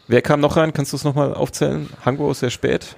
Wer 0.09 0.21
kam 0.21 0.41
noch 0.41 0.57
rein? 0.57 0.73
Kannst 0.73 0.91
du 0.91 0.97
es 0.97 1.05
nochmal 1.05 1.34
aufzählen? 1.34 1.89
Hango 2.05 2.34
sehr 2.34 2.49
spät. 2.49 2.97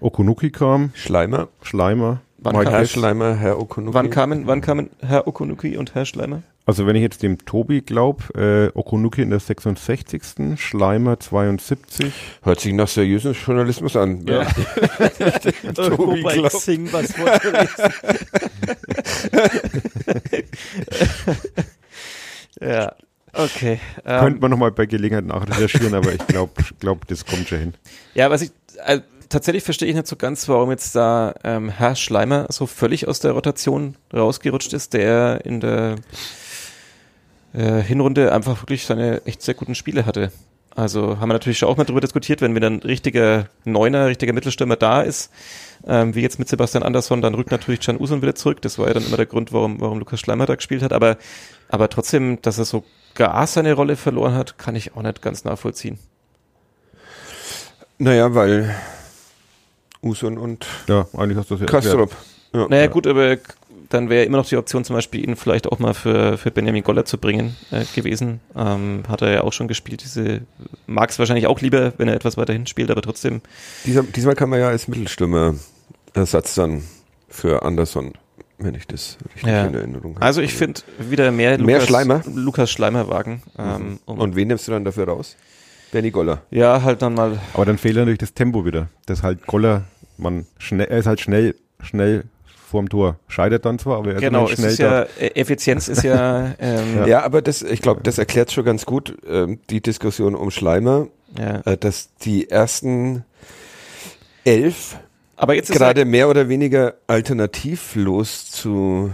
Okunuki 0.00 0.50
kam, 0.50 0.90
Schleimer, 0.94 1.48
Schleimer. 1.62 2.22
Wann, 2.38 2.54
Herr 2.56 2.64
kam, 2.64 2.86
Schleimer, 2.86 3.34
Herr 3.34 3.58
Okunuki. 3.60 3.92
wann, 3.94 4.08
kamen, 4.08 4.46
wann 4.46 4.62
kamen 4.62 4.88
Herr 5.00 5.26
Okunuki 5.28 5.76
und 5.76 5.94
Herr 5.94 6.06
Schleimer? 6.06 6.42
Also 6.66 6.86
wenn 6.86 6.96
ich 6.96 7.02
jetzt 7.02 7.22
dem 7.22 7.44
Tobi 7.44 7.82
glaube, 7.82 8.72
äh, 8.74 8.78
Okunuki 8.78 9.20
in 9.20 9.28
der 9.30 9.38
66. 9.40 10.22
Schleimer 10.58 11.20
72. 11.20 12.10
Hört 12.42 12.60
sich 12.60 12.72
nach 12.72 12.88
seriösem 12.88 13.32
Journalismus 13.34 13.96
an. 13.96 14.26
Ja. 14.26 14.44
Tobi 15.74 16.22
glaubt- 16.22 16.54
Xing 16.54 16.90
was 16.92 17.12
ja, 22.60 22.94
okay. 23.32 23.80
Ähm, 24.04 24.20
Könnte 24.20 24.40
man 24.40 24.50
nochmal 24.50 24.72
bei 24.72 24.86
Gelegenheit 24.86 25.26
nachrecherchieren, 25.26 25.94
aber 25.94 26.12
ich 26.12 26.26
glaube, 26.26 26.52
glaub, 26.80 27.06
das 27.08 27.24
kommt 27.26 27.48
schon 27.48 27.58
hin. 27.58 27.74
Ja, 28.14 28.30
was 28.30 28.42
ich 28.42 28.52
äh, 28.86 29.00
tatsächlich 29.28 29.64
verstehe 29.64 29.88
ich 29.88 29.94
nicht 29.94 30.06
so 30.06 30.16
ganz, 30.16 30.48
warum 30.48 30.70
jetzt 30.70 30.94
da 30.94 31.34
ähm, 31.44 31.68
Herr 31.68 31.96
Schleimer 31.96 32.46
so 32.50 32.66
völlig 32.66 33.08
aus 33.08 33.20
der 33.20 33.32
Rotation 33.32 33.96
rausgerutscht 34.12 34.72
ist, 34.72 34.94
der 34.94 35.44
in 35.44 35.60
der 35.60 35.96
äh, 37.54 37.80
Hinrunde 37.82 38.32
einfach 38.32 38.60
wirklich 38.62 38.84
seine 38.84 39.24
echt 39.24 39.42
sehr 39.42 39.54
guten 39.54 39.74
Spiele 39.74 40.06
hatte. 40.06 40.30
Also 40.76 41.20
haben 41.20 41.28
wir 41.28 41.34
natürlich 41.34 41.58
schon 41.58 41.68
auch 41.68 41.76
mal 41.76 41.84
darüber 41.84 42.00
diskutiert, 42.00 42.40
wenn 42.40 42.54
wieder 42.54 42.68
ein 42.68 42.80
richtiger 42.80 43.46
Neuner, 43.64 44.08
richtiger 44.08 44.32
Mittelstürmer 44.32 44.74
da 44.74 45.02
ist, 45.02 45.30
ähm, 45.86 46.16
wie 46.16 46.20
jetzt 46.20 46.40
mit 46.40 46.48
Sebastian 46.48 46.82
Andersson, 46.82 47.22
dann 47.22 47.34
rückt 47.34 47.52
natürlich 47.52 47.80
Can 47.80 48.00
Usun 48.00 48.22
wieder 48.22 48.34
zurück. 48.34 48.60
Das 48.62 48.78
war 48.78 48.88
ja 48.88 48.94
dann 48.94 49.06
immer 49.06 49.16
der 49.16 49.26
Grund, 49.26 49.52
warum, 49.52 49.80
warum 49.80 50.00
Lukas 50.00 50.18
Schleimer 50.18 50.46
da 50.46 50.56
gespielt 50.56 50.82
hat. 50.82 50.92
Aber, 50.92 51.16
aber 51.68 51.88
trotzdem, 51.88 52.42
dass 52.42 52.58
er 52.58 52.64
so 52.64 52.82
gar 53.14 53.46
seine 53.46 53.74
Rolle 53.74 53.94
verloren 53.94 54.34
hat, 54.34 54.58
kann 54.58 54.74
ich 54.74 54.96
auch 54.96 55.02
nicht 55.02 55.22
ganz 55.22 55.44
nachvollziehen. 55.44 56.00
Naja, 57.98 58.34
weil 58.34 58.74
Usun 60.02 60.38
und 60.38 60.66
Ja, 60.88 61.06
eigentlich 61.16 61.38
hast 61.38 61.50
du 61.50 61.56
das 61.56 61.84
ja. 61.84 62.06
Ja. 62.52 62.68
Naja, 62.68 62.86
gut, 62.86 63.06
aber 63.06 63.36
dann 63.94 64.10
wäre 64.10 64.24
immer 64.24 64.36
noch 64.38 64.46
die 64.48 64.56
Option, 64.56 64.84
zum 64.84 64.94
Beispiel 64.96 65.26
ihn 65.26 65.36
vielleicht 65.36 65.66
auch 65.70 65.78
mal 65.78 65.94
für, 65.94 66.36
für 66.36 66.50
Benjamin 66.50 66.82
Goller 66.82 67.04
zu 67.04 67.16
bringen 67.18 67.56
äh, 67.70 67.84
gewesen. 67.94 68.40
Ähm, 68.56 69.04
hat 69.08 69.22
er 69.22 69.30
ja 69.32 69.40
auch 69.44 69.52
schon 69.52 69.68
gespielt. 69.68 70.02
Diese 70.04 70.42
mag 70.86 71.10
es 71.10 71.18
wahrscheinlich 71.18 71.46
auch 71.46 71.60
lieber, 71.60 71.92
wenn 71.96 72.08
er 72.08 72.14
etwas 72.14 72.36
weiter 72.36 72.52
hinten 72.52 72.66
spielt, 72.66 72.90
aber 72.90 73.00
trotzdem. 73.02 73.40
Dieser, 73.86 74.02
diesmal 74.02 74.34
kann 74.34 74.50
man 74.50 74.60
ja 74.60 74.68
als 74.68 74.88
Mittelstürmer 74.88 75.54
Ersatz 76.12 76.54
dann 76.54 76.82
für 77.28 77.62
Anderson, 77.62 78.12
wenn 78.58 78.74
ich 78.74 78.86
das 78.86 79.16
richtig 79.34 79.48
Ja. 79.50 79.64
in 79.66 79.74
Erinnerung 79.74 80.14
habe. 80.16 80.24
Also 80.26 80.42
ich 80.42 80.54
finde 80.54 80.80
wieder 80.98 81.30
mehr, 81.32 81.58
Mehr 81.58 81.76
Lukas, 81.76 81.86
Schleimer? 81.88 82.22
Lukas 82.34 82.70
Schleimer 82.70 83.08
wagen. 83.08 83.42
Ähm, 83.58 83.98
um, 84.04 84.18
Und 84.18 84.36
wen 84.36 84.48
nimmst 84.48 84.68
du 84.68 84.72
dann 84.72 84.84
dafür 84.84 85.08
raus? 85.08 85.36
Benny 85.92 86.10
Goller. 86.10 86.42
ja, 86.50 86.82
halt 86.82 87.02
dann 87.02 87.14
mal. 87.14 87.38
Aber 87.52 87.64
dann 87.64 87.78
fehlt 87.78 87.94
natürlich 87.96 88.18
das 88.18 88.34
Tempo 88.34 88.64
wieder. 88.64 88.88
Das 89.06 89.22
halt 89.22 89.46
Goller, 89.46 89.84
man 90.18 90.46
schnell, 90.58 90.86
er 90.88 90.98
ist 90.98 91.06
halt 91.06 91.20
schnell, 91.20 91.54
schnell 91.82 92.24
vorm 92.74 92.88
Tor. 92.88 93.20
Scheitert 93.28 93.64
dann 93.64 93.78
zwar, 93.78 93.98
aber 93.98 94.10
er 94.10 94.16
ist 94.16 94.20
Genau, 94.22 94.48
immerhin 94.48 94.52
es 94.52 94.58
schnell 94.58 94.72
ist 94.72 94.78
ja, 94.78 95.02
äh, 95.24 95.40
Effizienz 95.40 95.86
ist 95.86 96.02
ja, 96.02 96.54
ähm, 96.58 97.06
Ja, 97.06 97.22
aber 97.22 97.40
das, 97.40 97.62
ich 97.62 97.80
glaube, 97.80 98.00
das 98.02 98.18
erklärt 98.18 98.50
schon 98.50 98.64
ganz 98.64 98.84
gut 98.84 99.16
ähm, 99.28 99.60
die 99.70 99.80
Diskussion 99.80 100.34
um 100.34 100.50
Schleimer, 100.50 101.06
ja. 101.38 101.60
äh, 101.64 101.76
dass 101.76 102.16
die 102.16 102.50
ersten 102.50 103.24
elf 104.42 104.96
Aber 105.36 105.54
jetzt 105.54 105.70
ist 105.70 105.78
gerade 105.78 106.04
mehr 106.04 106.28
oder 106.28 106.48
weniger 106.48 106.94
alternativlos 107.06 108.50
zu 108.50 109.12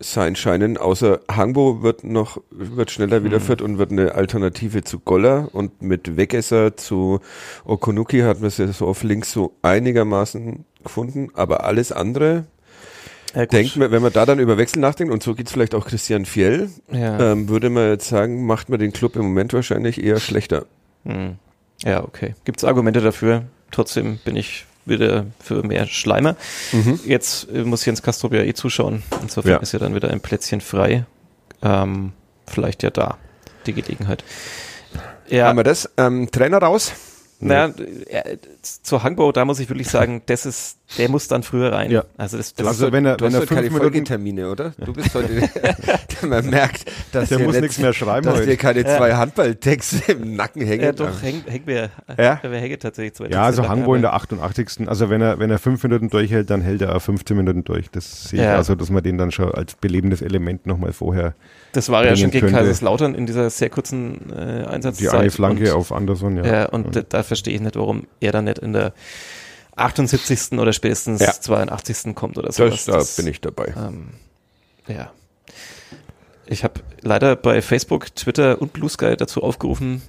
sein 0.00 0.36
scheinen, 0.36 0.76
außer 0.76 1.20
Hangbo 1.30 1.82
wird 1.82 2.04
noch, 2.04 2.40
wird 2.50 2.90
schneller 2.90 3.24
wieder 3.24 3.40
fit 3.40 3.60
und 3.60 3.78
wird 3.78 3.90
eine 3.90 4.14
Alternative 4.14 4.84
zu 4.84 5.00
Goller 5.00 5.48
und 5.52 5.82
mit 5.82 6.16
Wegesser 6.16 6.76
zu 6.76 7.20
Okunuki 7.64 8.20
hat 8.20 8.38
man 8.38 8.46
es 8.48 8.58
ja 8.58 8.68
so 8.68 8.86
auf 8.86 9.02
links 9.02 9.32
so 9.32 9.56
einigermaßen 9.62 10.64
gefunden, 10.82 11.28
aber 11.34 11.64
alles 11.64 11.92
andere, 11.92 12.44
ja, 13.34 13.46
denkt 13.46 13.76
man, 13.76 13.90
wenn 13.90 14.02
man 14.02 14.12
da 14.12 14.24
dann 14.26 14.38
über 14.38 14.56
Wechsel 14.58 14.80
nachdenkt 14.80 15.12
und 15.12 15.22
so 15.22 15.34
geht's 15.34 15.52
vielleicht 15.52 15.74
auch 15.74 15.86
Christian 15.86 16.24
Fjell, 16.24 16.70
ja. 16.90 17.32
ähm, 17.32 17.48
würde 17.48 17.68
man 17.70 17.88
jetzt 17.90 18.08
sagen, 18.08 18.46
macht 18.46 18.68
man 18.68 18.78
den 18.78 18.92
Club 18.92 19.16
im 19.16 19.22
Moment 19.22 19.52
wahrscheinlich 19.52 20.02
eher 20.02 20.18
schlechter. 20.18 20.64
Hm. 21.04 21.36
ja, 21.84 22.02
okay. 22.02 22.34
Gibt 22.44 22.58
es 22.60 22.64
Argumente 22.64 23.00
dafür? 23.00 23.44
Trotzdem 23.70 24.18
bin 24.24 24.36
ich 24.36 24.64
wieder 24.86 25.26
für 25.40 25.62
mehr 25.62 25.86
Schleimer. 25.86 26.36
Mhm. 26.72 26.98
Jetzt 27.04 27.48
äh, 27.52 27.62
muss 27.64 27.84
Jens 27.84 28.02
Kastrop 28.02 28.32
ja 28.32 28.42
eh 28.42 28.54
zuschauen. 28.54 29.02
Insofern 29.20 29.52
Ja. 29.52 29.56
ist 29.58 29.72
ja 29.72 29.78
dann 29.78 29.94
wieder 29.94 30.10
ein 30.10 30.20
Plätzchen 30.20 30.62
frei. 30.62 31.04
Ähm, 31.62 32.12
vielleicht 32.46 32.82
ja 32.82 32.88
da 32.90 33.18
die 33.66 33.74
Gelegenheit. 33.74 34.24
Ja, 35.28 35.48
Haben 35.48 35.58
wir 35.58 35.64
das? 35.64 35.90
Ähm, 35.98 36.30
Trainer 36.30 36.58
raus? 36.58 36.92
Naja, 37.40 37.72
äh, 38.08 38.36
zur 38.62 39.02
Hangbo, 39.04 39.30
da 39.32 39.44
muss 39.44 39.60
ich 39.60 39.68
wirklich 39.68 39.88
sagen, 39.88 40.22
das 40.26 40.44
ist, 40.46 40.78
der 40.98 41.08
muss 41.08 41.28
dann 41.28 41.42
früher 41.42 41.72
rein. 41.72 41.90
Ja. 41.90 42.04
Also 42.16 42.36
das, 42.38 42.54
das 42.54 42.66
Also 42.66 42.90
wenn 42.92 43.04
er, 43.04 43.16
Du 43.16 43.24
wenn 43.24 43.32
hast 43.32 43.34
er 43.34 43.40
heute 43.42 43.46
fünf 43.48 43.58
keine 43.60 43.70
Minuten, 43.70 43.82
Folgetermine, 43.92 44.50
oder? 44.50 44.72
Du 44.84 44.92
bist 44.92 45.14
heute, 45.14 45.28
man 46.26 46.48
merkt, 46.50 46.86
dass 47.12 47.28
der 47.28 47.38
dir 47.38 47.44
muss 47.44 47.54
nicht- 47.54 47.62
nichts 47.62 47.78
mehr 47.78 47.92
schreiben 47.92 48.24
dass 48.26 48.36
dir 48.40 48.40
heute. 48.46 48.56
keine 48.56 48.80
Ja. 48.82 48.96
zwei 48.96 49.14
Handballtexte 49.14 50.12
im 50.12 50.34
Nacken 50.34 50.62
hängen. 50.62 50.82
ja, 50.84 50.92
doch, 50.92 51.22
hängt 51.22 51.48
häng 51.50 51.62
mir, 51.66 51.90
Ja? 52.16 52.40
wer 52.42 52.60
hängt 52.60 52.80
tatsächlich 52.82 53.14
zwei 53.14 53.26
Ja, 53.28 53.44
also 53.44 53.68
Hangbo 53.68 53.94
in 53.94 54.02
der 54.02 54.14
88. 54.14 54.88
Also 54.88 55.10
wenn 55.10 55.20
er, 55.20 55.38
wenn 55.38 55.50
er 55.50 55.58
fünf 55.58 55.82
Minuten 55.82 56.08
durchhält, 56.10 56.50
dann 56.50 56.60
hält 56.62 56.82
er 56.82 56.96
auch 56.96 57.02
15 57.02 57.36
Minuten 57.36 57.64
durch. 57.64 57.90
Das 57.90 58.24
sehe 58.30 58.40
ich 58.40 58.44
Ja. 58.46 58.56
also, 58.56 58.74
dass 58.74 58.90
man 58.90 59.02
den 59.02 59.18
dann 59.18 59.30
schon 59.30 59.52
als 59.54 59.74
belebendes 59.74 60.22
Element 60.22 60.66
nochmal 60.66 60.92
vorher 60.92 61.34
Das 61.72 61.88
war 61.90 62.04
ja 62.04 62.16
schon 62.16 62.30
gegen 62.30 62.46
könnte. 62.46 62.58
Kaiserslautern 62.60 63.14
in 63.14 63.26
dieser 63.26 63.50
sehr 63.50 63.70
kurzen 63.70 64.32
äh, 64.32 64.64
Einsatzzeit. 64.64 65.12
die 65.12 65.16
eine 65.16 65.30
Flanke 65.30 65.74
und, 65.74 65.80
auf 65.80 65.92
Anderson, 65.92 66.36
ja. 66.38 66.46
Ja, 66.46 66.66
und 66.70 66.96
da, 66.96 67.02
da 67.02 67.22
verstehe 67.28 67.54
ich 67.54 67.60
nicht, 67.60 67.76
warum 67.76 68.06
er 68.20 68.32
dann 68.32 68.44
nicht 68.44 68.58
in 68.58 68.72
der 68.72 68.92
78. 69.76 70.58
oder 70.58 70.72
spätestens 70.72 71.20
Ja. 71.20 71.32
82. 71.32 72.14
kommt 72.14 72.36
oder 72.36 72.48
das, 72.48 72.84
da 72.84 73.02
bin 73.16 73.26
ich 73.30 73.40
dabei. 73.40 73.72
Ähm, 73.76 74.08
ja. 74.88 75.12
Ich 76.46 76.64
habe 76.64 76.80
leider 77.02 77.36
bei 77.36 77.62
Facebook, 77.62 78.14
Twitter 78.16 78.60
und 78.60 78.72
Blue 78.72 78.88
Sky 78.90 79.16
dazu 79.16 79.42
aufgerufen, 79.42 80.02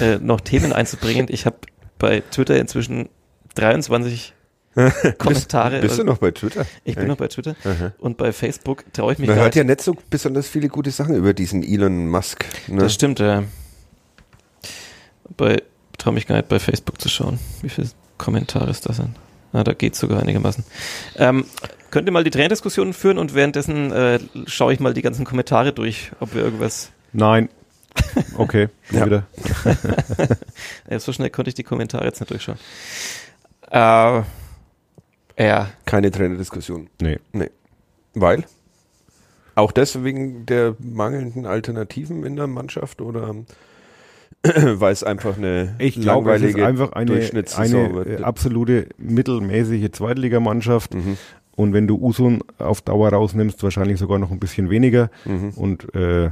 äh, 0.00 0.18
noch 0.18 0.40
Themen 0.40 0.72
einzubringen. 0.72 1.26
Ich 1.30 1.46
habe 1.46 1.56
bei 1.98 2.20
Twitter 2.30 2.56
inzwischen 2.58 3.08
23 3.54 4.34
Kommentare. 5.18 5.80
Bist 5.80 5.98
du 5.98 6.04
noch 6.04 6.18
bei 6.18 6.30
Twitter? 6.30 6.64
Ich 6.84 6.94
bin 6.94 7.08
noch 7.08 7.16
bei 7.16 7.26
Twitter 7.26 7.56
Aha. 7.64 7.92
und 7.98 8.16
bei 8.16 8.32
Facebook 8.32 8.84
traue 8.92 9.14
ich 9.14 9.18
mich 9.18 9.26
Man 9.26 9.36
gar 9.36 9.44
hört 9.46 9.56
ja 9.56 9.64
nicht 9.64 9.80
so 9.80 9.96
besonders 10.10 10.46
viele 10.46 10.68
gute 10.68 10.90
Sachen 10.92 11.16
über 11.16 11.34
diesen 11.34 11.64
Elon 11.64 12.06
Musk. 12.08 12.44
Ne? 12.68 12.82
Das 12.82 12.94
stimmt, 12.94 13.18
ja. 13.18 13.42
Bei, 15.36 15.62
traue 15.98 16.14
mich 16.14 16.26
gar 16.26 16.36
nicht 16.36 16.48
bei 16.48 16.58
Facebook 16.58 17.00
zu 17.00 17.08
schauen. 17.08 17.38
Wie 17.62 17.68
viele 17.68 17.88
Kommentare 18.16 18.70
ist 18.70 18.88
das 18.88 18.96
denn? 18.98 19.14
Ah, 19.52 19.64
da 19.64 19.72
geht 19.72 19.96
sogar 19.96 20.20
einigermaßen. 20.20 20.64
Ähm, 21.16 21.44
könnt 21.90 22.06
ihr 22.08 22.12
mal 22.12 22.24
die 22.24 22.30
Trainerdiskussionen 22.30 22.92
führen 22.92 23.18
und 23.18 23.34
währenddessen 23.34 23.90
äh, 23.92 24.18
schaue 24.46 24.72
ich 24.72 24.80
mal 24.80 24.94
die 24.94 25.02
ganzen 25.02 25.24
Kommentare 25.24 25.72
durch, 25.72 26.12
ob 26.20 26.34
wir 26.34 26.42
irgendwas. 26.42 26.90
Nein. 27.12 27.48
Okay, 28.36 28.68
Ja. 28.90 29.06
wieder. 29.06 29.26
Äh, 30.88 30.98
so 31.00 31.12
schnell 31.12 31.30
konnte 31.30 31.48
ich 31.50 31.54
die 31.54 31.62
Kommentare 31.64 32.04
jetzt 32.04 32.20
nicht 32.20 32.30
durchschauen. 32.30 32.58
Äh, 33.70 34.22
ja, 35.38 35.68
Keine 35.84 36.10
Trainerdiskussion. 36.10 36.88
Nee. 37.00 37.18
Weil? 38.14 38.44
Auch 39.54 39.72
das 39.72 40.02
wegen 40.04 40.46
der 40.46 40.76
mangelnden 40.78 41.46
Alternativen 41.46 42.24
in 42.24 42.36
der 42.36 42.46
Mannschaft 42.46 43.00
oder 43.00 43.34
weil 44.42 44.92
es 44.92 45.02
einfach 45.02 45.36
eine 45.36 45.74
Ich 45.78 46.00
glaube, 46.00 46.32
es 46.34 46.42
ist 46.42 46.58
einfach 46.58 46.92
eine, 46.92 47.12
eine 47.56 48.04
äh, 48.06 48.22
absolute 48.22 48.88
mittelmäßige 48.98 49.90
Zweitligamannschaft. 49.90 50.94
Mhm. 50.94 51.16
Und 51.56 51.72
wenn 51.72 51.88
du 51.88 51.96
Usun 51.96 52.44
auf 52.58 52.82
Dauer 52.82 53.10
rausnimmst, 53.10 53.62
wahrscheinlich 53.64 53.98
sogar 53.98 54.18
noch 54.20 54.30
ein 54.30 54.38
bisschen 54.38 54.70
weniger. 54.70 55.10
Mhm. 55.24 55.50
Und 55.56 55.94
äh, 55.94 56.30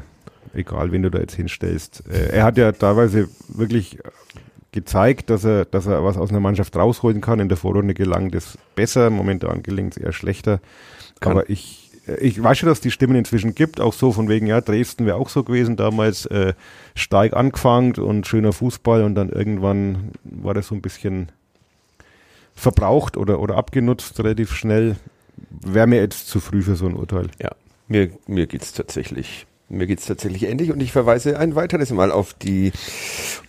egal, 0.54 0.92
wen 0.92 1.02
du 1.02 1.10
da 1.10 1.18
jetzt 1.18 1.34
hinstellst. 1.34 2.04
Äh, 2.08 2.36
er 2.36 2.44
hat 2.44 2.56
ja 2.58 2.72
teilweise 2.72 3.28
wirklich 3.48 3.98
gezeigt, 4.72 5.30
dass 5.30 5.44
er, 5.44 5.64
dass 5.64 5.86
er 5.86 6.04
was 6.04 6.16
aus 6.16 6.30
einer 6.30 6.40
Mannschaft 6.40 6.76
rausholen 6.76 7.20
kann. 7.20 7.40
In 7.40 7.48
der 7.48 7.56
Vorrunde 7.56 7.94
gelang 7.94 8.30
das 8.30 8.58
besser, 8.74 9.10
momentan 9.10 9.62
gelingt 9.62 9.96
es 9.96 10.02
eher 10.02 10.12
schlechter. 10.12 10.60
Kann. 11.18 11.32
Aber 11.32 11.50
ich, 11.50 11.85
ich 12.20 12.42
weiß 12.42 12.58
schon, 12.58 12.68
dass 12.68 12.80
die 12.80 12.90
Stimmen 12.90 13.16
inzwischen 13.16 13.54
gibt, 13.54 13.80
auch 13.80 13.92
so 13.92 14.12
von 14.12 14.28
wegen, 14.28 14.46
ja, 14.46 14.60
Dresden 14.60 15.06
wäre 15.06 15.16
auch 15.16 15.28
so 15.28 15.42
gewesen 15.42 15.76
damals, 15.76 16.26
äh, 16.26 16.54
steig 16.94 17.34
angefangen 17.34 17.96
und 17.96 18.26
schöner 18.26 18.52
Fußball 18.52 19.02
und 19.02 19.14
dann 19.14 19.28
irgendwann 19.28 20.12
war 20.24 20.54
das 20.54 20.68
so 20.68 20.74
ein 20.74 20.82
bisschen 20.82 21.30
verbraucht 22.54 23.16
oder, 23.16 23.40
oder 23.40 23.56
abgenutzt 23.56 24.18
relativ 24.18 24.54
schnell. 24.54 24.96
Wäre 25.50 25.86
mir 25.86 26.00
jetzt 26.00 26.28
zu 26.28 26.40
früh 26.40 26.62
für 26.62 26.76
so 26.76 26.86
ein 26.86 26.94
Urteil. 26.94 27.28
Ja, 27.40 27.50
mir, 27.88 28.10
mir 28.26 28.46
geht's 28.46 28.72
tatsächlich, 28.72 29.46
mir 29.68 29.86
geht's 29.86 30.06
tatsächlich 30.06 30.44
ähnlich 30.44 30.72
und 30.72 30.80
ich 30.80 30.92
verweise 30.92 31.38
ein 31.38 31.54
weiteres 31.54 31.90
Mal 31.90 32.10
auf 32.12 32.34
die 32.34 32.72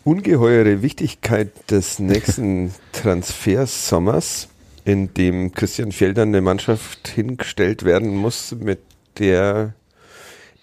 ungeheure 0.04 0.82
Wichtigkeit 0.82 1.50
des 1.72 2.00
nächsten 2.00 2.74
Transfersommers, 2.92 4.50
in 4.88 5.14
dem 5.14 5.52
Christian 5.52 5.92
Felder 5.92 6.22
eine 6.22 6.40
Mannschaft 6.42 7.10
hingestellt 7.10 7.84
werden 7.84 8.16
muss, 8.16 8.56
mit 8.58 8.80
der 9.20 9.74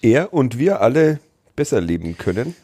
er 0.01 0.33
und 0.33 0.59
wir 0.59 0.81
alle 0.81 1.20
besser 1.57 1.81
leben 1.81 2.16
können. 2.16 2.57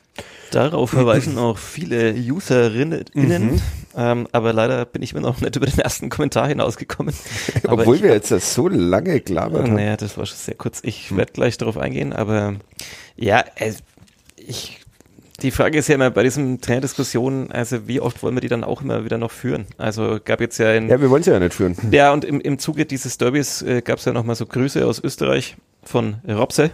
darauf 0.53 0.91
verweisen 0.91 1.37
auch 1.39 1.59
viele 1.59 2.13
Userinnen, 2.15 3.05
Mhm. 3.15 3.61
ähm, 3.95 4.27
aber 4.33 4.53
leider 4.53 4.85
bin 4.87 5.03
ich 5.03 5.13
mir 5.15 5.21
noch 5.21 5.41
nicht 5.41 5.55
über 5.55 5.67
den 5.67 5.79
ersten 5.79 6.09
Kommentar 6.09 6.49
hinausgekommen. 6.49 7.15
Aber 7.65 7.83
Obwohl 7.83 7.97
ich, 7.97 8.03
wir 8.03 8.13
jetzt 8.15 8.31
das 8.31 8.55
so 8.55 8.67
lange 8.67 9.21
gelabert 9.21 9.63
haben. 9.65 9.75
Naja, 9.75 9.97
das 9.97 10.17
war 10.19 10.25
schon 10.27 10.39
sehr 10.39 10.55
kurz. 10.55 10.81
Ich 10.83 11.15
werde 11.17 11.33
gleich 11.33 11.57
darauf 11.59 11.77
eingehen, 11.77 12.13
aber 12.13 12.57
ja, 13.17 13.45
ich, 14.37 14.80
die 15.43 15.51
Frage 15.51 15.79
ist 15.79 15.89
ja 15.89 15.95
immer 15.95 16.11
bei 16.11 16.23
diesen 16.23 16.61
Trainerdiskussionen, 16.61 17.51
also 17.53 17.87
wie 17.89 18.01
oft 18.01 18.23
wollen 18.23 18.35
wir 18.35 18.41
die 18.41 18.49
dann 18.49 18.65
auch 18.65 18.83
immer 18.83 19.05
wieder 19.05 19.19
noch 19.19 19.31
führen? 19.31 19.67
Also 19.79 20.19
gab 20.25 20.41
jetzt 20.41 20.59
ja 20.59 20.73
in, 20.73 20.89
ja, 20.89 20.97
Ja, 20.97 21.01
wir 21.01 21.11
wollen 21.11 21.21
es 21.23 21.27
ja 21.27 21.39
nicht 21.39 21.55
führen. 21.55 21.77
und 22.13 22.25
im, 22.25 22.41
im 22.41 22.59
Zuge 22.59 22.87
dieses 22.87 23.19
Derbys 23.19 23.63
äh, 23.63 23.81
gab 23.83 23.99
es 23.99 24.05
ja 24.05 24.13
nochmal 24.13 24.37
so 24.37 24.47
Grüße 24.47 24.85
aus 24.87 25.03
Österreich 25.03 25.57
von 25.83 26.17
Robse 26.29 26.71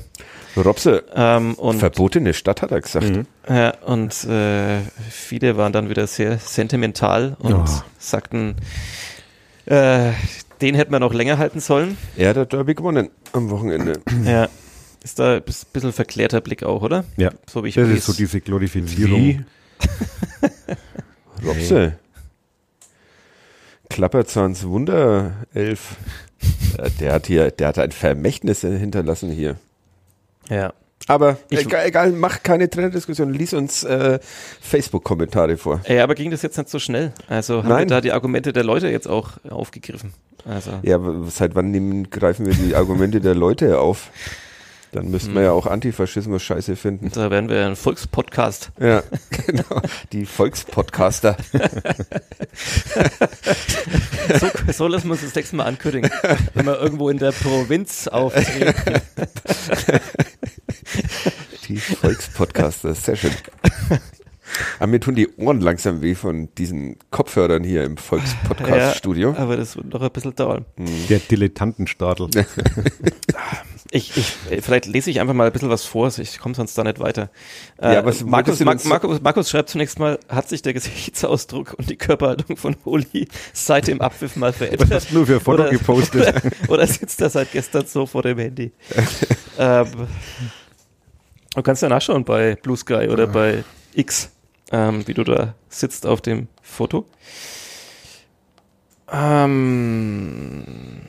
Robse, 0.57 1.05
ähm, 1.15 1.55
und 1.55 1.79
verbotene 1.79 2.33
Stadt, 2.35 2.63
hat 2.63 2.73
er 2.73 2.81
gesagt. 2.81 3.07
ja, 3.49 3.75
und 3.85 4.25
äh, 4.25 4.79
viele 5.11 5.57
waren 5.57 5.73
dann 5.73 5.91
wieder 5.91 6.07
sehr 6.07 6.39
sentimental 6.39 7.37
und 7.39 7.51
Ja. 7.51 7.65
sagten, 7.99 8.57
äh, 9.67 10.13
den 10.61 10.75
hätten 10.75 10.93
wir 10.93 10.99
noch 11.01 11.13
länger 11.13 11.39
halten 11.39 11.61
sollen. 11.61 11.99
Er 12.17 12.31
hat 12.31 12.37
das 12.39 12.49
Derby 12.49 12.75
gewonnen 12.75 13.11
am 13.33 13.51
Wochenende. 13.51 14.01
Ja. 14.25 14.49
Ist 15.07 15.21
da 15.21 15.37
ein 15.37 15.43
bisschen 15.45 15.93
verklärter 15.93 16.41
Blick 16.41 16.65
auch, 16.65 16.83
oder? 16.83 17.05
Ja, 17.17 17.31
So 17.49 17.63
wie 17.63 17.69
ich 17.69 17.77
das 17.77 17.89
ist 17.89 18.07
so 18.07 18.13
diese 18.13 18.41
Glorifizierung. 18.41 19.45
Robse. 21.47 21.93
Klapperzahns 23.89 24.67
Wunderelf. 24.67 25.95
Äh, 26.79 26.91
Der 27.01 27.13
hat 27.15 27.29
hier, 27.29 27.51
der 27.53 27.69
hat 27.69 27.79
ein 27.79 27.93
Vermächtnis 27.93 28.61
hinterlassen 28.63 29.31
hier. 29.31 29.57
Ja. 30.51 30.75
Aber 31.07 31.39
Ich- 31.51 31.61
egal, 31.61 31.87
egal, 31.87 32.11
mach 32.13 32.43
keine 32.43 32.69
Trainerdiskussion, 32.69 33.33
lies 33.33 33.55
uns 33.55 33.85
äh, 33.85 34.19
Facebook-Kommentare 34.61 35.57
vor. 35.57 35.81
Ey, 35.85 36.01
aber 36.01 36.15
ging 36.17 36.31
das 36.33 36.43
jetzt 36.43 36.59
nicht 36.59 36.69
so 36.69 36.79
schnell? 36.81 37.13
Also 37.29 37.59
haben 37.59 37.69
Nein. 37.69 37.79
wir 37.89 37.97
da 37.97 38.01
die 38.01 38.11
Argumente 38.13 38.53
der 38.53 38.65
Leute 38.65 38.89
jetzt 38.89 39.07
auch 39.09 39.31
aufgegriffen? 39.49 40.13
Also, 40.45 40.73
Ja, 40.83 40.99
seit 41.29 41.55
wann 41.55 41.71
nehmen, 41.71 42.11
greifen 42.11 42.45
wir 42.45 42.55
die 42.55 42.75
Argumente 42.75 43.21
der 43.21 43.35
Leute 43.37 43.79
auf? 43.79 44.11
Dann 44.97 45.11
müssten 45.11 45.35
wir 45.35 45.43
ja 45.43 45.53
auch 45.53 45.67
Antifaschismus 45.67 46.43
scheiße 46.43 46.75
finden. 46.75 47.11
da 47.13 47.31
werden 47.31 47.51
wir 47.51 47.67
ein 47.67 47.77
Volkspodcast. 47.77 48.73
Ja, 48.81 49.03
genau. 49.47 49.83
Die 50.13 50.25
Volkspodcaster. 50.25 51.37
So, 54.41 54.49
so 54.73 54.89
lassen 54.89 55.07
wir 55.09 55.13
uns 55.13 55.23
das 55.23 55.35
nächste 55.37 55.55
Mal 55.57 55.65
ankündigen. 55.67 56.11
Wenn 56.55 56.67
wir 56.67 56.81
irgendwo 56.81 57.11
in 57.11 57.19
der 57.19 57.31
Provinz 57.31 58.09
auftreten. 58.09 58.75
Die 61.69 61.77
Volkspodcaster, 61.77 62.95
sehr 62.95 63.15
schön. 63.15 63.31
Aber 64.79 64.87
mir 64.89 64.99
tun 65.01 65.15
die 65.15 65.29
Ohren 65.37 65.61
langsam 65.61 66.03
weh 66.03 66.15
von 66.17 66.49
diesen 66.57 66.97
Kopfhörern 67.11 67.63
hier 67.63 67.85
im 67.85 67.97
Volkspodcast-Studio. 67.99 69.35
aber 69.37 69.57
das 69.57 69.77
wird 69.77 69.93
noch 69.93 70.03
ein 70.03 70.11
bisschen 70.11 70.35
dauern. 70.35 70.65
Der 71.09 71.19
Dilettantenstadel. 71.21 72.29
Ich, 73.91 74.17
ich, 74.17 74.35
äh, 74.51 74.61
vielleicht 74.63 74.87
lese 74.87 75.11
ich 75.11 75.21
einfach 75.21 75.35
mal 75.35 75.47
ein 75.47 75.53
bisschen 75.53 75.71
was 75.71 75.85
vor, 75.85 76.11
ich 76.19 76.39
komme 76.39 76.55
sonst 76.55 76.77
da 76.77 76.85
nicht 76.85 76.99
weiter. 76.99 77.31
Ja, 77.81 78.05
was 78.05 78.23
Äh, 78.23 78.25
Markus, 78.25 78.61
Mar 78.61 78.77
Markus, 78.85 79.21
Markus 79.21 79.51
schreibt 79.51 79.69
zunächst 79.71 79.99
mal, 79.99 80.19
hat 80.29 80.49
sich 80.49 80.63
der 80.63 80.73
Gesichtsausdruck 80.73 81.75
und 81.79 81.89
die 81.91 81.97
Körperhaltung 81.97 82.57
von 82.57 82.77
Uli 82.85 83.29
seit 83.53 83.87
dem 83.89 84.01
Abpfiff 84.01 84.37
mal 84.37 84.53
verändert? 84.55 84.91
Was 84.91 85.05
hast 85.05 85.11
du 85.11 85.17
nur 85.17 85.27
für 85.27 85.41
Foto 85.41 85.63
Oder- 85.63 85.71
gepostet? 85.71 86.35
Oder 86.69 86.87
sitzt 86.87 87.21
er 87.21 87.31
seit 87.31 87.53
gestern 87.53 87.87
so 87.87 88.07
vor 88.07 88.23
dem 88.23 88.39
Handy? 88.39 88.73
ähm, 89.59 89.87
du 91.55 91.63
kannst 91.63 91.83
ja 91.83 91.89
nachschauen 91.89 92.25
bei 92.25 92.57
Blue 92.57 92.77
Sky 92.77 93.09
oder 93.09 93.27
bei 93.27 93.63
X, 93.95 94.31
ähm, 94.73 95.07
wie 95.07 95.15
du 95.15 95.23
da 95.25 95.55
sitzt 95.69 96.07
auf 96.07 96.21
dem 96.21 96.49
Foto. 96.63 97.07
Ähm, 99.13 101.03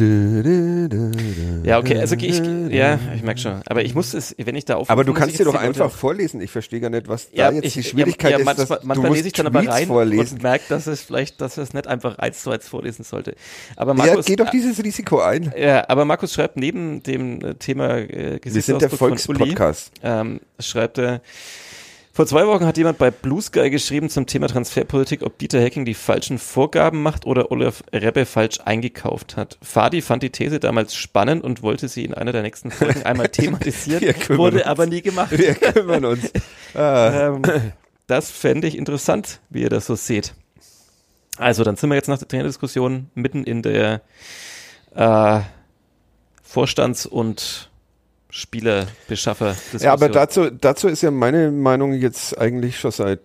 ja, 0.00 1.78
okay, 1.78 1.98
also 2.00 2.16
ich, 2.16 2.42
ja, 2.70 2.98
ich 3.14 3.22
merke 3.22 3.40
schon. 3.40 3.60
Aber 3.66 3.84
ich 3.84 3.94
muss 3.94 4.12
es, 4.12 4.34
wenn 4.36 4.56
ich 4.56 4.64
da 4.64 4.74
auf. 4.74 4.90
Aber 4.90 5.04
du 5.04 5.14
kannst 5.14 5.38
dir 5.38 5.44
doch 5.44 5.54
einfach 5.54 5.90
vorlesen. 5.92 6.40
Ich 6.40 6.50
verstehe 6.50 6.80
gar 6.80 6.90
nicht, 6.90 7.06
was 7.06 7.28
ja, 7.32 7.48
da 7.48 7.54
jetzt 7.54 7.64
ich, 7.66 7.74
die 7.74 7.82
Schwierigkeit 7.84 8.32
ja, 8.32 8.38
ja, 8.40 8.50
ist. 8.50 8.58
dass 8.58 8.82
manchmal, 8.82 9.08
du 9.10 9.14
lese 9.14 9.28
ich 9.28 9.34
dann 9.34 9.46
aber 9.46 9.60
Tweets 9.60 9.72
rein 9.72 9.86
vorlesen. 9.86 10.38
und 10.38 10.42
merke, 10.42 10.64
dass 10.68 10.88
es 10.88 11.02
vielleicht, 11.02 11.40
dass 11.40 11.58
es 11.58 11.74
nicht 11.74 11.86
einfach 11.86 12.18
eins 12.18 12.42
zu 12.42 12.50
eins 12.50 12.66
vorlesen 12.66 13.04
sollte. 13.04 13.36
Aber 13.76 13.92
ja, 13.92 14.06
Markus, 14.06 14.26
geh 14.26 14.34
doch 14.34 14.50
dieses 14.50 14.82
Risiko 14.82 15.20
ein. 15.20 15.52
ja, 15.56 15.88
aber 15.88 16.04
Markus 16.04 16.32
schreibt 16.32 16.56
neben 16.56 17.02
dem 17.04 17.40
äh, 17.40 17.54
Thema 17.54 17.98
äh, 17.98 18.40
Wir 18.42 18.62
sind 18.62 18.82
der 18.82 18.88
Gesichtsausdruck 18.88 18.98
Volkspodcast. 18.98 19.92
ähm, 20.02 20.40
schreibt 20.58 20.98
er, 20.98 21.20
vor 22.16 22.26
zwei 22.28 22.46
Wochen 22.46 22.64
hat 22.64 22.76
jemand 22.78 22.96
bei 22.98 23.10
Blue 23.10 23.42
Sky 23.42 23.70
geschrieben 23.70 24.08
zum 24.08 24.26
Thema 24.26 24.46
Transferpolitik, 24.46 25.22
ob 25.24 25.36
Dieter 25.36 25.60
Hecking 25.60 25.84
die 25.84 25.94
falschen 25.94 26.38
Vorgaben 26.38 27.02
macht 27.02 27.26
oder 27.26 27.50
Olaf 27.50 27.82
Rebbe 27.92 28.24
falsch 28.24 28.60
eingekauft 28.64 29.36
hat. 29.36 29.58
Fadi 29.62 30.00
fand 30.00 30.22
die 30.22 30.30
These 30.30 30.60
damals 30.60 30.94
spannend 30.94 31.42
und 31.42 31.62
wollte 31.64 31.88
sie 31.88 32.04
in 32.04 32.14
einer 32.14 32.30
der 32.30 32.42
nächsten 32.42 32.70
Folgen 32.70 33.02
einmal 33.04 33.30
thematisieren, 33.30 34.14
wurde 34.28 34.58
uns. 34.58 34.66
aber 34.66 34.86
nie 34.86 35.02
gemacht. 35.02 35.36
Wir 35.36 35.54
kümmern 35.56 36.04
uns. 36.04 36.30
Ah, 36.76 37.28
Ähm, 37.28 37.42
das 38.08 38.30
fände 38.30 38.66
ich 38.68 38.76
interessant, 38.78 39.40
wie 39.50 39.62
ihr 39.62 39.68
das 39.68 39.86
so 39.86 39.94
seht. 39.96 40.34
Also, 41.36 41.62
dann 41.64 41.76
sind 41.76 41.88
wir 41.88 41.96
jetzt 41.96 42.08
nach 42.08 42.18
der 42.18 42.28
Trainerdiskussion 42.28 43.10
mitten 43.14 43.42
in 43.44 43.62
der 43.62 44.02
äh, 44.94 45.40
Vorstands- 46.42 47.06
und 47.06 47.70
Spielerbeschaffer 48.36 49.54
ja, 49.78 49.92
aber 49.92 50.08
dazu, 50.08 50.50
dazu 50.50 50.88
ist 50.88 51.02
ja 51.02 51.12
meine 51.12 51.52
Meinung 51.52 51.92
jetzt 51.92 52.36
eigentlich 52.36 52.80
schon 52.80 52.90
seit. 52.90 53.20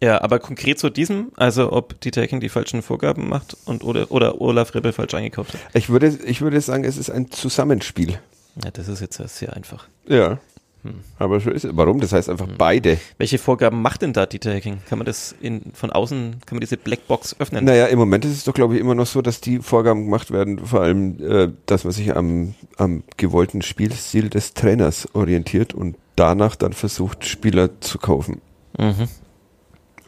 Ja, 0.00 0.22
aber 0.22 0.38
konkret 0.38 0.78
zu 0.78 0.88
diesem, 0.88 1.32
also 1.34 1.72
ob 1.72 2.00
Dieter 2.00 2.22
Hecking 2.22 2.38
die 2.38 2.48
falschen 2.48 2.80
Vorgaben 2.80 3.28
macht 3.28 3.56
und 3.64 3.82
oder, 3.82 4.12
oder 4.12 4.40
Olaf 4.40 4.72
Rebbe 4.76 4.92
falsch 4.92 5.14
eingekauft 5.14 5.54
hat. 5.54 5.60
Ich 5.74 5.88
würde, 5.88 6.16
ich 6.26 6.42
würde 6.42 6.60
sagen, 6.60 6.84
es 6.84 6.96
ist 6.96 7.10
ein 7.10 7.28
Zusammenspiel. 7.32 8.20
Ja, 8.62 8.70
das 8.70 8.86
ist 8.86 9.00
jetzt 9.00 9.16
sehr 9.16 9.52
einfach. 9.52 9.88
Ja. 10.06 10.38
Hm. 10.82 11.00
Aber 11.18 11.40
so 11.40 11.50
ist 11.50 11.64
es. 11.64 11.76
Warum? 11.76 12.00
Das 12.00 12.12
heißt 12.12 12.28
einfach 12.30 12.46
beide. 12.56 12.98
Welche 13.18 13.38
Vorgaben 13.38 13.82
macht 13.82 14.02
denn 14.02 14.12
da 14.12 14.26
Dieter 14.26 14.52
Hecking? 14.52 14.78
Kann 14.88 14.98
man 14.98 15.06
das 15.06 15.34
in, 15.40 15.72
von 15.74 15.90
außen, 15.90 16.36
kann 16.46 16.56
man 16.56 16.60
diese 16.60 16.76
Blackbox 16.76 17.36
öffnen? 17.40 17.64
Naja, 17.64 17.86
im 17.86 17.98
Moment 17.98 18.24
ist 18.24 18.32
es 18.32 18.44
doch, 18.44 18.54
glaube 18.54 18.74
ich, 18.74 18.80
immer 18.80 18.94
noch 18.94 19.06
so, 19.06 19.20
dass 19.20 19.40
die 19.40 19.58
Vorgaben 19.58 20.04
gemacht 20.04 20.30
werden, 20.30 20.64
vor 20.64 20.82
allem, 20.82 21.18
äh, 21.20 21.50
dass 21.66 21.84
man 21.84 21.92
sich 21.92 22.16
am, 22.16 22.54
am 22.76 23.02
gewollten 23.16 23.62
Spielstil 23.62 24.28
des 24.28 24.54
Trainers 24.54 25.08
orientiert 25.14 25.74
und 25.74 25.96
danach 26.14 26.54
dann 26.54 26.72
versucht, 26.72 27.26
Spieler 27.26 27.80
zu 27.80 27.98
kaufen. 27.98 28.40
Mhm. 28.78 29.08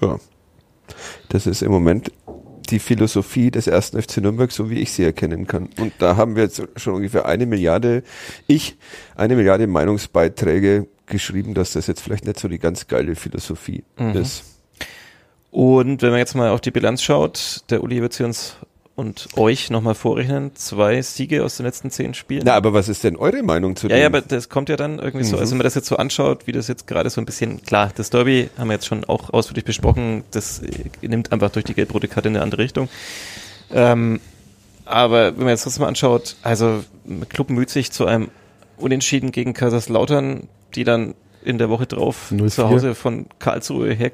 Ja. 0.00 0.18
Das 1.28 1.46
ist 1.46 1.62
im 1.62 1.70
Moment 1.70 2.12
die 2.70 2.78
Philosophie 2.78 3.50
des 3.50 3.66
ersten 3.66 4.00
FC 4.00 4.18
Nürnberg, 4.18 4.50
so 4.52 4.70
wie 4.70 4.78
ich 4.80 4.92
sie 4.92 5.04
erkennen 5.04 5.46
kann. 5.46 5.68
Und 5.78 5.92
da 5.98 6.16
haben 6.16 6.36
wir 6.36 6.44
jetzt 6.44 6.62
schon 6.76 6.94
ungefähr 6.94 7.26
eine 7.26 7.46
Milliarde, 7.46 8.02
ich, 8.46 8.76
eine 9.16 9.36
Milliarde 9.36 9.66
Meinungsbeiträge 9.66 10.86
geschrieben, 11.06 11.54
dass 11.54 11.72
das 11.72 11.86
jetzt 11.86 12.00
vielleicht 12.02 12.24
nicht 12.24 12.38
so 12.38 12.48
die 12.48 12.58
ganz 12.58 12.86
geile 12.88 13.16
Philosophie 13.16 13.82
Mhm. 13.98 14.16
ist. 14.16 14.44
Und 15.50 16.02
wenn 16.02 16.10
man 16.10 16.18
jetzt 16.20 16.34
mal 16.36 16.50
auf 16.50 16.60
die 16.60 16.70
Bilanz 16.70 17.02
schaut, 17.02 17.62
der 17.70 17.82
Uli 17.82 18.00
wird 18.00 18.12
sie 18.12 18.22
uns 18.24 18.56
und 19.00 19.28
euch 19.36 19.70
nochmal 19.70 19.94
vorrechnen. 19.94 20.52
Zwei 20.54 21.00
Siege 21.02 21.44
aus 21.44 21.56
den 21.56 21.66
letzten 21.66 21.90
zehn 21.90 22.14
Spielen. 22.14 22.42
Na, 22.44 22.54
aber 22.54 22.72
was 22.72 22.88
ist 22.88 23.02
denn 23.02 23.16
eure 23.16 23.42
Meinung 23.42 23.74
zu 23.76 23.88
ja, 23.88 23.96
dem? 23.96 24.00
ja, 24.02 24.06
aber 24.06 24.20
das 24.20 24.48
kommt 24.48 24.68
ja 24.68 24.76
dann 24.76 24.98
irgendwie 24.98 25.24
so, 25.24 25.36
Mhm. 25.36 25.40
also 25.40 25.50
wenn 25.52 25.58
man 25.58 25.64
das 25.64 25.74
jetzt 25.74 25.88
so 25.88 25.96
anschaut, 25.96 26.46
wie 26.46 26.52
das 26.52 26.68
jetzt 26.68 26.86
gerade 26.86 27.08
so 27.10 27.20
ein 27.20 27.24
bisschen, 27.26 27.62
klar, 27.64 27.90
das 27.96 28.10
Derby 28.10 28.50
haben 28.58 28.68
wir 28.68 28.74
jetzt 28.74 28.86
schon 28.86 29.04
auch 29.04 29.30
ausführlich 29.32 29.64
besprochen, 29.64 30.22
das 30.30 30.60
äh, 30.60 30.84
nimmt 31.02 31.32
einfach 31.32 31.50
durch 31.50 31.64
die 31.64 31.74
gelb-rote 31.74 32.08
Karte 32.08 32.28
in 32.28 32.36
eine 32.36 32.42
andere 32.44 32.62
Richtung. 32.62 32.88
Ähm, 33.72 34.20
aber 34.84 35.32
wenn 35.36 35.44
man 35.44 35.48
jetzt 35.48 35.66
das 35.66 35.78
mal 35.78 35.86
anschaut, 35.88 36.36
also 36.42 36.84
Club 37.28 37.50
müht 37.50 37.70
sich 37.70 37.90
zu 37.92 38.06
einem 38.06 38.28
Unentschieden 38.76 39.32
gegen 39.32 39.54
Kaiserslautern, 39.54 40.48
die 40.74 40.84
dann 40.84 41.14
in 41.42 41.58
der 41.58 41.70
Woche 41.70 41.86
drauf 41.86 42.30
0-4. 42.32 42.48
zu 42.48 42.68
Hause 42.68 42.94
von 42.94 43.26
Karlsruhe 43.38 43.92
her 43.94 44.10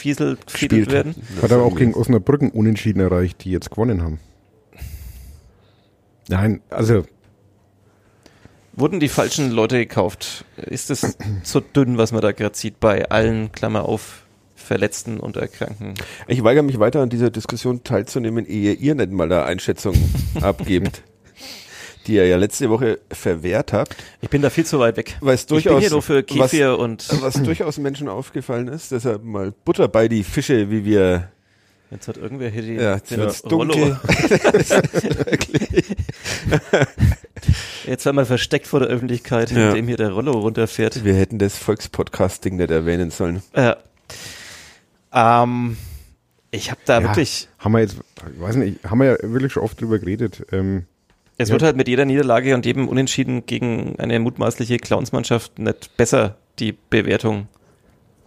gefieselt, 0.00 0.46
gefiedelt 0.46 0.86
Spielt. 0.86 0.92
werden. 0.92 1.14
Hat 1.42 1.52
aber 1.52 1.62
auch 1.64 1.76
gegen 1.76 1.94
Osnabrücken 1.94 2.50
Unentschieden 2.50 3.00
erreicht, 3.00 3.44
die 3.44 3.50
jetzt 3.50 3.70
gewonnen 3.70 4.02
haben. 4.02 4.18
Nein, 6.28 6.60
also 6.70 7.04
Wurden 8.72 9.00
die 9.00 9.08
falschen 9.08 9.50
Leute 9.50 9.78
gekauft? 9.78 10.44
Ist 10.56 10.90
es 10.90 11.18
so 11.42 11.60
dünn, 11.60 11.98
was 11.98 12.12
man 12.12 12.22
da 12.22 12.32
gerade 12.32 12.56
sieht 12.56 12.80
bei 12.80 13.10
allen, 13.10 13.52
Klammer 13.52 13.84
auf, 13.84 14.22
Verletzten 14.54 15.18
und 15.18 15.36
Erkrankten? 15.36 15.94
Ich 16.28 16.42
weigere 16.44 16.62
mich 16.62 16.78
weiter 16.78 17.02
an 17.02 17.10
dieser 17.10 17.30
Diskussion 17.30 17.82
teilzunehmen, 17.82 18.46
ehe 18.46 18.72
ihr 18.72 18.94
nicht 18.94 19.10
mal 19.10 19.24
eine 19.24 19.42
Einschätzung 19.44 19.94
abgebt, 20.40 21.02
die 22.06 22.14
ihr 22.14 22.26
ja 22.26 22.36
letzte 22.36 22.70
Woche 22.70 22.98
verwehrt 23.10 23.72
habt, 23.72 23.96
Ich 24.20 24.30
bin 24.30 24.42
da 24.42 24.50
viel 24.50 24.64
zu 24.66 24.78
weit 24.78 24.96
weg. 24.96 25.16
weil 25.20 25.34
es 25.34 25.42
ich 25.42 25.46
bin 25.48 25.56
durchaus, 25.56 25.80
hier 25.80 25.90
nur 25.90 26.02
für 26.02 26.22
Kefir 26.22 26.78
und 26.78 27.06
was 27.22 27.34
durchaus 27.42 27.78
Menschen 27.78 28.08
aufgefallen 28.08 28.68
ist, 28.68 28.92
deshalb 28.92 29.22
mal 29.24 29.52
Butter 29.64 29.88
bei 29.88 30.08
die 30.08 30.24
Fische, 30.24 30.70
wie 30.70 30.84
wir 30.84 31.28
jetzt 31.90 32.08
hat 32.08 32.16
irgendwer 32.16 32.48
hier 32.50 32.62
die, 32.62 32.74
Ja, 32.74 32.94
jetzt 32.94 33.10
den 33.10 33.28
dunkel. 33.48 33.98
Jetzt 37.86 38.06
einmal 38.06 38.26
versteckt 38.26 38.66
vor 38.66 38.80
der 38.80 38.88
Öffentlichkeit, 38.88 39.50
Ja. 39.50 39.70
indem 39.70 39.88
hier 39.88 39.96
der 39.96 40.10
Rollo 40.10 40.32
runterfährt. 40.32 41.04
Wir 41.04 41.14
hätten 41.14 41.38
das 41.38 41.56
Volkspodcasting 41.56 42.56
nicht 42.56 42.70
erwähnen 42.70 43.10
sollen. 43.10 43.42
Ja. 43.56 43.76
Ähm, 45.12 45.76
ich 46.50 46.70
habe 46.70 46.80
da 46.84 47.00
ja, 47.00 47.08
wirklich, 47.08 47.48
haben 47.58 47.72
wir 47.72 47.80
jetzt, 47.80 47.96
ich 48.34 48.40
weiß 48.40 48.56
nicht, 48.56 48.84
haben 48.84 48.98
wir 49.00 49.06
ja 49.06 49.16
wirklich 49.22 49.52
schon 49.52 49.62
oft 49.62 49.80
drüber 49.80 49.98
geredet. 49.98 50.44
Ähm, 50.52 50.84
es 51.40 51.48
Ja. 51.48 51.54
wird 51.54 51.62
halt 51.62 51.76
mit 51.76 51.88
jeder 51.88 52.04
Niederlage 52.04 52.54
und 52.54 52.66
jedem 52.66 52.88
Unentschieden 52.88 53.46
gegen 53.46 53.98
eine 53.98 54.18
mutmaßliche 54.20 54.76
Clownsmannschaft 54.78 55.58
nicht 55.58 55.96
besser, 55.96 56.36
die 56.58 56.72
Bewertung 56.72 57.48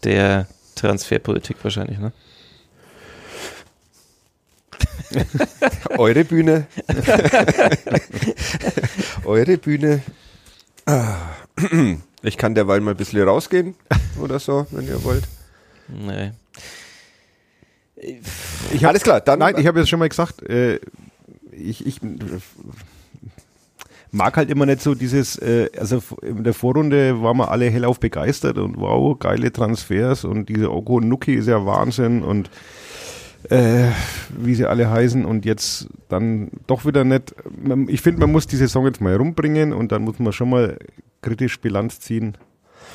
der 0.04 0.48
Transferpolitik 0.76 1.58
wahrscheinlich, 1.64 2.00
ne? 2.00 2.12
Eure 5.98 6.24
Bühne. 6.26 6.68
Eure 9.26 9.58
Bühne. 9.58 10.02
Ich 12.24 12.38
kann 12.38 12.56
derweil 12.56 12.82
mal 12.82 12.92
ein 12.92 12.98
bisschen 12.98 13.22
rausgehen 13.28 13.76
oder 14.20 14.40
so, 14.40 14.66
wenn 14.72 14.88
ihr 14.88 15.04
wollt. 15.04 15.24
Nee. 15.88 16.32
ich 18.72 18.84
hab, 18.84 18.90
Alles 18.90 19.04
klar, 19.04 19.22
dann. 19.22 19.40
Nein, 19.40 19.56
ich 19.60 19.68
habe 19.68 19.80
jetzt 19.80 19.90
schon 19.90 20.00
mal 20.00 20.10
gesagt, 20.10 20.42
äh, 20.44 20.80
ich, 21.52 21.86
ich 21.86 22.00
mag 24.14 24.38
halt 24.38 24.50
immer 24.50 24.66
nicht 24.66 24.82
so 24.82 24.96
dieses, 24.96 25.38
äh, 25.40 25.70
also 25.78 26.02
in 26.22 26.44
der 26.44 26.54
Vorrunde 26.54 27.22
waren 27.22 27.38
wir 27.38 27.52
alle 27.52 27.66
hellauf 27.70 28.00
begeistert 28.00 28.58
und 28.58 28.80
wow, 28.80 29.18
geile 29.20 29.52
Transfers 29.52 30.24
und 30.24 30.48
diese 30.48 30.72
Oko 30.72 31.02
Nuki 31.02 31.34
ist 31.34 31.48
ja 31.48 31.66
Wahnsinn 31.66 32.24
und 32.24 32.50
äh, 33.50 33.90
wie 34.38 34.56
sie 34.56 34.66
alle 34.66 34.90
heißen 34.90 35.26
und 35.26 35.44
jetzt 35.46 35.90
dann 36.08 36.50
doch 36.68 36.86
wieder 36.86 37.04
nicht. 37.04 37.36
Ich 37.88 38.02
finde, 38.02 38.22
man 38.22 38.32
muss 38.32 38.48
die 38.48 38.56
Saison 38.56 38.86
jetzt 38.86 39.02
mal 39.02 39.16
rumbringen 39.16 39.74
und 39.74 39.92
dann 39.92 40.04
muss 40.04 40.20
man 40.20 40.32
schon 40.32 40.50
mal 40.50 40.78
kritisch 41.22 41.60
Bilanz 41.60 42.00
ziehen. 42.00 42.38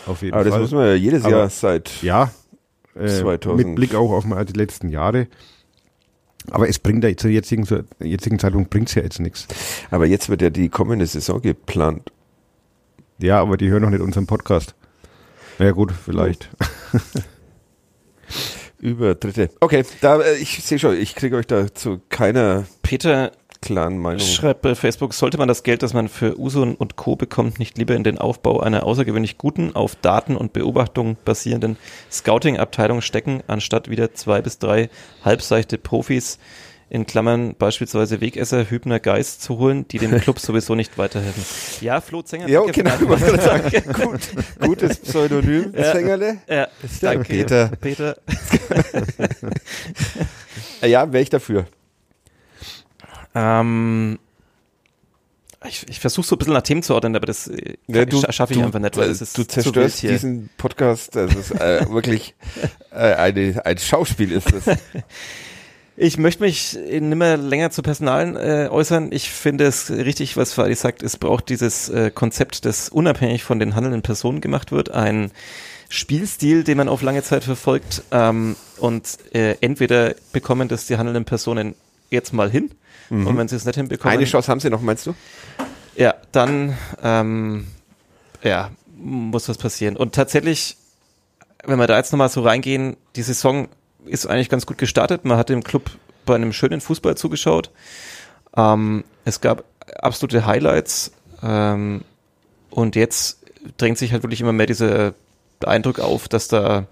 Auf 0.07 0.23
jeden 0.23 0.35
aber 0.35 0.45
das 0.45 0.53
Fall. 0.55 0.61
müssen 0.62 0.78
wir 0.78 0.86
ja 0.86 0.95
jedes 0.95 1.24
Aber- 1.24 1.36
Jahr 1.36 1.51
seit. 1.51 2.03
Ja, 2.03 2.31
äh, 2.99 3.09
2000. 3.09 3.66
mit 3.66 3.77
Blick 3.77 3.95
auch 3.95 4.11
auf 4.12 4.24
mal 4.24 4.45
die 4.47 4.55
letzten 4.55 4.89
Jahre. 4.89 5.27
Aber 6.50 6.68
es 6.68 6.78
bringt 6.78 7.04
ja 7.04 7.16
zur 7.16 7.30
jetzigen, 7.30 7.66
zur 7.66 7.84
jetzigen 8.00 8.38
Zeitpunkt 8.38 8.70
bringt's 8.70 8.94
ja 8.94 9.02
jetzt 9.02 9.20
nichts. 9.20 9.46
Aber 9.90 10.06
jetzt 10.06 10.28
wird 10.28 10.42
ja 10.42 10.50
die 10.50 10.68
kommende 10.68 11.06
Saison 11.06 11.40
geplant. 11.40 12.12
Ja, 13.18 13.40
aber 13.40 13.56
die 13.56 13.68
hören 13.68 13.82
noch 13.82 13.90
nicht 13.90 14.00
unseren 14.00 14.26
Podcast. 14.26 14.74
Na 15.58 15.66
ja 15.66 15.72
gut, 15.72 15.92
vielleicht. 15.92 16.48
Über 18.78 19.16
Dritte. 19.16 19.50
Okay, 19.60 19.84
da, 20.00 20.20
äh, 20.20 20.36
ich 20.36 20.62
sehe 20.62 20.78
schon, 20.78 20.96
ich 20.96 21.16
kriege 21.16 21.36
euch 21.36 21.46
da 21.46 21.74
zu 21.74 22.00
keiner 22.10 22.64
Peter 22.82 23.32
klaren 23.60 23.98
Meinung. 23.98 24.20
schreibt 24.26 24.62
bei 24.62 24.74
Facebook, 24.74 25.14
sollte 25.14 25.39
man 25.39 25.48
das 25.48 25.62
Geld, 25.62 25.82
das 25.82 25.93
man 25.94 26.09
für 26.09 26.39
Usun 26.39 26.74
und 26.74 26.97
Co. 26.97 27.16
bekommt, 27.16 27.59
nicht 27.59 27.76
lieber 27.78 27.94
in 27.94 28.05
den 28.05 28.18
Aufbau 28.18 28.60
einer 28.60 28.85
außergewöhnlich 28.85 29.39
guten, 29.39 29.74
auf 29.74 29.97
Daten 29.97 30.36
und 30.36 30.52
Beobachtungen 30.52 31.16
basierenden 31.24 31.76
Scouting-Abteilung 32.10 33.01
stecken, 33.01 33.43
anstatt 33.47 33.90
wieder 33.90 34.14
zwei 34.14 34.40
bis 34.43 34.59
drei 34.59 34.90
halbseichte 35.24 35.78
Profis 35.78 36.39
in 36.90 37.05
Klammern 37.06 37.55
beispielsweise 37.59 38.20
Wegesser, 38.22 38.70
Hübner, 38.70 38.98
Geist 38.98 39.43
zu 39.43 39.59
holen, 39.59 39.86
die 39.89 39.98
dem 39.98 40.18
Club 40.20 40.39
sowieso 40.40 40.74
nicht 40.74 40.97
weiterhelfen. 40.97 41.44
Ja, 41.82 42.01
Flo 42.01 42.22
Zenger. 42.22 42.48
Ja, 42.48 42.60
danke 42.64 42.82
genau. 42.82 42.97
Gut, 44.09 44.20
gutes 44.60 44.97
Pseudonym, 44.98 45.74
Ja. 45.76 45.93
Sängerle. 45.93 46.39
Ja, 46.48 46.68
danke. 47.02 47.24
Peter. 47.24 47.70
Peter. 47.80 48.16
Ja, 50.80 51.12
wäre 51.12 51.22
ich 51.22 51.30
dafür. 51.30 51.66
Ähm, 53.34 54.18
ich 55.66 55.84
ich 55.88 55.98
versuche 56.00 56.26
so 56.26 56.36
ein 56.36 56.38
bisschen 56.38 56.55
nach 56.55 56.62
Themen 56.62 56.82
zu 56.82 56.94
ordnen, 56.94 57.16
aber 57.16 57.26
das 57.26 57.48
äh, 57.48 57.74
Ja, 57.88 58.02
scha- 58.02 58.30
schaffe 58.32 58.52
ich 58.52 58.59
du- 58.60 58.64
einfach 58.64 58.78
nicht, 58.78 58.96
weil 58.96 59.09
äh, 59.09 59.12
es 59.12 59.20
ist 59.20 59.36
du 59.36 59.44
zerstörst 59.44 60.02
diesen 60.02 60.50
Podcast. 60.56 61.16
Das 61.16 61.34
ist 61.34 61.50
äh, 61.52 61.84
wirklich 61.90 62.34
äh, 62.92 63.14
eine, 63.14 63.60
ein 63.64 63.78
Schauspiel 63.78 64.32
ist 64.32 64.52
das. 64.52 64.76
Ich 65.96 66.16
möchte 66.16 66.44
mich 66.44 66.74
nicht 66.78 67.02
mehr 67.02 67.36
länger 67.36 67.70
zu 67.72 67.82
Personalen 67.82 68.36
äh, 68.36 68.68
äußern. 68.70 69.10
Ich 69.10 69.30
finde 69.30 69.64
es 69.66 69.90
richtig, 69.90 70.36
was 70.36 70.52
Fadi 70.52 70.76
sagt. 70.76 71.02
Es 71.02 71.16
braucht 71.16 71.48
dieses 71.48 71.88
äh, 71.88 72.12
Konzept, 72.12 72.64
das 72.64 72.88
unabhängig 72.88 73.42
von 73.42 73.59
den 73.59 73.74
handelnden 73.74 74.02
Personen 74.02 74.40
gemacht 74.40 74.70
wird. 74.70 74.92
Ein 74.92 75.32
Spielstil, 75.88 76.62
den 76.62 76.76
man 76.76 76.88
auf 76.88 77.02
lange 77.02 77.24
Zeit 77.24 77.42
verfolgt. 77.42 78.05
Ähm, 78.12 78.55
und 78.76 79.18
äh, 79.34 79.56
entweder 79.60 80.14
bekommen 80.32 80.68
das 80.68 80.86
die 80.86 80.98
handelnden 80.98 81.24
Personen 81.24 81.74
jetzt 82.10 82.32
mal 82.32 82.48
hin. 82.48 82.70
Und 83.10 83.36
wenn 83.36 83.48
sie 83.48 83.56
es 83.56 83.64
nicht 83.64 83.74
hinbekommen, 83.74 84.16
Eine 84.16 84.26
Chance 84.26 84.51
haben 84.51 84.60
sie 84.60 84.70
noch, 84.70 84.80
meinst 84.80 85.06
du? 85.06 85.14
ja, 85.97 86.14
dann 86.32 86.76
ähm, 87.02 87.66
ja, 88.43 88.70
muss 88.97 89.48
was 89.48 89.59
passieren. 89.59 89.97
Und 89.97 90.14
tatsächlich, 90.14 90.76
wenn 91.64 91.78
wir 91.78 91.86
da 91.86 91.97
jetzt 91.97 92.12
nochmal 92.12 92.28
so 92.28 92.43
reingehen, 92.43 92.97
die 93.16 93.22
Saison 93.22 93.68
ist 94.05 94.26
eigentlich 94.26 94.48
ganz 94.48 94.66
gut 94.66 94.78
gestartet. 94.78 95.24
Man 95.24 95.36
hat 95.39 95.48
dem 95.48 95.64
Club 95.64 95.90
bei 96.24 96.35
einem 96.35 96.52
schönen 96.52 96.80
Fußball 96.80 97.16
zugeschaut. 97.16 97.70
Ähm, 98.56 99.05
es 99.24 99.40
gab 99.40 99.64
absolute 100.01 100.47
Highlights. 100.47 101.12
Ähm, 101.43 102.02
und 102.70 102.97
jetzt 102.97 103.39
drängt 103.76 103.98
sich 103.98 104.12
halt 104.12 104.22
wirklich 104.22 104.40
immer 104.40 104.52
mehr 104.52 104.66
dieser 104.66 105.14
Eindruck 105.64 105.98
auf, 105.98 106.28
dass 106.28 106.48
da 106.48 106.86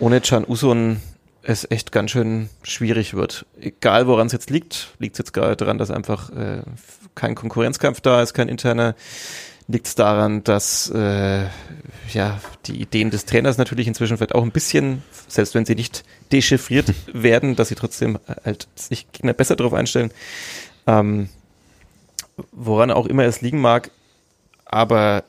ohne 0.00 0.20
Can 0.20 0.44
Usun 0.46 1.00
es 1.46 1.70
echt 1.70 1.92
ganz 1.92 2.10
schön 2.10 2.48
schwierig 2.62 3.14
wird. 3.14 3.46
Egal 3.60 4.06
woran 4.06 4.26
es 4.26 4.32
jetzt 4.32 4.50
liegt, 4.50 4.88
liegt 4.98 5.14
es 5.14 5.18
jetzt 5.18 5.32
gerade 5.32 5.56
daran, 5.56 5.78
dass 5.78 5.90
einfach 5.90 6.30
äh, 6.30 6.62
kein 7.14 7.34
Konkurrenzkampf 7.34 8.00
da 8.00 8.22
ist, 8.22 8.34
kein 8.34 8.48
interner. 8.48 8.94
Liegt 9.66 9.86
es 9.86 9.94
daran, 9.94 10.44
dass 10.44 10.90
äh, 10.90 11.44
ja 12.12 12.40
die 12.66 12.80
Ideen 12.80 13.10
des 13.10 13.24
Trainers 13.24 13.56
natürlich 13.56 13.86
inzwischen 13.86 14.18
vielleicht 14.18 14.34
auch 14.34 14.42
ein 14.42 14.50
bisschen, 14.50 15.02
selbst 15.26 15.54
wenn 15.54 15.64
sie 15.64 15.74
nicht 15.74 16.04
dechiffriert 16.32 16.92
werden, 17.12 17.56
dass 17.56 17.68
sie 17.68 17.74
trotzdem 17.74 18.18
halt 18.44 18.68
sich 18.74 19.10
Gegner 19.12 19.32
besser 19.32 19.56
darauf 19.56 19.72
einstellen. 19.72 20.10
Ähm, 20.86 21.28
woran 22.52 22.90
auch 22.90 23.06
immer 23.06 23.24
es 23.24 23.40
liegen 23.40 23.60
mag, 23.60 23.90
aber 24.64 25.24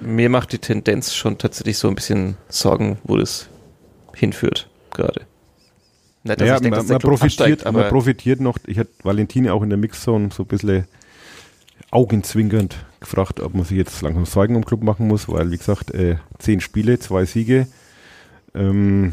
mir 0.00 0.28
macht 0.28 0.52
die 0.52 0.58
Tendenz 0.58 1.14
schon 1.14 1.38
tatsächlich 1.38 1.78
so 1.78 1.88
ein 1.88 1.94
bisschen 1.94 2.36
Sorgen, 2.48 2.98
wo 3.04 3.16
das 3.16 3.48
hinführt 4.14 4.68
gerade. 4.90 5.26
Nicht, 6.24 6.40
Naja, 6.40 6.58
denke, 6.58 6.78
man, 6.78 6.86
man, 6.86 6.98
profitiert, 6.98 7.70
man 7.70 7.88
profitiert 7.88 8.40
noch. 8.40 8.58
Ich 8.66 8.78
hatte 8.78 8.90
Valentine 9.02 9.52
auch 9.52 9.62
in 9.62 9.68
der 9.68 9.78
Mixzone 9.78 10.30
so 10.32 10.44
ein 10.44 10.46
bisschen 10.46 10.86
augenzwinkernd 11.90 12.76
gefragt, 13.00 13.40
ob 13.40 13.54
man 13.54 13.64
sich 13.64 13.76
jetzt 13.76 14.00
langsam 14.00 14.24
Sorgen 14.24 14.56
um 14.56 14.64
Club 14.64 14.82
machen 14.82 15.06
muss, 15.06 15.28
weil, 15.28 15.50
wie 15.50 15.58
gesagt, 15.58 15.92
äh, 15.92 16.16
zehn 16.38 16.60
Spiele, 16.60 16.98
zwei 16.98 17.26
Siege. 17.26 17.66
Ähm, 18.54 19.12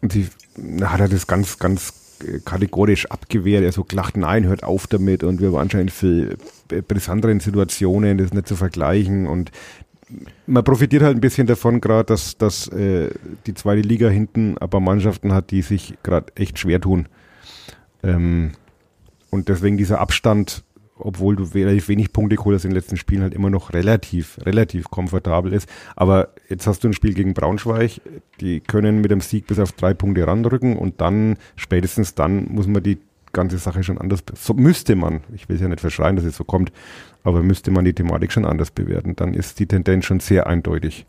und 0.00 0.12
sie 0.12 0.28
na, 0.56 0.90
hat 0.90 1.00
er 1.00 1.08
das 1.08 1.26
ganz, 1.26 1.58
ganz 1.58 1.92
äh, 2.24 2.38
kategorisch 2.44 3.06
abgewehrt. 3.06 3.62
Er 3.62 3.72
so 3.72 3.84
gelacht, 3.84 4.16
nein, 4.16 4.46
hört 4.46 4.64
auf 4.64 4.86
damit. 4.86 5.22
Und 5.22 5.40
wir 5.40 5.52
waren 5.52 5.62
anscheinend 5.62 5.92
für 5.92 6.36
äh, 6.70 6.80
brisanteren 6.80 7.40
Situationen, 7.40 8.18
das 8.18 8.32
nicht 8.32 8.48
zu 8.48 8.56
vergleichen. 8.56 9.26
Und 9.26 9.52
man 10.46 10.64
profitiert 10.64 11.02
halt 11.02 11.16
ein 11.16 11.20
bisschen 11.20 11.46
davon 11.46 11.80
gerade, 11.80 12.04
dass, 12.04 12.36
dass 12.36 12.68
äh, 12.68 13.10
die 13.46 13.54
zweite 13.54 13.82
Liga 13.82 14.08
hinten 14.08 14.58
aber 14.58 14.80
Mannschaften 14.80 15.32
hat, 15.32 15.50
die 15.50 15.62
sich 15.62 15.94
gerade 16.02 16.32
echt 16.34 16.58
schwer 16.58 16.80
tun. 16.80 17.08
Ähm, 18.02 18.52
und 19.30 19.48
deswegen 19.48 19.76
dieser 19.76 20.00
Abstand, 20.00 20.64
obwohl 20.96 21.36
du 21.36 21.44
relativ 21.44 21.88
wenig 21.88 22.12
Punkte 22.12 22.36
geholt 22.36 22.56
hast 22.56 22.64
in 22.64 22.70
den 22.70 22.76
letzten 22.76 22.96
Spielen, 22.96 23.22
halt 23.22 23.34
immer 23.34 23.50
noch 23.50 23.72
relativ, 23.72 24.38
relativ 24.44 24.90
komfortabel 24.90 25.52
ist. 25.52 25.68
Aber 25.96 26.28
jetzt 26.48 26.66
hast 26.66 26.84
du 26.84 26.88
ein 26.88 26.92
Spiel 26.92 27.14
gegen 27.14 27.34
Braunschweig, 27.34 28.00
die 28.40 28.60
können 28.60 29.00
mit 29.00 29.10
dem 29.10 29.20
Sieg 29.20 29.46
bis 29.46 29.58
auf 29.58 29.72
drei 29.72 29.94
Punkte 29.94 30.26
ranrücken 30.26 30.76
und 30.76 31.00
dann, 31.00 31.36
spätestens 31.56 32.14
dann, 32.14 32.46
muss 32.52 32.66
man 32.66 32.82
die 32.82 32.98
ganze 33.32 33.58
Sache 33.58 33.82
schon 33.82 33.98
anders, 33.98 34.22
so 34.34 34.54
müsste 34.54 34.96
man, 34.96 35.20
ich 35.34 35.48
will 35.48 35.56
es 35.56 35.62
ja 35.62 35.68
nicht 35.68 35.80
verschreien, 35.80 36.16
dass 36.16 36.24
es 36.24 36.36
so 36.36 36.44
kommt, 36.44 36.72
aber 37.24 37.42
müsste 37.42 37.70
man 37.70 37.84
die 37.84 37.94
Thematik 37.94 38.32
schon 38.32 38.44
anders 38.44 38.70
bewerten. 38.70 39.16
Dann 39.16 39.34
ist 39.34 39.58
die 39.58 39.66
Tendenz 39.66 40.04
schon 40.04 40.20
sehr 40.20 40.46
eindeutig. 40.46 41.06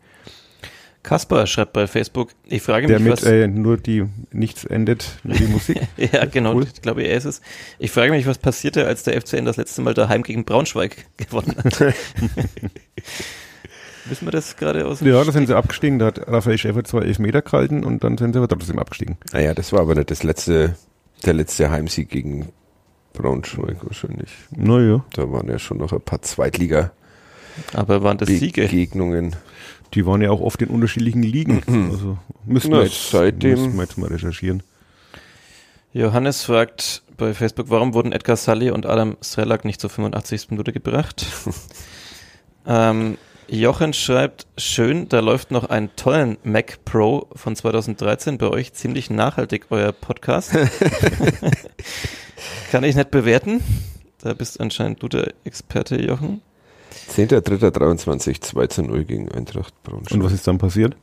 Kaspar 1.04 1.46
schreibt 1.46 1.74
bei 1.74 1.86
Facebook, 1.86 2.30
ich 2.46 2.62
frage 2.62 2.88
mich, 2.88 2.98
mit 2.98 3.12
was, 3.12 3.24
äh, 3.24 3.46
nur 3.46 3.76
die 3.76 4.06
nichts 4.32 4.64
endet, 4.64 5.18
nur 5.22 5.36
die 5.36 5.46
Musik. 5.46 5.82
ja 5.98 6.24
genau, 6.24 6.54
cool. 6.54 6.66
ich 6.72 6.80
glaube, 6.80 7.02
er 7.02 7.18
ist 7.18 7.26
es. 7.26 7.42
Ich 7.78 7.90
frage 7.90 8.10
mich, 8.10 8.26
was 8.26 8.38
passierte, 8.38 8.86
als 8.86 9.02
der 9.02 9.20
FCN 9.20 9.44
das 9.44 9.58
letzte 9.58 9.82
Mal 9.82 9.92
daheim 9.92 10.22
gegen 10.22 10.46
Braunschweig 10.46 11.04
gewonnen 11.18 11.54
hat. 11.62 11.78
Wissen 14.06 14.26
wir 14.26 14.32
das 14.32 14.56
gerade 14.56 14.86
aus 14.86 14.98
dem 14.98 15.08
Ja, 15.08 15.22
da 15.22 15.30
sind 15.30 15.46
sie 15.46 15.56
abgestiegen. 15.56 15.98
Da 15.98 16.06
hat 16.06 16.26
Raphael 16.26 16.58
Schäfer 16.58 16.84
zwei 16.84 17.02
Elfmeter 17.02 17.42
gehalten 17.42 17.84
und 17.84 18.02
dann 18.02 18.16
sind 18.18 18.32
sie 18.32 18.38
aber 18.38 18.48
trotzdem 18.48 18.78
abgestiegen. 18.78 19.18
Naja, 19.32 19.54
das 19.54 19.72
war 19.72 19.80
aber 19.80 19.94
nicht 19.94 20.10
das 20.10 20.22
letzte, 20.22 20.74
der 21.26 21.34
letzte 21.34 21.70
Heimsieg 21.70 22.08
gegen 22.08 22.48
Braunschweig 23.12 23.76
wahrscheinlich. 23.84 24.30
Naja, 24.50 25.04
Da 25.12 25.30
waren 25.30 25.48
ja 25.48 25.58
schon 25.58 25.78
noch 25.78 25.92
ein 25.92 26.00
paar 26.00 26.22
Zweitliga-Begegnungen. 26.22 26.90
Aber 27.72 28.02
waren 28.02 28.18
das 28.18 28.28
Siege? 28.28 28.66
die 28.68 30.06
waren 30.06 30.20
ja 30.22 30.30
auch 30.30 30.40
oft 30.40 30.60
in 30.62 30.68
unterschiedlichen 30.70 31.22
Ligen. 31.22 31.62
Also 31.90 32.18
müssen 32.44 32.70
Na, 32.72 32.78
wir, 32.78 32.84
jetzt, 32.84 33.10
seitdem- 33.10 33.50
müssen 33.52 33.76
wir 33.76 33.82
jetzt 33.84 33.96
mal 33.98 34.08
recherchieren. 34.08 34.62
Johannes 35.92 36.42
fragt 36.42 37.02
bei 37.16 37.32
Facebook, 37.32 37.70
warum 37.70 37.94
wurden 37.94 38.10
Edgar 38.10 38.36
Sully 38.36 38.72
und 38.72 38.86
Adam 38.86 39.16
Strelak 39.22 39.64
nicht 39.64 39.80
zur 39.80 39.90
85. 39.90 40.50
Minute 40.50 40.72
gebracht? 40.72 41.24
ähm, 42.66 43.16
Jochen 43.48 43.92
schreibt, 43.92 44.46
schön, 44.56 45.08
da 45.08 45.20
läuft 45.20 45.50
noch 45.50 45.64
ein 45.68 45.94
tollen 45.96 46.38
Mac 46.44 46.84
Pro 46.84 47.28
von 47.34 47.54
2013 47.54 48.38
bei 48.38 48.48
euch, 48.48 48.72
ziemlich 48.72 49.10
nachhaltig 49.10 49.66
euer 49.70 49.92
Podcast. 49.92 50.52
Kann 52.70 52.84
ich 52.84 52.96
nicht 52.96 53.10
bewerten. 53.10 53.62
Da 54.22 54.32
bist 54.34 54.60
anscheinend 54.60 55.02
du 55.02 55.08
der 55.08 55.34
Experte, 55.44 56.00
Jochen. 56.00 56.40
10.3.23, 57.10 58.40
2 58.40 58.66
zu 58.68 58.82
0 58.82 59.04
gegen 59.04 59.30
Eintracht 59.30 59.74
Braunschweig. 59.82 60.14
Und 60.18 60.24
was 60.24 60.32
ist 60.32 60.46
dann 60.46 60.58
passiert? 60.58 60.96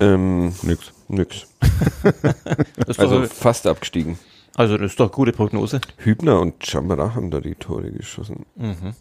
Ähm, 0.00 0.54
Nix. 0.62 0.92
nix. 1.08 1.46
Also 2.86 3.22
doch, 3.22 3.32
fast 3.32 3.66
abgestiegen. 3.66 4.18
also 4.54 4.76
das 4.78 4.92
ist 4.92 5.00
doch 5.00 5.10
gute 5.10 5.32
Prognose. 5.32 5.80
Hübner 5.98 6.40
und 6.40 6.64
Chamara 6.64 7.14
haben 7.14 7.30
da 7.30 7.40
die 7.40 7.54
Tore 7.54 7.90
geschossen. 7.90 8.46
Mhm. 8.56 8.94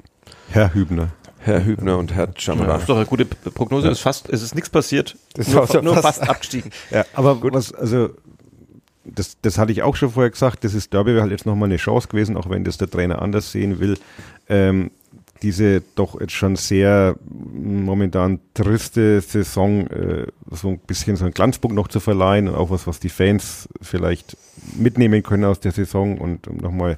Herr 0.49 0.73
Hübner. 0.73 1.09
Herr 1.39 1.63
Hübner 1.63 1.97
und 1.99 2.13
Herr 2.13 2.27
Das 2.27 2.41
Chamara. 2.43 2.77
ist 2.77 2.89
doch 2.89 2.95
eine 2.97 3.05
gute 3.05 3.26
Prognose. 3.26 3.88
Es 3.88 3.99
ist 3.99 4.01
fast, 4.03 4.30
es 4.30 4.41
ist 4.41 4.55
nichts 4.55 4.69
passiert. 4.69 5.15
Das 5.35 5.47
nur 5.47 5.67
so 5.67 5.81
nur 5.81 5.93
fast- 5.95 6.19
fast 6.19 6.30
abgestiegen. 6.30 6.72
Ja, 6.91 7.05
aber 7.13 7.39
was, 7.53 7.72
also, 7.73 8.09
das, 9.03 9.38
das 9.41 9.57
hatte 9.59 9.72
ich 9.72 9.84
auch 9.84 9.95
schon 9.95 10.09
vorher 10.11 10.31
gesagt, 10.31 10.63
das 10.63 10.73
ist 10.73 10.91
Derby 10.93 11.11
wäre 11.11 11.22
halt 11.22 11.31
jetzt 11.31 11.45
nochmal 11.45 11.69
eine 11.69 11.77
Chance 11.77 12.07
gewesen, 12.07 12.35
auch 12.38 12.49
wenn 12.49 12.63
das 12.63 12.77
der 12.77 12.89
Trainer 12.89 13.22
anders 13.22 13.51
sehen 13.51 13.80
will. 13.80 13.97
Ähm, 14.49 14.89
diese 15.43 15.84
doch 15.95 16.19
jetzt 16.19 16.31
schon 16.34 16.55
sehr 16.55 17.15
momentan 17.53 18.39
triste 18.55 19.22
Saison 19.22 19.85
äh, 19.88 20.26
so 20.49 20.69
ein 20.69 20.80
bisschen 20.80 21.17
so 21.17 21.26
einen 21.26 21.34
Glanzpunkt 21.34 21.76
noch 21.76 21.89
zu 21.89 21.99
verleihen 21.99 22.47
und 22.47 22.55
auch 22.55 22.72
was, 22.72 22.88
was 22.88 22.99
die 22.99 23.09
Fans 23.09 23.69
vielleicht 23.81 24.38
mitnehmen 24.76 25.22
können 25.22 25.43
aus 25.45 25.59
der 25.59 25.73
Saison 25.73 26.17
und 26.17 26.47
um 26.47 26.57
nochmal 26.57 26.97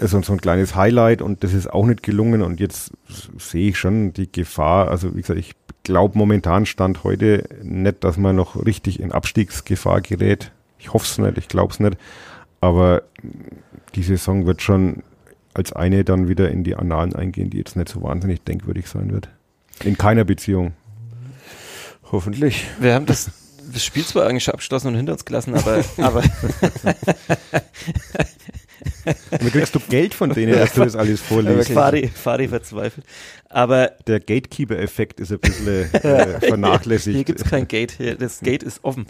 so, 0.00 0.22
so 0.22 0.32
ein 0.32 0.40
kleines 0.40 0.74
Highlight 0.74 1.22
und 1.22 1.44
das 1.44 1.52
ist 1.52 1.70
auch 1.70 1.86
nicht 1.86 2.02
gelungen 2.02 2.42
und 2.42 2.60
jetzt 2.60 2.92
sehe 3.38 3.70
ich 3.70 3.78
schon 3.78 4.12
die 4.12 4.30
Gefahr, 4.30 4.88
also 4.88 5.14
wie 5.14 5.20
gesagt, 5.20 5.38
ich 5.38 5.54
glaube 5.82 6.16
momentan 6.16 6.66
stand 6.66 7.04
heute 7.04 7.48
nicht, 7.62 8.04
dass 8.04 8.16
man 8.16 8.36
noch 8.36 8.64
richtig 8.64 9.00
in 9.00 9.12
Abstiegsgefahr 9.12 10.00
gerät. 10.00 10.52
Ich 10.78 10.92
hoffe 10.92 11.04
es 11.04 11.18
nicht, 11.18 11.38
ich 11.38 11.48
glaube 11.48 11.72
es 11.72 11.80
nicht, 11.80 11.96
aber 12.60 13.02
die 13.94 14.02
Saison 14.02 14.46
wird 14.46 14.62
schon 14.62 15.02
als 15.52 15.72
eine 15.72 16.04
dann 16.04 16.28
wieder 16.28 16.50
in 16.50 16.64
die 16.64 16.76
Annalen 16.76 17.14
eingehen, 17.14 17.50
die 17.50 17.58
jetzt 17.58 17.76
nicht 17.76 17.88
so 17.88 18.02
wahnsinnig 18.02 18.44
denkwürdig 18.44 18.86
sein 18.86 19.12
wird. 19.12 19.28
In 19.84 19.98
keiner 19.98 20.24
Beziehung. 20.24 20.72
Hoffentlich. 22.12 22.66
Wir 22.78 22.94
haben 22.94 23.06
das, 23.06 23.30
das 23.72 23.84
Spiel 23.84 24.04
zwar 24.04 24.26
eigentlich 24.26 24.44
schon 24.44 24.54
abgeschlossen 24.54 24.88
und 24.88 24.94
hinter 24.94 25.12
uns 25.12 25.24
gelassen, 25.24 25.54
aber, 25.54 25.84
aber 25.98 26.22
Und 29.30 29.52
kriegst 29.52 29.74
du 29.74 29.80
Geld 29.80 30.14
von 30.14 30.30
denen, 30.30 30.52
dass 30.54 30.72
du 30.72 30.84
das 30.84 30.96
alles 30.96 31.20
vorliest. 31.20 31.70
Fadi, 31.72 32.08
Fadi 32.08 32.48
verzweifelt. 32.48 33.04
Aber 33.48 33.92
Der 34.06 34.20
Gatekeeper-Effekt 34.20 35.20
ist 35.20 35.32
ein 35.32 35.38
bisschen 35.40 35.68
äh, 35.68 35.88
hier 36.02 36.40
vernachlässigt. 36.40 37.26
gibt's 37.26 37.44
kein 37.44 37.66
Gate, 37.68 37.92
hier, 37.92 38.14
das 38.16 38.40
Gate 38.40 38.62
ist 38.62 38.84
offen. 38.84 39.06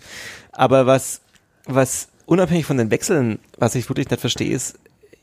Aber 0.53 0.87
was 0.87 1.21
was 1.67 2.09
unabhängig 2.27 2.67
von 2.67 2.77
den 2.79 2.91
Wechseln, 2.91 3.39
was 3.59 3.75
ich 3.75 3.89
wirklich 3.89 4.09
nicht 4.11 4.21
verstehe, 4.21 4.55
ist, 4.55 4.79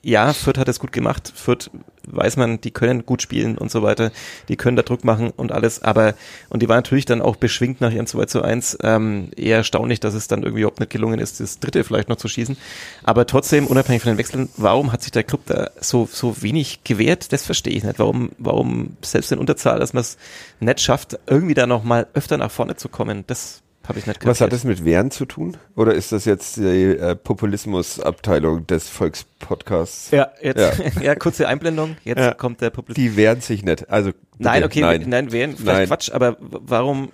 ja, 0.07 0.31
Fürth 0.31 0.57
hat 0.57 0.69
es 0.69 0.79
gut 0.79 0.93
gemacht. 0.93 1.33
Fürth 1.35 1.69
weiß 2.05 2.37
man, 2.37 2.61
die 2.61 2.71
können 2.71 3.05
gut 3.05 3.21
spielen 3.21 3.57
und 3.57 3.69
so 3.69 3.83
weiter. 3.83 4.13
Die 4.47 4.55
können 4.55 4.77
da 4.77 4.83
Druck 4.83 5.03
machen 5.03 5.31
und 5.35 5.51
alles. 5.51 5.83
Aber, 5.83 6.13
und 6.47 6.61
die 6.61 6.69
war 6.69 6.77
natürlich 6.77 7.03
dann 7.03 7.21
auch 7.21 7.35
beschwingt 7.35 7.81
nach 7.81 7.91
ihrem 7.91 8.07
2 8.07 8.25
zu 8.25 8.41
1. 8.41 8.77
Ähm, 8.83 9.31
eher 9.35 9.57
erstaunlich, 9.57 9.99
dass 9.99 10.13
es 10.13 10.29
dann 10.29 10.43
irgendwie 10.43 10.61
überhaupt 10.61 10.79
nicht 10.79 10.93
gelungen 10.93 11.19
ist, 11.19 11.41
das 11.41 11.59
dritte 11.59 11.83
vielleicht 11.83 12.07
noch 12.07 12.15
zu 12.15 12.29
schießen. 12.29 12.55
Aber 13.03 13.25
trotzdem, 13.25 13.67
unabhängig 13.67 14.01
von 14.01 14.13
den 14.13 14.17
Wechseln, 14.17 14.47
warum 14.55 14.93
hat 14.93 15.01
sich 15.01 15.11
der 15.11 15.25
Club 15.25 15.41
da 15.47 15.71
so, 15.81 16.07
so 16.09 16.41
wenig 16.41 16.85
gewehrt? 16.85 17.33
Das 17.33 17.43
verstehe 17.43 17.73
ich 17.73 17.83
nicht. 17.83 17.99
Warum, 17.99 18.31
warum 18.37 18.95
selbst 19.01 19.33
in 19.33 19.39
Unterzahl, 19.39 19.77
dass 19.77 19.91
man 19.91 20.01
es 20.01 20.17
nicht 20.61 20.79
schafft, 20.79 21.19
irgendwie 21.27 21.53
da 21.53 21.67
nochmal 21.67 22.07
öfter 22.13 22.37
nach 22.37 22.51
vorne 22.51 22.77
zu 22.77 22.87
kommen? 22.87 23.25
Das 23.27 23.61
habe 23.87 23.99
ich 23.99 24.05
nicht 24.07 24.25
Was 24.25 24.41
hat 24.41 24.49
kapiert. 24.49 24.53
das 24.53 24.63
mit 24.65 24.83
Wehren 24.85 25.11
zu 25.11 25.25
tun? 25.25 25.57
Oder 25.75 25.93
ist 25.93 26.11
das 26.11 26.25
jetzt 26.25 26.57
die 26.57 26.61
äh, 26.63 27.15
Populismusabteilung 27.15 28.67
des 28.67 28.89
Volkspodcasts? 28.89 30.11
Ja, 30.11 30.29
jetzt, 30.41 30.81
ja. 31.01 31.15
kurze 31.19 31.47
Einblendung. 31.47 31.97
Jetzt 32.03 32.19
Ja. 32.19 32.33
kommt 32.33 32.61
der 32.61 32.69
Publikum. 32.69 33.01
Die 33.01 33.15
wehren 33.15 33.41
sich 33.41 33.63
nicht. 33.63 33.89
Also 33.89 34.11
bitte, 34.11 34.23
Nein, 34.39 34.63
okay, 34.63 34.81
nein, 34.81 35.05
nein. 35.07 35.31
wären 35.31 35.51
vielleicht 35.55 35.77
Nein. 35.79 35.87
Quatsch, 35.87 36.11
aber 36.11 36.37
warum 36.39 37.09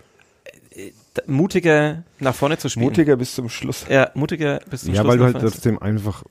äh, 0.76 0.92
mutiger 1.28 2.04
nach 2.20 2.34
vorne 2.36 2.58
zu 2.58 2.70
spielen? 2.70 2.86
Mutiger 2.86 3.16
bis 3.18 3.36
zum 3.36 3.50
Schluss. 3.50 3.86
Ja, 3.90 4.10
mutiger 4.16 4.60
bis 4.70 4.82
zum 4.84 4.94
Ja, 4.94 5.02
Schluss 5.02 5.12
weil 5.12 5.18
du 5.20 5.24
halt 5.26 5.40
trotzdem 5.40 5.80
einfach 5.80 6.24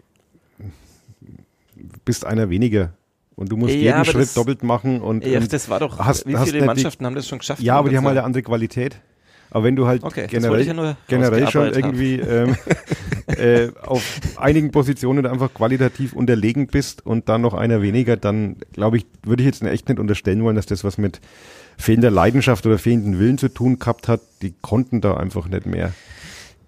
bist 2.04 2.24
einer 2.24 2.50
weniger. 2.50 2.92
Und 3.34 3.50
du 3.50 3.56
musst 3.56 3.74
Ja, 3.74 3.80
jeden 3.80 4.04
Schritt 4.04 4.22
das- 4.22 4.34
doppelt 4.34 4.62
machen 4.62 5.00
und, 5.00 5.24
Ja, 5.24 5.38
und 5.38 5.52
das 5.52 5.68
war 5.68 5.80
doch, 5.80 5.98
hast- 5.98 6.26
wie 6.26 6.36
hast 6.36 6.48
viele 6.48 6.60
die- 6.60 6.66
Mannschaften 6.66 7.06
haben 7.06 7.14
das 7.14 7.26
schon 7.26 7.38
geschafft? 7.38 7.62
ja, 7.62 7.76
aber 7.76 7.88
die 7.88 7.96
haben 7.96 8.04
halt 8.06 8.18
eine 8.18 8.24
andere 8.26 8.42
Qualität. 8.42 8.96
Aber 9.52 9.64
wenn 9.64 9.76
du 9.76 9.86
halt 9.86 10.02
Okay, 10.02 10.26
generell, 10.28 10.66
ja 10.66 10.96
generell 11.08 11.50
schon 11.50 11.74
irgendwie 11.74 12.18
ähm, 12.18 12.56
äh, 13.26 13.68
auf 13.82 14.02
einigen 14.36 14.70
Positionen 14.70 15.26
einfach 15.26 15.52
qualitativ 15.52 16.14
unterlegen 16.14 16.68
bist 16.68 17.04
und 17.04 17.28
dann 17.28 17.42
noch 17.42 17.52
einer 17.52 17.82
weniger, 17.82 18.16
dann 18.16 18.56
glaube 18.72 18.96
ich, 18.96 19.06
würde 19.22 19.42
ich 19.42 19.46
jetzt 19.46 19.62
echt 19.62 19.90
nicht 19.90 20.00
unterstellen 20.00 20.42
wollen, 20.42 20.56
dass 20.56 20.64
das 20.64 20.84
was 20.84 20.96
mit 20.96 21.20
fehlender 21.76 22.10
Leidenschaft 22.10 22.64
oder 22.64 22.78
fehlenden 22.78 23.18
Willen 23.18 23.36
zu 23.36 23.50
tun 23.50 23.78
gehabt 23.78 24.08
hat. 24.08 24.22
Die 24.40 24.54
konnten 24.62 25.02
da 25.02 25.18
einfach 25.18 25.46
nicht 25.48 25.66
mehr. 25.66 25.92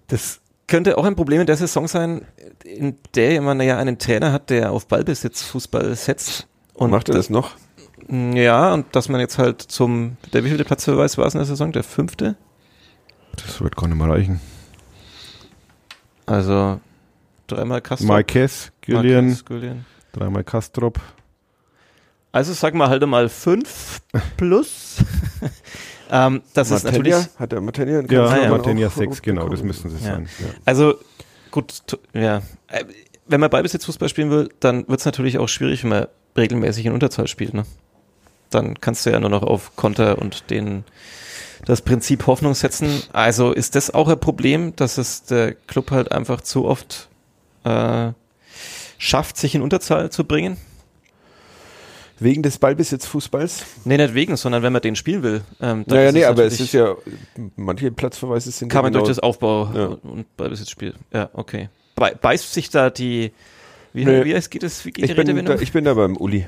Das 0.07 0.41
könnte 0.67 0.99
auch 0.99 1.05
ein 1.05 1.15
Problem 1.15 1.41
in 1.41 1.47
der 1.47 1.57
Saison 1.57 1.87
sein, 1.87 2.21
in 2.63 2.97
der 3.15 3.41
man 3.41 3.59
ja 3.61 3.79
einen 3.79 3.97
Trainer 3.97 4.31
hat, 4.31 4.51
der 4.51 4.71
auf 4.71 4.85
Ballbesitz 4.85 5.41
Fußball 5.41 5.95
setzt. 5.95 6.47
Und 6.75 6.91
Macht 6.91 7.09
er 7.09 7.15
das 7.15 7.31
noch? 7.31 7.55
Ja, 8.09 8.75
und 8.75 8.95
dass 8.95 9.09
man 9.09 9.19
jetzt 9.19 9.39
halt 9.39 9.63
zum, 9.63 10.17
der 10.33 10.43
wievielte 10.43 10.65
Platzverweis 10.65 11.17
war 11.17 11.25
es 11.25 11.33
in 11.33 11.39
der 11.39 11.47
Saison? 11.47 11.71
Der 11.71 11.83
fünfte? 11.83 12.35
Das 13.35 13.61
wird 13.61 13.75
gar 13.75 13.87
nicht 13.87 13.97
mehr 13.97 14.09
reichen. 14.09 14.39
Also 16.25 16.79
dreimal 17.47 17.81
Kastrop. 17.81 18.07
Marquez, 18.09 18.71
Gillian, 18.81 19.25
Marquez, 19.27 19.45
Gillian. 19.45 19.85
dreimal 20.13 20.43
Kastrop. 20.43 20.99
Also 22.31 22.53
sagen 22.53 22.77
wir 22.79 22.89
halt 22.89 23.05
mal 23.07 23.29
fünf 23.29 24.01
plus. 24.35 24.97
ähm, 26.11 26.41
das 26.53 26.71
ist 26.71 26.83
natürlich? 26.83 27.15
Hat 27.37 27.51
der 27.51 27.61
Matenja 27.61 27.99
einen 27.99 28.09
Ja, 28.11 28.25
Ah, 28.25 28.37
ja. 28.43 28.49
Martinia 28.49 28.87
auch 28.87 28.91
6, 28.91 29.21
genau, 29.21 29.47
das 29.47 29.63
müssen 29.63 29.89
sie 29.89 29.97
Ja. 30.05 30.15
sein. 30.15 30.27
Ja. 30.39 30.45
also 30.65 30.95
gut, 31.51 31.73
ja. 32.13 32.41
Äh, 32.67 32.85
Wenn 33.27 33.39
man 33.39 33.49
Ballbesitz 33.49 33.85
Fußball 33.85 34.09
spielen 34.09 34.29
will, 34.31 34.49
dann 34.59 34.87
wird 34.87 34.99
es 34.99 35.05
natürlich 35.05 35.37
auch 35.39 35.47
schwierig, 35.47 35.83
wenn 35.83 35.89
man 35.89 36.07
regelmäßig 36.37 36.85
in 36.85 36.91
Unterzahl 36.93 37.27
spielt. 37.27 37.53
Ne? 37.53 37.65
Dann 38.51 38.79
kannst 38.81 39.05
du 39.05 39.09
ja 39.11 39.19
nur 39.19 39.29
noch 39.31 39.41
auf 39.43 39.75
Konter 39.75 40.19
und 40.19 40.49
den 40.51 40.83
das 41.65 41.81
Prinzip 41.81 42.27
Hoffnung 42.27 42.53
setzen. 42.53 43.01
Also 43.13 43.51
ist 43.51 43.75
das 43.75 43.91
auch 43.93 44.07
ein 44.07 44.19
Problem, 44.19 44.75
dass 44.75 44.97
es 44.97 45.23
der 45.23 45.53
Club 45.53 45.91
halt 45.91 46.11
einfach 46.11 46.41
zu 46.41 46.65
oft 46.65 47.09
äh, 47.63 48.11
schafft, 48.97 49.37
sich 49.37 49.55
in 49.55 49.61
Unterzahl 49.61 50.09
zu 50.11 50.23
bringen? 50.25 50.57
Wegen 52.17 52.43
des 52.43 52.59
Ballbesitzfußballs? 52.59 53.65
Nee, 53.83 53.97
nicht 53.97 54.13
wegen, 54.13 54.37
sondern 54.37 54.63
wenn 54.63 54.71
man 54.71 54.81
den 54.81 54.95
spielen 54.95 55.21
will. 55.21 55.41
Ähm, 55.59 55.83
Naja, 55.85 56.13
nee, 56.13 56.23
aber 56.23 56.45
es 56.45 56.61
ist 56.61 56.71
ja, 56.73 56.95
manche 57.57 57.91
Platzverweise 57.91 58.51
sind 58.51 58.69
Kann 58.69 58.83
man 58.83 58.93
genau, 58.93 59.03
durch 59.03 59.17
das 59.17 59.19
Aufbau 59.23 59.69
Ja. 59.73 59.85
und 60.01 60.25
Ballbesitzspiel. 60.37 60.93
Ja, 61.11 61.29
okay. 61.33 61.69
Be 61.95 62.17
beißt 62.21 62.53
sich 62.53 62.69
da 62.69 62.89
die, 62.89 63.33
wie, 63.91 64.05
Nee. 64.05 64.23
wie 64.23 64.33
heißt- 64.33 64.49
geht 64.49 64.63
es, 64.63 64.85
wie 64.85 64.91
geht 64.91 65.05
die 65.05 65.11
ich 65.11 65.15
bin, 65.17 65.45
da, 65.45 65.55
ich 65.55 65.73
bin 65.73 65.83
da 65.83 65.93
beim 65.93 66.15
Uli. 66.15 66.47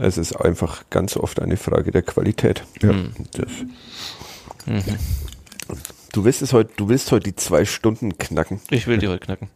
Es 0.00 0.16
ist 0.16 0.32
einfach 0.34 0.84
ganz 0.88 1.18
oft 1.18 1.40
eine 1.42 1.58
Frage 1.58 1.90
der 1.90 2.02
Qualität. 2.02 2.62
Ja. 2.80 2.90
Hm. 2.90 3.12
Das, 3.32 3.48
Mhm. 4.66 4.82
du 6.12 6.24
willst 6.24 6.42
es 6.42 6.52
heute, 6.52 6.72
du 6.76 6.88
willst 6.88 7.10
heute 7.12 7.24
die 7.24 7.36
zwei 7.36 7.64
Stunden 7.64 8.18
knacken. 8.18 8.60
Ich 8.70 8.86
will 8.86 8.98
die 8.98 9.08
heute 9.08 9.24
knacken. 9.24 9.48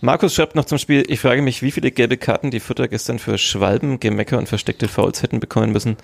Markus 0.00 0.32
schreibt 0.32 0.54
noch 0.54 0.64
zum 0.64 0.78
Spiel, 0.78 1.04
ich 1.08 1.18
frage 1.18 1.42
mich, 1.42 1.60
wie 1.60 1.72
viele 1.72 1.90
gelbe 1.90 2.16
Karten 2.16 2.52
die 2.52 2.60
Futter 2.60 2.86
gestern 2.86 3.18
für 3.18 3.36
Schwalben, 3.36 3.98
Gemecker 3.98 4.38
und 4.38 4.48
versteckte 4.48 4.86
Fouls 4.86 5.24
hätten 5.24 5.40
bekommen 5.40 5.72
müssen, 5.72 5.96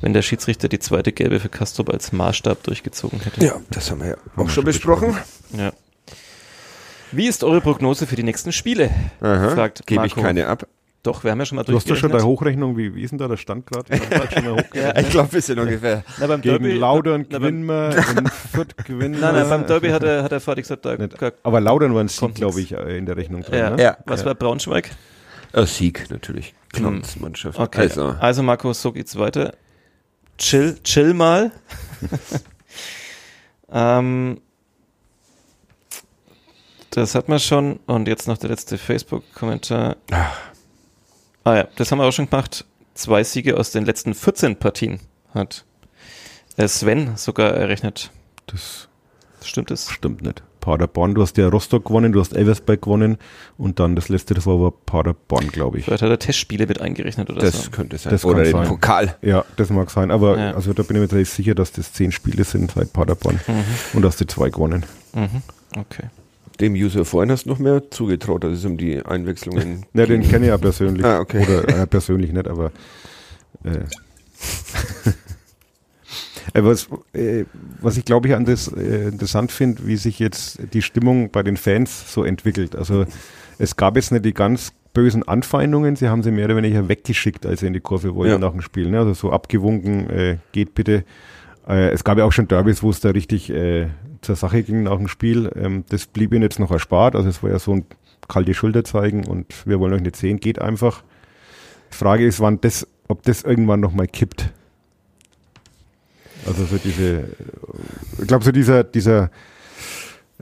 wenn 0.00 0.14
der 0.14 0.22
Schiedsrichter 0.22 0.68
die 0.68 0.78
zweite 0.78 1.12
gelbe 1.12 1.38
für 1.38 1.50
Kastrup 1.50 1.90
als 1.90 2.12
Maßstab 2.12 2.62
durchgezogen 2.62 3.20
hätte. 3.20 3.44
Ja, 3.44 3.60
das 3.70 3.90
haben 3.90 4.00
wir 4.00 4.08
ja 4.08 4.16
auch 4.36 4.48
schon 4.48 4.64
besprochen. 4.64 5.18
Ja. 5.54 5.72
Wie 7.10 7.26
ist 7.26 7.44
eure 7.44 7.60
Prognose 7.60 8.06
für 8.06 8.16
die 8.16 8.22
nächsten 8.22 8.52
Spiele? 8.52 8.90
Aha, 9.20 9.50
Fragt 9.50 9.86
Gebe 9.86 10.06
ich 10.06 10.16
keine 10.16 10.46
ab. 10.46 10.66
Doch, 11.04 11.24
wir 11.24 11.32
haben 11.32 11.40
ja 11.40 11.46
schon 11.46 11.56
mal 11.56 11.64
Du 11.64 11.74
hast 11.74 11.82
doch 11.90 11.96
schon 11.96 12.10
durchgerechnet. 12.12 12.20
deine 12.20 12.28
Hochrechnung, 12.30 12.76
wie, 12.76 12.94
wie 12.94 13.02
ist 13.02 13.10
denn 13.10 13.18
da 13.18 13.26
der 13.26 13.36
Stand 13.36 13.66
gerade? 13.66 13.84
Du 13.98 14.20
hast 14.20 14.32
schon 14.34 14.44
mal 14.44 14.52
hochgerechnet. 14.64 14.98
Ich 15.04 15.10
glaube, 15.10 15.32
wir 15.32 15.42
sind 15.42 15.58
ungefähr. 15.58 16.04
Na, 16.20 16.26
beim 16.28 16.40
Gegen 16.42 16.62
Derby- 16.62 16.78
Laudern 16.78 17.26
na, 17.28 17.38
gewinnen 17.38 17.64
wir, 17.66 17.90
in 18.18 18.26
Fürth 18.28 18.76
gewinnen 18.84 19.18
Nein, 19.20 19.34
nein, 19.34 19.48
beim 19.48 19.66
Derby 19.66 19.88
hat 19.88 20.04
er, 20.04 20.22
hat 20.22 20.30
er 20.30 20.40
fertig 20.40 20.62
gesagt, 20.64 20.84
da, 20.84 20.94
Nicht. 20.96 21.16
Aber 21.42 21.60
Laudern 21.60 21.92
war 21.94 22.00
ein 22.02 22.08
Sieg, 22.08 22.36
glaube 22.36 22.60
ich, 22.60 22.70
äh, 22.72 22.96
in 22.96 23.06
der 23.06 23.16
Rechnung 23.16 23.42
drin. 23.42 23.58
ja. 23.58 23.70
Ne? 23.70 23.82
Ja. 23.82 23.96
Was 24.06 24.20
Ja. 24.20 24.26
war 24.26 24.34
Braunschweig? 24.36 24.90
Äh, 25.52 25.66
Sieg 25.66 26.08
natürlich. 26.10 26.54
Clownsmannschaft. 26.72 27.58
Okay. 27.58 27.80
Also, 27.80 28.14
Also, 28.20 28.42
Marco, 28.44 28.72
so 28.72 28.92
geht's 28.92 29.18
weiter. 29.18 29.54
Chill, 30.38 30.78
chill 30.84 31.14
mal. 31.14 31.50
ähm, 33.72 34.40
das 36.90 37.14
hat 37.14 37.28
man 37.28 37.40
schon. 37.40 37.80
Und 37.86 38.06
jetzt 38.08 38.28
noch 38.28 38.38
der 38.38 38.50
letzte 38.50 38.78
Facebook-Kommentar. 38.78 39.96
Ah 41.44 41.56
ja, 41.56 41.68
das 41.76 41.90
haben 41.90 41.98
wir 41.98 42.04
auch 42.06 42.12
schon 42.12 42.28
gemacht. 42.30 42.64
Zwei 42.94 43.24
Siege 43.24 43.56
aus 43.58 43.70
den 43.72 43.84
letzten 43.84 44.14
14 44.14 44.56
Partien 44.56 45.00
hat 45.34 45.64
äh, 46.56 46.68
Sven 46.68 47.16
sogar 47.16 47.52
errechnet. 47.52 48.10
Das 48.46 48.88
Stimmt 49.42 49.70
es? 49.70 49.90
stimmt 49.90 50.22
nicht. 50.22 50.42
Paderborn, 50.60 51.14
du 51.16 51.22
hast 51.22 51.36
ja 51.38 51.48
Rostock 51.48 51.86
gewonnen, 51.86 52.12
du 52.12 52.20
hast 52.20 52.32
Elversberg 52.36 52.80
gewonnen 52.82 53.18
und 53.58 53.80
dann 53.80 53.96
das 53.96 54.08
letzte, 54.08 54.34
das 54.34 54.46
war 54.46 54.54
aber 54.54 54.70
Paderborn, 54.70 55.48
glaube 55.48 55.78
ich. 55.78 55.86
Vielleicht 55.86 56.02
hat 56.02 56.10
er 56.10 56.18
Testspiele 56.20 56.68
mit 56.68 56.80
eingerechnet 56.80 57.28
oder 57.30 57.40
das 57.40 57.64
so. 57.64 57.70
könnte 57.72 57.98
sein. 57.98 58.12
Das 58.12 58.24
Oder 58.24 58.44
den 58.44 58.52
sein. 58.52 58.68
Pokal. 58.68 59.16
Ja, 59.22 59.44
das 59.56 59.70
mag 59.70 59.90
sein, 59.90 60.12
aber 60.12 60.38
Ja. 60.38 60.52
also 60.54 60.72
da 60.72 60.84
bin 60.84 60.96
ich 60.96 61.00
mir 61.02 61.10
relativ 61.10 61.32
sicher, 61.34 61.56
dass 61.56 61.72
das 61.72 61.92
zehn 61.92 62.12
Spiele 62.12 62.44
sind 62.44 62.70
seit 62.70 62.92
Paderborn 62.92 63.40
Mhm. 63.48 63.64
und 63.94 64.02
dass 64.02 64.14
die 64.16 64.28
zwei 64.28 64.50
gewonnen. 64.50 64.86
Mhm. 65.14 65.42
Okay. 65.76 66.04
Dem 66.62 66.74
User 66.74 67.04
vorhin 67.04 67.30
hast 67.30 67.44
du 67.44 67.50
noch 67.50 67.58
mehr 67.58 67.90
zugetraut, 67.90 68.44
dass 68.44 68.52
es 68.52 68.64
um 68.64 68.78
die 68.78 69.04
Einwechslungen 69.04 69.84
Ja, 69.94 70.06
den 70.06 70.22
kenne 70.22 70.46
ich 70.46 70.48
ja 70.50 70.56
persönlich. 70.58 71.04
Ah, 71.04 71.20
okay. 71.20 71.42
Oder 71.42 71.82
äh, 71.82 71.86
persönlich 71.86 72.32
nicht, 72.32 72.48
aber 72.48 72.70
äh, 73.64 73.80
äh, 76.54 76.64
was, 76.64 76.88
äh, 77.12 77.44
was 77.80 77.96
ich 77.96 78.04
glaube 78.04 78.28
ich 78.28 78.34
an 78.34 78.44
das 78.44 78.68
äh, 78.68 79.08
interessant 79.08 79.52
finde, 79.52 79.86
wie 79.86 79.96
sich 79.96 80.18
jetzt 80.18 80.60
die 80.72 80.82
Stimmung 80.82 81.30
bei 81.30 81.42
den 81.42 81.56
Fans 81.56 82.12
so 82.12 82.24
entwickelt. 82.24 82.76
Also 82.76 83.06
es 83.58 83.76
gab 83.76 83.96
jetzt 83.96 84.12
nicht 84.12 84.24
die 84.24 84.34
ganz 84.34 84.72
bösen 84.94 85.26
Anfeindungen, 85.26 85.96
sie 85.96 86.08
haben 86.08 86.22
sie 86.22 86.30
mehr 86.30 86.44
oder 86.46 86.56
weniger 86.56 86.88
weggeschickt, 86.88 87.46
als 87.46 87.60
sie 87.60 87.66
in 87.66 87.72
die 87.72 87.80
Kurve 87.80 88.14
wollten 88.14 88.32
Ja. 88.32 88.38
nach 88.38 88.52
dem 88.52 88.60
Spiel. 88.60 88.90
Ne? 88.90 88.98
Also 88.98 89.14
so 89.14 89.32
abgewunken, 89.32 90.10
äh, 90.10 90.36
geht 90.52 90.74
bitte. 90.74 91.04
Äh, 91.66 91.90
es 91.90 92.04
gab 92.04 92.18
ja 92.18 92.24
auch 92.24 92.32
schon 92.32 92.48
Derbys, 92.48 92.82
wo 92.82 92.90
es 92.90 93.00
da 93.00 93.10
richtig 93.10 93.50
äh, 93.50 93.88
zur 94.22 94.36
Sache 94.36 94.62
ging 94.62 94.84
nach 94.84 94.96
dem 94.96 95.08
Spiel. 95.08 95.50
Ähm, 95.54 95.84
das 95.90 96.06
blieb 96.06 96.32
ihnen 96.32 96.42
jetzt 96.42 96.58
noch 96.58 96.70
erspart. 96.70 97.14
Also 97.14 97.28
es 97.28 97.42
war 97.42 97.50
ja 97.50 97.58
so 97.58 97.74
ein 97.74 97.84
kalte 98.28 98.54
Schulter 98.54 98.84
zeigen 98.84 99.26
und 99.26 99.66
wir 99.66 99.78
wollen 99.80 99.92
euch 99.92 100.00
nicht 100.00 100.16
sehen, 100.16 100.38
geht 100.40 100.60
einfach. 100.60 101.02
Frage 101.90 102.26
ist, 102.26 102.40
wann 102.40 102.60
das, 102.60 102.86
ob 103.08 103.22
das 103.24 103.42
irgendwann 103.42 103.80
nochmal 103.80 104.06
kippt. 104.06 104.50
Also 106.46 106.64
so 106.64 106.78
diese, 106.78 107.28
ich 108.20 108.26
glaube 108.26 108.44
so 108.44 108.52
dieser, 108.52 108.84
dieser 108.84 109.30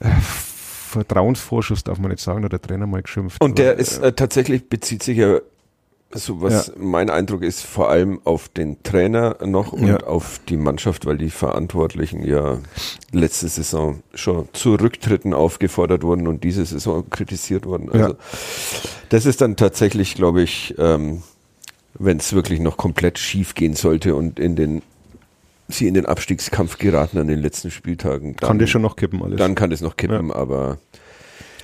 äh, 0.00 0.08
Vertrauensvorschuss 0.20 1.84
darf 1.84 1.98
man 1.98 2.10
nicht 2.10 2.22
sagen, 2.22 2.44
hat 2.44 2.52
der 2.52 2.62
Trainer 2.62 2.86
mal 2.86 3.02
geschimpft. 3.02 3.42
Und 3.42 3.58
der 3.58 3.76
ist 3.76 3.98
äh, 3.98 4.12
tatsächlich 4.12 4.68
bezieht 4.68 5.02
sich 5.02 5.18
ja, 5.18 5.40
so 6.12 6.40
was 6.42 6.68
Ja. 6.68 6.72
mein 6.76 7.08
Eindruck 7.08 7.42
ist, 7.42 7.62
vor 7.62 7.88
allem 7.88 8.20
auf 8.24 8.48
den 8.48 8.82
Trainer 8.82 9.36
noch 9.44 9.72
und 9.72 9.86
Ja. 9.86 9.98
auf 9.98 10.40
die 10.48 10.56
Mannschaft, 10.56 11.06
weil 11.06 11.16
die 11.18 11.30
Verantwortlichen 11.30 12.24
ja 12.24 12.58
letzte 13.12 13.48
Saison 13.48 14.02
schon 14.14 14.48
zu 14.52 14.74
Rücktritten 14.74 15.32
aufgefordert 15.34 16.02
wurden 16.02 16.26
und 16.26 16.42
diese 16.42 16.64
Saison 16.64 17.08
kritisiert 17.10 17.64
wurden. 17.66 17.86
Ja. 17.96 18.04
Also 18.06 18.16
das 19.10 19.24
ist 19.26 19.40
dann 19.40 19.56
tatsächlich, 19.56 20.14
glaube 20.14 20.42
ich, 20.42 20.74
ähm, 20.78 21.22
wenn 21.94 22.16
es 22.18 22.32
wirklich 22.32 22.60
noch 22.60 22.76
komplett 22.76 23.18
schief 23.18 23.54
gehen 23.54 23.74
sollte 23.74 24.14
und 24.14 24.38
in 24.40 24.56
den 24.56 24.82
sie 25.68 25.86
in 25.86 25.94
den 25.94 26.06
Abstiegskampf 26.06 26.78
geraten 26.78 27.18
an 27.18 27.28
den 27.28 27.38
letzten 27.38 27.70
Spieltagen, 27.70 28.34
dann, 28.40 28.48
kann 28.48 28.58
das 28.58 28.70
schon 28.70 28.82
noch 28.82 28.96
kippen 28.96 29.22
alles. 29.22 29.38
dann 29.38 29.54
kann 29.54 29.70
es 29.70 29.80
noch 29.80 29.96
kippen, 29.96 30.32
aber 30.32 30.78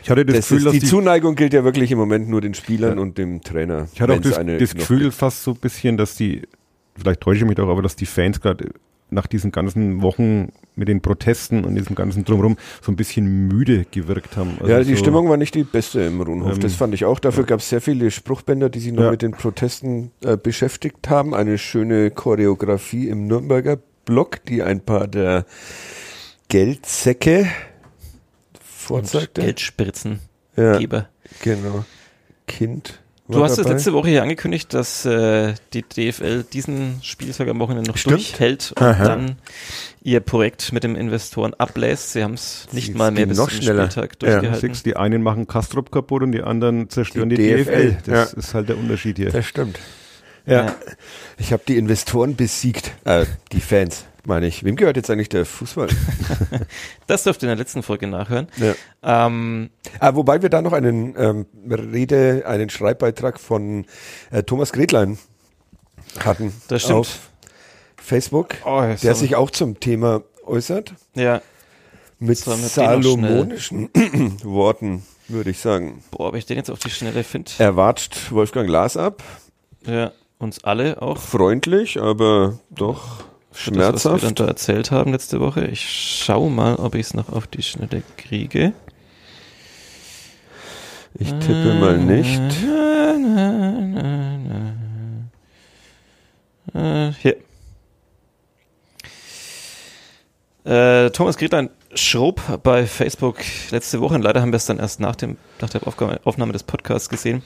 Ich 0.06 0.10
hatte 0.10 0.24
das, 0.24 0.36
Das 0.36 0.44
Gefühl, 0.50 0.58
ist, 0.58 0.64
dass 0.66 0.72
die, 0.74 0.78
die, 0.78 0.86
Zuneigung 0.86 1.34
gilt 1.34 1.52
ja 1.52 1.64
wirklich 1.64 1.90
im 1.90 1.98
Moment 1.98 2.28
nur 2.28 2.40
den 2.40 2.54
Spielern 2.54 3.00
und 3.00 3.18
dem 3.18 3.42
Trainer. 3.42 3.88
ich 3.92 4.00
hatte 4.00 4.12
auch 4.12 4.20
das, 4.20 4.36
das 4.36 4.46
noch 4.46 4.74
Gefühl 4.78 5.00
gibt. 5.00 5.14
fast 5.14 5.42
so 5.42 5.50
ein 5.50 5.56
bisschen, 5.56 5.96
dass 5.96 6.14
die, 6.14 6.42
vielleicht 6.96 7.22
täusche 7.22 7.40
ich 7.40 7.44
mich 7.44 7.56
doch, 7.56 7.68
aber 7.68 7.82
dass 7.82 7.96
die 7.96 8.06
Fans 8.06 8.40
gerade 8.40 8.68
nach 9.10 9.26
diesen 9.26 9.50
ganzen 9.50 10.02
Wochen 10.02 10.52
mit 10.76 10.86
den 10.86 11.00
Protesten 11.00 11.64
und 11.64 11.74
diesem 11.74 11.96
ganzen 11.96 12.24
Drumherum 12.24 12.56
so 12.82 12.92
ein 12.92 12.94
bisschen 12.94 13.48
müde 13.48 13.84
gewirkt 13.90 14.36
haben. 14.36 14.52
Also 14.60 14.70
ja, 14.70 14.78
die 14.84 14.92
so, 14.92 14.98
Stimmung 14.98 15.28
war 15.28 15.38
nicht 15.38 15.56
die 15.56 15.64
beste 15.64 16.02
im 16.02 16.20
Runhof. 16.20 16.52
Ähm, 16.54 16.60
das 16.60 16.76
fand 16.76 16.94
ich 16.94 17.04
auch. 17.04 17.18
Dafür 17.18 17.42
gab 17.42 17.58
es 17.58 17.68
sehr 17.68 17.80
viele 17.80 18.12
Spruchbänder, 18.12 18.68
die 18.70 18.78
sich 18.78 18.92
nur 18.92 19.06
Ja. 19.06 19.10
mit 19.10 19.22
den 19.22 19.32
Protesten 19.32 20.12
äh, 20.22 20.36
beschäftigt 20.36 21.08
haben. 21.08 21.34
Eine 21.34 21.58
schöne 21.58 22.12
Choreografie 22.12 23.08
im 23.08 23.26
Nürnberger 23.26 23.78
Block, 24.04 24.44
die 24.44 24.62
ein 24.62 24.82
paar 24.82 25.08
der 25.08 25.46
Geldsäcke 26.48 27.48
vorzeigte. 28.86 29.42
Geldspritzen. 29.42 30.20
Ja, 30.56 30.78
genau. 31.42 31.84
Kind. 32.46 33.00
Du 33.28 33.42
hast 33.42 33.58
es 33.58 33.66
letzte 33.66 33.92
Woche 33.92 34.08
hier 34.08 34.22
angekündigt, 34.22 34.72
dass 34.72 35.04
äh, 35.04 35.54
die 35.72 35.82
DFL 35.82 36.44
diesen 36.44 37.00
Spieltag 37.02 37.48
am 37.48 37.58
Wochenende 37.58 37.90
noch 37.90 37.96
Stimmt. 37.96 38.14
durchhält 38.18 38.72
und 38.76 38.82
Aha. 38.82 39.04
dann 39.04 39.36
ihr 40.00 40.20
Projekt 40.20 40.72
mit 40.72 40.84
dem 40.84 40.94
Investoren 40.94 41.52
ablässt. 41.54 42.12
Sie 42.12 42.22
haben 42.22 42.34
es 42.34 42.68
nicht 42.70 42.94
mal 42.94 43.10
mehr 43.10 43.26
bis 43.26 43.36
noch 43.36 43.50
zum 43.50 43.62
schneller. 43.62 43.90
Spieltag 43.90 44.12
Ja. 44.22 44.28
durchgehalten. 44.38 44.60
Six, 44.60 44.84
die 44.84 44.94
einen 44.96 45.24
machen 45.24 45.48
Kastrop 45.48 45.90
kaputt 45.90 46.22
und 46.22 46.30
die 46.30 46.42
anderen 46.42 46.88
zerstören 46.88 47.28
die, 47.28 47.34
Die 47.36 47.48
DFL. 47.48 47.64
DFL, 47.64 47.96
Das 48.06 48.32
ja. 48.32 48.38
ist 48.38 48.54
halt 48.54 48.68
der 48.68 48.78
Unterschied 48.78 49.16
hier. 49.16 49.30
Das 49.30 49.44
stimmt. 49.44 49.80
Ja. 50.46 50.66
Ja. 50.66 50.76
Ich 51.36 51.52
habe 51.52 51.64
die 51.66 51.76
Investoren 51.78 52.36
besiegt. 52.36 52.92
Äh, 53.04 53.26
die 53.50 53.60
Fans, 53.60 54.04
meine 54.26 54.46
ich. 54.46 54.64
Wem 54.64 54.76
gehört 54.76 54.96
jetzt 54.96 55.10
eigentlich 55.10 55.28
der 55.28 55.44
Fußball? 55.46 55.88
Das 57.06 57.22
dürft 57.22 57.42
ihr 57.42 57.46
in 57.48 57.56
der 57.56 57.62
letzten 57.64 57.82
Folge 57.82 58.06
nachhören. 58.06 58.48
ja. 58.56 58.74
Ähm, 59.26 59.70
Ah, 60.00 60.14
wobei 60.14 60.42
wir 60.42 60.48
da 60.50 60.60
noch 60.62 60.72
einen 60.72 61.14
ähm, 61.16 61.46
Rede, 61.70 62.44
einen 62.46 62.68
Schreibbeitrag 62.68 63.38
von 63.38 63.86
äh, 64.30 64.42
Thomas 64.42 64.72
Gretlein 64.72 65.18
hatten. 66.18 66.52
Das 66.68 66.82
stimmt. 66.82 66.98
Auf 66.98 67.30
Facebook, 67.96 68.54
oh, 68.64 68.82
der 69.02 69.14
sich 69.14 69.36
auch 69.36 69.50
zum 69.50 69.78
Thema 69.80 70.22
äußert. 70.44 70.94
ja, 71.14 71.40
Mit 72.18 72.38
salomonischen 72.38 73.88
Worten, 74.42 75.02
würde 75.28 75.50
ich 75.50 75.58
sagen. 75.60 76.02
boah, 76.10 76.28
ob 76.28 76.34
ich 76.34 76.46
den 76.46 76.56
jetzt 76.56 76.70
auf 76.70 76.78
die 76.80 76.90
Schnelle 76.90 77.24
finde. 77.24 77.50
Er 77.58 77.76
watscht 77.76 78.32
Wolfgang 78.32 78.68
Lars 78.68 78.96
ab. 78.96 79.22
Ja, 79.86 80.12
uns 80.38 80.62
alle 80.64 81.00
auch. 81.02 81.18
Freundlich, 81.18 82.00
aber 82.00 82.58
doch 82.70 83.24
für 83.56 83.70
Das, 83.72 84.04
was 84.04 84.04
wir 84.04 84.10
schmerzhaft. 84.10 84.24
dann 84.24 84.34
da 84.34 84.46
erzählt 84.46 84.90
haben 84.90 85.12
letzte 85.12 85.40
Woche. 85.40 85.66
Ich 85.66 85.88
schau 86.24 86.48
mal, 86.48 86.76
ob 86.76 86.94
ich 86.94 87.06
es 87.06 87.14
noch 87.14 87.30
auf 87.30 87.46
die 87.46 87.62
Schnelle 87.62 88.02
kriege. 88.16 88.72
Ich 91.18 91.30
tippe 91.30 91.74
mal 91.80 91.96
nicht. 91.98 92.40
Äh, 96.74 97.12
Hier. 97.22 97.36
Äh, 100.64 101.10
Thomas 101.10 101.36
Gretlein 101.36 101.70
schrob 101.96 102.40
bei 102.62 102.86
Facebook 102.86 103.38
letzte 103.70 104.00
Woche, 104.00 104.14
und 104.14 104.22
leider 104.22 104.40
haben 104.40 104.52
wir 104.52 104.56
es 104.56 104.66
dann 104.66 104.78
erst 104.78 105.00
nach, 105.00 105.16
dem, 105.16 105.36
nach 105.60 105.70
der 105.70 105.82
Aufnahme 105.86 106.52
des 106.52 106.62
Podcasts 106.62 107.08
gesehen. 107.08 107.42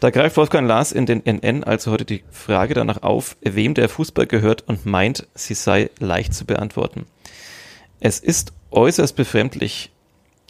Da 0.00 0.10
greift 0.10 0.36
Wolfgang 0.36 0.66
Lars 0.68 0.92
in 0.92 1.06
den 1.06 1.24
NN 1.24 1.64
also 1.64 1.90
heute 1.90 2.04
die 2.04 2.24
Frage 2.30 2.74
danach 2.74 3.02
auf, 3.02 3.36
wem 3.42 3.74
der 3.74 3.88
Fußball 3.88 4.26
gehört 4.26 4.62
und 4.66 4.84
meint, 4.86 5.26
sie 5.34 5.54
sei 5.54 5.90
leicht 5.98 6.34
zu 6.34 6.44
beantworten. 6.44 7.06
Es 8.00 8.20
ist 8.20 8.52
äußerst 8.70 9.16
befremdlich, 9.16 9.90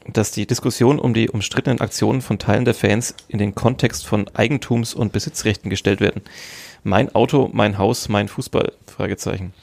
dass 0.06 0.32
die 0.32 0.47
Diskussion 0.47 0.98
um 0.98 1.15
die 1.15 1.31
umstrittenen 1.31 1.81
Aktionen 1.81 2.20
von 2.20 2.39
Teilen 2.39 2.65
der 2.65 2.74
Fans 2.74 3.15
in 3.28 3.39
den 3.39 3.55
Kontext 3.55 4.06
von 4.06 4.28
Eigentums- 4.35 4.94
und 4.94 5.12
Besitzrechten 5.12 5.70
gestellt 5.70 6.01
werden. 6.01 6.23
Mein 6.82 7.15
Auto, 7.15 7.48
mein 7.52 7.78
Haus, 7.78 8.09
mein 8.09 8.28
Fußball? 8.28 8.73
Fragezeichen. 8.86 9.55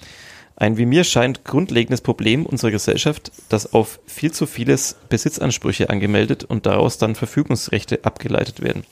Ein 0.55 0.77
wie 0.77 0.85
mir 0.85 1.03
scheint 1.03 1.43
grundlegendes 1.43 2.01
Problem 2.01 2.45
unserer 2.45 2.71
Gesellschaft, 2.71 3.31
dass 3.49 3.73
auf 3.73 3.99
viel 4.05 4.31
zu 4.31 4.45
vieles 4.45 4.95
Besitzansprüche 5.09 5.89
angemeldet 5.89 6.43
und 6.43 6.65
daraus 6.65 6.97
dann 6.97 7.15
Verfügungsrechte 7.15 8.05
abgeleitet 8.05 8.61
werden. 8.61 8.83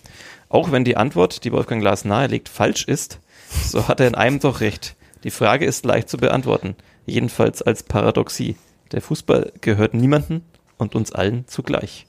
Auch 0.50 0.72
wenn 0.72 0.84
die 0.84 0.98
Antwort, 0.98 1.44
die 1.44 1.52
Wolfgang 1.52 1.82
Glas 1.82 2.06
nahelegt, 2.06 2.50
falsch 2.50 2.86
ist, 2.86 3.20
so 3.68 3.88
hat 3.88 4.00
er 4.00 4.08
in 4.08 4.16
einem 4.16 4.40
doch 4.40 4.62
recht. 4.62 4.96
Die 5.24 5.32
Frage 5.32 5.66
ist 5.66 5.86
leicht 5.86 6.10
zu 6.10 6.18
beantworten, 6.18 6.76
jedenfalls 7.06 7.62
als 7.62 7.84
Paradoxie. 7.84 8.56
Der 8.92 9.02
Fußball 9.02 9.52
gehört 9.62 9.94
niemanden 9.94 10.44
und 10.78 10.96
uns 10.96 11.12
allen 11.12 11.48
zugleich. 11.48 12.08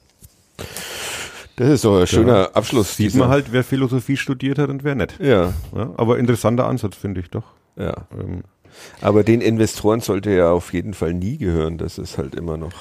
Das 1.56 1.68
ist 1.68 1.84
doch 1.84 2.00
ein 2.00 2.06
schöner 2.06 2.50
Abschluss. 2.54 2.96
Sieht 2.96 3.14
man 3.14 3.28
halt, 3.28 3.52
wer 3.52 3.62
Philosophie 3.64 4.16
studiert 4.16 4.58
hat 4.58 4.70
und 4.70 4.84
wer 4.84 4.94
nicht. 4.94 5.20
Ja, 5.20 5.52
Ja, 5.76 5.90
aber 5.98 6.18
interessanter 6.18 6.66
Ansatz, 6.66 6.96
finde 6.96 7.20
ich 7.20 7.28
doch. 7.28 7.44
ja. 7.76 8.06
Ähm, 8.18 8.42
Aber 9.00 9.24
den 9.24 9.40
Investoren 9.40 10.00
sollte 10.00 10.30
ja 10.30 10.50
auf 10.50 10.72
jeden 10.72 10.94
Fall 10.94 11.14
nie 11.14 11.36
gehören. 11.38 11.78
Das 11.78 11.98
ist 11.98 12.18
halt 12.18 12.34
immer 12.34 12.56
noch. 12.56 12.72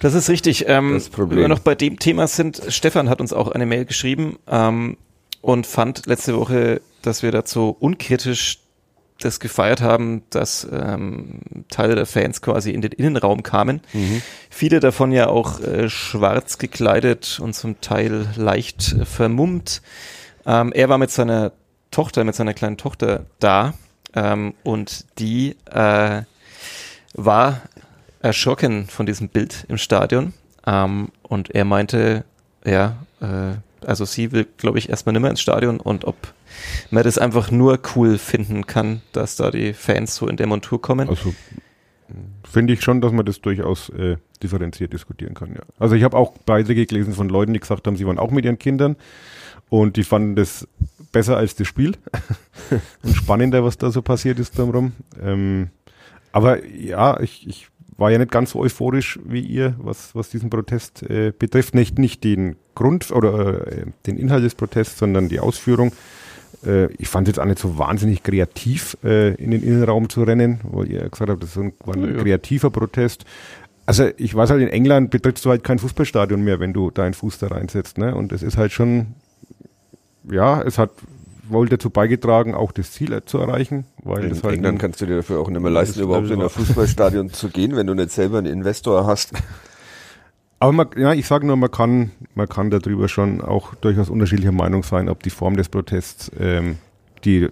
Das 0.00 0.14
ist 0.14 0.28
richtig. 0.28 0.66
Ähm, 0.68 0.94
Das 0.94 1.08
Problem. 1.08 1.36
Wenn 1.38 1.44
wir 1.44 1.48
noch 1.48 1.60
bei 1.60 1.74
dem 1.74 1.98
Thema 1.98 2.26
sind, 2.26 2.60
Stefan 2.68 3.08
hat 3.08 3.20
uns 3.20 3.32
auch 3.32 3.48
eine 3.48 3.66
Mail 3.66 3.84
geschrieben 3.84 4.38
ähm, 4.48 4.96
und 5.40 5.66
fand 5.66 6.06
letzte 6.06 6.36
Woche, 6.38 6.80
dass 7.02 7.22
wir 7.22 7.32
dazu 7.32 7.74
unkritisch 7.78 8.58
das 9.20 9.38
gefeiert 9.38 9.80
haben, 9.80 10.22
dass 10.30 10.66
ähm, 10.70 11.38
Teile 11.68 11.94
der 11.94 12.04
Fans 12.04 12.42
quasi 12.42 12.72
in 12.72 12.82
den 12.82 12.90
Innenraum 12.90 13.44
kamen. 13.44 13.80
Viele 14.50 14.80
davon 14.80 15.12
ja 15.12 15.28
auch 15.28 15.60
äh, 15.60 15.88
schwarz 15.88 16.58
gekleidet 16.58 17.38
und 17.40 17.54
zum 17.54 17.80
Teil 17.80 18.26
leicht 18.36 18.92
äh, 18.92 19.04
vermummt. 19.04 19.82
Ähm, 20.44 20.72
er 20.72 20.88
war 20.88 20.98
mit 20.98 21.12
seiner 21.12 21.52
Tochter, 21.92 22.24
mit 22.24 22.34
seiner 22.34 22.54
kleinen 22.54 22.76
Tochter 22.76 23.26
da 23.38 23.74
ähm, 24.14 24.54
und 24.62 25.06
die 25.18 25.56
äh, 25.70 26.22
war 27.14 27.62
erschrocken 28.20 28.86
von 28.86 29.06
diesem 29.06 29.28
Bild 29.28 29.66
im 29.68 29.78
Stadion. 29.78 30.32
Ähm, 30.66 31.10
und 31.22 31.54
er 31.54 31.64
meinte, 31.64 32.24
ja, 32.64 32.96
äh, 33.20 33.56
also 33.86 34.04
sie 34.04 34.32
will, 34.32 34.46
glaube 34.56 34.78
ich, 34.78 34.88
erstmal 34.88 35.12
nicht 35.12 35.22
mehr 35.22 35.30
ins 35.30 35.40
Stadion 35.40 35.78
und 35.78 36.04
ob 36.04 36.16
man 36.90 37.02
das 37.02 37.18
einfach 37.18 37.50
nur 37.50 37.78
cool 37.94 38.18
finden 38.18 38.66
kann, 38.66 39.02
dass 39.12 39.36
da 39.36 39.50
die 39.50 39.72
Fans 39.72 40.16
so 40.16 40.28
in 40.28 40.36
der 40.36 40.46
Montur 40.46 40.80
kommen. 40.80 41.08
Also 41.08 41.34
finde 42.50 42.72
ich 42.72 42.82
schon, 42.82 43.00
dass 43.00 43.12
man 43.12 43.26
das 43.26 43.40
durchaus 43.40 43.88
äh, 43.90 44.16
differenziert 44.42 44.92
diskutieren 44.92 45.34
kann. 45.34 45.54
Ja. 45.54 45.62
Also 45.78 45.94
ich 45.94 46.02
habe 46.04 46.16
auch 46.16 46.38
Beiträge 46.46 46.86
gelesen 46.86 47.14
von 47.14 47.28
Leuten, 47.28 47.52
die 47.52 47.60
gesagt 47.60 47.86
haben, 47.86 47.96
sie 47.96 48.06
waren 48.06 48.18
auch 48.18 48.30
mit 48.30 48.44
ihren 48.44 48.58
Kindern 48.58 48.96
und 49.80 49.96
die 49.96 50.04
fanden 50.04 50.36
das 50.36 50.68
besser 51.10 51.36
als 51.36 51.56
das 51.56 51.66
Spiel 51.66 51.96
und 53.02 53.14
spannender, 53.16 53.64
was 53.64 53.76
da 53.76 53.90
so 53.90 54.02
passiert 54.02 54.38
ist 54.38 54.56
drumherum. 54.56 54.92
Ähm, 55.20 55.70
aber 56.32 56.64
ja, 56.64 57.18
ich, 57.20 57.46
ich 57.48 57.68
war 57.96 58.10
ja 58.10 58.18
nicht 58.18 58.30
ganz 58.30 58.50
so 58.50 58.60
euphorisch 58.60 59.18
wie 59.24 59.40
ihr, 59.40 59.74
was, 59.78 60.14
was 60.14 60.30
diesen 60.30 60.50
Protest 60.50 61.02
äh, 61.02 61.32
betrifft. 61.36 61.74
Nicht, 61.74 61.98
nicht 61.98 62.24
den 62.24 62.56
Grund 62.74 63.10
oder 63.10 63.66
äh, 63.66 63.86
den 64.06 64.16
Inhalt 64.16 64.44
des 64.44 64.54
Protests, 64.54 64.98
sondern 64.98 65.28
die 65.28 65.40
Ausführung. 65.40 65.92
Äh, 66.64 66.92
ich 66.94 67.08
fand 67.08 67.26
es 67.28 67.34
jetzt 67.34 67.40
auch 67.40 67.46
nicht 67.46 67.58
so 67.60 67.78
wahnsinnig 67.78 68.22
kreativ, 68.22 68.96
äh, 69.04 69.34
in 69.34 69.50
den 69.50 69.62
Innenraum 69.62 70.08
zu 70.08 70.22
rennen, 70.22 70.60
wo 70.64 70.82
ihr 70.82 71.08
gesagt 71.08 71.30
habt, 71.30 71.42
das 71.42 71.50
ist 71.50 71.58
ein, 71.58 71.72
war 71.84 71.94
ein 71.94 72.16
Ja. 72.16 72.22
kreativer 72.22 72.70
Protest. 72.70 73.24
Also 73.86 74.08
ich 74.16 74.34
weiß 74.34 74.50
halt, 74.50 74.62
in 74.62 74.68
England 74.68 75.10
betrittst 75.10 75.44
du 75.44 75.50
halt 75.50 75.62
kein 75.62 75.78
Fußballstadion 75.78 76.42
mehr, 76.42 76.58
wenn 76.58 76.72
du 76.72 76.90
deinen 76.90 77.14
Fuß 77.14 77.38
da 77.38 77.48
reinsetzt. 77.48 77.98
Ne? 77.98 78.14
Und 78.14 78.32
es 78.32 78.42
ist 78.42 78.56
halt 78.56 78.72
schon, 78.72 79.14
ja, 80.30 80.62
es 80.62 80.78
hat 80.78 80.90
wohl 81.48 81.68
dazu 81.68 81.90
beigetragen, 81.90 82.54
auch 82.54 82.72
das 82.72 82.92
Ziel 82.92 83.22
zu 83.26 83.38
erreichen, 83.38 83.84
weil 84.02 84.24
In 84.24 84.30
das 84.30 84.42
halt 84.42 84.54
England 84.54 84.78
kannst 84.78 85.00
du 85.00 85.06
dir 85.06 85.16
dafür 85.16 85.40
auch 85.40 85.48
nicht 85.50 85.60
mehr 85.60 85.70
leisten, 85.70 86.00
überhaupt 86.00 86.30
in 86.30 86.40
ein 86.40 86.48
Fußballstadion 86.48 87.30
zu 87.32 87.48
gehen, 87.50 87.76
wenn 87.76 87.86
du 87.86 87.94
nicht 87.94 88.10
selber 88.10 88.38
einen 88.38 88.46
Investor 88.46 89.06
hast. 89.06 89.32
Aber 90.58 90.72
man, 90.72 90.88
ja, 90.96 91.12
ich 91.12 91.26
sage 91.26 91.46
nur, 91.46 91.56
man 91.56 91.70
kann, 91.70 92.12
man 92.34 92.48
kann 92.48 92.70
darüber 92.70 93.08
schon 93.08 93.42
auch 93.42 93.74
durchaus 93.74 94.08
unterschiedlicher 94.08 94.52
Meinung 94.52 94.82
sein, 94.82 95.10
ob 95.10 95.22
die 95.22 95.30
Form 95.30 95.56
des 95.56 95.68
Protests 95.68 96.30
ähm, 96.40 96.78
die 97.24 97.48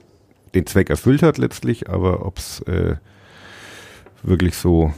den 0.55 0.67
Zweck 0.67 0.89
erfüllt 0.91 1.23
hat 1.23 1.39
letztlich, 1.39 1.89
aber 1.91 2.25
ob 2.25 2.39
es 2.39 2.61
äh, 2.61 2.97
wirklich 4.23 4.55
so 4.57 4.93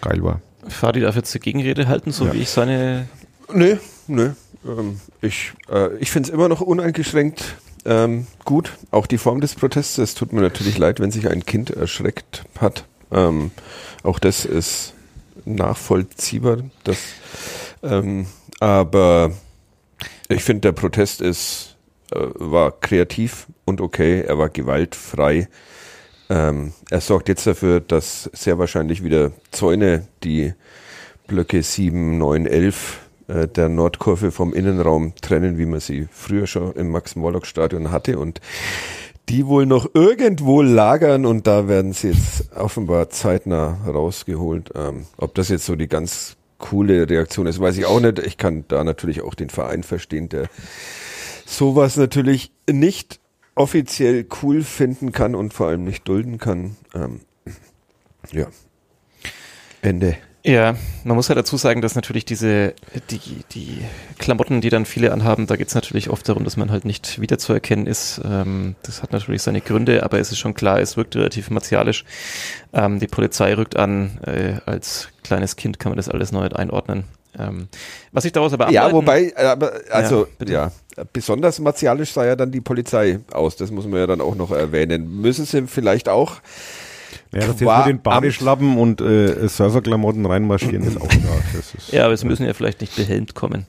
geil 0.00 0.22
war. 0.22 0.40
Fadi 0.68 1.00
darf 1.00 1.16
jetzt 1.16 1.34
die 1.34 1.40
Gegenrede 1.40 1.88
halten, 1.88 2.12
so 2.12 2.26
Ja. 2.26 2.34
wie 2.34 2.38
ich 2.38 2.50
seine. 2.50 3.08
Nö, 3.52 3.76
nö. 4.06 4.30
Ähm, 4.66 5.00
ich 5.20 5.52
äh, 5.70 5.96
ich 5.98 6.10
finde 6.10 6.28
es 6.28 6.34
immer 6.34 6.48
noch 6.48 6.60
uneingeschränkt 6.60 7.56
ähm, 7.84 8.26
gut. 8.44 8.76
Auch 8.90 9.06
die 9.06 9.18
Form 9.18 9.40
des 9.40 9.54
Protests. 9.54 9.98
Es 9.98 10.14
tut 10.14 10.32
mir 10.32 10.40
natürlich 10.40 10.78
leid, 10.78 11.00
wenn 11.00 11.10
sich 11.10 11.28
ein 11.28 11.44
Kind 11.44 11.70
erschreckt 11.70 12.44
hat. 12.58 12.84
Ähm, 13.10 13.50
auch 14.02 14.18
das 14.18 14.44
ist 14.44 14.94
nachvollziehbar. 15.44 16.58
Das, 16.84 16.98
ähm, 17.82 18.26
aber 18.60 19.32
ich 20.28 20.44
finde, 20.44 20.60
der 20.62 20.72
Protest 20.72 21.20
ist, 21.20 21.76
äh, 22.12 22.18
war 22.34 22.78
kreativ 22.80 23.46
und 23.64 23.80
okay. 23.80 24.22
Er 24.22 24.38
war 24.38 24.48
gewaltfrei. 24.50 25.48
Ähm, 26.28 26.72
er 26.90 27.00
sorgt 27.00 27.28
jetzt 27.28 27.46
dafür, 27.46 27.80
dass 27.80 28.30
sehr 28.32 28.58
wahrscheinlich 28.58 29.02
wieder 29.02 29.32
Zäune 29.50 30.06
die 30.22 30.52
Blöcke 31.26 31.62
7, 31.62 32.18
9, 32.18 32.46
11 32.46 33.00
äh, 33.30 33.48
der 33.48 33.68
Nordkurve 33.68 34.30
vom 34.30 34.52
Innenraum 34.52 35.14
trennen, 35.20 35.58
wie 35.58 35.66
man 35.66 35.80
sie 35.80 36.08
früher 36.10 36.46
schon 36.46 36.72
im 36.72 36.90
Max-Morlock-Stadion 36.90 37.90
hatte 37.90 38.18
und 38.18 38.40
die 39.28 39.46
wohl 39.46 39.64
noch 39.64 39.88
irgendwo 39.94 40.60
lagern 40.60 41.24
und 41.24 41.46
da 41.46 41.68
werden 41.68 41.92
sie 41.92 42.08
jetzt 42.08 42.52
offenbar 42.52 43.10
zeitnah 43.10 43.78
rausgeholt. 43.86 44.72
Ähm, 44.74 45.06
ob 45.16 45.34
das 45.36 45.48
jetzt 45.48 45.66
so 45.66 45.76
die 45.76 45.86
ganz 45.86 46.36
coole 46.58 47.08
Reaktion 47.08 47.46
ist, 47.46 47.60
weiß 47.60 47.78
ich 47.78 47.86
auch 47.86 48.00
nicht. 48.00 48.18
Ich 48.18 48.36
kann 48.38 48.64
da 48.66 48.82
natürlich 48.82 49.22
auch 49.22 49.34
den 49.34 49.48
Verein 49.48 49.84
verstehen, 49.84 50.28
der 50.28 50.48
sowas 51.46 51.96
natürlich 51.96 52.52
nicht 52.68 53.20
offiziell 53.54 54.26
cool 54.42 54.62
finden 54.62 55.12
kann 55.12 55.34
und 55.34 55.54
vor 55.54 55.68
allem 55.68 55.84
nicht 55.84 56.08
dulden 56.08 56.38
kann. 56.38 56.76
Ähm, 56.94 57.20
ja. 58.32 58.46
Ende. 59.82 60.16
Ja, 60.42 60.74
man 61.04 61.16
muss 61.16 61.28
ja 61.28 61.34
dazu 61.34 61.58
sagen, 61.58 61.82
dass 61.82 61.94
natürlich 61.94 62.24
diese, 62.24 62.72
die, 63.10 63.44
die 63.52 63.82
Klamotten, 64.18 64.62
die 64.62 64.70
dann 64.70 64.86
viele 64.86 65.12
anhaben, 65.12 65.46
da 65.46 65.56
geht 65.56 65.68
es 65.68 65.74
natürlich 65.74 66.08
oft 66.08 66.26
darum, 66.28 66.44
dass 66.44 66.56
man 66.56 66.70
halt 66.70 66.86
nicht 66.86 67.20
wiederzuerkennen 67.20 67.86
ist. 67.86 68.22
Ähm, 68.24 68.74
das 68.82 69.02
hat 69.02 69.12
natürlich 69.12 69.42
seine 69.42 69.60
Gründe, 69.60 70.02
aber 70.02 70.18
es 70.18 70.32
ist 70.32 70.38
schon 70.38 70.54
klar, 70.54 70.80
es 70.80 70.96
wirkt 70.96 71.14
relativ 71.14 71.50
martialisch. 71.50 72.06
Ähm, 72.72 73.00
die 73.00 73.06
Polizei 73.06 73.52
rückt 73.54 73.76
an, 73.76 74.18
äh, 74.24 74.60
als 74.64 75.08
kleines 75.24 75.56
Kind 75.56 75.78
kann 75.78 75.90
man 75.90 75.98
das 75.98 76.08
alles 76.08 76.32
noch 76.32 76.42
nicht 76.42 76.56
einordnen. 76.56 77.04
Ähm, 77.38 77.68
was 78.10 78.24
ich 78.24 78.32
daraus 78.32 78.52
aber 78.52 78.70
Ja, 78.70 78.90
wobei, 78.90 79.32
aber, 79.36 79.72
also, 79.90 80.26
ja, 80.46 80.72
ja, 80.96 81.04
besonders 81.12 81.60
martialisch 81.60 82.12
sah 82.12 82.24
ja 82.24 82.34
dann 82.34 82.50
die 82.50 82.60
Polizei 82.60 83.20
aus, 83.30 83.56
das 83.56 83.70
muss 83.70 83.86
man 83.86 84.00
ja 84.00 84.06
dann 84.06 84.20
auch 84.20 84.34
noch 84.34 84.50
erwähnen. 84.50 85.20
Müssen 85.20 85.44
sie 85.44 85.66
vielleicht 85.66 86.08
auch 86.08 86.36
ja, 87.32 87.40
dass 87.40 87.60
jetzt 87.60 87.76
mit 87.78 87.86
den 87.86 88.02
Badeschlappen 88.02 88.76
und 88.76 89.00
äh, 89.00 89.48
Surferklamotten 89.48 90.26
reinmarschieren, 90.26 90.82
ist 90.82 91.00
auch 91.00 91.08
klar. 91.08 91.36
Ist, 91.58 91.92
ja, 91.92 92.04
aber 92.06 92.16
sie 92.16 92.26
müssen 92.26 92.44
ja 92.44 92.54
vielleicht 92.54 92.80
nicht 92.80 92.96
behelmt 92.96 93.34
kommen. 93.34 93.66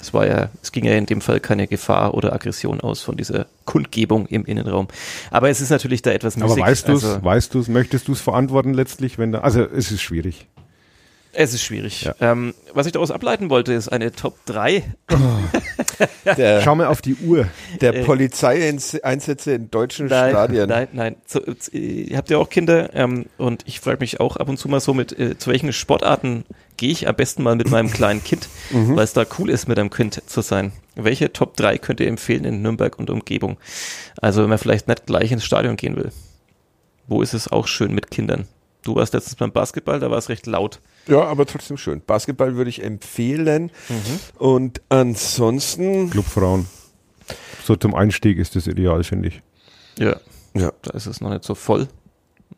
Es 0.00 0.12
war 0.12 0.26
ja, 0.26 0.50
es 0.62 0.70
ging 0.70 0.84
ja 0.84 0.92
in 0.92 1.06
dem 1.06 1.22
Fall 1.22 1.40
keine 1.40 1.66
Gefahr 1.66 2.12
oder 2.12 2.34
Aggression 2.34 2.80
aus 2.80 3.00
von 3.00 3.16
dieser 3.16 3.46
Kundgebung 3.64 4.26
im 4.26 4.44
Innenraum. 4.44 4.88
Aber 5.30 5.48
es 5.48 5.62
ist 5.62 5.70
natürlich 5.70 6.02
da 6.02 6.10
etwas 6.10 6.36
müßig. 6.36 6.52
Aber 6.52 6.60
weißt 6.60 6.88
du 6.88 6.92
es, 6.92 7.04
also, 7.04 7.24
weißt 7.24 7.54
du 7.54 7.60
es, 7.60 7.68
möchtest 7.68 8.08
du 8.08 8.12
es 8.12 8.20
verantworten 8.20 8.74
letztlich, 8.74 9.16
wenn 9.16 9.32
da, 9.32 9.40
also 9.40 9.62
es 9.62 9.90
ist 9.90 10.02
schwierig. 10.02 10.46
Es 11.34 11.54
ist 11.54 11.62
schwierig. 11.62 12.02
Ja. 12.02 12.14
Ähm, 12.20 12.54
was 12.72 12.86
ich 12.86 12.92
daraus 12.92 13.10
ableiten 13.10 13.50
wollte, 13.50 13.72
ist 13.72 13.88
eine 13.88 14.12
Top 14.12 14.36
3. 14.46 14.82
Oh. 15.12 15.16
Der, 16.36 16.60
Schau 16.62 16.74
mal 16.74 16.86
auf 16.86 17.02
die 17.02 17.14
Uhr. 17.16 17.46
Der 17.80 17.94
äh, 17.94 18.04
Polizeieinsätze 18.04 19.52
in 19.52 19.70
deutschen 19.70 20.06
nein, 20.06 20.30
Stadien. 20.30 20.68
Nein, 20.68 20.88
nein. 20.92 21.16
So, 21.26 21.40
ihr 21.72 22.16
habt 22.16 22.30
ja 22.30 22.38
auch 22.38 22.48
Kinder 22.48 22.94
ähm, 22.94 23.26
und 23.36 23.62
ich 23.66 23.80
frage 23.80 23.98
mich 24.00 24.20
auch 24.20 24.36
ab 24.36 24.48
und 24.48 24.58
zu 24.58 24.68
mal 24.68 24.80
so 24.80 24.94
mit, 24.94 25.18
äh, 25.18 25.38
zu 25.38 25.50
welchen 25.50 25.72
Sportarten 25.72 26.44
gehe 26.76 26.90
ich 26.90 27.06
am 27.08 27.14
besten 27.14 27.42
mal 27.42 27.56
mit 27.56 27.70
meinem 27.70 27.90
kleinen 27.90 28.22
Kind, 28.22 28.48
mhm. 28.70 28.96
weil 28.96 29.04
es 29.04 29.12
da 29.12 29.24
cool 29.38 29.50
ist, 29.50 29.68
mit 29.68 29.78
einem 29.78 29.90
Kind 29.90 30.22
zu 30.26 30.40
sein. 30.40 30.72
Welche 30.96 31.32
Top 31.32 31.56
3 31.56 31.78
könnt 31.78 32.00
ihr 32.00 32.08
empfehlen 32.08 32.44
in 32.44 32.62
Nürnberg 32.62 32.98
und 32.98 33.10
Umgebung? 33.10 33.58
Also 34.20 34.42
wenn 34.42 34.50
man 34.50 34.58
vielleicht 34.58 34.88
nicht 34.88 35.06
gleich 35.06 35.30
ins 35.30 35.44
Stadion 35.44 35.76
gehen 35.76 35.96
will. 35.96 36.10
Wo 37.06 37.22
ist 37.22 37.34
es 37.34 37.48
auch 37.48 37.66
schön 37.66 37.94
mit 37.94 38.10
Kindern? 38.10 38.46
Du 38.84 38.94
warst 38.94 39.14
letztens 39.14 39.36
beim 39.36 39.50
Basketball, 39.50 39.98
da 39.98 40.10
war 40.10 40.18
es 40.18 40.28
recht 40.28 40.46
laut. 40.46 40.80
Ja, 41.06 41.24
aber 41.24 41.46
trotzdem 41.46 41.76
schön. 41.76 42.02
Basketball 42.06 42.56
würde 42.56 42.70
ich 42.70 42.82
empfehlen. 42.82 43.70
Mhm. 43.88 44.20
Und 44.38 44.82
ansonsten. 44.90 46.10
Clubfrauen. 46.10 46.66
So 47.64 47.76
zum 47.76 47.94
Einstieg 47.94 48.38
ist 48.38 48.56
das 48.56 48.66
ideal, 48.66 49.02
finde 49.04 49.28
ich. 49.28 49.42
Ja. 49.98 50.16
Ja. 50.54 50.72
Da 50.82 50.90
ist 50.92 51.06
es 51.06 51.20
noch 51.20 51.30
nicht 51.30 51.44
so 51.44 51.54
voll. 51.54 51.88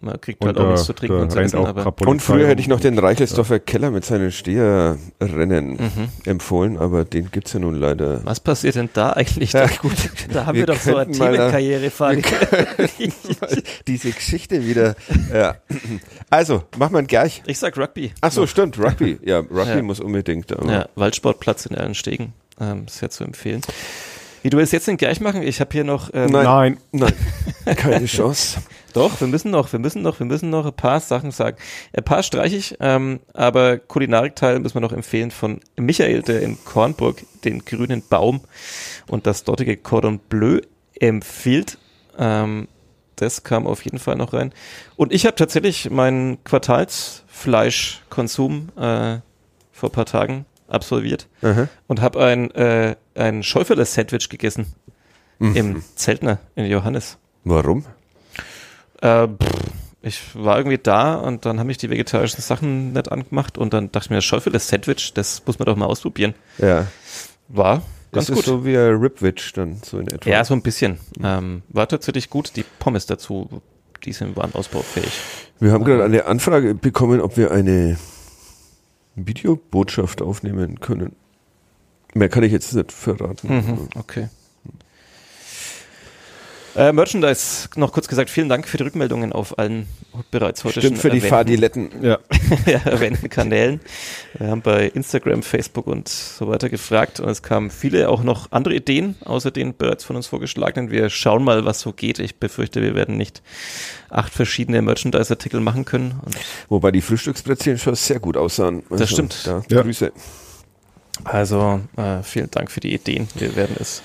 Man 0.00 0.20
kriegt 0.20 0.40
und 0.42 0.48
halt 0.48 0.58
auch 0.58 0.70
nichts 0.70 0.84
zu 0.84 0.92
trinken 0.92 1.20
und 1.20 1.32
zu 1.32 1.40
essen. 1.40 1.58
Und 1.58 2.22
früher 2.22 2.46
hätte 2.48 2.60
ich 2.60 2.68
noch 2.68 2.80
den 2.80 2.98
Reichelsdorfer 2.98 3.58
Keller 3.60 3.90
mit 3.90 4.04
seinen 4.04 4.30
Steherrennen 4.30 5.70
mhm. 5.70 6.08
empfohlen, 6.24 6.76
aber 6.76 7.04
den 7.04 7.30
gibt 7.30 7.46
es 7.46 7.54
ja 7.54 7.60
nun 7.60 7.74
leider. 7.74 8.20
Was 8.24 8.40
passiert 8.40 8.74
denn 8.74 8.90
da 8.92 9.12
eigentlich? 9.12 9.52
Ja, 9.52 9.66
gut. 9.82 9.92
Da 10.32 10.46
haben 10.46 10.54
wir, 10.54 10.62
wir 10.62 10.74
doch 10.74 10.80
so 10.80 10.96
eine 10.96 11.10
Themenkarrierefrage. 11.10 12.22
diese 13.86 14.10
Geschichte 14.10 14.66
wieder. 14.66 14.96
Ja. 15.32 15.56
Also, 16.30 16.64
mach 16.76 16.90
mal 16.90 17.04
gleich. 17.04 17.42
Ich 17.46 17.58
sag 17.58 17.76
Rugby. 17.78 18.12
Ach 18.20 18.32
so, 18.32 18.46
stimmt, 18.46 18.78
Rugby. 18.78 19.18
Ja, 19.24 19.38
Rugby 19.38 19.76
ja. 19.76 19.82
muss 19.82 20.00
unbedingt. 20.00 20.52
Aber. 20.52 20.70
Ja, 20.70 20.88
Waldsportplatz 20.94 21.66
in 21.66 21.76
Erlenstegen. 21.76 22.32
Ähm, 22.60 22.84
ist 22.86 23.00
ja 23.00 23.08
zu 23.08 23.24
empfehlen. 23.24 23.62
Wie 24.42 24.50
du 24.50 24.58
es 24.58 24.70
jetzt 24.72 24.86
denn 24.86 24.96
gleich 24.96 25.20
machen? 25.20 25.42
Ich 25.42 25.60
habe 25.60 25.70
hier 25.72 25.84
noch. 25.84 26.10
Ähm, 26.14 26.30
nein, 26.30 26.78
nein, 26.92 27.12
nein, 27.64 27.76
keine 27.76 28.06
Chance. 28.06 28.60
Doch, 28.96 29.20
wir 29.20 29.28
müssen 29.28 29.50
noch, 29.50 29.74
wir 29.74 29.78
müssen 29.78 30.00
noch, 30.00 30.20
wir 30.20 30.26
müssen 30.26 30.48
noch 30.48 30.64
ein 30.64 30.72
paar 30.72 31.00
Sachen 31.00 31.30
sagen. 31.30 31.58
Ein 31.92 32.02
paar 32.02 32.22
streiche 32.22 32.56
ich, 32.56 32.78
ähm, 32.80 33.20
aber 33.34 33.76
Kulinarikteil 33.76 34.58
müssen 34.58 34.76
wir 34.76 34.80
noch 34.80 34.92
empfehlen 34.92 35.30
von 35.30 35.60
Michael, 35.76 36.22
der 36.22 36.40
in 36.40 36.56
Kornburg 36.64 37.22
den 37.44 37.66
grünen 37.66 38.02
Baum 38.08 38.40
und 39.06 39.26
das 39.26 39.44
dortige 39.44 39.76
Cordon 39.76 40.18
Bleu 40.18 40.60
empfiehlt. 40.98 41.76
Ähm, 42.18 42.68
das 43.16 43.42
kam 43.42 43.66
auf 43.66 43.84
jeden 43.84 43.98
Fall 43.98 44.16
noch 44.16 44.32
rein. 44.32 44.54
Und 44.96 45.12
ich 45.12 45.26
habe 45.26 45.36
tatsächlich 45.36 45.90
meinen 45.90 46.42
Quartalsfleischkonsum 46.44 48.70
äh, 48.78 49.18
vor 49.72 49.92
paar 49.92 50.06
Tagen 50.06 50.46
absolviert 50.68 51.28
Aha. 51.42 51.68
und 51.86 52.00
habe 52.00 52.24
ein, 52.24 52.50
äh, 52.52 52.96
ein 53.14 53.42
Schäuferle-Sandwich 53.42 54.30
gegessen 54.30 54.72
mhm. 55.38 55.54
im 55.54 55.82
Zeltner 55.96 56.38
in 56.54 56.64
Johannes. 56.64 57.18
Warum? 57.44 57.84
Äh, 59.06 59.28
ich 60.02 60.20
war 60.34 60.58
irgendwie 60.58 60.78
da 60.78 61.16
und 61.16 61.46
dann 61.46 61.58
haben 61.58 61.66
mich 61.66 61.78
die 61.78 61.90
vegetarischen 61.90 62.40
Sachen 62.40 62.92
nicht 62.92 63.10
angemacht 63.10 63.58
und 63.58 63.74
dann 63.74 63.90
dachte 63.90 64.06
ich 64.06 64.10
mir, 64.10 64.22
Schäufel, 64.22 64.52
das 64.52 64.68
Sandwich, 64.68 65.12
das 65.14 65.42
muss 65.46 65.58
man 65.58 65.66
doch 65.66 65.76
mal 65.76 65.86
ausprobieren. 65.86 66.34
Ja. 66.58 66.86
War 67.48 67.82
ganz 68.12 68.26
das 68.26 68.36
gut. 68.36 68.38
ist 68.38 68.44
so 68.46 68.64
wie 68.64 68.76
ein 68.76 68.94
Ribwitch 68.94 69.52
dann 69.54 69.80
so 69.84 69.98
in 69.98 70.06
etwa. 70.06 70.30
Ja, 70.30 70.44
so 70.44 70.54
ein 70.54 70.62
bisschen. 70.62 70.98
Ähm, 71.22 71.62
war 71.68 71.88
tatsächlich 71.88 72.30
gut. 72.30 72.54
Die 72.56 72.64
Pommes 72.78 73.06
dazu, 73.06 73.62
die 74.04 74.12
sind, 74.12 74.36
waren 74.36 74.54
ausbaufähig. 74.54 75.12
Wir 75.58 75.72
haben 75.72 75.84
gerade 75.84 76.04
eine 76.04 76.26
Anfrage 76.26 76.74
bekommen, 76.74 77.20
ob 77.20 77.36
wir 77.36 77.50
eine 77.50 77.98
Videobotschaft 79.16 80.22
aufnehmen 80.22 80.78
können. 80.80 81.16
Mehr 82.14 82.28
kann 82.28 82.44
ich 82.44 82.52
jetzt 82.52 82.74
nicht 82.74 82.92
verraten. 82.92 83.48
Mhm, 83.48 83.88
okay. 83.96 84.28
Äh, 86.76 86.92
Merchandise, 86.92 87.68
noch 87.76 87.90
kurz 87.90 88.06
gesagt, 88.06 88.28
vielen 88.28 88.50
Dank 88.50 88.68
für 88.68 88.76
die 88.76 88.82
Rückmeldungen 88.82 89.32
auf 89.32 89.58
allen 89.58 89.88
bereits 90.30 90.62
heute 90.62 90.80
Stimmt, 90.80 90.98
für 90.98 91.08
die 91.08 91.22
Fadiletten. 91.22 91.90
Ja. 92.02 92.18
ja, 92.66 92.80
erwähnten 92.84 93.30
Kanälen. 93.30 93.80
Wir 94.36 94.48
haben 94.48 94.60
bei 94.60 94.86
Instagram, 94.88 95.42
Facebook 95.42 95.86
und 95.86 96.08
so 96.08 96.48
weiter 96.48 96.68
gefragt 96.68 97.18
und 97.18 97.30
es 97.30 97.42
kamen 97.42 97.70
viele 97.70 98.10
auch 98.10 98.22
noch 98.22 98.52
andere 98.52 98.74
Ideen, 98.74 99.16
außer 99.24 99.50
den 99.50 99.74
bereits 99.74 100.04
von 100.04 100.16
uns 100.16 100.26
vorgeschlagenen. 100.26 100.90
Wir 100.90 101.08
schauen 101.08 101.44
mal, 101.44 101.64
was 101.64 101.80
so 101.80 101.94
geht. 101.94 102.18
Ich 102.18 102.36
befürchte, 102.36 102.82
wir 102.82 102.94
werden 102.94 103.16
nicht 103.16 103.42
acht 104.10 104.34
verschiedene 104.34 104.82
Merchandise-Artikel 104.82 105.60
machen 105.60 105.86
können. 105.86 106.20
Und 106.24 106.36
Wobei 106.68 106.92
die 106.92 107.00
Frühstücksplätzchen 107.00 107.78
schon 107.78 107.94
sehr 107.94 108.20
gut 108.20 108.36
aussahen. 108.36 108.82
Also, 108.90 109.02
das 109.02 109.10
stimmt. 109.10 109.46
Da, 109.46 109.62
ja. 109.70 109.80
Grüße. 109.80 110.12
Also, 111.24 111.80
äh, 111.96 112.22
vielen 112.22 112.50
Dank 112.50 112.70
für 112.70 112.80
die 112.80 112.92
Ideen. 112.92 113.28
Wir 113.34 113.56
werden 113.56 113.76
es 113.80 114.02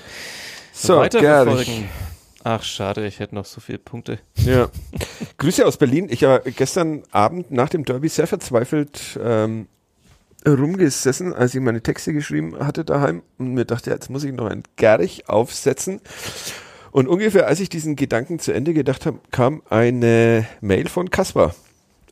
so, 0.72 0.98
weiter 0.98 1.20
verfolgen. 1.20 1.90
Ach, 2.44 2.64
schade, 2.64 3.06
ich 3.06 3.20
hätte 3.20 3.36
noch 3.36 3.46
so 3.46 3.62
viele 3.62 3.78
Punkte. 3.78 4.20
Ja. 4.36 4.70
Grüße 5.38 5.66
aus 5.66 5.78
Berlin. 5.78 6.08
Ich 6.10 6.24
habe 6.24 6.52
gestern 6.52 7.04
Abend 7.12 7.52
nach 7.52 7.70
dem 7.70 7.86
Derby 7.86 8.10
sehr 8.10 8.28
verzweifelt 8.28 9.20
ähm, 9.24 9.68
rumgesessen, 10.48 11.34
als 11.34 11.54
ich 11.54 11.62
meine 11.62 11.82
Texte 11.82 12.14
geschrieben 12.14 12.58
hatte 12.60 12.84
daheim 12.84 13.22
und 13.38 13.54
mir 13.54 13.66
dachte, 13.66 13.92
jetzt 13.92 14.10
muss 14.10 14.24
ich 14.24 14.34
noch 14.34 14.48
ein 14.48 14.64
Gerch 14.76 15.30
aufsetzen. 15.30 16.02
Und 16.92 17.08
ungefähr 17.08 17.48
als 17.48 17.60
ich 17.60 17.70
diesen 17.70 17.96
Gedanken 17.96 18.40
zu 18.40 18.52
Ende 18.52 18.74
gedacht 18.74 19.06
habe, 19.06 19.20
kam 19.30 19.62
eine 19.70 20.48
Mail 20.62 20.90
von 20.90 21.10
Kaspar 21.10 21.56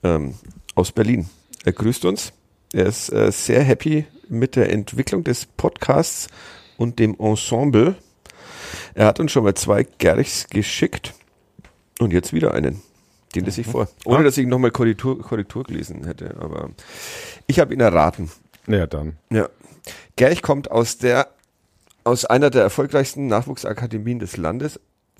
ähm, 0.04 0.36
aus 0.76 0.92
Berlin. 0.92 1.30
Er 1.66 1.74
grüßt 1.74 2.06
uns. 2.06 2.34
Er 2.72 2.86
ist 2.86 3.12
äh, 3.12 3.32
sehr 3.32 3.64
happy 3.64 4.06
mit 4.30 4.56
der 4.56 4.72
Entwicklung 4.72 5.24
des 5.24 5.48
Podcasts 5.48 6.28
und 6.78 7.00
dem 7.00 7.16
Ensemble 7.20 7.96
er 8.94 9.06
hat 9.06 9.20
uns 9.20 9.32
schon 9.32 9.44
mal 9.44 9.56
zwei 9.56 9.84
Gerchs 9.84 10.48
geschickt 10.50 11.14
und 12.00 12.12
jetzt 12.12 12.34
wieder 12.34 12.54
einen. 12.54 12.82
Den 13.36 13.46
lese 13.46 13.62
ich 13.62 13.68
vor. 13.68 13.88
Ohne, 14.06 14.20
ah. 14.20 14.24
dass 14.24 14.38
ich 14.38 14.48
nochmal 14.48 14.72
Korrektur, 14.72 15.22
Korrektur 15.22 15.64
gelesen 15.64 16.06
hätte. 16.06 16.36
Aber 16.40 16.72
ich 17.48 17.60
habe 17.60 17.74
ihn 17.74 17.80
erraten. 17.80 18.32
Ja, 18.68 18.88
dann. 18.88 19.18
Ja. 19.30 19.50
Gerch 20.16 20.42
kommt 20.42 20.72
aus 20.72 20.98
der, 20.98 21.28
aus 22.04 22.26
einer 22.26 22.50
der 22.50 22.64
erfolgreichsten 22.64 23.28
Nachwuchsakademien 23.28 24.20
des 24.20 24.38
Landes, 24.38 24.80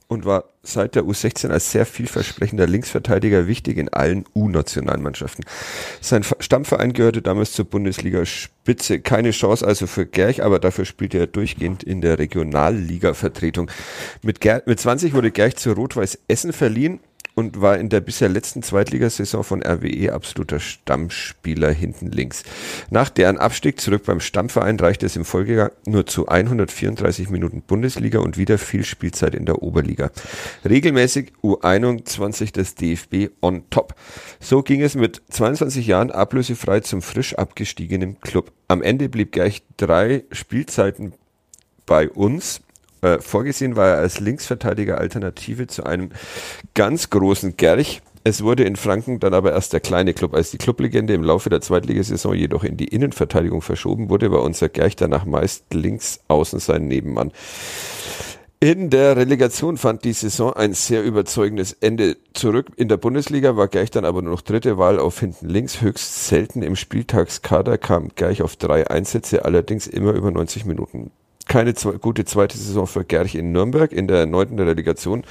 und 0.10 0.26
war 0.26 0.46
seit 0.64 0.96
der 0.96 1.04
U16 1.04 1.50
als 1.50 1.72
sehr 1.72 1.86
vielversprechender 1.86 2.68
Linksverteidiger 2.68 3.48
wichtig 3.48 3.78
in 3.78 3.90
allen 3.90 4.26
U-Nationalmannschaften. 4.36 5.46
Sein 6.02 6.24
Stammverein 6.40 6.94
gehörte 6.94 7.22
damals 7.22 7.54
zur 7.54 7.66
Bundesliga-Spitze. 7.66 9.00
Keine 9.02 9.32
Chance 9.32 9.66
also 9.66 9.86
für 9.86 10.08
Gerch, 10.08 10.44
aber 10.44 10.60
dafür 10.60 10.86
spielte 10.86 11.20
er 11.20 11.28
durchgehend 11.28 11.84
in 11.84 12.02
der 12.02 12.18
Regionalliga-Vertretung. 12.18 13.70
Mit, 14.24 14.44
mit 14.66 14.80
20 14.80 15.14
wurde 15.14 15.30
Gerch 15.32 15.56
zu 15.58 15.72
Rot-Weiß 15.74 16.18
Essen 16.28 16.54
verliehen 16.54 17.00
und 17.40 17.62
war 17.62 17.78
in 17.78 17.90
der 17.90 18.02
bisher 18.02 18.30
letzten 18.30 18.62
Zweitligasaison 18.62 19.44
von 19.44 19.64
RWE 19.64 20.12
absoluter 20.14 20.60
Stammspieler 20.60 21.72
hinten 21.72 22.12
links. 22.12 22.44
Nach 22.90 23.10
deren 23.10 23.38
Abstieg 23.38 23.80
zurück 23.80 24.04
beim 24.06 24.20
Stammverein 24.20 24.80
reichte 24.80 25.06
es 25.06 25.16
im 25.16 25.26
Folgejahr 25.26 25.72
nur 25.86 26.06
zu 26.06 26.28
134 26.28 27.30
Minuten 27.30 27.62
Bundesliga 27.62 28.20
und 28.20 28.38
wieder 28.38 28.58
viel 28.58 28.84
Spielzeit 28.84 29.34
in 29.34 29.46
der 29.46 29.64
Oberliga. 29.64 30.12
Regelmäßig 30.68 31.32
U21 31.42 32.52
des 32.54 32.76
DFB 32.76 33.32
on 33.42 33.64
top. 33.70 33.96
So 34.40 34.62
ging 34.62 34.82
es 34.82 34.96
mit 34.96 35.22
22 35.30 35.88
Jahren 35.88 36.12
ablösefrei 36.12 36.82
zum 36.82 37.02
frisch 37.02 37.36
abgestiegenen 37.36 38.20
Club. 38.20 38.52
Am 38.68 38.84
Ende 38.84 39.08
blieb 39.08 39.32
gleich 39.32 39.64
drei 39.78 40.26
Spielzeiten 40.32 41.14
bei 41.86 42.10
uns 42.10 42.62
äh, 43.02 43.20
vorgesehen 43.20 43.76
war 43.76 43.88
er 43.88 43.98
als 43.98 44.20
Linksverteidiger 44.20 44.98
Alternative 44.98 45.68
zu 45.68 45.84
einem 45.86 46.10
ganz 46.74 47.10
großen 47.10 47.58
Gerch. 47.58 48.02
Es 48.24 48.44
wurde 48.44 48.64
in 48.64 48.76
Franken 48.76 49.20
dann 49.20 49.34
aber 49.34 49.54
erst 49.54 49.72
der 49.72 49.80
kleine 49.80 50.14
Club. 50.14 50.34
Als 50.34 50.52
die 50.52 50.58
Clublegende 50.58 51.14
im 51.14 51.24
Laufe 51.24 51.50
der 51.50 51.62
Zweitligasaison 51.62 52.36
jedoch 52.36 52.64
in 52.64 52.76
die 52.76 52.90
Innenverteidigung 52.90 53.62
verschoben 53.62 54.10
wurde, 54.10 54.32
war 54.32 54.44
unser 54.44 54.68
Gerch 54.70 54.96
danach 54.96 55.26
meist 55.26 55.74
links 55.74 56.20
außen 56.28 56.60
sein 56.60 56.88
Nebenmann. 56.88 57.32
In 58.62 58.90
der 58.90 59.16
Relegation 59.16 59.78
fand 59.78 60.04
die 60.04 60.12
Saison 60.12 60.52
ein 60.52 60.74
sehr 60.74 61.02
überzeugendes 61.02 61.72
Ende 61.72 62.18
zurück. 62.34 62.68
In 62.76 62.90
der 62.90 62.98
Bundesliga 62.98 63.56
war 63.56 63.70
Gerch 63.70 63.90
dann 63.90 64.04
aber 64.04 64.22
nur 64.22 64.34
noch 64.34 64.42
dritte 64.42 64.78
Wahl 64.78 65.00
auf 65.00 65.22
hinten 65.22 65.48
links. 65.48 65.80
Höchst 65.80 66.28
selten 66.28 66.62
im 66.62 66.76
Spieltagskader 66.76 67.78
kam 67.78 68.10
Gerch 68.16 68.42
auf 68.42 68.58
drei 68.58 68.90
Einsätze, 68.90 69.46
allerdings 69.46 69.88
immer 69.88 70.12
über 70.12 70.30
90 70.30 70.66
Minuten 70.66 71.12
keine 71.50 71.74
zwe 71.74 72.00
gute 72.00 72.24
zweite 72.24 72.58
Saison 72.58 72.88
für 72.88 73.04
Gerch 73.04 73.36
in 73.36 73.52
Nürnberg 73.52 73.92
in 73.92 74.08
der 74.08 74.20
erneuten 74.20 74.58
Relegation. 74.58 75.26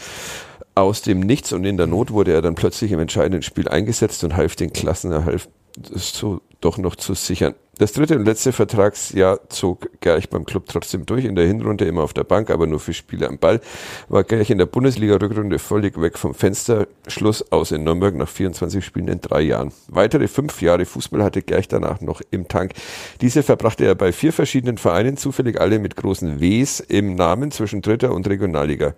Aus 0.75 1.01
dem 1.01 1.21
Nichts 1.21 1.53
und 1.53 1.65
in 1.65 1.79
der 1.79 1.87
Not 1.87 2.11
wurde 2.13 2.33
er 2.33 2.43
dann 2.43 2.55
plötzlich 2.55 2.93
im 2.93 3.01
entscheidenden 3.01 3.43
Spiel 3.43 3.69
eingesetzt 3.69 4.23
und 4.25 4.37
half 4.37 4.55
den 4.55 4.73
Klassenerhalt 4.73 5.49
so 5.95 6.41
doch 6.61 6.77
noch 6.77 6.97
zu 6.97 7.15
sichern. 7.15 7.55
Das 7.79 7.93
dritte 7.93 8.17
und 8.17 8.25
letzte 8.25 8.51
Vertragsjahr 8.53 9.49
zog 9.51 9.89
Gerch 10.01 10.29
beim 10.29 10.45
Club 10.45 10.65
trotzdem 10.67 11.07
durch. 11.07 11.25
In 11.25 11.37
der 11.37 11.47
Hinrunde 11.47 11.85
immer 11.85 12.03
auf 12.03 12.13
der 12.13 12.25
Bank, 12.25 12.51
aber 12.51 12.67
nur 12.67 12.81
für 12.81 12.93
Spiele 12.93 13.29
am 13.29 13.39
Ball. 13.39 13.61
War 14.09 14.25
Gerch 14.25 14.51
in 14.51 14.59
der 14.59 14.67
Bundesliga-Rückrunde 14.67 15.61
völlig 15.61 16.01
weg 16.01 16.19
vom 16.19 16.35
Fenster. 16.35 16.89
Schluss 17.07 17.53
aus 17.53 17.71
in 17.71 17.85
Nürnberg 17.85 18.17
nach 18.17 18.29
24 18.29 18.85
Spielen 18.85 19.07
in 19.07 19.21
drei 19.21 19.43
Jahren. 19.43 19.71
Weitere 19.87 20.27
fünf 20.27 20.61
Jahre 20.61 20.87
Fußball 20.87 21.23
hatte 21.23 21.41
Gerch 21.41 21.69
danach 21.69 22.01
noch 22.01 22.21
im 22.33 22.49
Tank. 22.49 22.73
Diese 23.21 23.45
verbrachte 23.45 23.85
er 23.85 23.95
bei 23.95 24.11
vier 24.13 24.33
verschiedenen 24.33 24.77
Vereinen, 24.77 25.17
zufällig 25.17 25.61
alle 25.61 25.79
mit 25.79 25.95
großen 25.95 26.41
Ws 26.41 26.81
im 26.81 27.15
Namen 27.15 27.53
zwischen 27.53 27.81
Dritter 27.81 28.13
und 28.13 28.29
Regionalliga. 28.29 28.95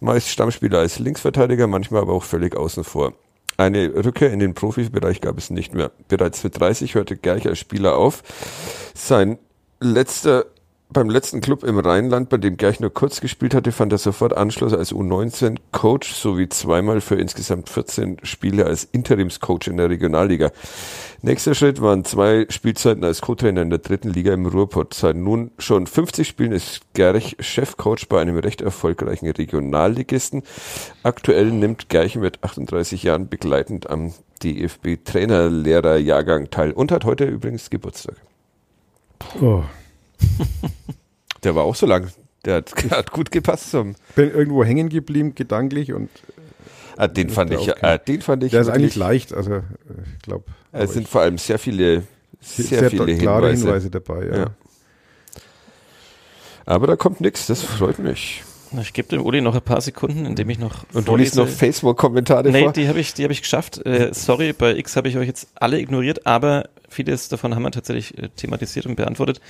Meist 0.00 0.28
Stammspieler 0.28 0.80
als 0.80 0.98
Linksverteidiger, 0.98 1.68
manchmal 1.68 2.02
aber 2.02 2.14
auch 2.14 2.24
völlig 2.24 2.56
außen 2.56 2.82
vor. 2.82 3.12
Eine 3.56 4.04
Rückkehr 4.04 4.32
in 4.32 4.40
den 4.40 4.54
Profibereich 4.54 5.20
gab 5.20 5.38
es 5.38 5.50
nicht 5.50 5.74
mehr. 5.74 5.92
Bereits 6.08 6.40
für 6.40 6.50
30 6.50 6.94
hörte 6.94 7.16
Gerch 7.16 7.46
als 7.46 7.58
Spieler 7.58 7.96
auf. 7.96 8.22
Sein 8.94 9.38
letzter 9.80 10.46
beim 10.94 11.10
letzten 11.10 11.42
Club 11.42 11.64
im 11.64 11.78
Rheinland, 11.78 12.30
bei 12.30 12.38
dem 12.38 12.56
Gerch 12.56 12.80
nur 12.80 12.88
kurz 12.88 13.20
gespielt 13.20 13.54
hatte, 13.54 13.72
fand 13.72 13.92
er 13.92 13.98
sofort 13.98 14.34
Anschluss 14.34 14.72
als 14.72 14.94
U19-Coach 14.94 16.14
sowie 16.14 16.48
zweimal 16.48 17.02
für 17.02 17.16
insgesamt 17.16 17.68
14 17.68 18.20
Spiele 18.22 18.64
als 18.64 18.84
Interimscoach 18.84 19.66
in 19.66 19.76
der 19.76 19.90
Regionalliga. 19.90 20.50
Nächster 21.20 21.54
Schritt 21.54 21.82
waren 21.82 22.06
zwei 22.06 22.46
Spielzeiten 22.48 23.04
als 23.04 23.20
Co-Trainer 23.20 23.60
in 23.60 23.68
der 23.70 23.80
dritten 23.80 24.08
Liga 24.10 24.32
im 24.32 24.46
Ruhrpott. 24.46 24.94
Seit 24.94 25.16
nun 25.16 25.50
schon 25.58 25.86
50 25.86 26.26
Spielen 26.26 26.52
ist 26.52 26.80
Gerch 26.94 27.36
Chefcoach 27.40 28.08
bei 28.08 28.22
einem 28.22 28.38
recht 28.38 28.62
erfolgreichen 28.62 29.28
Regionalligisten. 29.28 30.44
Aktuell 31.02 31.50
nimmt 31.50 31.90
Gerch 31.90 32.16
mit 32.16 32.42
38 32.42 33.02
Jahren 33.02 33.28
begleitend 33.28 33.90
am 33.90 34.14
DFB-Trainerlehrerjahrgang 34.42 36.48
teil 36.50 36.72
und 36.72 36.90
hat 36.92 37.04
heute 37.04 37.26
übrigens 37.26 37.68
Geburtstag. 37.68 38.16
Oh. 39.40 39.62
Der 41.44 41.54
war 41.54 41.64
auch 41.64 41.74
so 41.74 41.86
lang. 41.86 42.10
Der 42.44 42.56
hat, 42.56 42.72
hat 42.90 43.10
gut 43.10 43.30
gepasst 43.30 43.70
zum. 43.70 43.94
Bin 44.14 44.30
irgendwo 44.30 44.64
hängen 44.64 44.88
geblieben, 44.88 45.34
gedanklich 45.34 45.92
und. 45.92 46.10
Ah, 46.96 47.08
den 47.08 47.28
fand 47.28 47.52
ich, 47.52 47.68
äh, 47.82 47.98
den 48.06 48.22
fand 48.22 48.44
ich. 48.44 48.52
Der 48.52 48.60
ist 48.60 48.68
eigentlich 48.68 48.94
leicht, 48.94 49.34
also 49.34 49.62
ich 50.16 50.22
glaube. 50.22 50.44
Es 50.70 50.92
sind 50.92 51.08
vor 51.08 51.22
allem 51.22 51.38
sehr 51.38 51.58
viele, 51.58 52.04
sehr, 52.40 52.80
sehr 52.80 52.90
viele 52.90 53.16
klare 53.18 53.50
Hinweise. 53.50 53.64
Hinweise 53.64 53.90
dabei, 53.90 54.26
ja. 54.26 54.36
Ja. 54.36 54.46
Aber 56.66 56.86
da 56.86 56.96
kommt 56.96 57.20
nichts, 57.20 57.46
das 57.46 57.62
freut 57.62 57.98
mich. 57.98 58.42
Ich 58.80 58.92
gebe 58.92 59.08
dem 59.08 59.22
Uli 59.24 59.40
noch 59.40 59.54
ein 59.54 59.62
paar 59.62 59.80
Sekunden, 59.80 60.24
indem 60.26 60.50
ich 60.50 60.58
noch 60.58 60.84
Und 60.92 61.06
du 61.06 61.16
liest 61.16 61.36
noch. 61.36 61.46
Facebook-Kommentare 61.46 62.50
Nee, 62.50 62.64
vor? 62.64 62.72
die 62.72 62.88
habe 62.88 62.98
ich, 62.98 63.14
die 63.14 63.24
hab 63.24 63.30
ich 63.30 63.42
geschafft. 63.42 63.84
Äh, 63.86 64.10
sorry, 64.12 64.52
bei 64.52 64.76
X 64.76 64.96
habe 64.96 65.08
ich 65.08 65.16
euch 65.16 65.28
jetzt 65.28 65.48
alle 65.54 65.78
ignoriert, 65.78 66.26
aber 66.26 66.68
vieles 66.94 67.28
davon 67.28 67.54
haben 67.54 67.62
wir 67.62 67.70
tatsächlich 67.70 68.16
äh, 68.18 68.28
thematisiert 68.28 68.86
und 68.86 68.96
beantwortet. 68.96 69.40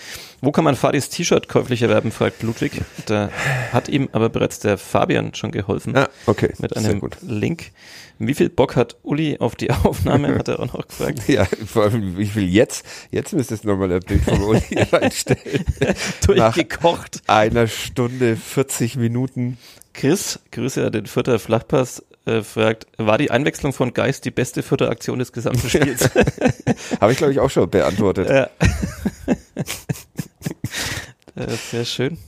Wo 0.41 0.51
kann 0.53 0.65
man 0.65 0.75
Fadis 0.77 1.09
T-Shirt 1.11 1.49
käuflich 1.49 1.83
erwerben, 1.83 2.11
fragt 2.11 2.43
Ludwig. 2.43 2.81
Da 3.07 3.31
hat 3.73 3.89
ihm 3.89 4.09
aber 4.13 4.29
bereits 4.29 4.59
der 4.59 4.79
Fabian 4.79 5.35
schon 5.35 5.51
geholfen 5.53 5.97
Ah, 5.97 6.09
okay, 6.27 6.53
mit 6.59 6.77
einem. 6.77 7.01
Link. 7.23 7.71
Wie 8.19 8.35
viel 8.35 8.49
Bock 8.49 8.77
hat 8.77 8.97
Uli 9.03 9.39
auf 9.41 9.57
die 9.57 9.71
Aufnahme, 9.71 10.35
hat 10.39 10.49
er 10.49 10.61
auch 10.61 10.73
noch 10.73 10.87
gefragt. 10.87 11.29
Ja, 11.29 11.47
vor 11.67 11.85
allem, 11.85 12.17
wie 12.17 12.27
viel 12.27 12.49
jetzt? 12.49 12.87
Jetzt 13.11 13.33
müsstest 13.33 13.65
du 13.65 13.69
nochmal 13.69 13.93
ein 13.93 14.01
Bild 14.01 14.23
von 14.23 14.41
Uli 14.43 14.63
reinstellen. 14.93 15.65
Nach 15.81 16.55
Durchgekocht. 16.55 17.23
einer 17.27 17.67
Stunde, 17.67 18.37
40 18.37 18.97
Minuten. 18.97 19.59
Chris, 19.93 20.39
Grüße 20.53 20.85
an 20.87 20.93
den 20.93 21.07
Vierter 21.07 21.39
Flachpass, 21.39 22.03
äh, 22.27 22.43
fragt, 22.43 22.87
war 22.97 23.19
die 23.19 23.31
Einwechslung 23.31 23.73
von 23.73 23.93
Geist 23.93 24.25
die 24.25 24.31
beste 24.31 24.63
Vierter 24.63 24.91
Aktion 24.91 25.19
des 25.19 25.33
gesamten 25.33 25.69
Spiels? 25.69 26.11
Habe 27.01 27.13
ich, 27.13 27.19
glaube 27.19 27.33
ich, 27.33 27.41
auch 27.41 27.51
schon 27.51 27.69
beantwortet. 27.69 28.29
Ja. 28.29 28.49
äh, 31.37 31.51
sehr 31.71 31.85
schön. 31.85 32.19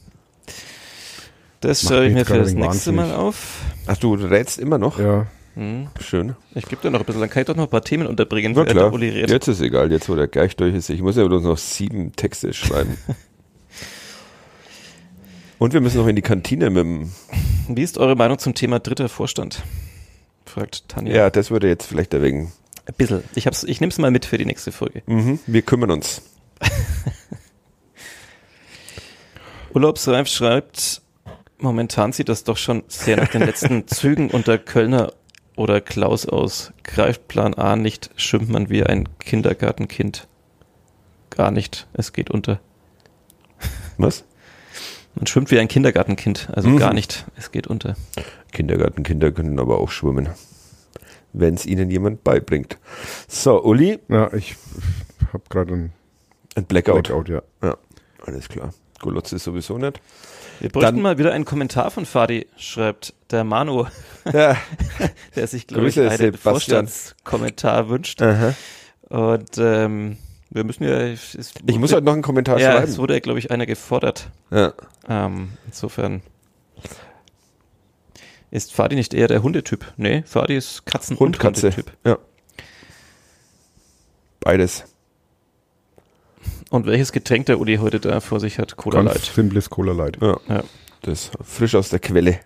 Das 1.60 1.82
Macht 1.82 1.92
schreibe 1.92 2.06
ich 2.08 2.14
mir 2.14 2.24
für 2.24 2.38
das 2.38 2.52
nächste 2.52 2.92
Mal 2.92 3.14
auf. 3.14 3.60
Ach, 3.86 3.96
du 3.96 4.14
rätst 4.14 4.58
immer 4.58 4.78
noch? 4.78 4.98
Ja. 4.98 5.26
Hm. 5.54 5.88
Schön. 6.00 6.36
Ich 6.54 6.66
gebe 6.66 6.82
dir 6.82 6.90
noch 6.90 7.00
ein 7.00 7.06
bisschen, 7.06 7.22
dann 7.22 7.30
kann 7.30 7.40
ich 7.40 7.46
doch 7.46 7.56
noch 7.56 7.64
ein 7.64 7.70
paar 7.70 7.82
Themen 7.82 8.06
unterbringen, 8.06 8.52
Na 8.54 8.66
klar, 8.66 8.94
jetzt 9.00 9.48
ist 9.48 9.62
egal, 9.62 9.90
jetzt 9.90 10.08
wo 10.10 10.14
der 10.14 10.28
gleich 10.28 10.54
durch 10.54 10.74
ist. 10.74 10.90
Ich 10.90 11.00
muss 11.00 11.16
ja 11.16 11.24
bloß 11.24 11.42
noch 11.42 11.56
sieben 11.56 12.12
Texte 12.12 12.52
schreiben. 12.52 12.98
Und 15.58 15.72
wir 15.72 15.80
müssen 15.80 15.98
noch 15.98 16.06
in 16.06 16.16
die 16.16 16.22
Kantine 16.22 16.70
mit 16.70 16.84
dem, 16.84 17.12
Wie 17.68 17.82
ist 17.82 17.98
eure 17.98 18.16
Meinung 18.16 18.38
zum 18.38 18.54
Thema 18.54 18.78
dritter 18.78 19.08
Vorstand? 19.08 19.62
Fragt 20.44 20.88
Tanja. 20.88 21.14
ja, 21.14 21.30
das 21.30 21.50
würde 21.50 21.68
jetzt 21.68 21.86
vielleicht 21.86 22.14
erwägen. 22.14 22.52
Ein 22.86 22.94
bisschen. 22.96 23.22
Ich, 23.34 23.46
hab's, 23.46 23.64
ich 23.64 23.80
nehme 23.80 23.90
es 23.90 23.98
mal 23.98 24.10
mit 24.10 24.24
für 24.26 24.38
die 24.38 24.46
nächste 24.46 24.70
Folge. 24.70 25.02
Mhm, 25.06 25.40
wir 25.46 25.62
kümmern 25.62 25.90
uns. 25.90 26.22
Urlaubsreif 29.74 30.28
schreibt, 30.28 31.02
momentan 31.58 32.12
sieht 32.12 32.28
das 32.28 32.44
doch 32.44 32.56
schon 32.56 32.84
sehr 32.86 33.16
nach 33.16 33.28
den 33.28 33.42
letzten 33.42 33.86
Zügen 33.88 34.30
unter 34.30 34.58
Kölner 34.58 35.12
oder 35.56 35.80
Klaus 35.80 36.26
aus. 36.26 36.72
Greift 36.84 37.28
Plan 37.28 37.54
A 37.54 37.76
nicht, 37.76 38.10
schimpft 38.16 38.50
man 38.50 38.70
wie 38.70 38.84
ein 38.84 39.08
Kindergartenkind. 39.18 40.28
Gar 41.30 41.50
nicht, 41.50 41.88
es 41.92 42.12
geht 42.12 42.30
unter. 42.30 42.60
Was? 43.98 44.24
Man 45.16 45.26
schwimmt 45.26 45.50
wie 45.50 45.58
ein 45.58 45.68
Kindergartenkind, 45.68 46.48
also 46.52 46.68
Mhm. 46.68 46.78
gar 46.78 46.92
nicht, 46.94 47.24
es 47.36 47.50
geht 47.50 47.66
unter. 47.66 47.96
Kindergartenkinder 48.52 49.32
können 49.32 49.58
aber 49.58 49.78
auch 49.78 49.90
schwimmen. 49.90 50.28
Wenn 51.32 51.54
es 51.54 51.66
ihnen 51.66 51.90
jemand 51.90 52.22
beibringt. 52.24 52.78
So, 53.28 53.62
Uli, 53.62 53.98
Ja, 54.08 54.32
ich 54.32 54.56
habe 55.32 55.42
gerade 55.48 55.72
ein 55.74 55.92
ein 56.54 56.64
Blackout. 56.64 57.08
Blackout, 57.08 57.28
ja. 57.28 57.42
Ja, 57.62 57.76
alles 58.24 58.48
klar. 58.48 58.72
Golotze 59.00 59.38
sowieso 59.38 59.76
nicht. 59.76 60.00
Wir 60.60 60.70
bräuchten 60.70 60.94
Dann- 60.96 61.02
mal 61.02 61.18
wieder 61.18 61.32
einen 61.32 61.44
Kommentar 61.44 61.90
von 61.90 62.06
Fadi, 62.06 62.46
schreibt 62.56 63.12
der 63.30 63.44
Manu, 63.44 63.84
Ja. 64.32 64.56
der 65.36 65.46
sich, 65.46 65.66
glaube 65.66 65.88
ich, 65.88 66.00
einen. 66.00 66.32
Vorstandskommentar 66.32 67.90
wünscht. 67.90 68.22
Aha. 68.22 68.54
Und 69.10 69.58
ähm, 69.58 70.16
wir 70.48 70.64
müssen 70.64 70.84
ja. 70.84 71.08
Ich 71.08 71.78
muss 71.78 71.92
halt 71.92 72.04
noch 72.04 72.14
einen 72.14 72.22
Kommentar 72.22 72.58
ja, 72.58 72.72
schreiben. 72.72 72.88
es 72.90 72.96
wurde, 72.98 73.20
glaube 73.20 73.38
ich, 73.38 73.50
einer 73.50 73.66
gefordert. 73.66 74.30
Ja. 74.50 74.72
Ähm, 75.08 75.52
insofern. 75.66 76.22
Ist 78.50 78.72
Fadi 78.72 78.94
nicht 78.96 79.12
eher 79.12 79.28
der 79.28 79.42
Hundetyp? 79.42 79.92
Nee, 79.96 80.22
Fadi 80.26 80.56
ist 80.56 80.84
Katzen- 80.86 81.18
Hund, 81.18 81.36
und 81.36 81.38
Katze. 81.38 81.70
Hundetyp. 81.70 81.92
Ja. 82.04 82.18
Beides. 84.40 84.84
Und 86.70 86.86
welches 86.86 87.12
Getränk 87.12 87.46
der 87.46 87.58
Uli 87.60 87.76
heute 87.76 88.00
da 88.00 88.20
vor 88.20 88.40
sich 88.40 88.58
hat? 88.58 88.76
Cola 88.76 89.02
Ganz 89.02 89.14
Light. 89.14 89.24
simples 89.34 89.70
Cola 89.70 89.92
Light. 89.92 90.18
Ja. 90.20 90.36
Ja. 90.48 90.62
Das 91.02 91.30
frisch 91.44 91.74
aus 91.74 91.90
der 91.90 91.98
Quelle. 92.00 92.40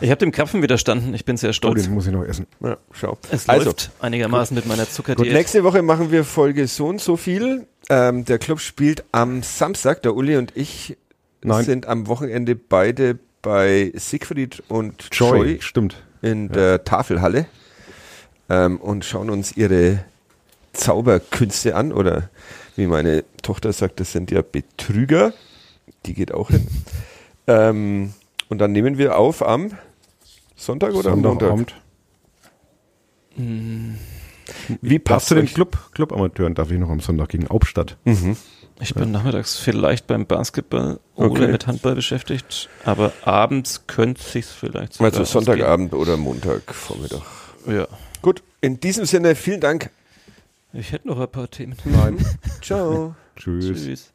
Ich 0.00 0.10
habe 0.10 0.18
dem 0.18 0.32
Krapfen 0.32 0.60
widerstanden. 0.62 1.14
Ich 1.14 1.24
bin 1.24 1.38
sehr 1.38 1.50
Oh, 1.50 1.54
stolz. 1.54 1.84
den 1.84 1.94
muss 1.94 2.06
ich 2.06 2.12
noch 2.12 2.24
essen. 2.24 2.46
Ja, 2.60 2.76
schau. 2.92 3.16
es 3.30 3.48
also, 3.48 3.66
läuft 3.66 3.90
einigermaßen 4.00 4.54
mit 4.54 4.66
meiner 4.66 4.84
gut, 4.84 4.92
Zuckerdiät. 4.92 5.32
nächste 5.32 5.64
Woche 5.64 5.80
machen 5.82 6.10
wir 6.10 6.24
Folge 6.24 6.66
so 6.66 6.86
und 6.88 7.00
so 7.00 7.16
viel. 7.16 7.66
Ähm, 7.88 8.26
der 8.26 8.38
Club 8.38 8.60
spielt 8.60 9.04
am 9.12 9.42
Samstag. 9.42 10.02
Der 10.02 10.14
Uli 10.14 10.36
und 10.36 10.54
ich 10.56 10.98
Nein. 11.46 11.64
sind 11.64 11.86
am 11.86 12.06
Wochenende 12.08 12.54
beide 12.56 13.18
bei 13.42 13.92
Siegfried 13.94 14.62
und 14.68 15.08
Joy, 15.12 15.38
Joy 15.38 15.58
stimmt. 15.60 16.02
in 16.22 16.48
der 16.50 16.84
Tafelhalle. 16.84 17.46
ähm, 18.48 18.78
und 18.80 19.04
schauen 19.04 19.30
uns 19.30 19.56
ihre 19.56 20.04
Zauberkünste 20.72 21.74
an 21.74 21.92
oder 21.92 22.30
wie 22.76 22.86
meine 22.86 23.24
Tochter 23.42 23.72
sagt, 23.72 24.00
das 24.00 24.12
sind 24.12 24.30
ja 24.30 24.42
Betrüger. 24.42 25.32
Die 26.04 26.14
geht 26.14 26.32
auch 26.32 26.50
hin. 26.50 26.66
Ähm, 27.48 28.12
und 28.48 28.58
dann 28.58 28.72
nehmen 28.72 28.98
wir 28.98 29.16
auf 29.16 29.40
am 29.46 29.70
Sonntag 30.56 30.94
oder 30.94 31.12
am 31.12 31.20
Montag? 31.20 31.48
Sonntagabend. 31.48 31.74
Wie 34.80 34.98
Passt 34.98 35.28
zu 35.28 35.34
den? 35.36 35.46
Club, 35.46 35.78
Clubamateuren 35.92 36.54
darf 36.54 36.70
ich 36.70 36.78
noch 36.80 36.90
am 36.90 37.00
Sonntag 37.00 37.28
gegen 37.28 37.48
Hauptstadt. 37.48 37.96
Mhm. 38.04 38.36
Ich 38.78 38.94
bin 38.94 39.10
nachmittags 39.10 39.56
vielleicht 39.56 40.06
beim 40.06 40.26
Basketball 40.26 41.00
oder 41.14 41.30
Okay. 41.30 41.48
mit 41.48 41.66
Handball 41.66 41.94
beschäftigt, 41.94 42.68
aber 42.84 43.12
abends 43.24 43.86
könnte 43.86 44.22
sich's 44.22 44.50
vielleicht 44.52 44.94
sogar 44.94 45.12
Also 45.12 45.24
Sonntagabend 45.24 45.94
oder 45.94 46.16
Montagvormittag. 46.18 47.22
ausgehen. 47.62 47.76
Ja. 47.78 47.88
Gut, 48.20 48.42
in 48.60 48.78
diesem 48.78 49.06
Sinne 49.06 49.34
vielen 49.34 49.60
Dank. 49.60 49.90
Ich 50.74 50.92
hätte 50.92 51.08
noch 51.08 51.18
ein 51.18 51.28
paar 51.30 51.50
Themen. 51.50 51.74
Nein. 51.84 52.18
Ciao. 52.62 53.14
Tschüss. 53.36 53.66
Tschüss. 53.66 54.12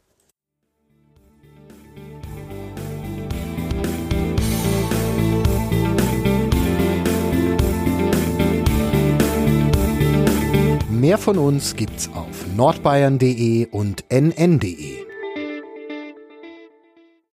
Mehr 10.90 11.18
von 11.18 11.38
uns 11.38 11.76
gibt's 11.76 12.10
auf 12.14 12.41
nordbayern.de 12.62 13.70
und 13.72 14.04
nn.de. 14.12 15.11